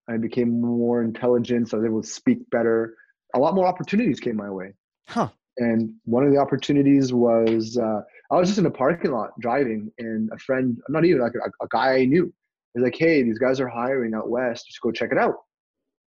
I 0.09 0.17
became 0.17 0.61
more 0.61 1.01
intelligent. 1.01 1.69
So 1.69 1.77
I 1.77 1.81
was 1.81 1.87
able 1.87 2.01
to 2.01 2.07
speak 2.07 2.49
better. 2.49 2.95
A 3.35 3.39
lot 3.39 3.55
more 3.55 3.67
opportunities 3.67 4.19
came 4.19 4.35
my 4.35 4.49
way. 4.49 4.73
Huh. 5.07 5.29
And 5.57 5.93
one 6.05 6.25
of 6.25 6.31
the 6.31 6.39
opportunities 6.39 7.13
was 7.13 7.77
uh, 7.77 8.01
I 8.31 8.35
was 8.35 8.47
just 8.47 8.59
in 8.59 8.65
a 8.65 8.71
parking 8.71 9.11
lot 9.11 9.31
driving, 9.39 9.91
and 9.99 10.29
a 10.33 10.37
friend, 10.39 10.77
not 10.89 11.05
even 11.05 11.21
like 11.21 11.33
a, 11.35 11.63
a 11.63 11.67
guy 11.69 11.95
I 11.95 12.05
knew, 12.05 12.33
was 12.73 12.83
like, 12.83 12.95
"Hey, 12.97 13.21
these 13.23 13.37
guys 13.37 13.59
are 13.59 13.67
hiring 13.67 14.13
out 14.13 14.29
west. 14.29 14.67
Just 14.67 14.81
go 14.81 14.91
check 14.91 15.11
it 15.11 15.17
out." 15.17 15.35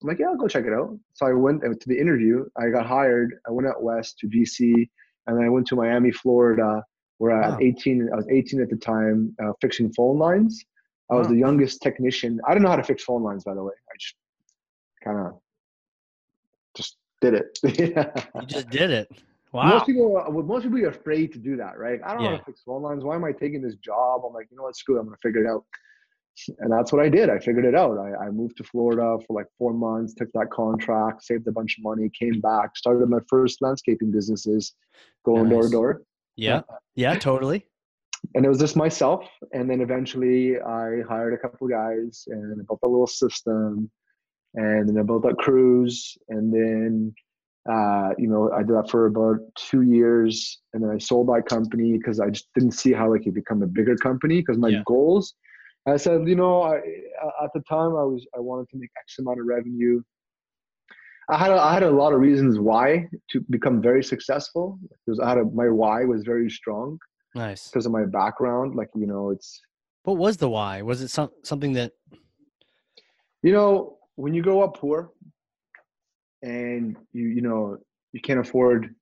I'm 0.03 0.09
like, 0.09 0.19
"Yeah, 0.19 0.27
I'll 0.27 0.37
go 0.37 0.47
check 0.47 0.65
it 0.65 0.73
out." 0.73 0.97
So 1.13 1.25
I 1.25 1.33
went 1.33 1.61
to 1.61 1.87
the 1.87 1.97
interview. 1.97 2.45
I 2.57 2.69
got 2.69 2.85
hired. 2.85 3.35
I 3.47 3.51
went 3.51 3.67
out 3.67 3.81
west 3.81 4.19
to 4.19 4.27
DC, 4.27 4.89
and 5.27 5.37
then 5.37 5.45
I 5.45 5.49
went 5.49 5.65
to 5.67 5.75
Miami, 5.75 6.11
Florida, 6.11 6.83
where 7.17 7.39
wow. 7.39 7.43
I 7.43 7.49
was 7.49 7.57
18. 7.61 8.09
I 8.11 8.15
was 8.15 8.27
18 8.29 8.61
at 8.61 8.69
the 8.69 8.75
time, 8.75 9.35
uh, 9.43 9.53
fixing 9.61 9.91
phone 9.93 10.19
lines. 10.19 10.63
I 11.09 11.15
was 11.15 11.27
wow. 11.27 11.33
the 11.33 11.39
youngest 11.39 11.81
technician. 11.81 12.39
I 12.47 12.53
don't 12.53 12.63
know 12.63 12.69
how 12.69 12.75
to 12.75 12.83
fix 12.83 13.03
phone 13.03 13.23
lines, 13.23 13.43
by 13.43 13.53
the 13.53 13.63
way. 13.63 13.73
I 13.89 13.95
just 13.99 14.15
kind 15.03 15.19
of 15.19 15.39
just 16.75 16.97
did 17.21 17.33
it. 17.33 17.59
you 17.79 18.45
just 18.47 18.69
did 18.69 18.91
it. 18.91 19.09
Wow. 19.53 19.69
Most 19.69 19.85
people, 19.85 20.17
uh, 20.17 20.31
most 20.31 20.63
people 20.63 20.79
are 20.79 20.87
afraid 20.87 21.31
to 21.33 21.37
do 21.37 21.55
that, 21.57 21.77
right? 21.77 21.99
I 22.03 22.13
don't 22.13 22.23
yeah. 22.23 22.29
know 22.29 22.35
how 22.37 22.39
to 22.39 22.45
fix 22.45 22.61
phone 22.65 22.81
lines. 22.81 23.03
Why 23.03 23.15
am 23.15 23.23
I 23.23 23.31
taking 23.31 23.61
this 23.61 23.75
job? 23.75 24.23
I'm 24.27 24.33
like, 24.33 24.47
you 24.49 24.57
know 24.57 24.63
what, 24.63 24.75
screw 24.75 24.97
it. 24.97 25.01
I'm 25.01 25.05
gonna 25.05 25.17
figure 25.21 25.45
it 25.45 25.47
out. 25.47 25.63
And 26.59 26.71
that's 26.71 26.91
what 26.91 27.03
I 27.03 27.09
did. 27.09 27.29
I 27.29 27.39
figured 27.39 27.65
it 27.65 27.75
out. 27.75 27.97
I, 27.97 28.25
I 28.25 28.29
moved 28.29 28.57
to 28.57 28.63
Florida 28.63 29.17
for 29.25 29.33
like 29.33 29.47
four 29.57 29.73
months, 29.73 30.13
took 30.13 30.31
that 30.33 30.49
contract, 30.51 31.23
saved 31.23 31.47
a 31.47 31.51
bunch 31.51 31.77
of 31.77 31.83
money, 31.83 32.09
came 32.09 32.41
back, 32.41 32.75
started 32.75 33.07
my 33.07 33.19
first 33.29 33.61
landscaping 33.61 34.11
businesses, 34.11 34.73
going 35.25 35.49
door 35.49 35.63
to 35.63 35.69
door. 35.69 36.01
Yeah, 36.35 36.61
yeah, 36.95 37.15
totally. 37.15 37.67
And 38.35 38.45
it 38.45 38.49
was 38.49 38.59
just 38.59 38.75
myself. 38.75 39.27
And 39.53 39.69
then 39.69 39.81
eventually 39.81 40.59
I 40.59 41.01
hired 41.07 41.33
a 41.33 41.37
couple 41.37 41.67
of 41.67 41.71
guys 41.71 42.23
and 42.27 42.59
I 42.59 42.63
built 42.67 42.79
a 42.83 42.87
little 42.87 43.07
system. 43.07 43.91
And 44.55 44.87
then 44.87 44.97
I 44.97 45.03
built 45.03 45.23
that 45.23 45.37
cruise. 45.37 46.17
And 46.29 46.51
then 46.53 47.13
uh, 47.69 48.09
you 48.17 48.27
know, 48.27 48.51
I 48.51 48.59
did 48.59 48.75
that 48.75 48.89
for 48.89 49.05
about 49.05 49.39
two 49.55 49.83
years, 49.83 50.59
and 50.73 50.83
then 50.83 50.89
I 50.89 50.97
sold 50.97 51.27
that 51.29 51.45
company 51.47 51.97
because 51.97 52.19
I 52.19 52.29
just 52.29 52.47
didn't 52.53 52.73
see 52.73 52.91
how 52.91 53.13
I 53.13 53.19
could 53.19 53.33
become 53.33 53.63
a 53.63 53.67
bigger 53.67 53.95
company. 53.95 54.41
Because 54.41 54.57
my 54.57 54.69
yeah. 54.69 54.83
goals, 54.85 55.33
I 55.85 55.97
said, 55.97 56.27
you 56.27 56.35
know, 56.35 56.63
I, 56.63 56.75
at 57.43 57.51
the 57.53 57.61
time 57.67 57.95
I 57.95 58.03
was 58.03 58.25
I 58.35 58.39
wanted 58.39 58.69
to 58.69 58.77
make 58.77 58.89
X 58.97 59.19
amount 59.19 59.39
of 59.39 59.45
revenue. 59.45 60.01
I 61.29 61.37
had 61.37 61.51
a, 61.51 61.55
I 61.55 61.73
had 61.73 61.83
a 61.83 61.91
lot 61.91 62.13
of 62.13 62.19
reasons 62.19 62.59
why 62.59 63.07
to 63.31 63.41
become 63.49 63.81
very 63.81 64.03
successful 64.03 64.79
because 65.05 65.19
I 65.19 65.29
had 65.29 65.37
a, 65.37 65.45
my 65.45 65.69
why 65.69 66.03
was 66.05 66.23
very 66.23 66.49
strong. 66.49 66.97
Nice 67.35 67.69
because 67.69 67.85
of 67.85 67.91
my 67.91 68.05
background. 68.05 68.75
Like 68.75 68.89
you 68.95 69.07
know, 69.07 69.31
it's. 69.31 69.61
What 70.03 70.17
was 70.17 70.37
the 70.37 70.49
why? 70.49 70.81
Was 70.81 71.01
it 71.01 71.09
some 71.09 71.29
something 71.43 71.73
that? 71.73 71.91
You 73.41 73.51
know, 73.51 73.97
when 74.15 74.33
you 74.33 74.41
grow 74.41 74.61
up 74.61 74.77
poor, 74.77 75.11
and 76.41 76.95
you 77.11 77.27
you 77.27 77.41
know 77.41 77.77
you 78.11 78.21
can't 78.21 78.39
afford 78.39 78.93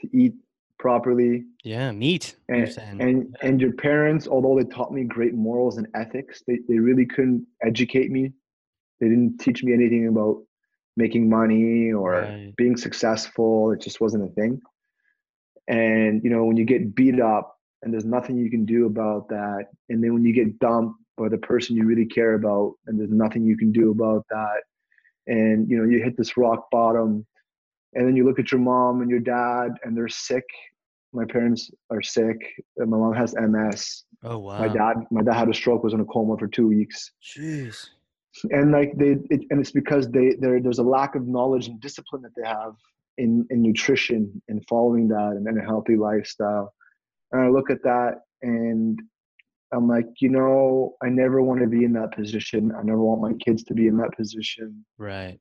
to 0.00 0.16
eat 0.16 0.34
properly. 0.82 1.44
Yeah, 1.62 1.92
meat. 1.92 2.34
And 2.48 2.76
and, 2.76 3.00
yeah. 3.00 3.48
and 3.48 3.60
your 3.60 3.72
parents, 3.72 4.26
although 4.26 4.58
they 4.58 4.68
taught 4.68 4.92
me 4.92 5.04
great 5.04 5.32
morals 5.32 5.78
and 5.78 5.86
ethics, 5.94 6.42
they, 6.44 6.58
they 6.68 6.78
really 6.78 7.06
couldn't 7.06 7.46
educate 7.64 8.10
me. 8.10 8.32
They 9.00 9.08
didn't 9.08 9.38
teach 9.38 9.62
me 9.62 9.72
anything 9.72 10.08
about 10.08 10.42
making 10.96 11.30
money 11.30 11.92
or 11.92 12.12
right. 12.14 12.52
being 12.56 12.76
successful. 12.76 13.70
It 13.70 13.80
just 13.80 14.00
wasn't 14.00 14.28
a 14.28 14.34
thing. 14.34 14.60
And 15.68 16.20
you 16.24 16.30
know, 16.30 16.44
when 16.44 16.56
you 16.56 16.64
get 16.64 16.96
beat 16.96 17.20
up 17.20 17.56
and 17.82 17.92
there's 17.92 18.04
nothing 18.04 18.36
you 18.36 18.50
can 18.50 18.64
do 18.64 18.86
about 18.86 19.28
that, 19.28 19.66
and 19.88 20.02
then 20.02 20.12
when 20.14 20.24
you 20.24 20.34
get 20.34 20.58
dumped 20.58 21.00
by 21.16 21.28
the 21.28 21.38
person 21.38 21.76
you 21.76 21.84
really 21.84 22.06
care 22.06 22.34
about 22.34 22.74
and 22.88 22.98
there's 22.98 23.12
nothing 23.12 23.44
you 23.44 23.56
can 23.56 23.70
do 23.70 23.92
about 23.92 24.24
that, 24.30 24.62
and 25.28 25.70
you 25.70 25.78
know 25.78 25.88
you 25.88 26.02
hit 26.02 26.16
this 26.16 26.36
rock 26.36 26.68
bottom 26.72 27.24
and 27.94 28.06
then 28.06 28.16
you 28.16 28.24
look 28.24 28.38
at 28.38 28.50
your 28.50 28.60
mom 28.60 29.00
and 29.02 29.10
your 29.10 29.20
dad 29.20 29.72
and 29.84 29.96
they're 29.96 30.08
sick 30.08 30.44
my 31.12 31.24
parents 31.24 31.70
are 31.90 32.02
sick 32.02 32.36
my 32.78 32.96
mom 32.96 33.14
has 33.14 33.34
ms 33.34 34.04
oh 34.24 34.38
wow 34.38 34.58
my 34.58 34.68
dad 34.68 34.96
my 35.10 35.22
dad 35.22 35.34
had 35.34 35.48
a 35.48 35.54
stroke 35.54 35.82
was 35.82 35.94
in 35.94 36.00
a 36.00 36.04
coma 36.06 36.36
for 36.36 36.48
two 36.48 36.68
weeks 36.68 37.12
jeez 37.22 37.88
and 38.50 38.72
like 38.72 38.92
they 38.96 39.16
it, 39.30 39.42
and 39.50 39.60
it's 39.60 39.72
because 39.72 40.10
they 40.10 40.34
there 40.40 40.60
there's 40.60 40.78
a 40.78 40.82
lack 40.82 41.14
of 41.14 41.26
knowledge 41.26 41.68
and 41.68 41.80
discipline 41.80 42.22
that 42.22 42.32
they 42.36 42.46
have 42.46 42.74
in 43.18 43.46
in 43.50 43.62
nutrition 43.62 44.42
and 44.48 44.64
following 44.68 45.06
that 45.08 45.32
and, 45.36 45.46
and 45.46 45.58
a 45.58 45.64
healthy 45.64 45.96
lifestyle 45.96 46.72
and 47.32 47.42
i 47.42 47.48
look 47.48 47.70
at 47.70 47.82
that 47.82 48.20
and 48.42 49.00
I'm 49.74 49.88
like, 49.88 50.06
you 50.20 50.28
know, 50.28 50.96
I 51.02 51.08
never 51.08 51.40
want 51.42 51.60
to 51.60 51.66
be 51.66 51.84
in 51.84 51.94
that 51.94 52.14
position. 52.14 52.72
I 52.78 52.82
never 52.82 53.00
want 53.00 53.22
my 53.22 53.32
kids 53.44 53.64
to 53.64 53.74
be 53.74 53.86
in 53.86 53.96
that 53.96 54.14
position. 54.16 54.84
Right. 54.98 55.40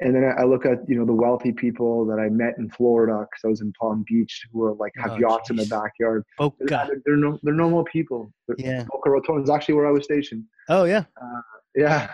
And 0.00 0.14
then 0.14 0.32
I 0.38 0.44
look 0.44 0.64
at, 0.64 0.88
you 0.88 0.96
know, 0.96 1.04
the 1.04 1.12
wealthy 1.12 1.52
people 1.52 2.06
that 2.06 2.20
I 2.20 2.28
met 2.28 2.54
in 2.58 2.70
Florida 2.70 3.26
because 3.28 3.44
I 3.44 3.48
was 3.48 3.60
in 3.62 3.72
Palm 3.72 4.04
Beach 4.06 4.46
who 4.52 4.62
are 4.62 4.74
like 4.74 4.92
have 4.96 5.12
oh, 5.12 5.18
yachts 5.18 5.48
geez. 5.48 5.58
in 5.58 5.64
the 5.64 5.74
backyard. 5.74 6.24
Oh, 6.38 6.54
God. 6.66 6.88
They're, 6.88 7.02
they're, 7.04 7.16
no, 7.16 7.38
they're 7.42 7.54
normal 7.54 7.84
people. 7.84 8.32
They're, 8.46 8.56
yeah. 8.58 8.84
Boca 8.90 9.10
Raton 9.10 9.42
is 9.42 9.50
actually 9.50 9.74
where 9.74 9.88
I 9.88 9.90
was 9.90 10.04
stationed. 10.04 10.44
Oh, 10.68 10.84
yeah. 10.84 11.04
Uh, 11.20 11.40
yeah. 11.74 12.12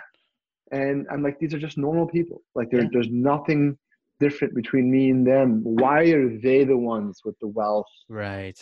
And 0.72 1.07
I'm 1.11 1.22
like, 1.22 1.39
these 1.39 1.53
are 1.53 1.59
just 1.59 1.76
normal 1.76 2.07
people. 2.07 2.43
Like, 2.55 2.68
yeah. 2.72 2.85
there's 2.91 3.11
nothing 3.11 3.76
different 4.18 4.55
between 4.55 4.91
me 4.91 5.11
and 5.11 5.26
them. 5.26 5.61
Why 5.62 6.05
are 6.05 6.39
they 6.39 6.64
the 6.64 6.78
ones 6.78 7.20
with 7.24 7.39
the 7.41 7.49
wealth? 7.49 7.87
Right. 8.09 8.59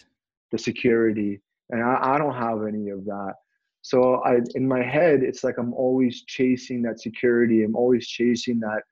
The 0.51 0.59
security 0.59 1.41
and 1.73 1.83
I, 1.83 2.15
I 2.15 2.19
don't 2.19 2.35
have 2.35 2.65
any 2.67 2.91
of 2.91 3.05
that 3.07 3.35
so 3.81 4.23
i 4.25 4.39
in 4.55 4.67
my 4.67 4.83
head 4.83 5.23
it's 5.23 5.43
like 5.43 5.57
i'm 5.59 5.75
always 5.75 6.23
chasing 6.23 6.83
that 6.83 7.01
security 7.01 7.65
i'm 7.65 7.75
always 7.75 8.07
chasing 8.07 8.61
that 8.61 8.83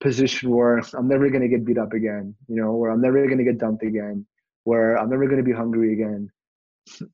position 0.00 0.50
where 0.50 0.78
i'm 0.94 1.08
never 1.08 1.28
going 1.28 1.42
to 1.42 1.48
get 1.48 1.64
beat 1.64 1.78
up 1.78 1.92
again 1.92 2.34
you 2.48 2.56
know 2.56 2.74
where 2.74 2.90
i'm 2.90 3.00
never 3.00 3.24
going 3.26 3.38
to 3.38 3.44
get 3.44 3.58
dumped 3.58 3.82
again 3.82 4.26
where 4.66 4.98
i'm 4.98 5.08
never 5.08 5.26
going 5.26 5.38
to 5.38 5.44
be 5.44 5.52
hungry 5.52 5.92
again. 5.92 6.30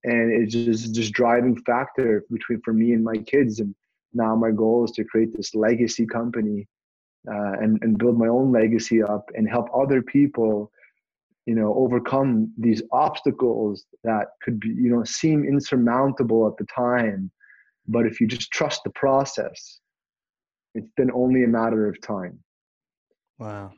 And 0.05 0.33
it's 0.33 0.53
just 0.53 0.95
just 0.95 1.12
driving 1.12 1.57
factor 1.62 2.24
between 2.30 2.61
for 2.62 2.72
me 2.72 2.93
and 2.93 3.05
my 3.05 3.16
kids 3.16 3.61
and 3.61 3.74
now 4.12 4.35
my 4.37 4.51
goal 4.51 4.85
is 4.85 4.91
to 4.93 5.05
create 5.05 5.35
this 5.35 5.55
legacy 5.55 6.07
company 6.07 6.66
uh, 7.30 7.53
and 7.62 7.78
and 7.83 7.99
build 7.99 8.18
my 8.18 8.28
own 8.28 8.53
legacy 8.53 9.03
up 9.03 9.30
and 9.35 9.49
help 9.49 9.68
other 9.74 10.03
people 10.03 10.70
you 11.47 11.55
know 11.55 11.72
overcome 11.74 12.53
these 12.59 12.83
obstacles 12.93 13.87
that 14.05 14.26
could 14.43 14.61
be 14.61 14.68
you 14.68 14.91
know 14.91 15.05
seem 15.05 15.45
insurmountable 15.45 16.47
at 16.47 16.57
the 16.59 16.66
time. 16.66 17.30
But 17.89 18.07
if 18.07 18.20
you 18.20 18.26
just 18.26 18.51
trust 18.51 18.80
the 18.85 18.91
process 18.91 19.80
it's 20.74 20.91
then 20.97 21.11
only 21.12 21.45
a 21.45 21.49
matter 21.49 21.87
of 21.87 22.01
time 22.01 22.39
wow 23.43 23.72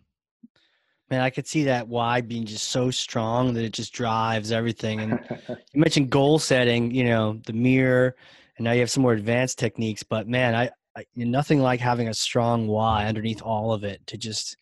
man 1.11 1.21
i 1.21 1.31
could 1.31 1.47
see 1.47 1.65
that 1.65 1.89
why 1.89 2.21
being 2.21 2.45
just 2.45 2.69
so 2.69 2.91
strong 2.91 3.55
that 3.55 3.65
it 3.65 3.73
just 3.73 3.93
drives 3.93 4.53
everything 4.53 5.01
and 5.01 5.19
you 5.73 5.81
mentioned 5.81 6.11
goal 6.11 6.39
setting 6.39 6.91
you 6.91 7.05
know 7.05 7.41
the 7.47 7.53
mirror 7.53 8.15
and 8.57 8.65
now 8.65 8.73
you 8.73 8.81
have 8.81 8.91
some 8.91 9.03
more 9.03 9.13
advanced 9.13 9.59
techniques 9.59 10.03
but 10.03 10.29
man 10.29 10.55
i, 10.55 10.71
I 10.97 11.05
nothing 11.17 11.61
like 11.61 11.81
having 11.81 12.09
a 12.09 12.15
strong 12.15 12.67
why 12.67 13.07
underneath 13.07 13.43
all 13.43 13.73
of 13.73 13.85
it 13.85 14.07
to 14.09 14.17
just 14.17 14.57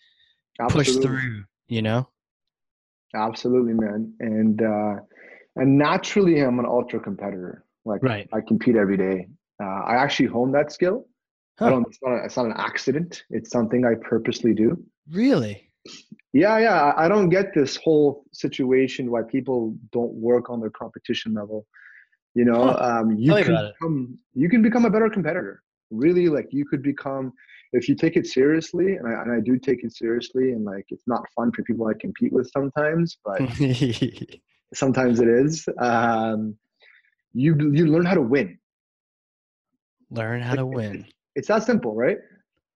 Absolutely. 0.61 0.93
push 0.93 1.05
through 1.05 1.45
you 1.69 1.83
know 1.83 2.09
Absolutely, 3.15 3.75
man. 3.75 4.15
And 4.21 4.63
uh, 4.63 4.95
and 5.57 5.79
naturally, 5.79 6.41
I'm 6.41 6.59
an 6.59 6.67
ultra 6.67 7.01
competitor. 7.01 7.65
Like 7.85 8.03
right. 8.03 8.29
I 8.33 8.41
compete 8.41 8.77
every 8.77 8.97
day. 8.97 9.29
Uh, 9.63 9.83
I 9.85 9.97
actually 9.97 10.27
hone 10.27 10.53
that 10.53 10.73
skill. 10.73 11.07
Huh. 11.59 11.67
I 11.67 11.71
don't. 11.71 11.87
It's 11.87 11.99
not, 12.03 12.13
a, 12.13 12.25
it's 12.25 12.37
not 12.37 12.47
an 12.47 12.55
accident. 12.57 13.25
It's 13.31 13.51
something 13.51 13.85
I 13.85 13.95
purposely 14.01 14.55
do. 14.55 14.83
Really? 15.11 15.69
Yeah, 16.33 16.59
yeah. 16.59 16.93
I 16.97 17.09
don't 17.09 17.29
get 17.29 17.55
this 17.55 17.77
whole 17.77 18.25
situation 18.33 19.11
why 19.11 19.23
people 19.23 19.77
don't 19.93 20.13
work 20.13 20.49
on 20.51 20.61
their 20.61 20.71
competition 20.71 21.35
level. 21.35 21.67
You 22.35 22.47
know, 22.47 22.69
huh. 22.69 23.01
um, 23.01 23.17
you 23.19 23.35
Tell 23.35 23.45
can 23.45 23.73
become 23.73 24.19
you 24.35 24.49
can 24.49 24.63
become 24.63 24.85
a 24.87 24.91
better 24.91 25.11
competitor. 25.11 25.63
Really, 25.91 26.29
like 26.29 26.49
you 26.51 26.65
could 26.65 26.83
become 26.83 27.33
if 27.73 27.89
you 27.89 27.95
take 27.95 28.17
it 28.17 28.27
seriously, 28.27 28.97
and 28.97 29.07
I, 29.07 29.23
and 29.23 29.33
I 29.33 29.41
do 29.41 29.59
take 29.59 29.85
it 29.85 29.95
seriously, 29.95 30.53
and 30.53 30.65
like 30.65 30.87
it's 30.89 31.07
not 31.07 31.23
fun 31.37 31.53
for 31.53 31.63
people 31.63 31.87
I 31.87 31.93
compete 32.01 32.33
with 32.33 32.51
sometimes, 32.51 33.19
but 33.25 33.41
sometimes 34.75 35.21
it 35.21 35.29
is. 35.29 35.69
Um, 35.79 36.57
you 37.35 37.73
you 37.73 37.87
learn 37.87 38.07
how 38.07 38.15
to 38.15 38.23
win. 38.23 38.59
Learn 40.11 40.43
how 40.43 40.55
to 40.55 40.67
win. 40.67 41.07
It's 41.35 41.49
that 41.49 41.65
simple, 41.65 41.95
right? 41.95 42.19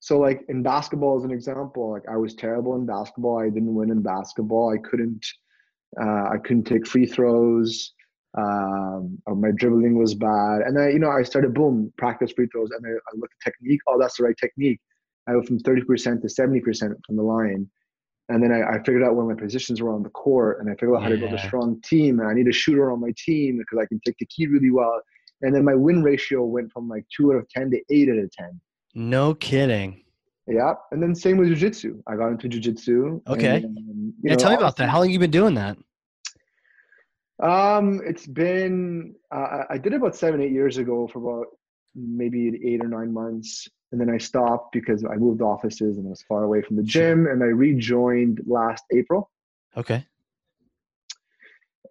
So 0.06 0.20
like 0.20 0.44
in 0.48 0.62
basketball 0.62 1.18
as 1.18 1.24
an 1.24 1.32
example, 1.32 1.90
like 1.90 2.04
I 2.08 2.16
was 2.16 2.36
terrible 2.36 2.76
in 2.76 2.86
basketball. 2.86 3.40
I 3.40 3.50
didn't 3.50 3.74
win 3.74 3.90
in 3.90 4.02
basketball. 4.02 4.72
I 4.72 4.78
couldn't 4.88 5.26
uh, 6.00 6.28
I 6.32 6.36
couldn't 6.44 6.62
take 6.62 6.86
free 6.86 7.06
throws. 7.06 7.92
Um, 8.38 9.18
my 9.26 9.50
dribbling 9.56 9.98
was 9.98 10.14
bad, 10.14 10.60
and 10.64 10.76
then 10.76 10.92
you 10.92 11.00
know 11.00 11.10
I 11.10 11.24
started 11.24 11.54
boom 11.54 11.92
practice 11.98 12.30
free 12.36 12.46
throws, 12.52 12.70
and 12.70 12.86
I, 12.86 12.90
I 12.90 13.12
looked 13.16 13.34
at 13.44 13.50
technique. 13.50 13.80
Oh, 13.88 13.98
that's 13.98 14.18
the 14.18 14.22
right 14.22 14.36
technique. 14.40 14.78
I 15.26 15.32
went 15.32 15.48
from 15.48 15.58
thirty 15.58 15.82
percent 15.82 16.22
to 16.22 16.28
seventy 16.28 16.60
percent 16.60 16.92
from 17.04 17.16
the 17.16 17.24
line, 17.24 17.68
and 18.28 18.40
then 18.40 18.52
I, 18.52 18.76
I, 18.76 18.78
figured 18.84 19.02
out 19.02 19.16
where 19.16 19.26
my 19.26 19.34
positions 19.34 19.82
were 19.82 19.92
on 19.92 20.04
the 20.04 20.10
court, 20.10 20.60
and 20.60 20.70
I 20.70 20.74
figured 20.74 20.94
out 20.94 21.02
how 21.02 21.08
yeah. 21.08 21.16
to 21.16 21.20
build 21.22 21.34
a 21.34 21.46
strong 21.48 21.80
team. 21.80 22.20
And 22.20 22.28
I 22.28 22.32
need 22.32 22.46
a 22.46 22.52
shooter 22.52 22.92
on 22.92 23.00
my 23.00 23.12
team 23.16 23.58
because 23.58 23.82
I 23.82 23.86
can 23.86 24.00
take 24.06 24.18
the 24.20 24.26
key 24.26 24.46
really 24.46 24.70
well. 24.70 25.00
And 25.42 25.52
then 25.52 25.64
my 25.64 25.74
win 25.74 26.04
ratio 26.04 26.44
went 26.44 26.70
from 26.70 26.88
like 26.88 27.04
two 27.08 27.32
out 27.32 27.38
of 27.38 27.48
ten 27.48 27.72
to 27.72 27.80
eight 27.90 28.08
out 28.08 28.18
of 28.18 28.30
ten. 28.30 28.60
No 28.96 29.34
kidding. 29.34 30.02
Yeah, 30.48 30.72
and 30.90 31.02
then 31.02 31.14
same 31.14 31.36
with 31.36 31.50
jujitsu. 31.50 32.02
I 32.06 32.16
got 32.16 32.28
into 32.28 32.48
jujitsu. 32.48 33.20
Okay. 33.28 33.56
And, 33.56 34.14
yeah, 34.22 34.30
know, 34.30 34.36
tell 34.38 34.50
me 34.50 34.56
about 34.56 34.76
that. 34.76 34.88
How 34.88 35.00
long 35.00 35.10
you 35.10 35.18
been 35.18 35.30
doing 35.30 35.54
that? 35.54 35.76
Um, 37.42 38.00
it's 38.06 38.26
been 38.26 39.14
uh, 39.30 39.64
I 39.68 39.76
did 39.76 39.92
it 39.92 39.96
about 39.96 40.16
seven, 40.16 40.40
eight 40.40 40.52
years 40.52 40.78
ago 40.78 41.06
for 41.12 41.18
about 41.18 41.48
maybe 41.94 42.58
eight 42.64 42.82
or 42.82 42.88
nine 42.88 43.12
months, 43.12 43.68
and 43.92 44.00
then 44.00 44.08
I 44.08 44.16
stopped 44.16 44.72
because 44.72 45.04
I 45.04 45.16
moved 45.16 45.42
offices 45.42 45.98
and 45.98 46.06
I 46.06 46.10
was 46.10 46.22
far 46.22 46.44
away 46.44 46.62
from 46.62 46.76
the 46.76 46.82
gym, 46.82 47.26
and 47.26 47.42
I 47.42 47.48
rejoined 47.48 48.40
last 48.46 48.84
April. 48.94 49.30
Okay. 49.76 50.06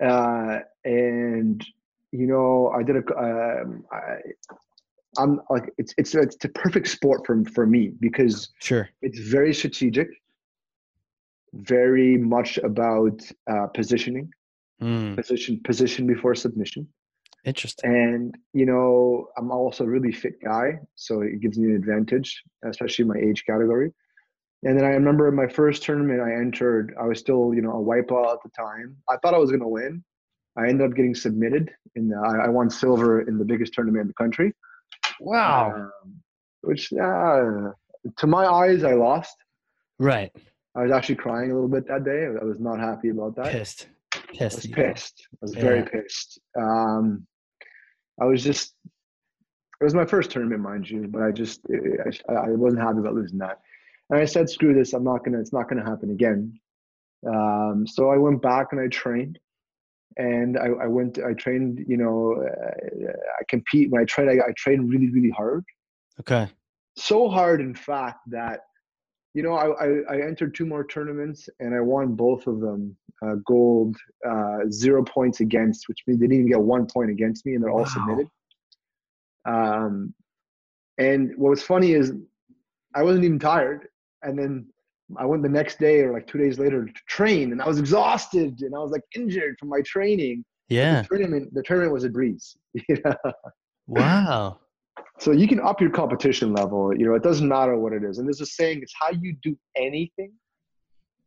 Uh, 0.03 0.61
and 0.83 1.63
you 2.11 2.25
know, 2.25 2.73
I 2.75 2.81
did 2.81 2.95
a. 2.95 3.15
Um, 3.15 3.85
I, 3.91 4.15
I'm 5.17 5.41
like 5.49 5.71
it's 5.77 5.93
it's 5.97 6.15
it's 6.15 6.43
a 6.43 6.49
perfect 6.49 6.87
sport 6.87 7.25
for 7.25 7.43
for 7.45 7.65
me 7.65 7.91
because 7.99 8.49
sure 8.59 8.89
it's 9.01 9.19
very 9.19 9.53
strategic, 9.53 10.07
very 11.53 12.17
much 12.17 12.57
about 12.59 13.21
uh, 13.49 13.67
positioning, 13.67 14.29
mm. 14.81 15.15
position 15.15 15.61
position 15.63 16.07
before 16.07 16.35
submission. 16.35 16.87
Interesting. 17.45 17.91
And 17.91 18.35
you 18.53 18.65
know, 18.65 19.27
I'm 19.37 19.51
also 19.51 19.83
a 19.83 19.87
really 19.87 20.11
fit 20.11 20.41
guy, 20.43 20.79
so 20.95 21.21
it 21.21 21.39
gives 21.41 21.57
me 21.57 21.69
an 21.69 21.75
advantage, 21.75 22.41
especially 22.67 23.05
my 23.05 23.17
age 23.17 23.43
category. 23.45 23.91
And 24.63 24.77
then 24.77 24.85
I 24.85 24.89
remember 24.89 25.31
my 25.31 25.47
first 25.47 25.83
tournament 25.83 26.21
I 26.21 26.33
entered, 26.33 26.95
I 26.99 27.05
was 27.05 27.19
still, 27.19 27.53
you 27.53 27.61
know, 27.61 27.71
a 27.71 27.83
wipeout 27.83 28.33
at 28.33 28.39
the 28.43 28.49
time. 28.57 28.97
I 29.07 29.17
thought 29.17 29.35
I 29.35 29.37
was 29.37 29.51
gonna 29.51 29.67
win. 29.67 30.03
I 30.57 30.67
ended 30.69 30.89
up 30.89 30.95
getting 30.95 31.13
submitted 31.13 31.69
in 31.95 32.07
the, 32.07 32.17
I, 32.17 32.45
I 32.45 32.49
won 32.49 32.69
silver 32.69 33.21
in 33.21 33.37
the 33.37 33.45
biggest 33.45 33.73
tournament 33.73 34.01
in 34.01 34.07
the 34.07 34.13
country. 34.13 34.53
Wow. 35.19 35.73
Um, 35.75 35.91
which, 36.61 36.91
uh, 36.93 37.71
to 38.17 38.27
my 38.27 38.45
eyes, 38.45 38.83
I 38.83 38.93
lost. 38.93 39.35
Right. 39.99 40.31
I 40.75 40.83
was 40.83 40.91
actually 40.91 41.15
crying 41.15 41.51
a 41.51 41.53
little 41.53 41.69
bit 41.69 41.87
that 41.87 42.03
day. 42.03 42.25
I 42.25 42.43
was 42.43 42.59
not 42.59 42.79
happy 42.79 43.09
about 43.09 43.35
that. 43.37 43.51
Pissed. 43.51 43.87
Pissed. 44.33 44.39
I 44.39 44.45
was 44.45 44.67
pissed. 44.67 45.27
I 45.31 45.37
was 45.41 45.55
yeah. 45.55 45.61
very 45.61 45.83
pissed. 45.83 46.39
Um, 46.59 47.25
I 48.21 48.25
was 48.25 48.43
just, 48.43 48.73
it 49.79 49.83
was 49.83 49.93
my 49.93 50.05
first 50.05 50.31
tournament, 50.31 50.61
mind 50.61 50.89
you, 50.89 51.07
but 51.07 51.21
I 51.21 51.31
just, 51.31 51.61
I, 52.29 52.33
I 52.33 52.49
wasn't 52.49 52.81
happy 52.81 52.99
about 52.99 53.13
losing 53.13 53.39
that. 53.39 53.59
And 54.09 54.19
I 54.19 54.25
said, 54.25 54.49
screw 54.49 54.73
this. 54.73 54.93
I'm 54.93 55.03
not 55.03 55.19
going 55.19 55.33
to, 55.33 55.39
it's 55.39 55.53
not 55.53 55.69
going 55.69 55.83
to 55.83 55.89
happen 55.89 56.11
again. 56.11 56.59
Um, 57.27 57.85
so 57.87 58.09
I 58.09 58.17
went 58.17 58.41
back 58.41 58.67
and 58.71 58.79
I 58.79 58.87
trained 58.87 59.39
and 60.17 60.57
I, 60.57 60.67
I 60.67 60.87
went, 60.87 61.19
I 61.19 61.33
trained, 61.33 61.83
you 61.87 61.97
know, 61.97 62.41
uh, 62.41 63.11
I 63.39 63.43
compete 63.49 63.91
when 63.91 64.01
I 64.01 64.05
train, 64.05 64.29
I, 64.29 64.33
I 64.33 64.53
train 64.57 64.87
really, 64.87 65.09
really 65.11 65.29
hard. 65.29 65.63
Okay. 66.19 66.47
So 66.97 67.27
hard, 67.27 67.59
in 67.59 67.75
fact, 67.75 68.19
that, 68.27 68.61
you 69.33 69.43
know, 69.43 69.53
I, 69.53 69.85
I, 69.85 69.87
I 70.09 70.21
entered 70.21 70.55
two 70.55 70.65
more 70.65 70.85
tournaments 70.85 71.49
and 71.59 71.75
I 71.75 71.81
won 71.81 72.15
both 72.15 72.47
of 72.47 72.61
them 72.61 72.95
uh, 73.25 73.35
gold, 73.45 73.97
uh, 74.25 74.59
zero 74.69 75.03
points 75.03 75.41
against, 75.41 75.89
which 75.89 75.99
means 76.07 76.19
they 76.19 76.27
didn't 76.27 76.39
even 76.39 76.51
get 76.51 76.61
one 76.61 76.85
point 76.85 77.09
against 77.09 77.45
me 77.45 77.55
and 77.55 77.63
they're 77.63 77.71
all 77.71 77.79
wow. 77.79 77.85
submitted. 77.85 78.27
Um, 79.45 80.13
and 80.97 81.31
what 81.35 81.49
was 81.49 81.61
funny 81.61 81.91
is 81.91 82.13
I 82.95 83.03
wasn't 83.03 83.25
even 83.25 83.39
tired. 83.39 83.89
And 84.23 84.39
then 84.39 84.67
I 85.17 85.25
went 85.25 85.43
the 85.43 85.49
next 85.49 85.79
day 85.79 86.01
or 86.01 86.13
like 86.13 86.27
two 86.27 86.37
days 86.37 86.57
later 86.57 86.85
to 86.85 86.93
train, 87.07 87.51
and 87.51 87.61
I 87.61 87.67
was 87.67 87.79
exhausted 87.79 88.61
and 88.61 88.75
I 88.75 88.79
was 88.79 88.91
like 88.91 89.03
injured 89.15 89.57
from 89.59 89.69
my 89.69 89.81
training. 89.81 90.43
Yeah. 90.67 91.01
The 91.01 91.07
tournament, 91.07 91.53
the 91.53 91.63
tournament 91.63 91.93
was 91.93 92.03
a 92.03 92.09
breeze. 92.09 92.57
Wow. 93.87 94.59
So 95.19 95.31
you 95.31 95.47
can 95.47 95.59
up 95.59 95.81
your 95.81 95.89
competition 95.89 96.53
level. 96.53 96.95
You 96.97 97.05
know, 97.05 97.15
it 97.15 97.23
doesn't 97.23 97.47
matter 97.47 97.77
what 97.77 97.93
it 97.93 98.03
is. 98.03 98.17
And 98.17 98.27
there's 98.27 98.41
a 98.41 98.45
saying: 98.45 98.79
"It's 98.81 98.93
how 98.99 99.11
you 99.11 99.35
do 99.41 99.57
anything, 99.75 100.31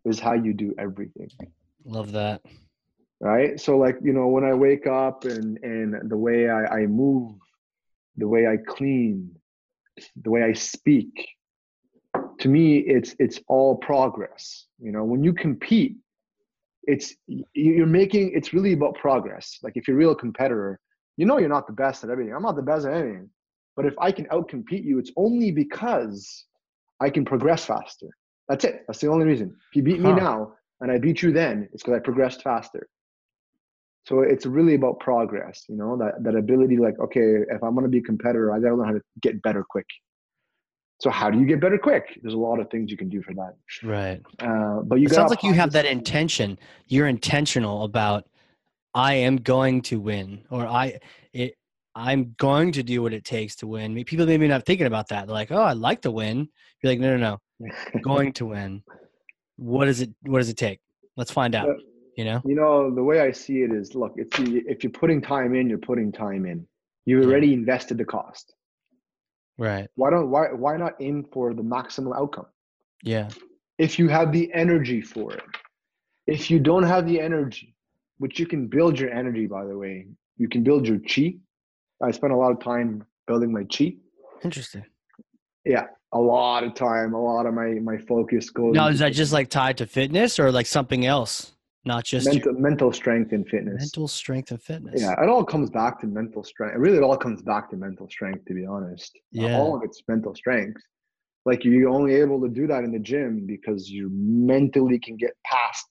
is 0.04 0.20
how 0.20 0.34
you 0.34 0.52
do 0.52 0.74
everything." 0.78 1.30
Love 1.84 2.12
that. 2.12 2.42
Right. 3.20 3.58
So, 3.58 3.76
like 3.78 3.96
you 4.02 4.12
know, 4.12 4.28
when 4.28 4.44
I 4.44 4.54
wake 4.54 4.86
up 4.86 5.24
and 5.24 5.58
and 5.62 6.10
the 6.10 6.16
way 6.16 6.48
I, 6.48 6.80
I 6.80 6.86
move, 6.86 7.32
the 8.16 8.28
way 8.28 8.46
I 8.46 8.56
clean, 8.56 9.36
the 10.22 10.30
way 10.30 10.42
I 10.42 10.52
speak, 10.52 11.28
to 12.38 12.48
me 12.48 12.78
it's 12.78 13.14
it's 13.18 13.40
all 13.48 13.76
progress. 13.76 14.66
You 14.80 14.92
know 14.92 15.04
when 15.04 15.22
you 15.22 15.32
compete 15.32 15.96
it's 16.84 17.14
you're 17.54 17.86
making 17.86 18.32
it's 18.34 18.52
really 18.52 18.72
about 18.72 18.94
progress. 18.94 19.58
Like 19.62 19.76
if 19.76 19.86
you're 19.86 19.96
a 19.96 19.98
real 19.98 20.14
competitor 20.14 20.80
you 21.16 21.26
know 21.26 21.38
you're 21.38 21.48
not 21.48 21.66
the 21.66 21.72
best 21.72 22.04
at 22.04 22.10
everything. 22.10 22.34
I'm 22.34 22.42
not 22.42 22.56
the 22.56 22.62
best 22.62 22.86
at 22.86 22.94
anything. 22.94 23.28
But 23.76 23.86
if 23.86 23.94
i 24.00 24.10
can 24.10 24.26
outcompete 24.26 24.84
you 24.84 24.98
it's 24.98 25.12
only 25.16 25.50
because 25.50 26.44
i 27.00 27.10
can 27.10 27.24
progress 27.24 27.64
faster. 27.64 28.08
That's 28.48 28.64
it. 28.64 28.84
That's 28.86 29.00
the 29.00 29.08
only 29.08 29.26
reason. 29.26 29.54
If 29.70 29.76
you 29.76 29.82
beat 29.82 30.00
huh. 30.00 30.14
me 30.14 30.20
now 30.20 30.54
and 30.80 30.90
i 30.90 30.98
beat 30.98 31.22
you 31.22 31.32
then 31.32 31.68
it's 31.72 31.82
because 31.82 31.96
i 31.96 32.00
progressed 32.00 32.42
faster. 32.42 32.88
So 34.06 34.20
it's 34.20 34.46
really 34.46 34.74
about 34.74 35.00
progress 35.00 35.64
you 35.68 35.76
know 35.76 35.96
that, 35.98 36.22
that 36.24 36.34
ability 36.34 36.78
like 36.78 36.98
okay 36.98 37.42
if 37.50 37.62
i'm 37.62 37.74
going 37.74 37.84
to 37.84 37.90
be 37.90 37.98
a 37.98 38.02
competitor 38.02 38.52
i 38.52 38.58
got 38.58 38.70
to 38.70 38.76
learn 38.76 38.86
how 38.86 38.94
to 38.94 39.02
get 39.20 39.42
better 39.42 39.64
quick 39.68 39.86
so 41.00 41.10
how 41.10 41.30
do 41.30 41.38
you 41.38 41.46
get 41.46 41.60
better 41.60 41.78
quick? 41.78 42.18
There's 42.22 42.34
a 42.34 42.38
lot 42.38 42.58
of 42.58 42.68
things 42.70 42.90
you 42.90 42.96
can 42.96 43.08
do 43.08 43.22
for 43.22 43.32
that. 43.34 43.54
Right. 43.84 44.20
Uh, 44.40 44.80
but 44.82 44.96
you 44.96 45.06
it 45.06 45.12
sounds 45.12 45.30
like 45.30 45.44
you 45.44 45.52
have 45.52 45.72
that 45.72 45.86
intention. 45.86 46.58
You're 46.88 47.06
intentional 47.06 47.84
about 47.84 48.26
I 48.94 49.14
am 49.14 49.36
going 49.36 49.82
to 49.82 50.00
win, 50.00 50.44
or 50.50 50.66
I 50.66 50.98
it 51.32 51.54
I'm 51.94 52.34
going 52.38 52.72
to 52.72 52.82
do 52.82 53.00
what 53.02 53.12
it 53.12 53.24
takes 53.24 53.54
to 53.56 53.66
win. 53.66 54.02
People 54.04 54.26
maybe 54.26 54.48
not 54.48 54.66
thinking 54.66 54.86
about 54.86 55.08
that. 55.08 55.26
They're 55.26 55.34
like, 55.34 55.52
oh, 55.52 55.62
I'd 55.62 55.76
like 55.76 56.02
to 56.02 56.10
win. 56.10 56.48
You're 56.82 56.92
like, 56.92 57.00
no, 57.00 57.16
no, 57.16 57.38
no. 57.60 57.70
going 58.02 58.32
to 58.34 58.46
win. 58.46 58.82
What 59.56 59.84
does 59.84 60.00
it 60.00 60.10
What 60.22 60.38
does 60.38 60.48
it 60.48 60.56
take? 60.56 60.80
Let's 61.16 61.30
find 61.30 61.54
out. 61.54 61.68
You 62.16 62.24
know. 62.24 62.42
You 62.44 62.56
know 62.56 62.92
the 62.92 63.02
way 63.04 63.20
I 63.20 63.30
see 63.30 63.62
it 63.62 63.70
is, 63.70 63.94
look, 63.94 64.14
if 64.16 64.36
you 64.40 64.64
if 64.66 64.82
you're 64.82 64.90
putting 64.90 65.22
time 65.22 65.54
in, 65.54 65.68
you're 65.68 65.78
putting 65.78 66.10
time 66.10 66.44
in. 66.44 66.66
You've 67.06 67.24
already 67.24 67.54
invested 67.54 67.98
the 67.98 68.04
cost. 68.04 68.54
Right. 69.58 69.88
Why 69.96 70.10
don't 70.10 70.30
why 70.30 70.52
why 70.52 70.76
not 70.76 70.94
aim 71.00 71.26
for 71.32 71.52
the 71.52 71.64
maximum 71.64 72.12
outcome? 72.12 72.46
Yeah. 73.02 73.28
If 73.76 73.98
you 73.98 74.08
have 74.08 74.32
the 74.32 74.50
energy 74.54 75.00
for 75.00 75.34
it. 75.34 75.42
If 76.26 76.50
you 76.50 76.60
don't 76.60 76.84
have 76.84 77.06
the 77.06 77.20
energy, 77.20 77.74
which 78.18 78.38
you 78.38 78.46
can 78.46 78.68
build 78.68 78.98
your 78.98 79.10
energy 79.10 79.46
by 79.46 79.64
the 79.64 79.76
way, 79.76 80.06
you 80.36 80.48
can 80.48 80.62
build 80.62 80.86
your 80.86 81.00
chi. 81.00 81.34
I 82.02 82.12
spent 82.12 82.32
a 82.32 82.36
lot 82.36 82.52
of 82.52 82.60
time 82.60 83.04
building 83.26 83.52
my 83.52 83.64
chi. 83.64 83.96
Interesting. 84.44 84.84
Yeah, 85.64 85.86
a 86.12 86.18
lot 86.18 86.62
of 86.62 86.74
time, 86.74 87.12
a 87.14 87.20
lot 87.20 87.46
of 87.46 87.54
my 87.54 87.74
my 87.82 87.98
focus 87.98 88.50
goes. 88.50 88.74
Now, 88.74 88.88
is 88.88 89.00
that 89.00 89.12
just 89.12 89.32
like 89.32 89.50
tied 89.50 89.78
to 89.78 89.86
fitness 89.86 90.38
or 90.38 90.52
like 90.52 90.66
something 90.66 91.04
else? 91.04 91.52
Not 91.84 92.04
just 92.04 92.26
mental, 92.26 92.52
mental 92.52 92.92
strength 92.92 93.32
and 93.32 93.48
fitness. 93.48 93.80
Mental 93.80 94.08
strength 94.08 94.50
and 94.50 94.62
fitness. 94.62 95.00
Yeah, 95.00 95.20
it 95.22 95.28
all 95.28 95.44
comes 95.44 95.70
back 95.70 96.00
to 96.00 96.06
mental 96.06 96.42
strength. 96.42 96.76
Really, 96.76 96.98
it 96.98 97.02
all 97.02 97.16
comes 97.16 97.42
back 97.42 97.70
to 97.70 97.76
mental 97.76 98.08
strength, 98.08 98.44
to 98.46 98.54
be 98.54 98.66
honest. 98.66 99.18
Yeah. 99.30 99.56
All 99.56 99.76
of 99.76 99.82
it's 99.82 100.02
mental 100.08 100.34
strength. 100.34 100.80
Like 101.46 101.64
you're 101.64 101.88
only 101.88 102.14
able 102.16 102.40
to 102.42 102.48
do 102.48 102.66
that 102.66 102.84
in 102.84 102.92
the 102.92 102.98
gym 102.98 103.46
because 103.46 103.88
you 103.88 104.10
mentally 104.12 104.98
can 104.98 105.16
get 105.16 105.30
past 105.46 105.86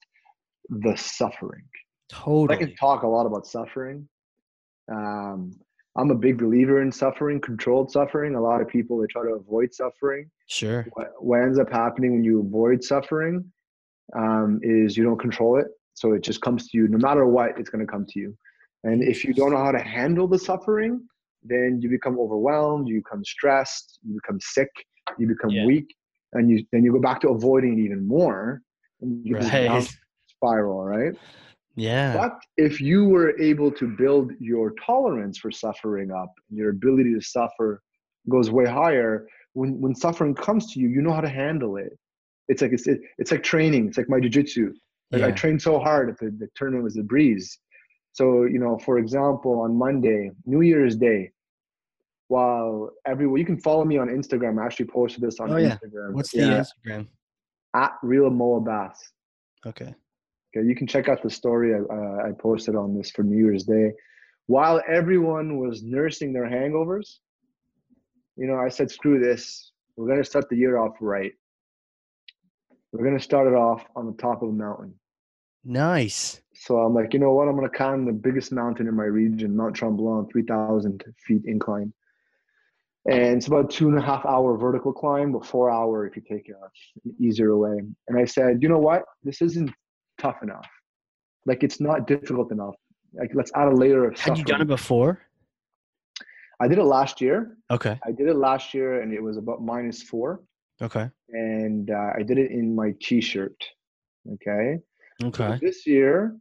the 0.68 0.94
suffering. 0.96 1.64
Totally. 2.08 2.56
I 2.56 2.58
can 2.58 2.76
talk 2.76 3.02
a 3.02 3.08
lot 3.08 3.26
about 3.26 3.46
suffering. 3.46 4.08
Um, 4.90 5.52
I'm 5.96 6.10
a 6.10 6.14
big 6.14 6.38
believer 6.38 6.80
in 6.80 6.92
suffering, 6.92 7.40
controlled 7.40 7.90
suffering. 7.90 8.36
A 8.36 8.40
lot 8.40 8.60
of 8.60 8.68
people 8.68 8.98
they 8.98 9.06
try 9.06 9.22
to 9.24 9.34
avoid 9.34 9.74
suffering. 9.74 10.30
Sure. 10.46 10.86
What, 10.92 11.12
what 11.18 11.40
ends 11.40 11.58
up 11.58 11.70
happening 11.70 12.12
when 12.12 12.24
you 12.24 12.40
avoid 12.40 12.84
suffering 12.84 13.44
um, 14.16 14.60
is 14.62 14.96
you 14.96 15.02
don't 15.02 15.18
control 15.18 15.58
it. 15.58 15.66
So 15.98 16.12
it 16.12 16.22
just 16.22 16.40
comes 16.40 16.68
to 16.68 16.78
you 16.78 16.88
no 16.88 16.98
matter 16.98 17.26
what, 17.26 17.58
it's 17.58 17.70
going 17.70 17.84
to 17.84 17.90
come 17.90 18.06
to 18.06 18.20
you. 18.20 18.36
And 18.84 19.02
if 19.02 19.24
you 19.24 19.34
don't 19.34 19.50
know 19.50 19.58
how 19.58 19.72
to 19.72 19.80
handle 19.80 20.28
the 20.28 20.38
suffering, 20.38 21.00
then 21.42 21.80
you 21.82 21.88
become 21.88 22.18
overwhelmed, 22.18 22.88
you 22.88 23.02
become 23.02 23.24
stressed, 23.24 23.98
you 24.06 24.14
become 24.14 24.38
sick, 24.40 24.70
you 25.18 25.26
become 25.26 25.50
yeah. 25.50 25.66
weak, 25.66 25.86
and 26.34 26.50
you 26.50 26.64
then 26.72 26.84
you 26.84 26.92
go 26.92 27.00
back 27.00 27.20
to 27.22 27.28
avoiding 27.30 27.78
it 27.78 27.82
even 27.82 28.06
more. 28.06 28.60
And 29.00 29.24
you 29.24 29.36
right. 29.36 29.88
spiral, 30.26 30.84
right? 30.84 31.14
Yeah. 31.76 32.16
But 32.16 32.40
if 32.56 32.80
you 32.80 33.04
were 33.04 33.38
able 33.40 33.70
to 33.72 33.86
build 33.86 34.32
your 34.40 34.74
tolerance 34.84 35.38
for 35.38 35.50
suffering 35.50 36.10
up, 36.10 36.32
your 36.50 36.70
ability 36.70 37.14
to 37.14 37.20
suffer 37.20 37.82
goes 38.28 38.50
way 38.50 38.66
higher, 38.66 39.26
when 39.54 39.80
when 39.80 39.94
suffering 39.94 40.34
comes 40.34 40.72
to 40.72 40.80
you, 40.80 40.88
you 40.88 41.02
know 41.02 41.12
how 41.12 41.20
to 41.20 41.28
handle 41.28 41.76
it. 41.76 41.96
It's 42.48 42.62
like 42.62 42.72
it's 42.72 42.86
it, 42.86 43.00
it's 43.18 43.30
like 43.30 43.42
training. 43.42 43.88
It's 43.88 43.98
like 43.98 44.08
my 44.08 44.18
jujitsu. 44.18 44.72
Like 45.10 45.20
yeah. 45.20 45.28
I 45.28 45.30
trained 45.30 45.62
so 45.62 45.78
hard, 45.78 46.16
the, 46.20 46.30
the 46.30 46.48
tournament 46.54 46.84
was 46.84 46.96
a 46.98 47.02
breeze. 47.02 47.58
So, 48.12 48.44
you 48.44 48.58
know, 48.58 48.78
for 48.78 48.98
example, 48.98 49.60
on 49.60 49.76
Monday, 49.76 50.30
New 50.44 50.60
Year's 50.60 50.96
Day, 50.96 51.30
while 52.28 52.90
everyone, 53.06 53.38
you 53.38 53.46
can 53.46 53.58
follow 53.58 53.84
me 53.84 53.96
on 53.96 54.08
Instagram. 54.08 54.60
I 54.60 54.66
actually 54.66 54.86
posted 54.86 55.22
this 55.22 55.40
on 55.40 55.50
Oh, 55.50 55.56
yeah. 55.56 55.76
Instagram. 55.76 56.12
What's 56.12 56.32
the 56.32 56.40
Instagram? 56.40 57.06
At 57.74 57.92
Real 58.02 58.28
Moe 58.30 58.56
Abbas. 58.56 58.98
Okay. 59.66 59.94
Okay, 60.56 60.66
you 60.66 60.74
can 60.74 60.86
check 60.86 61.08
out 61.08 61.22
the 61.22 61.30
story 61.30 61.74
I, 61.74 61.78
uh, 61.78 62.28
I 62.28 62.32
posted 62.38 62.74
on 62.74 62.96
this 62.96 63.10
for 63.10 63.22
New 63.22 63.36
Year's 63.36 63.64
Day. 63.64 63.92
While 64.46 64.80
everyone 64.88 65.58
was 65.58 65.82
nursing 65.82 66.32
their 66.32 66.48
hangovers, 66.48 67.18
you 68.36 68.46
know, 68.46 68.56
I 68.56 68.68
said, 68.68 68.90
screw 68.90 69.18
this. 69.20 69.72
We're 69.96 70.06
going 70.06 70.22
to 70.22 70.24
start 70.24 70.48
the 70.48 70.56
year 70.56 70.78
off 70.78 70.94
right. 71.00 71.32
We're 72.92 73.04
going 73.04 73.18
to 73.18 73.22
start 73.22 73.46
it 73.46 73.54
off 73.54 73.84
on 73.96 74.06
the 74.06 74.12
top 74.14 74.42
of 74.42 74.48
a 74.48 74.52
mountain. 74.52 74.94
Nice. 75.64 76.40
So 76.54 76.78
I'm 76.78 76.94
like, 76.94 77.12
you 77.12 77.20
know 77.20 77.32
what? 77.32 77.48
I'm 77.48 77.56
going 77.56 77.68
to 77.68 77.76
climb 77.76 78.06
the 78.06 78.12
biggest 78.12 78.52
mountain 78.52 78.88
in 78.88 78.94
my 78.96 79.04
region, 79.04 79.54
Mount 79.54 79.76
Tremblant, 79.76 80.30
3,000 80.32 81.04
feet 81.26 81.42
incline. 81.44 81.92
And 83.10 83.36
it's 83.36 83.46
about 83.46 83.70
two 83.70 83.88
and 83.88 83.98
a 83.98 84.02
half 84.02 84.24
hour 84.26 84.56
vertical 84.56 84.92
climb, 84.92 85.32
but 85.32 85.46
four 85.46 85.70
hour 85.70 86.06
if 86.06 86.16
you 86.16 86.22
take 86.28 86.48
a 86.50 87.22
easier 87.22 87.56
way. 87.56 87.78
And 88.08 88.18
I 88.18 88.24
said, 88.24 88.62
you 88.62 88.68
know 88.68 88.78
what? 88.78 89.04
This 89.22 89.40
isn't 89.40 89.70
tough 90.18 90.42
enough. 90.42 90.66
Like 91.46 91.62
it's 91.62 91.80
not 91.80 92.06
difficult 92.06 92.52
enough. 92.52 92.74
Like 93.14 93.30
let's 93.34 93.50
add 93.54 93.68
a 93.68 93.74
layer 93.74 94.04
of 94.04 94.12
Had 94.12 94.18
suffering. 94.18 94.38
you 94.38 94.44
done 94.44 94.60
it 94.60 94.68
before? 94.68 95.22
I 96.60 96.68
did 96.68 96.78
it 96.78 96.84
last 96.84 97.20
year. 97.20 97.56
Okay. 97.70 97.98
I 98.04 98.10
did 98.10 98.26
it 98.26 98.36
last 98.36 98.74
year, 98.74 99.00
and 99.00 99.12
it 99.14 99.22
was 99.22 99.36
about 99.36 99.62
minus 99.62 100.02
four. 100.02 100.42
Okay. 100.80 101.10
And 101.30 101.90
uh, 101.90 102.10
I 102.16 102.22
did 102.22 102.38
it 102.38 102.50
in 102.50 102.74
my 102.74 102.94
t-shirt. 103.00 103.56
Okay. 104.34 104.78
So 105.20 105.26
Okay. 105.28 105.58
this 105.60 105.86
year, 105.86 106.36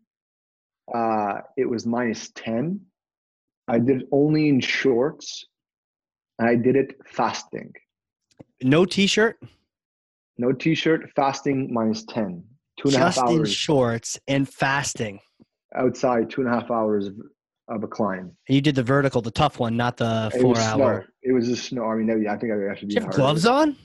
uh, 0.93 1.39
it 1.57 1.65
was 1.67 1.85
minus 1.85 2.29
ten. 2.35 2.79
I 3.67 3.79
did 3.79 4.01
it 4.03 4.07
only 4.11 4.47
in 4.49 4.61
shorts, 4.61 5.45
and 6.39 6.47
I 6.47 6.55
did 6.55 6.75
it 6.75 6.95
fasting. 7.07 7.73
No 8.61 8.85
t-shirt, 8.85 9.37
No 10.37 10.51
t-shirt, 10.53 11.09
fasting 11.15 11.73
minus 11.73 12.05
ten. 12.05 12.43
Two 12.79 12.89
and 12.89 12.95
a 12.95 12.99
half 12.99 13.15
just 13.15 13.29
in 13.31 13.39
hours 13.39 13.51
shorts 13.53 14.19
and 14.27 14.47
fasting. 14.47 15.19
outside. 15.75 16.29
Two 16.29 16.41
and 16.41 16.49
a 16.49 16.53
half 16.59 16.69
hours 16.69 17.07
of, 17.07 17.15
of 17.69 17.83
a 17.83 17.87
climb. 17.87 18.31
And 18.47 18.55
you 18.55 18.61
did 18.61 18.75
the 18.75 18.83
vertical, 18.83 19.21
the 19.21 19.31
tough 19.31 19.59
one, 19.59 19.75
not 19.75 19.97
the 19.97 20.31
It 20.33 20.41
four 20.41 20.51
was 20.53 20.59
snow. 20.59 20.83
hour. 20.83 21.05
It 21.23 21.33
was 21.33 21.47
just 21.47 21.65
snow. 21.69 21.85
I 21.85 21.95
mean, 21.95 22.09
I 22.27 22.37
think 22.37 22.53
I 22.53 22.71
actually 22.71 22.89
Did 22.89 22.99
you 22.99 23.01
have 23.05 23.15
gloves 23.15 23.45
on? 23.47 23.75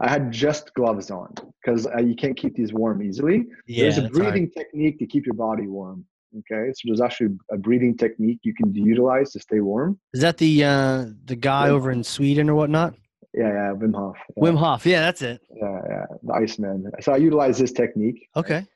I 0.00 0.08
had 0.08 0.32
just 0.32 0.74
gloves 0.74 1.10
on 1.10 1.32
because 1.62 1.86
uh, 1.86 2.00
you 2.00 2.16
can't 2.16 2.36
keep 2.36 2.54
these 2.56 2.72
warm 2.72 3.02
easily. 3.02 3.46
Yeah. 3.66 3.82
there's 3.82 3.98
a 3.98 4.02
that's 4.02 4.18
hard. 4.18 4.32
breathing 4.32 4.50
technique 4.50 4.98
to 4.98 5.06
keep 5.06 5.24
your 5.26 5.34
body 5.34 5.66
warm. 5.66 6.04
Okay, 6.36 6.72
so 6.72 6.80
there's 6.86 7.00
actually 7.00 7.36
a 7.52 7.56
breathing 7.56 7.96
technique 7.96 8.40
you 8.42 8.54
can 8.54 8.74
utilize 8.74 9.30
to 9.32 9.40
stay 9.40 9.60
warm. 9.60 10.00
Is 10.12 10.20
that 10.20 10.36
the 10.36 10.64
uh 10.64 11.06
the 11.26 11.36
guy 11.36 11.68
Wim 11.68 11.72
over 11.72 11.92
in 11.92 12.02
Sweden 12.02 12.50
or 12.50 12.56
whatnot? 12.56 12.94
Yeah, 13.32 13.48
yeah, 13.48 13.72
Wim 13.72 13.94
Hof. 13.94 14.16
Yeah, 14.36 14.42
Wim 14.42 14.58
Hof. 14.58 14.84
Yeah, 14.84 15.00
that's 15.00 15.22
it. 15.22 15.40
yeah, 15.54 15.80
yeah, 15.88 16.06
the 16.22 16.32
Iceman. 16.32 16.90
So 17.00 17.12
I 17.12 17.18
utilize 17.18 17.58
this 17.58 17.72
technique. 17.72 18.28
Okay. 18.34 18.66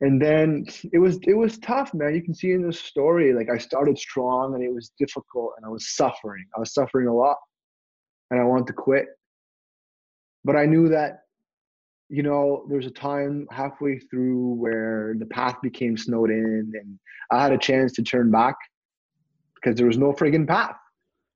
And 0.00 0.20
then 0.20 0.66
it 0.92 0.98
was 0.98 1.18
it 1.26 1.34
was 1.34 1.58
tough, 1.58 1.92
man. 1.92 2.14
You 2.14 2.22
can 2.22 2.34
see 2.34 2.52
in 2.52 2.66
the 2.66 2.72
story, 2.72 3.34
like 3.34 3.50
I 3.50 3.58
started 3.58 3.98
strong 3.98 4.54
and 4.54 4.62
it 4.62 4.72
was 4.72 4.90
difficult 4.98 5.52
and 5.56 5.66
I 5.66 5.68
was 5.68 5.94
suffering. 5.94 6.44
I 6.56 6.60
was 6.60 6.72
suffering 6.72 7.08
a 7.08 7.14
lot, 7.14 7.36
and 8.30 8.40
I 8.40 8.44
wanted 8.44 8.66
to 8.68 8.72
quit. 8.72 9.06
But 10.44 10.56
I 10.56 10.66
knew 10.66 10.88
that, 10.90 11.20
you 12.08 12.22
know, 12.22 12.64
there 12.68 12.76
was 12.76 12.86
a 12.86 12.90
time 12.90 13.46
halfway 13.50 13.98
through 13.98 14.54
where 14.54 15.14
the 15.18 15.26
path 15.26 15.56
became 15.62 15.96
snowed 15.96 16.30
in, 16.30 16.72
and 16.74 16.98
I 17.30 17.42
had 17.42 17.52
a 17.52 17.58
chance 17.58 17.92
to 17.94 18.02
turn 18.02 18.30
back 18.30 18.56
because 19.54 19.76
there 19.76 19.86
was 19.86 19.98
no 19.98 20.12
friggin' 20.12 20.46
path. 20.46 20.76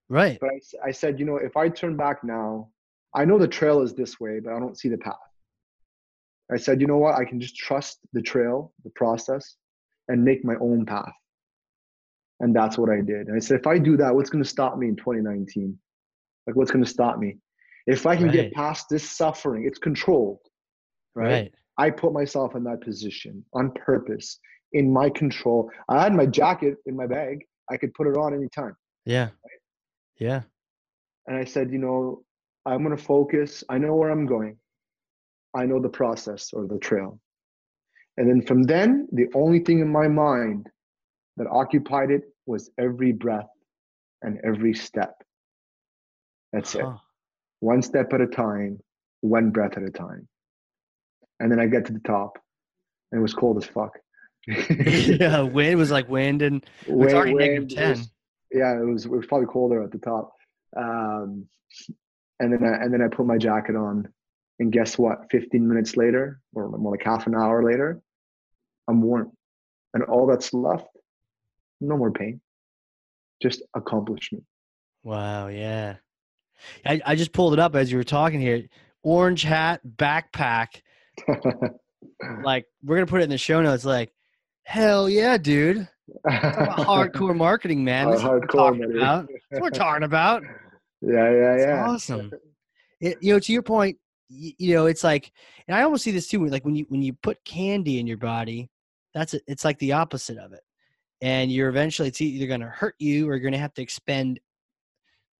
Right. 0.09 0.39
But 0.40 0.51
I, 0.51 0.89
I 0.89 0.90
said, 0.90 1.18
you 1.18 1.26
know, 1.26 1.36
if 1.36 1.56
I 1.56 1.68
turn 1.68 1.97
back 1.97 2.22
now, 2.22 2.68
I 3.14 3.24
know 3.24 3.39
the 3.39 3.48
trail 3.48 3.80
is 3.82 3.94
this 3.94 4.20
way, 4.20 4.40
but 4.40 4.52
I 4.52 4.59
don't 4.59 4.78
see 4.78 4.89
the 4.89 4.98
path. 4.98 5.16
I 6.51 6.56
said, 6.56 6.80
you 6.80 6.86
know 6.86 6.97
what? 6.97 7.14
I 7.16 7.24
can 7.24 7.40
just 7.40 7.56
trust 7.56 7.98
the 8.12 8.22
trail, 8.22 8.72
the 8.85 8.90
process, 8.90 9.56
and 10.09 10.24
make 10.24 10.44
my 10.44 10.55
own 10.60 10.86
path. 10.86 11.12
And 12.40 12.55
that's 12.55 12.78
what 12.78 12.90
I 12.90 13.01
did. 13.01 13.26
And 13.28 13.36
I 13.36 13.40
said, 13.40 13.59
if 13.59 13.66
I 13.66 13.78
do 13.78 13.97
that, 13.97 14.14
what's 14.14 14.30
going 14.30 14.43
to 14.43 14.48
stop 14.48 14.78
me 14.78 14.89
in 14.89 14.97
2019? 14.97 15.78
Like, 16.47 16.56
what's 16.56 16.70
going 16.70 16.85
to 16.85 16.90
stop 16.90 17.18
me? 17.18 17.39
If 17.89 18.06
I 18.06 18.15
can 18.16 18.27
Right. 18.27 18.32
get 18.35 18.52
past 18.52 18.89
this 18.90 19.09
suffering, 19.09 19.65
it's 19.65 19.78
controlled, 19.78 20.40
right? 21.15 21.31
Right. 21.31 21.55
I 21.78 21.90
put 21.90 22.12
myself 22.12 22.55
in 22.55 22.62
that 22.65 22.81
position 22.82 23.44
on 23.55 23.73
purpose, 23.73 24.39
in 24.73 24.93
my 24.93 25.09
control. 25.10 25.70
I 25.89 26.02
had 26.02 26.12
my 26.15 26.27
jacket 26.27 26.77
in 26.86 26.94
my 26.94 27.06
bag. 27.06 27.44
I 27.70 27.77
could 27.78 27.94
put 27.94 28.06
it 28.06 28.16
on 28.16 28.35
anytime. 28.35 28.77
Yeah. 29.05 29.31
Yeah. 30.19 30.43
and 31.27 31.36
I 31.36 31.44
said, 31.44 31.70
you 31.70 31.78
know, 31.78 32.24
I'm 32.66 32.82
going 32.85 32.97
to 32.97 33.02
focus. 33.02 33.62
I 33.69 33.78
know 33.78 33.94
where 33.94 34.10
I'm 34.10 34.27
going. 34.27 34.59
I 35.55 35.65
know 35.66 35.81
the 35.81 35.89
process 35.89 36.52
or 36.52 36.66
the 36.66 36.78
trail. 36.78 37.20
And 38.16 38.28
then 38.28 38.43
from 38.43 38.62
then, 38.65 39.09
the 39.12 39.28
only 39.35 39.60
thing 39.60 39.78
in 39.81 39.89
my 39.89 40.09
mind 40.09 40.69
that 41.36 41.47
occupied 41.51 42.10
it 42.10 42.24
was 42.47 42.70
every 42.78 43.12
breath 43.12 43.48
and 44.23 44.39
every 44.44 44.74
step. 44.74 45.15
That's 46.52 46.74
it. 46.74 46.85
One 47.60 47.82
step 47.82 48.12
at 48.12 48.20
a 48.20 48.26
time, 48.26 48.80
one 49.20 49.51
breath 49.51 49.76
at 49.76 49.82
a 49.82 49.90
time. 49.90 50.28
And 51.40 51.51
then 51.51 51.60
I 51.60 51.66
get 51.66 51.86
to 51.86 51.93
the 51.93 52.01
top, 52.01 52.39
and 53.12 53.18
it 53.20 53.22
was 53.22 53.35
cold 53.35 53.56
as 53.59 53.64
fuck. 53.66 53.98
yeah. 54.47 55.40
Wind 55.43 55.78
was 55.78 55.90
like 55.90 56.09
wind 56.09 56.43
and 56.43 56.64
it's 56.86 57.14
already 57.14 57.35
wind 57.35 57.70
10. 57.70 57.90
was- 57.90 58.10
yeah, 58.51 58.80
it 58.80 58.85
was 58.85 59.05
it 59.05 59.10
was 59.10 59.26
probably 59.26 59.47
colder 59.47 59.82
at 59.82 59.90
the 59.90 59.98
top. 59.98 60.32
Um, 60.76 61.47
and 62.40 62.52
then 62.52 62.64
I, 62.64 62.82
and 62.82 62.93
then 62.93 63.02
I 63.02 63.09
put 63.09 63.26
my 63.26 63.36
jacket 63.36 63.76
on, 63.76 64.09
and 64.59 64.72
guess 64.72 64.97
what? 64.97 65.30
Fifteen 65.30 65.68
minutes 65.68 65.97
later, 65.97 66.40
or 66.55 66.68
more 66.78 66.93
like 66.93 67.05
half 67.05 67.26
an 67.26 67.35
hour 67.35 67.62
later, 67.62 68.01
I'm 68.89 69.02
warm, 69.02 69.32
and 69.93 70.02
all 70.05 70.26
that's 70.26 70.55
left, 70.55 70.86
no 71.80 71.97
more 71.98 72.10
pain, 72.10 72.40
just 73.43 73.62
accomplishment. 73.74 74.44
Wow. 75.05 75.48
Yeah. 75.48 75.97
I, 76.86 77.01
I 77.05 77.14
just 77.14 77.32
pulled 77.32 77.52
it 77.52 77.59
up 77.59 77.74
as 77.74 77.90
you 77.90 77.98
were 77.98 78.05
talking 78.05 78.40
here. 78.40 78.64
Orange 79.02 79.43
hat, 79.43 79.80
backpack. 79.97 80.82
Like 82.43 82.66
we're 82.82 82.97
gonna 82.97 83.06
put 83.06 83.20
it 83.20 83.24
in 83.24 83.30
the 83.30 83.39
show 83.39 83.62
notes. 83.62 83.85
Like, 83.85 84.12
hell 84.64 85.09
yeah, 85.09 85.39
dude. 85.39 85.89
Hardcore 86.26 87.36
marketing, 87.36 87.85
man. 87.85 88.10
This 88.10 88.18
is 88.18 88.24
what 88.24 88.32
we're 88.32 88.40
Hardcore, 88.40 88.52
talking 88.52 88.97
about. 88.97 89.28
That's 89.28 89.60
what 89.60 89.62
we're 89.62 89.70
talking 89.70 90.02
about. 90.02 90.43
yeah, 91.01 91.30
yeah, 91.30 91.56
yeah. 91.59 91.86
awesome. 91.86 92.32
It, 93.01 93.18
you 93.20 93.32
know, 93.32 93.39
to 93.39 93.52
your 93.52 93.62
point, 93.62 93.98
you, 94.28 94.52
you 94.59 94.74
know, 94.74 94.86
it's 94.86 95.05
like, 95.05 95.30
and 95.68 95.76
I 95.76 95.82
almost 95.82 96.02
see 96.02 96.10
this 96.10 96.28
too. 96.28 96.44
Like 96.47 96.64
when 96.64 96.74
you 96.74 96.86
when 96.89 97.02
you 97.02 97.12
put 97.12 97.44
candy 97.44 98.01
in 98.01 98.06
your 98.06 98.16
body, 98.16 98.68
that's 99.14 99.35
it. 99.35 99.43
It's 99.47 99.64
like 99.64 99.78
the 99.78 99.93
opposite 99.93 100.39
of 100.39 100.52
it, 100.52 100.62
and 101.20 101.52
you're 101.52 101.68
eventually 101.68 102.09
it's 102.09 102.20
either 102.20 102.47
going 102.47 102.60
to 102.60 102.66
hurt 102.66 102.97
you 102.98 103.28
or 103.28 103.35
you're 103.35 103.40
going 103.40 103.52
to 103.52 103.59
have 103.59 103.74
to 103.74 103.82
expend 103.82 104.40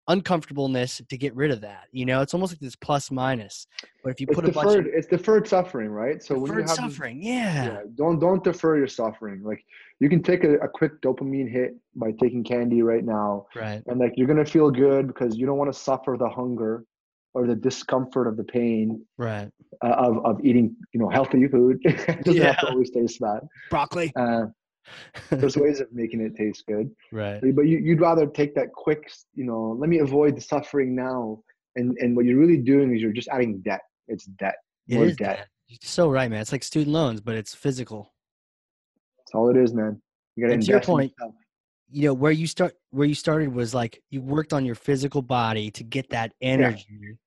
uncomfortableness 0.09 1.01
to 1.09 1.17
get 1.17 1.35
rid 1.35 1.51
of 1.51 1.61
that. 1.61 1.85
You 1.93 2.07
know, 2.07 2.21
it's 2.23 2.35
almost 2.35 2.53
like 2.53 2.61
this 2.61 2.77
plus 2.77 3.11
minus. 3.11 3.67
But 4.03 4.11
if 4.11 4.21
you 4.21 4.27
It's 4.29 4.35
put 4.35 4.49
a 4.49 4.53
bunch 4.53 4.79
of 4.79 4.87
It's 4.87 5.07
deferred 5.07 5.47
suffering, 5.47 5.91
right? 5.91 6.23
So 6.23 6.35
when 6.35 6.43
you 6.43 6.47
deferred 6.49 6.69
have 6.69 6.77
suffering, 6.77 7.23
yeah. 7.23 7.65
yeah 7.65 7.81
don't 7.95 8.19
don't 8.19 8.43
defer 8.43 8.77
your 8.77 8.87
suffering 8.87 9.43
like 9.43 9.65
you 10.01 10.09
can 10.09 10.23
take 10.23 10.45
a, 10.45 10.55
a 10.59 10.69
quick 10.69 11.01
dopamine 11.03 11.51
hit 11.51 11.77
by 11.97 12.13
taking 12.13 12.45
candy 12.45 12.83
right 12.83 13.05
now 13.05 13.47
right, 13.55 13.83
and 13.87 13.99
like 13.99 14.13
you're 14.17 14.27
gonna 14.27 14.45
feel 14.45 14.71
good 14.71 15.09
because 15.09 15.37
you 15.37 15.47
don't 15.47 15.59
want 15.59 15.73
to 15.73 15.79
suffer 15.79 16.17
the 16.19 16.29
hunger 16.29 16.85
or 17.35 17.47
the 17.47 17.55
discomfort 17.55 18.27
of 18.27 18.37
the 18.37 18.45
pain 18.45 19.05
right. 19.19 19.51
uh, 19.85 19.91
of, 19.91 20.25
of 20.25 20.45
eating 20.45 20.75
you 20.93 21.01
know 21.01 21.09
healthy 21.09 21.47
food 21.49 21.79
it 21.85 22.25
doesn't 22.25 22.43
have 22.43 22.59
to 22.61 22.69
always 22.69 22.91
taste 22.91 23.21
bad 23.21 23.41
Broccoli, 23.71 24.13
uh, 24.17 24.47
there's 25.31 25.57
ways 25.57 25.81
of 25.81 25.91
making 25.93 26.21
it 26.21 26.35
taste 26.37 26.65
good 26.67 26.91
right, 27.13 27.41
but 27.55 27.63
you, 27.63 27.79
you'd 27.79 28.01
rather 28.01 28.27
take 28.27 28.55
that 28.55 28.73
quick 28.73 29.11
you 29.35 29.45
know 29.45 29.77
let 29.79 29.89
me 29.89 29.99
avoid 29.99 30.37
the 30.37 30.41
suffering 30.41 30.95
now 30.95 31.41
and 31.77 31.97
and 31.99 32.17
what 32.17 32.25
you're 32.25 32.39
really 32.39 32.57
doing 32.59 32.95
is 32.95 33.01
you're 33.03 33.13
just 33.13 33.29
adding 33.29 33.59
debt 33.61 33.81
it's 34.09 34.25
debt 34.25 34.55
it 34.89 34.95
more 34.95 35.05
is 35.07 35.17
debt. 35.17 35.47
You're 35.67 35.79
so 35.83 36.09
right, 36.09 36.31
man. 36.31 36.41
It's 36.41 36.51
like 36.51 36.63
student 36.63 36.95
loans, 36.95 37.21
but 37.21 37.35
it's 37.35 37.55
physical. 37.55 38.15
that's 39.19 39.35
all 39.35 39.51
it 39.51 39.57
is 39.57 39.75
man 39.75 40.01
you 40.35 40.43
gotta 40.45 40.55
And 40.55 40.63
to 40.63 40.69
your 40.69 40.81
point, 40.81 41.13
you 41.91 42.05
know 42.05 42.15
where 42.15 42.33
you 42.33 42.47
start 42.47 42.75
where 42.91 43.07
you 43.07 43.15
started 43.15 43.53
was 43.53 43.75
like 43.75 44.03
you 44.11 44.23
worked 44.23 44.53
on 44.55 44.65
your 44.65 44.75
physical 44.75 45.21
body 45.21 45.71
to 45.73 45.85
get 45.85 46.09
that 46.11 46.33
energy 46.41 47.19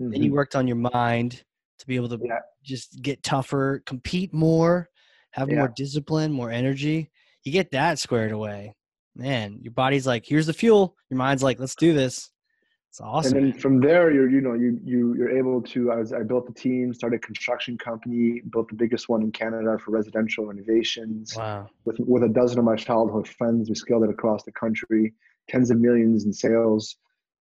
then 0.00 0.10
Mhm. 0.10 0.24
you 0.24 0.32
worked 0.32 0.56
on 0.56 0.66
your 0.66 0.76
mind 0.76 1.44
to 1.78 1.86
be 1.86 1.94
able 1.96 2.08
to 2.08 2.18
Yeah. 2.22 2.40
just 2.62 3.00
get 3.02 3.22
tougher 3.22 3.82
compete 3.86 4.32
more 4.32 4.88
have 5.32 5.48
Yeah. 5.48 5.58
more 5.58 5.72
discipline 5.76 6.32
more 6.32 6.50
energy 6.50 7.10
you 7.44 7.52
get 7.52 7.70
that 7.72 7.98
squared 7.98 8.32
away 8.32 8.74
man 9.16 9.58
your 9.62 9.72
body's 9.72 10.06
like 10.06 10.24
here's 10.26 10.46
the 10.46 10.52
fuel 10.52 10.96
your 11.10 11.18
mind's 11.18 11.42
like 11.42 11.58
let's 11.58 11.74
do 11.76 11.92
this 11.92 12.30
It's 12.90 13.00
awesome. 13.00 13.36
And 13.38 13.52
then 13.52 13.60
from 13.60 13.80
there, 13.80 14.10
you're 14.10 14.28
you 14.28 14.40
know 14.40 14.54
you 14.54 14.70
you 14.84 15.14
you're 15.16 15.30
able 15.38 15.62
to. 15.62 15.92
I 15.92 15.96
was 16.02 16.12
I 16.12 16.22
built 16.24 16.48
a 16.50 16.52
team, 16.52 16.92
started 16.92 17.18
a 17.22 17.24
construction 17.30 17.78
company, 17.78 18.40
built 18.52 18.66
the 18.68 18.74
biggest 18.74 19.08
one 19.08 19.22
in 19.22 19.30
Canada 19.30 19.78
for 19.78 19.92
residential 19.92 20.44
renovations. 20.46 21.36
wow. 21.36 21.68
With 21.84 21.98
with 22.00 22.24
a 22.24 22.28
dozen 22.28 22.58
of 22.58 22.64
my 22.64 22.74
childhood 22.74 23.28
friends, 23.28 23.68
we 23.68 23.76
scaled 23.76 24.02
it 24.02 24.10
across 24.10 24.42
the 24.42 24.50
country, 24.50 25.14
tens 25.48 25.70
of 25.70 25.78
millions 25.78 26.24
in 26.24 26.32
sales. 26.32 26.96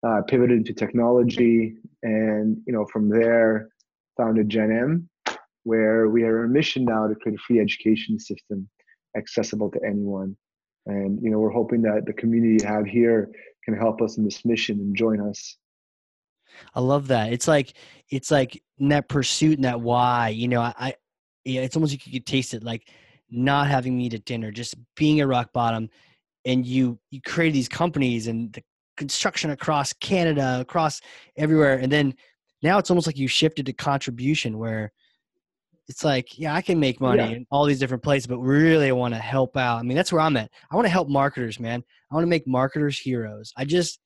Uh, 0.07 0.21
pivoted 0.27 0.67
to 0.67 0.73
technology, 0.73 1.57
and 2.03 2.47
you 2.67 2.73
know 2.75 2.85
from 2.93 3.09
there, 3.09 3.69
founded 4.17 4.47
GenM, 4.49 4.91
where 5.63 6.09
we 6.09 6.23
are 6.23 6.39
on 6.39 6.45
a 6.45 6.47
mission 6.49 6.85
now 6.85 7.07
to 7.07 7.15
create 7.15 7.37
a 7.37 7.41
free 7.41 7.59
education 7.59 8.19
system 8.19 8.69
accessible 9.17 9.69
to 9.71 9.79
anyone. 9.85 10.35
And 10.85 11.21
you 11.21 11.29
know 11.29 11.39
we're 11.39 11.49
hoping 11.49 11.81
that 11.83 12.05
the 12.05 12.13
community 12.13 12.63
you 12.63 12.67
have 12.67 12.85
here 12.85 13.29
can 13.63 13.75
help 13.75 14.01
us 14.01 14.17
in 14.17 14.23
this 14.23 14.45
mission 14.45 14.79
and 14.79 14.95
join 14.95 15.19
us. 15.19 15.57
I 16.73 16.79
love 16.79 17.07
that. 17.07 17.31
It's 17.31 17.47
like 17.47 17.73
it's 18.09 18.31
like 18.31 18.61
that 18.79 19.07
pursuit 19.09 19.55
and 19.55 19.65
that 19.65 19.81
why. 19.81 20.29
You 20.29 20.47
know, 20.47 20.61
I, 20.61 20.73
I 20.77 20.93
yeah, 21.45 21.61
it's 21.61 21.75
almost 21.75 21.93
like 21.93 22.05
you 22.07 22.13
could 22.13 22.25
taste 22.25 22.53
it, 22.53 22.63
like 22.63 22.89
not 23.29 23.67
having 23.67 23.97
meat 23.97 24.13
at 24.13 24.25
dinner, 24.25 24.51
just 24.51 24.75
being 24.95 25.19
at 25.19 25.27
rock 25.27 25.53
bottom, 25.53 25.89
and 26.45 26.65
you 26.65 26.99
you 27.11 27.21
create 27.21 27.51
these 27.51 27.69
companies 27.69 28.27
and 28.27 28.51
the 28.53 28.63
construction 28.97 29.51
across 29.51 29.93
Canada, 29.93 30.59
across 30.59 31.01
everywhere, 31.37 31.77
and 31.77 31.91
then 31.91 32.15
now 32.61 32.77
it's 32.77 32.89
almost 32.89 33.07
like 33.07 33.17
you 33.17 33.27
shifted 33.27 33.65
to 33.65 33.73
contribution 33.73 34.57
where 34.57 34.91
it's 35.89 36.03
like, 36.03 36.37
yeah, 36.37 36.53
I 36.53 36.61
can 36.61 36.79
make 36.79 37.01
money 37.01 37.17
Yeah. 37.17 37.37
in 37.37 37.47
all 37.49 37.65
these 37.65 37.79
different 37.79 38.03
places, 38.03 38.27
but 38.27 38.37
really 38.37 38.89
I 38.89 38.91
want 38.91 39.15
to 39.15 39.19
help 39.19 39.57
out. 39.57 39.79
I 39.79 39.81
mean, 39.81 39.97
that's 39.97 40.13
where 40.13 40.21
I'm 40.21 40.37
at. 40.37 40.51
I 40.71 40.75
want 40.75 40.85
to 40.85 40.91
help 40.91 41.09
marketers, 41.09 41.59
man. 41.59 41.83
I 42.09 42.15
want 42.15 42.23
to 42.23 42.29
make 42.29 42.47
marketers 42.47 42.97
heroes. 42.99 43.51
I 43.57 43.65
just, 43.65 43.99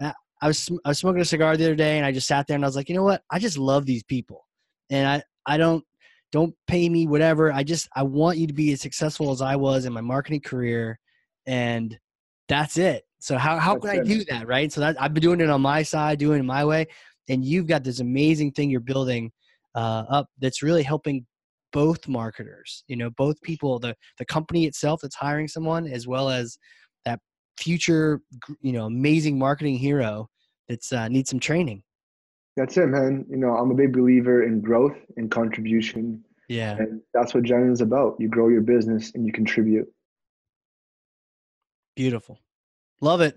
I 0.00 0.46
was, 0.46 0.68
I 0.84 0.90
was 0.90 0.98
smoking 0.98 1.20
a 1.20 1.24
cigar 1.24 1.56
the 1.56 1.64
other 1.64 1.74
day 1.74 1.96
and 1.96 2.04
I 2.06 2.12
just 2.12 2.26
sat 2.26 2.46
there 2.46 2.54
and 2.56 2.64
I 2.64 2.68
was 2.68 2.76
like, 2.76 2.88
you 2.88 2.94
know 2.94 3.04
what? 3.04 3.22
I 3.30 3.38
just 3.38 3.56
love 3.56 3.86
these 3.86 4.02
people. 4.02 4.46
And 4.90 5.06
I, 5.06 5.22
I 5.46 5.56
don't, 5.56 5.84
don't 6.30 6.54
pay 6.66 6.88
me 6.88 7.06
whatever. 7.06 7.52
I 7.52 7.62
just, 7.62 7.88
I 7.94 8.02
want 8.02 8.38
you 8.38 8.46
to 8.46 8.52
be 8.52 8.72
as 8.72 8.80
successful 8.80 9.30
as 9.30 9.40
I 9.40 9.56
was 9.56 9.84
in 9.84 9.92
my 9.92 10.00
marketing 10.00 10.40
career. 10.40 10.98
And 11.46 11.98
that's 12.48 12.78
it. 12.78 13.04
So 13.20 13.36
how, 13.36 13.58
how 13.58 13.76
can 13.78 13.90
I 13.90 14.00
do 14.00 14.24
that? 14.26 14.46
Right. 14.46 14.70
So 14.72 14.80
that 14.80 15.00
I've 15.00 15.14
been 15.14 15.22
doing 15.22 15.40
it 15.40 15.50
on 15.50 15.60
my 15.60 15.82
side, 15.82 16.18
doing 16.18 16.40
it 16.40 16.44
my 16.44 16.64
way. 16.64 16.86
And 17.28 17.44
you've 17.44 17.66
got 17.66 17.82
this 17.82 18.00
amazing 18.00 18.52
thing 18.52 18.70
you're 18.70 18.80
building 18.80 19.32
uh, 19.78 20.02
up 20.16 20.26
that's 20.42 20.60
really 20.68 20.82
helping 20.92 21.16
both 21.72 22.08
marketers 22.08 22.70
you 22.90 22.96
know 23.00 23.10
both 23.24 23.36
people 23.42 23.78
the 23.78 23.94
the 24.20 24.24
company 24.24 24.62
itself 24.70 24.96
that's 25.02 25.14
hiring 25.26 25.48
someone 25.56 25.84
as 25.86 26.04
well 26.12 26.26
as 26.40 26.46
that 27.04 27.18
future 27.64 28.20
you 28.60 28.72
know 28.72 28.86
amazing 28.86 29.38
marketing 29.38 29.76
hero 29.76 30.12
that's 30.68 30.92
uh, 30.92 31.06
needs 31.08 31.30
some 31.30 31.40
training 31.50 31.80
That's 32.58 32.76
it, 32.76 32.88
man. 32.88 33.24
You 33.32 33.38
know, 33.42 33.52
I'm 33.58 33.70
a 33.70 33.74
big 33.82 33.92
believer 33.92 34.38
in 34.48 34.54
growth 34.68 34.98
and 35.16 35.30
contribution, 35.30 36.02
yeah 36.48 36.74
and 36.80 36.90
that's 37.14 37.32
what 37.34 37.44
Gen 37.44 37.70
is 37.74 37.82
about. 37.88 38.10
You 38.22 38.28
grow 38.36 38.48
your 38.56 38.64
business 38.74 39.04
and 39.14 39.20
you 39.26 39.32
contribute. 39.40 39.88
beautiful 41.96 42.36
love 43.00 43.20
it 43.28 43.34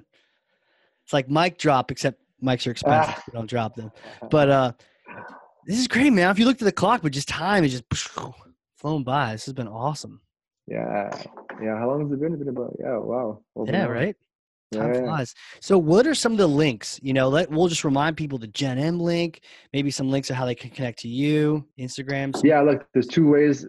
it's 1.04 1.14
like 1.18 1.28
mic 1.40 1.54
drop 1.58 1.86
except 1.94 2.18
mics 2.48 2.68
are 2.68 2.72
expensive 2.78 3.16
Ah. 3.18 3.24
don't 3.34 3.50
drop 3.50 3.72
them 3.76 3.90
but 4.36 4.48
uh 4.50 4.72
this 5.66 5.80
is 5.80 5.88
great 5.88 6.12
man 6.12 6.32
if 6.32 6.40
you 6.40 6.46
look 6.46 6.62
at 6.62 6.66
the 6.66 6.72
clock 6.72 7.02
but 7.02 7.12
just 7.12 7.28
time 7.28 7.64
is 7.64 7.72
just 7.72 8.10
flown 8.78 9.04
by 9.04 9.32
this 9.34 9.46
has 9.46 9.54
been 9.54 9.68
awesome 9.68 10.22
Yeah, 10.68 11.10
yeah. 11.62 11.78
How 11.78 11.90
long 11.90 12.02
has 12.04 12.12
it 12.12 12.20
been? 12.22 12.34
It's 12.34 12.40
been 12.40 12.50
about 12.50 12.76
yeah. 12.80 12.98
Wow. 12.98 13.42
Over 13.56 13.72
yeah 13.72 13.86
hour. 13.86 13.94
right 13.94 14.16
Time 14.74 14.94
yeah. 14.94 15.02
flies. 15.02 15.36
So, 15.60 15.78
what 15.78 16.08
are 16.08 16.16
some 16.16 16.32
of 16.32 16.38
the 16.38 16.48
links? 16.48 16.98
You 17.04 17.14
know, 17.14 17.28
let 17.28 17.52
we'll 17.52 17.68
just 17.68 17.84
remind 17.84 18.16
people 18.16 18.38
the 18.38 18.48
GenM 18.48 19.02
link, 19.02 19.42
maybe 19.74 19.92
some 19.92 20.10
links 20.10 20.30
of 20.30 20.38
how 20.38 20.46
they 20.46 20.56
can 20.56 20.70
connect 20.70 21.00
to 21.00 21.10
you, 21.10 21.66
Instagram. 21.78 22.40
Yeah, 22.44 22.62
look, 22.62 22.86
there's 22.94 23.08
two 23.08 23.28
ways. 23.28 23.66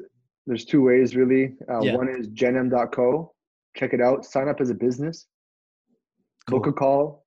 There's 0.47 0.65
two 0.65 0.83
ways 0.83 1.17
really. 1.17 1.55
Uh, 1.69 1.81
Yeah. 1.83 1.97
One 1.97 2.09
is 2.09 2.29
genm.co. 2.29 3.33
Check 3.77 3.95
it 3.95 4.01
out. 4.01 4.25
Sign 4.25 4.49
up 4.49 4.61
as 4.61 4.71
a 4.71 4.75
business. 4.75 5.27
Cool. 6.49 6.61
Book 6.61 6.69
a 6.69 6.73
call. 6.73 7.25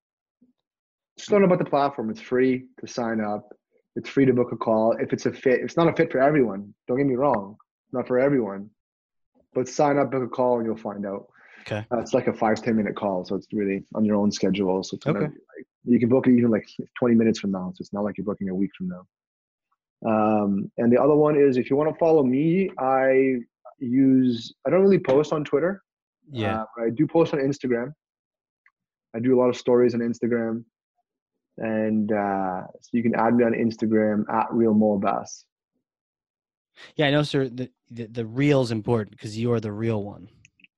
Just 1.18 1.30
learn 1.30 1.44
about 1.44 1.58
the 1.58 1.64
platform. 1.64 2.08
It's 2.10 2.20
free 2.20 2.64
to 2.80 2.86
sign 2.86 3.20
up. 3.20 3.55
It's 3.96 4.08
free 4.08 4.26
to 4.26 4.32
book 4.32 4.52
a 4.52 4.56
call. 4.56 4.92
If 5.00 5.12
it's 5.12 5.26
a 5.26 5.32
fit, 5.32 5.60
it's 5.60 5.76
not 5.76 5.88
a 5.88 5.92
fit 5.94 6.12
for 6.12 6.20
everyone. 6.20 6.72
Don't 6.86 6.98
get 6.98 7.06
me 7.06 7.14
wrong. 7.16 7.56
Not 7.92 8.06
for 8.06 8.18
everyone. 8.18 8.70
But 9.54 9.68
sign 9.68 9.98
up, 9.98 10.10
book 10.10 10.22
a 10.22 10.28
call, 10.28 10.58
and 10.58 10.66
you'll 10.66 10.76
find 10.76 11.04
out. 11.06 11.26
Okay. 11.62 11.84
Uh, 11.90 11.98
it's 11.98 12.14
like 12.14 12.26
a 12.28 12.32
five 12.32 12.62
ten 12.62 12.76
minute 12.76 12.94
call, 12.94 13.24
so 13.24 13.34
it's 13.34 13.46
really 13.52 13.84
on 13.94 14.04
your 14.04 14.16
own 14.16 14.30
schedule. 14.30 14.82
So 14.84 14.96
it's 14.96 15.06
Okay. 15.06 15.18
you 15.18 15.24
like, 15.24 15.66
you 15.84 15.98
can 15.98 16.08
book 16.08 16.26
it 16.26 16.32
even 16.36 16.50
like 16.50 16.66
20 16.98 17.14
minutes 17.14 17.40
from 17.40 17.50
now. 17.52 17.72
So 17.74 17.80
it's 17.80 17.92
not 17.92 18.04
like 18.04 18.18
you're 18.18 18.24
booking 18.24 18.50
a 18.50 18.54
week 18.54 18.70
from 18.76 18.88
now. 18.88 19.06
Um, 20.06 20.70
and 20.76 20.92
the 20.92 21.00
other 21.00 21.14
one 21.16 21.36
is 21.36 21.56
if 21.56 21.70
you 21.70 21.76
want 21.76 21.92
to 21.92 21.98
follow 21.98 22.22
me, 22.22 22.70
I 22.78 23.36
use 23.78 24.54
I 24.66 24.70
don't 24.70 24.82
really 24.82 24.98
post 24.98 25.32
on 25.32 25.42
Twitter. 25.44 25.82
Yeah. 26.30 26.60
Uh, 26.62 26.64
but 26.76 26.84
I 26.84 26.90
do 26.90 27.06
post 27.06 27.32
on 27.34 27.40
Instagram. 27.40 27.92
I 29.14 29.20
do 29.20 29.34
a 29.36 29.38
lot 29.40 29.48
of 29.48 29.56
stories 29.56 29.94
on 29.94 30.00
Instagram, 30.00 30.64
and 31.58 32.12
uh, 32.12 32.62
so 32.80 32.88
you 32.92 33.02
can 33.02 33.14
add 33.14 33.34
me 33.34 33.44
on 33.44 33.52
Instagram 33.52 34.24
at 34.32 34.46
real 34.52 34.74
Moe 34.74 34.94
Abbas. 34.94 35.44
yeah, 36.96 37.06
I 37.06 37.10
know, 37.10 37.22
sir. 37.22 37.48
The 37.48 37.70
the, 37.90 38.06
the 38.06 38.26
real 38.26 38.62
is 38.62 38.70
important 38.72 39.12
because 39.16 39.38
you 39.38 39.52
are 39.52 39.60
the 39.60 39.72
real 39.72 40.02
one. 40.02 40.28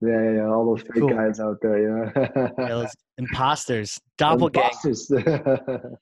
Yeah, 0.00 0.10
yeah, 0.22 0.32
yeah, 0.36 0.46
all 0.48 0.64
those 0.66 0.82
fake 0.82 1.00
Cool. 1.00 1.08
guys 1.10 1.40
out 1.40 1.56
there. 1.62 2.12
Yeah, 2.16 2.48
those 2.68 2.90
imposters, 3.18 4.00
doppelganger. 4.16 4.68
Imposters. 4.84 5.10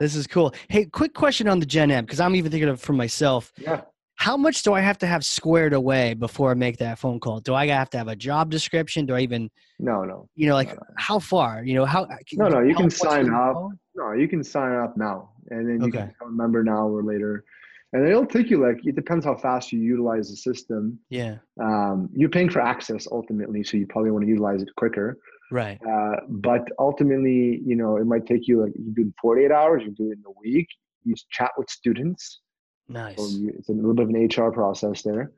This 0.00 0.16
is 0.16 0.26
cool. 0.26 0.54
Hey, 0.68 0.86
quick 0.86 1.12
question 1.12 1.46
on 1.48 1.60
the 1.60 1.66
GenM 1.66 2.00
because 2.06 2.18
I'm 2.18 2.34
even 2.34 2.50
thinking 2.50 2.68
of 2.70 2.76
it 2.76 2.80
for 2.82 2.94
myself. 2.94 3.52
yeah. 3.58 3.82
How 4.14 4.34
much 4.36 4.62
do 4.62 4.72
I 4.72 4.80
have 4.80 4.96
to 4.98 5.06
have 5.06 5.22
squared 5.22 5.74
away 5.74 6.14
before 6.14 6.50
I 6.50 6.54
make 6.54 6.78
that 6.78 6.98
phone 6.98 7.20
call? 7.20 7.40
Do 7.40 7.54
I 7.54 7.66
have 7.66 7.90
to 7.90 7.98
have 7.98 8.08
a 8.08 8.16
job 8.16 8.50
description? 8.50 9.04
Do 9.04 9.14
I 9.14 9.20
even, 9.20 9.50
No, 9.78 10.02
no, 10.04 10.28
you 10.34 10.48
know, 10.48 10.54
like 10.54 10.68
No, 10.68 10.74
no. 10.74 10.80
how 10.96 11.18
far? 11.18 11.62
You 11.62 11.74
know, 11.74 11.84
how? 11.84 12.08
No, 12.32 12.48
no, 12.48 12.60
you 12.60 12.74
can 12.74 12.88
sign 12.88 13.28
up. 13.32 13.52
phone? 13.52 13.78
No. 13.96 14.12
You 14.12 14.28
can 14.28 14.42
sign 14.44 14.74
up 14.74 14.96
now, 14.96 15.30
and 15.50 15.68
then 15.68 15.80
you 15.80 15.88
Okay. 15.88 15.98
can 15.98 16.08
become 16.08 16.28
a 16.28 16.32
member 16.32 16.62
now 16.62 16.88
or 16.88 17.02
later. 17.02 17.44
And 17.92 18.06
it'll 18.06 18.26
take 18.26 18.50
you 18.50 18.60
like 18.60 18.84
it 18.84 18.96
depends 18.96 19.24
how 19.24 19.36
fast 19.36 19.72
you 19.72 19.80
utilize 19.80 20.28
the 20.28 20.36
system. 20.36 20.98
Yeah. 21.08 21.36
Um, 21.60 22.10
you're 22.12 22.28
paying 22.28 22.50
for 22.50 22.60
access 22.60 23.06
ultimately, 23.10 23.62
so 23.64 23.76
you 23.76 23.86
probably 23.86 24.10
want 24.10 24.24
to 24.24 24.28
utilize 24.28 24.60
it 24.62 24.68
quicker. 24.76 25.18
Right. 25.52 25.78
Uh, 25.88 26.16
but 26.28 26.68
ultimately, 26.78 27.62
you 27.64 27.76
know, 27.76 27.96
it 27.96 28.04
might 28.06 28.26
take 28.26 28.48
you 28.48 28.62
like 28.62 28.72
you 28.76 28.92
do 28.92 29.02
it 29.02 29.04
in 29.04 29.14
48 29.22 29.52
hours, 29.52 29.82
you 29.84 29.92
do 29.92 30.10
it 30.10 30.18
in 30.18 30.24
a 30.26 30.32
week. 30.38 30.68
You 31.04 31.14
chat 31.30 31.52
with 31.56 31.70
students. 31.70 32.40
Nice. 32.88 33.16
So 33.16 33.28
you, 33.38 33.52
it's 33.56 33.68
a 33.68 33.72
little 33.72 33.94
bit 33.94 34.04
of 34.04 34.10
an 34.10 34.26
HR 34.26 34.50
process 34.50 35.02
there. 35.02 35.32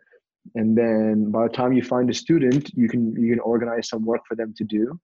And 0.55 0.77
then 0.77 1.31
by 1.31 1.45
the 1.47 1.53
time 1.53 1.75
you 1.75 1.83
find 1.83 2.09
a 2.09 2.15
student, 2.15 2.71
you 2.75 2.89
can 2.89 3.15
you 3.21 3.31
can 3.31 3.41
organize 3.41 3.91
some 3.91 4.05
work 4.05 4.23
for 4.27 4.35
them 4.35 4.55
to 4.57 4.65
do. 4.65 4.99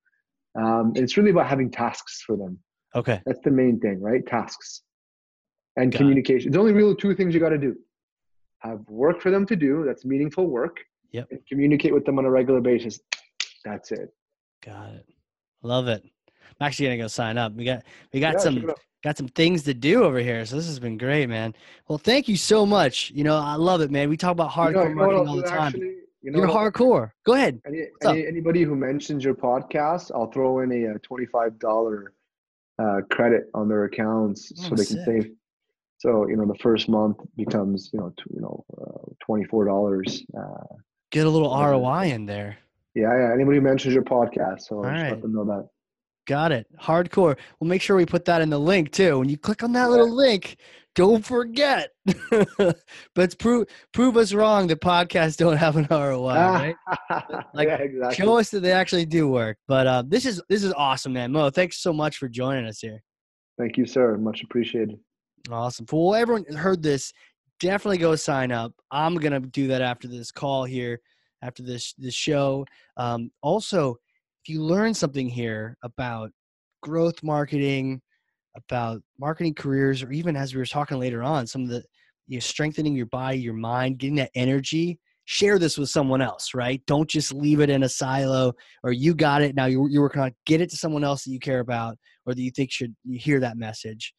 Um, 0.57 0.93
and 0.95 0.99
it's 0.99 1.17
really 1.19 1.31
about 1.31 1.47
having 1.49 1.71
tasks 1.71 2.23
for 2.27 2.37
them. 2.37 2.59
Okay. 2.95 3.21
That's 3.27 3.41
the 3.45 3.51
main 3.51 3.81
thing, 3.81 4.01
right? 4.01 4.25
Tasks 4.27 4.83
and 5.77 5.91
Got 5.91 5.97
it. 5.97 5.99
communication. 5.99 6.51
There's 6.53 6.61
only 6.61 6.73
really 6.73 6.95
two 6.95 7.15
things 7.15 7.35
you 7.35 7.41
got 7.41 7.49
to 7.51 7.59
do: 7.59 7.77
have 8.61 8.81
work 8.89 9.21
for 9.21 9.31
them 9.31 9.47
to 9.47 9.57
do. 9.57 9.85
That's 9.85 10.05
meaningful 10.05 10.47
work. 10.47 10.79
Yep. 11.13 11.29
And 11.31 11.41
communicate 11.49 11.95
with 11.95 12.05
them 12.05 12.19
on 12.19 12.25
a 12.25 12.31
regular 12.31 12.61
basis. 12.61 13.01
That's 13.65 13.93
it. 13.93 14.13
Got 14.65 14.91
it. 14.91 15.07
Love 15.63 15.89
it. 15.89 16.03
I'm 16.61 16.67
actually 16.67 16.87
gonna 16.87 16.99
go 16.99 17.09
sign 17.09 17.39
up. 17.39 17.53
We 17.55 17.65
got 17.65 17.83
we 18.13 18.21
got 18.21 18.35
Yeah, 18.35 18.39
some 18.39 18.59
it 18.59 18.77
got 19.03 19.17
some 19.17 19.29
things 19.29 19.63
to 19.65 19.75
do 19.75 20.05
over 20.05 20.19
here. 20.19 20.45
So 20.47 20.57
this 20.57 20.67
has 20.67 20.79
been 20.79 20.97
great, 20.97 21.29
man. 21.29 21.55
Well, 21.89 21.99
thank 21.99 22.29
you 22.29 22.37
so 22.37 22.65
much. 22.65 23.11
You 23.15 23.25
know, 23.25 23.37
I 23.37 23.55
love 23.57 23.81
it, 23.81 23.91
man. 23.91 24.09
We 24.09 24.17
talk 24.17 24.33
about 24.33 24.51
hardcore 24.51 24.89
you 24.89 24.89
know 24.91 24.95
marketing 24.95 25.29
all 25.29 25.37
the 25.37 25.43
time. 25.43 25.67
actually? 25.69 25.97
You 26.23 26.31
know 26.31 26.39
You're 26.39 26.49
hardcore. 26.49 27.11
Go 27.27 27.35
ahead. 27.35 27.61
Any, 27.67 27.87
any, 28.03 28.27
anybody 28.27 28.63
who 28.63 28.75
mentions 28.75 29.23
your 29.25 29.35
podcast, 29.35 30.11
I'll 30.15 30.31
throw 30.31 30.61
in 30.61 30.73
a, 30.73 30.99
twenty-five 31.01 31.59
dollar 31.59 32.15
uh, 32.79 33.01
credit 33.11 33.45
on 33.55 33.69
their 33.69 33.85
accounts 33.85 34.53
Oh, 34.59 34.63
so 34.69 34.75
they 34.75 34.85
can 34.85 35.05
save. 35.05 35.31
So 35.99 36.29
you 36.29 36.37
know, 36.37 36.47
the 36.47 36.59
first 36.59 36.89
month 36.89 37.17
becomes 37.37 37.91
you 37.93 38.01
know 38.01 38.13
t- 38.17 38.25
you 38.35 38.41
know 38.41 38.65
uh, 38.79 39.13
twenty-four 39.25 39.65
dollars. 39.65 40.23
Uh, 40.37 40.65
Get 41.11 41.27
a 41.27 41.31
little. 41.31 41.51
ROI 41.57 42.11
in 42.13 42.27
there. 42.27 42.59
yeah, 42.95 43.17
yeah. 43.17 43.33
Anybody 43.33 43.59
who 43.59 43.63
mentions 43.63 43.95
your 43.95 44.03
podcast, 44.03 44.63
so 44.63 44.83
just 44.83 44.87
Alright. 44.87 45.11
let 45.13 45.23
them 45.23 45.33
know 45.35 45.45
that. 45.45 45.69
Got 46.27 46.53
it. 46.53 46.67
Hardcore. 46.81 47.37
We'll 47.61 47.69
make 47.69 47.83
sure 47.83 47.97
we 47.97 48.07
put 48.07 48.25
that 48.25 48.41
in 48.43 48.51
the 48.51 48.59
link 48.59 48.91
too. 48.93 49.19
When 49.19 49.29
you 49.29 49.37
click 49.39 49.63
on 49.63 49.73
that 49.75 49.91
little 49.91 50.11
link, 50.11 50.57
don't 50.95 51.25
forget. 51.25 51.91
but 53.15 53.39
prove 53.39 53.67
prove 53.93 54.17
us 54.17 54.33
wrong. 54.33 54.67
The 54.67 54.77
podcasts 54.77 55.37
don't 55.37 55.57
have 55.57 55.77
an 55.77 55.87
ROI, 55.91 56.35
right? 56.35 56.77
Like, 57.53 57.69
yeah, 57.69 57.77
exactly. 57.77 58.15
Show 58.15 58.39
us 58.39 58.51
that 58.51 58.61
they 58.61 58.73
actually 58.73 59.07
do 59.07 59.29
work. 59.29 59.59
But 59.67 59.87
uh, 59.87 60.03
this 60.07 60.27
is 60.27 60.41
this 60.49 60.63
is 60.63 60.73
awesome, 60.73 61.13
man. 61.13 61.33
Moe, 61.33 61.51
thanks 61.51 61.79
so 61.79 61.93
much 61.93 62.19
for 62.19 62.29
joining 62.29 62.67
us 62.67 62.81
here. 62.81 63.03
Thank 63.59 63.77
you, 63.77 63.87
sir. 63.87 64.17
Much 64.17 64.43
appreciated. 64.43 64.99
Awesome. 65.51 65.87
Well, 65.91 66.15
everyone 66.15 66.45
heard 66.55 66.83
this, 66.83 67.13
definitely 67.61 67.99
go 67.99 68.17
sign 68.17 68.53
up. 68.53 68.73
I'm 68.91 69.17
gonna 69.17 69.41
do 69.41 69.67
that 69.69 69.83
after 69.83 70.09
this 70.09 70.31
call 70.31 70.65
here, 70.65 71.01
after 71.43 71.63
this 71.63 71.95
this 71.99 72.15
show. 72.15 72.65
Um, 72.97 73.31
also, 73.43 73.97
if 74.43 74.49
you 74.49 74.63
learn 74.63 74.95
something 74.95 75.29
here 75.29 75.77
about 75.83 76.31
growth 76.83 77.23
marketing, 77.23 78.01
about 78.57 79.03
marketing 79.19 79.55
careers, 79.55 80.03
or 80.03 80.13
even 80.13 80.37
as 80.37 80.55
we 80.55 80.59
were 80.59 80.67
talking 80.67 80.99
later 80.99 81.23
on, 81.23 81.47
some 81.47 81.63
of 81.63 81.69
the 81.69 81.83
you 82.27 82.37
know, 82.37 82.41
strengthening 82.41 82.95
your 82.95 83.07
body, 83.07 83.39
your 83.39 83.55
mind, 83.55 83.99
getting 83.99 84.17
that 84.17 84.31
energy. 84.35 84.99
Share 85.27 85.59
this 85.59 85.79
with 85.79 85.89
someone 85.89 86.21
else, 86.21 86.53
right? 86.53 86.83
Don't 86.87 87.09
just 87.09 87.33
leave 87.33 87.61
it 87.61 87.71
in 87.71 87.85
a 87.85 87.89
silo 87.89 88.53
or 88.83 88.93
you 88.93 89.15
got 89.15 89.41
it. 89.41 89.55
Now 89.55 89.65
you're, 89.65 89.89
you're 89.89 90.03
working 90.03 90.21
on 90.21 90.29
it. 90.29 90.37
Get 90.45 90.61
it 90.61 90.69
to 90.71 90.77
someone 90.77 91.03
else 91.03 91.25
that 91.25 91.31
you 91.31 91.39
care 91.39 91.61
about 91.61 91.97
or 92.27 92.35
that 92.35 92.43
you 92.43 92.51
think 92.51 92.71
should 92.71 92.95
hear 93.11 93.41
that 93.41 93.57
message. 93.57 94.13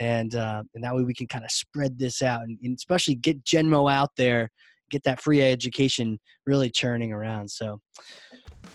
And, 0.00 0.34
uh, 0.34 0.62
and 0.74 0.84
that 0.84 0.94
way 0.94 1.02
we 1.02 1.14
can 1.14 1.28
kind 1.28 1.44
of 1.44 1.50
spread 1.50 1.98
this 1.98 2.20
out 2.20 2.42
and, 2.42 2.58
and 2.62 2.76
especially 2.76 3.14
get 3.14 3.42
Genmo 3.42 3.90
out 3.90 4.10
there, 4.18 4.50
get 4.90 5.02
that 5.04 5.22
free 5.22 5.40
education 5.40 6.18
really 6.46 6.68
churning 6.68 7.10
around. 7.10 7.50
So 7.50 7.80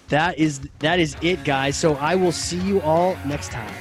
that 0.10 0.38
is 0.38 0.62
that 0.80 1.00
is 1.00 1.16
it 1.22 1.44
guys 1.44 1.76
so 1.76 1.96
i 1.96 2.16
will 2.16 2.32
see 2.32 2.60
you 2.60 2.82
all 2.82 3.18
next 3.26 3.52
time 3.52 3.74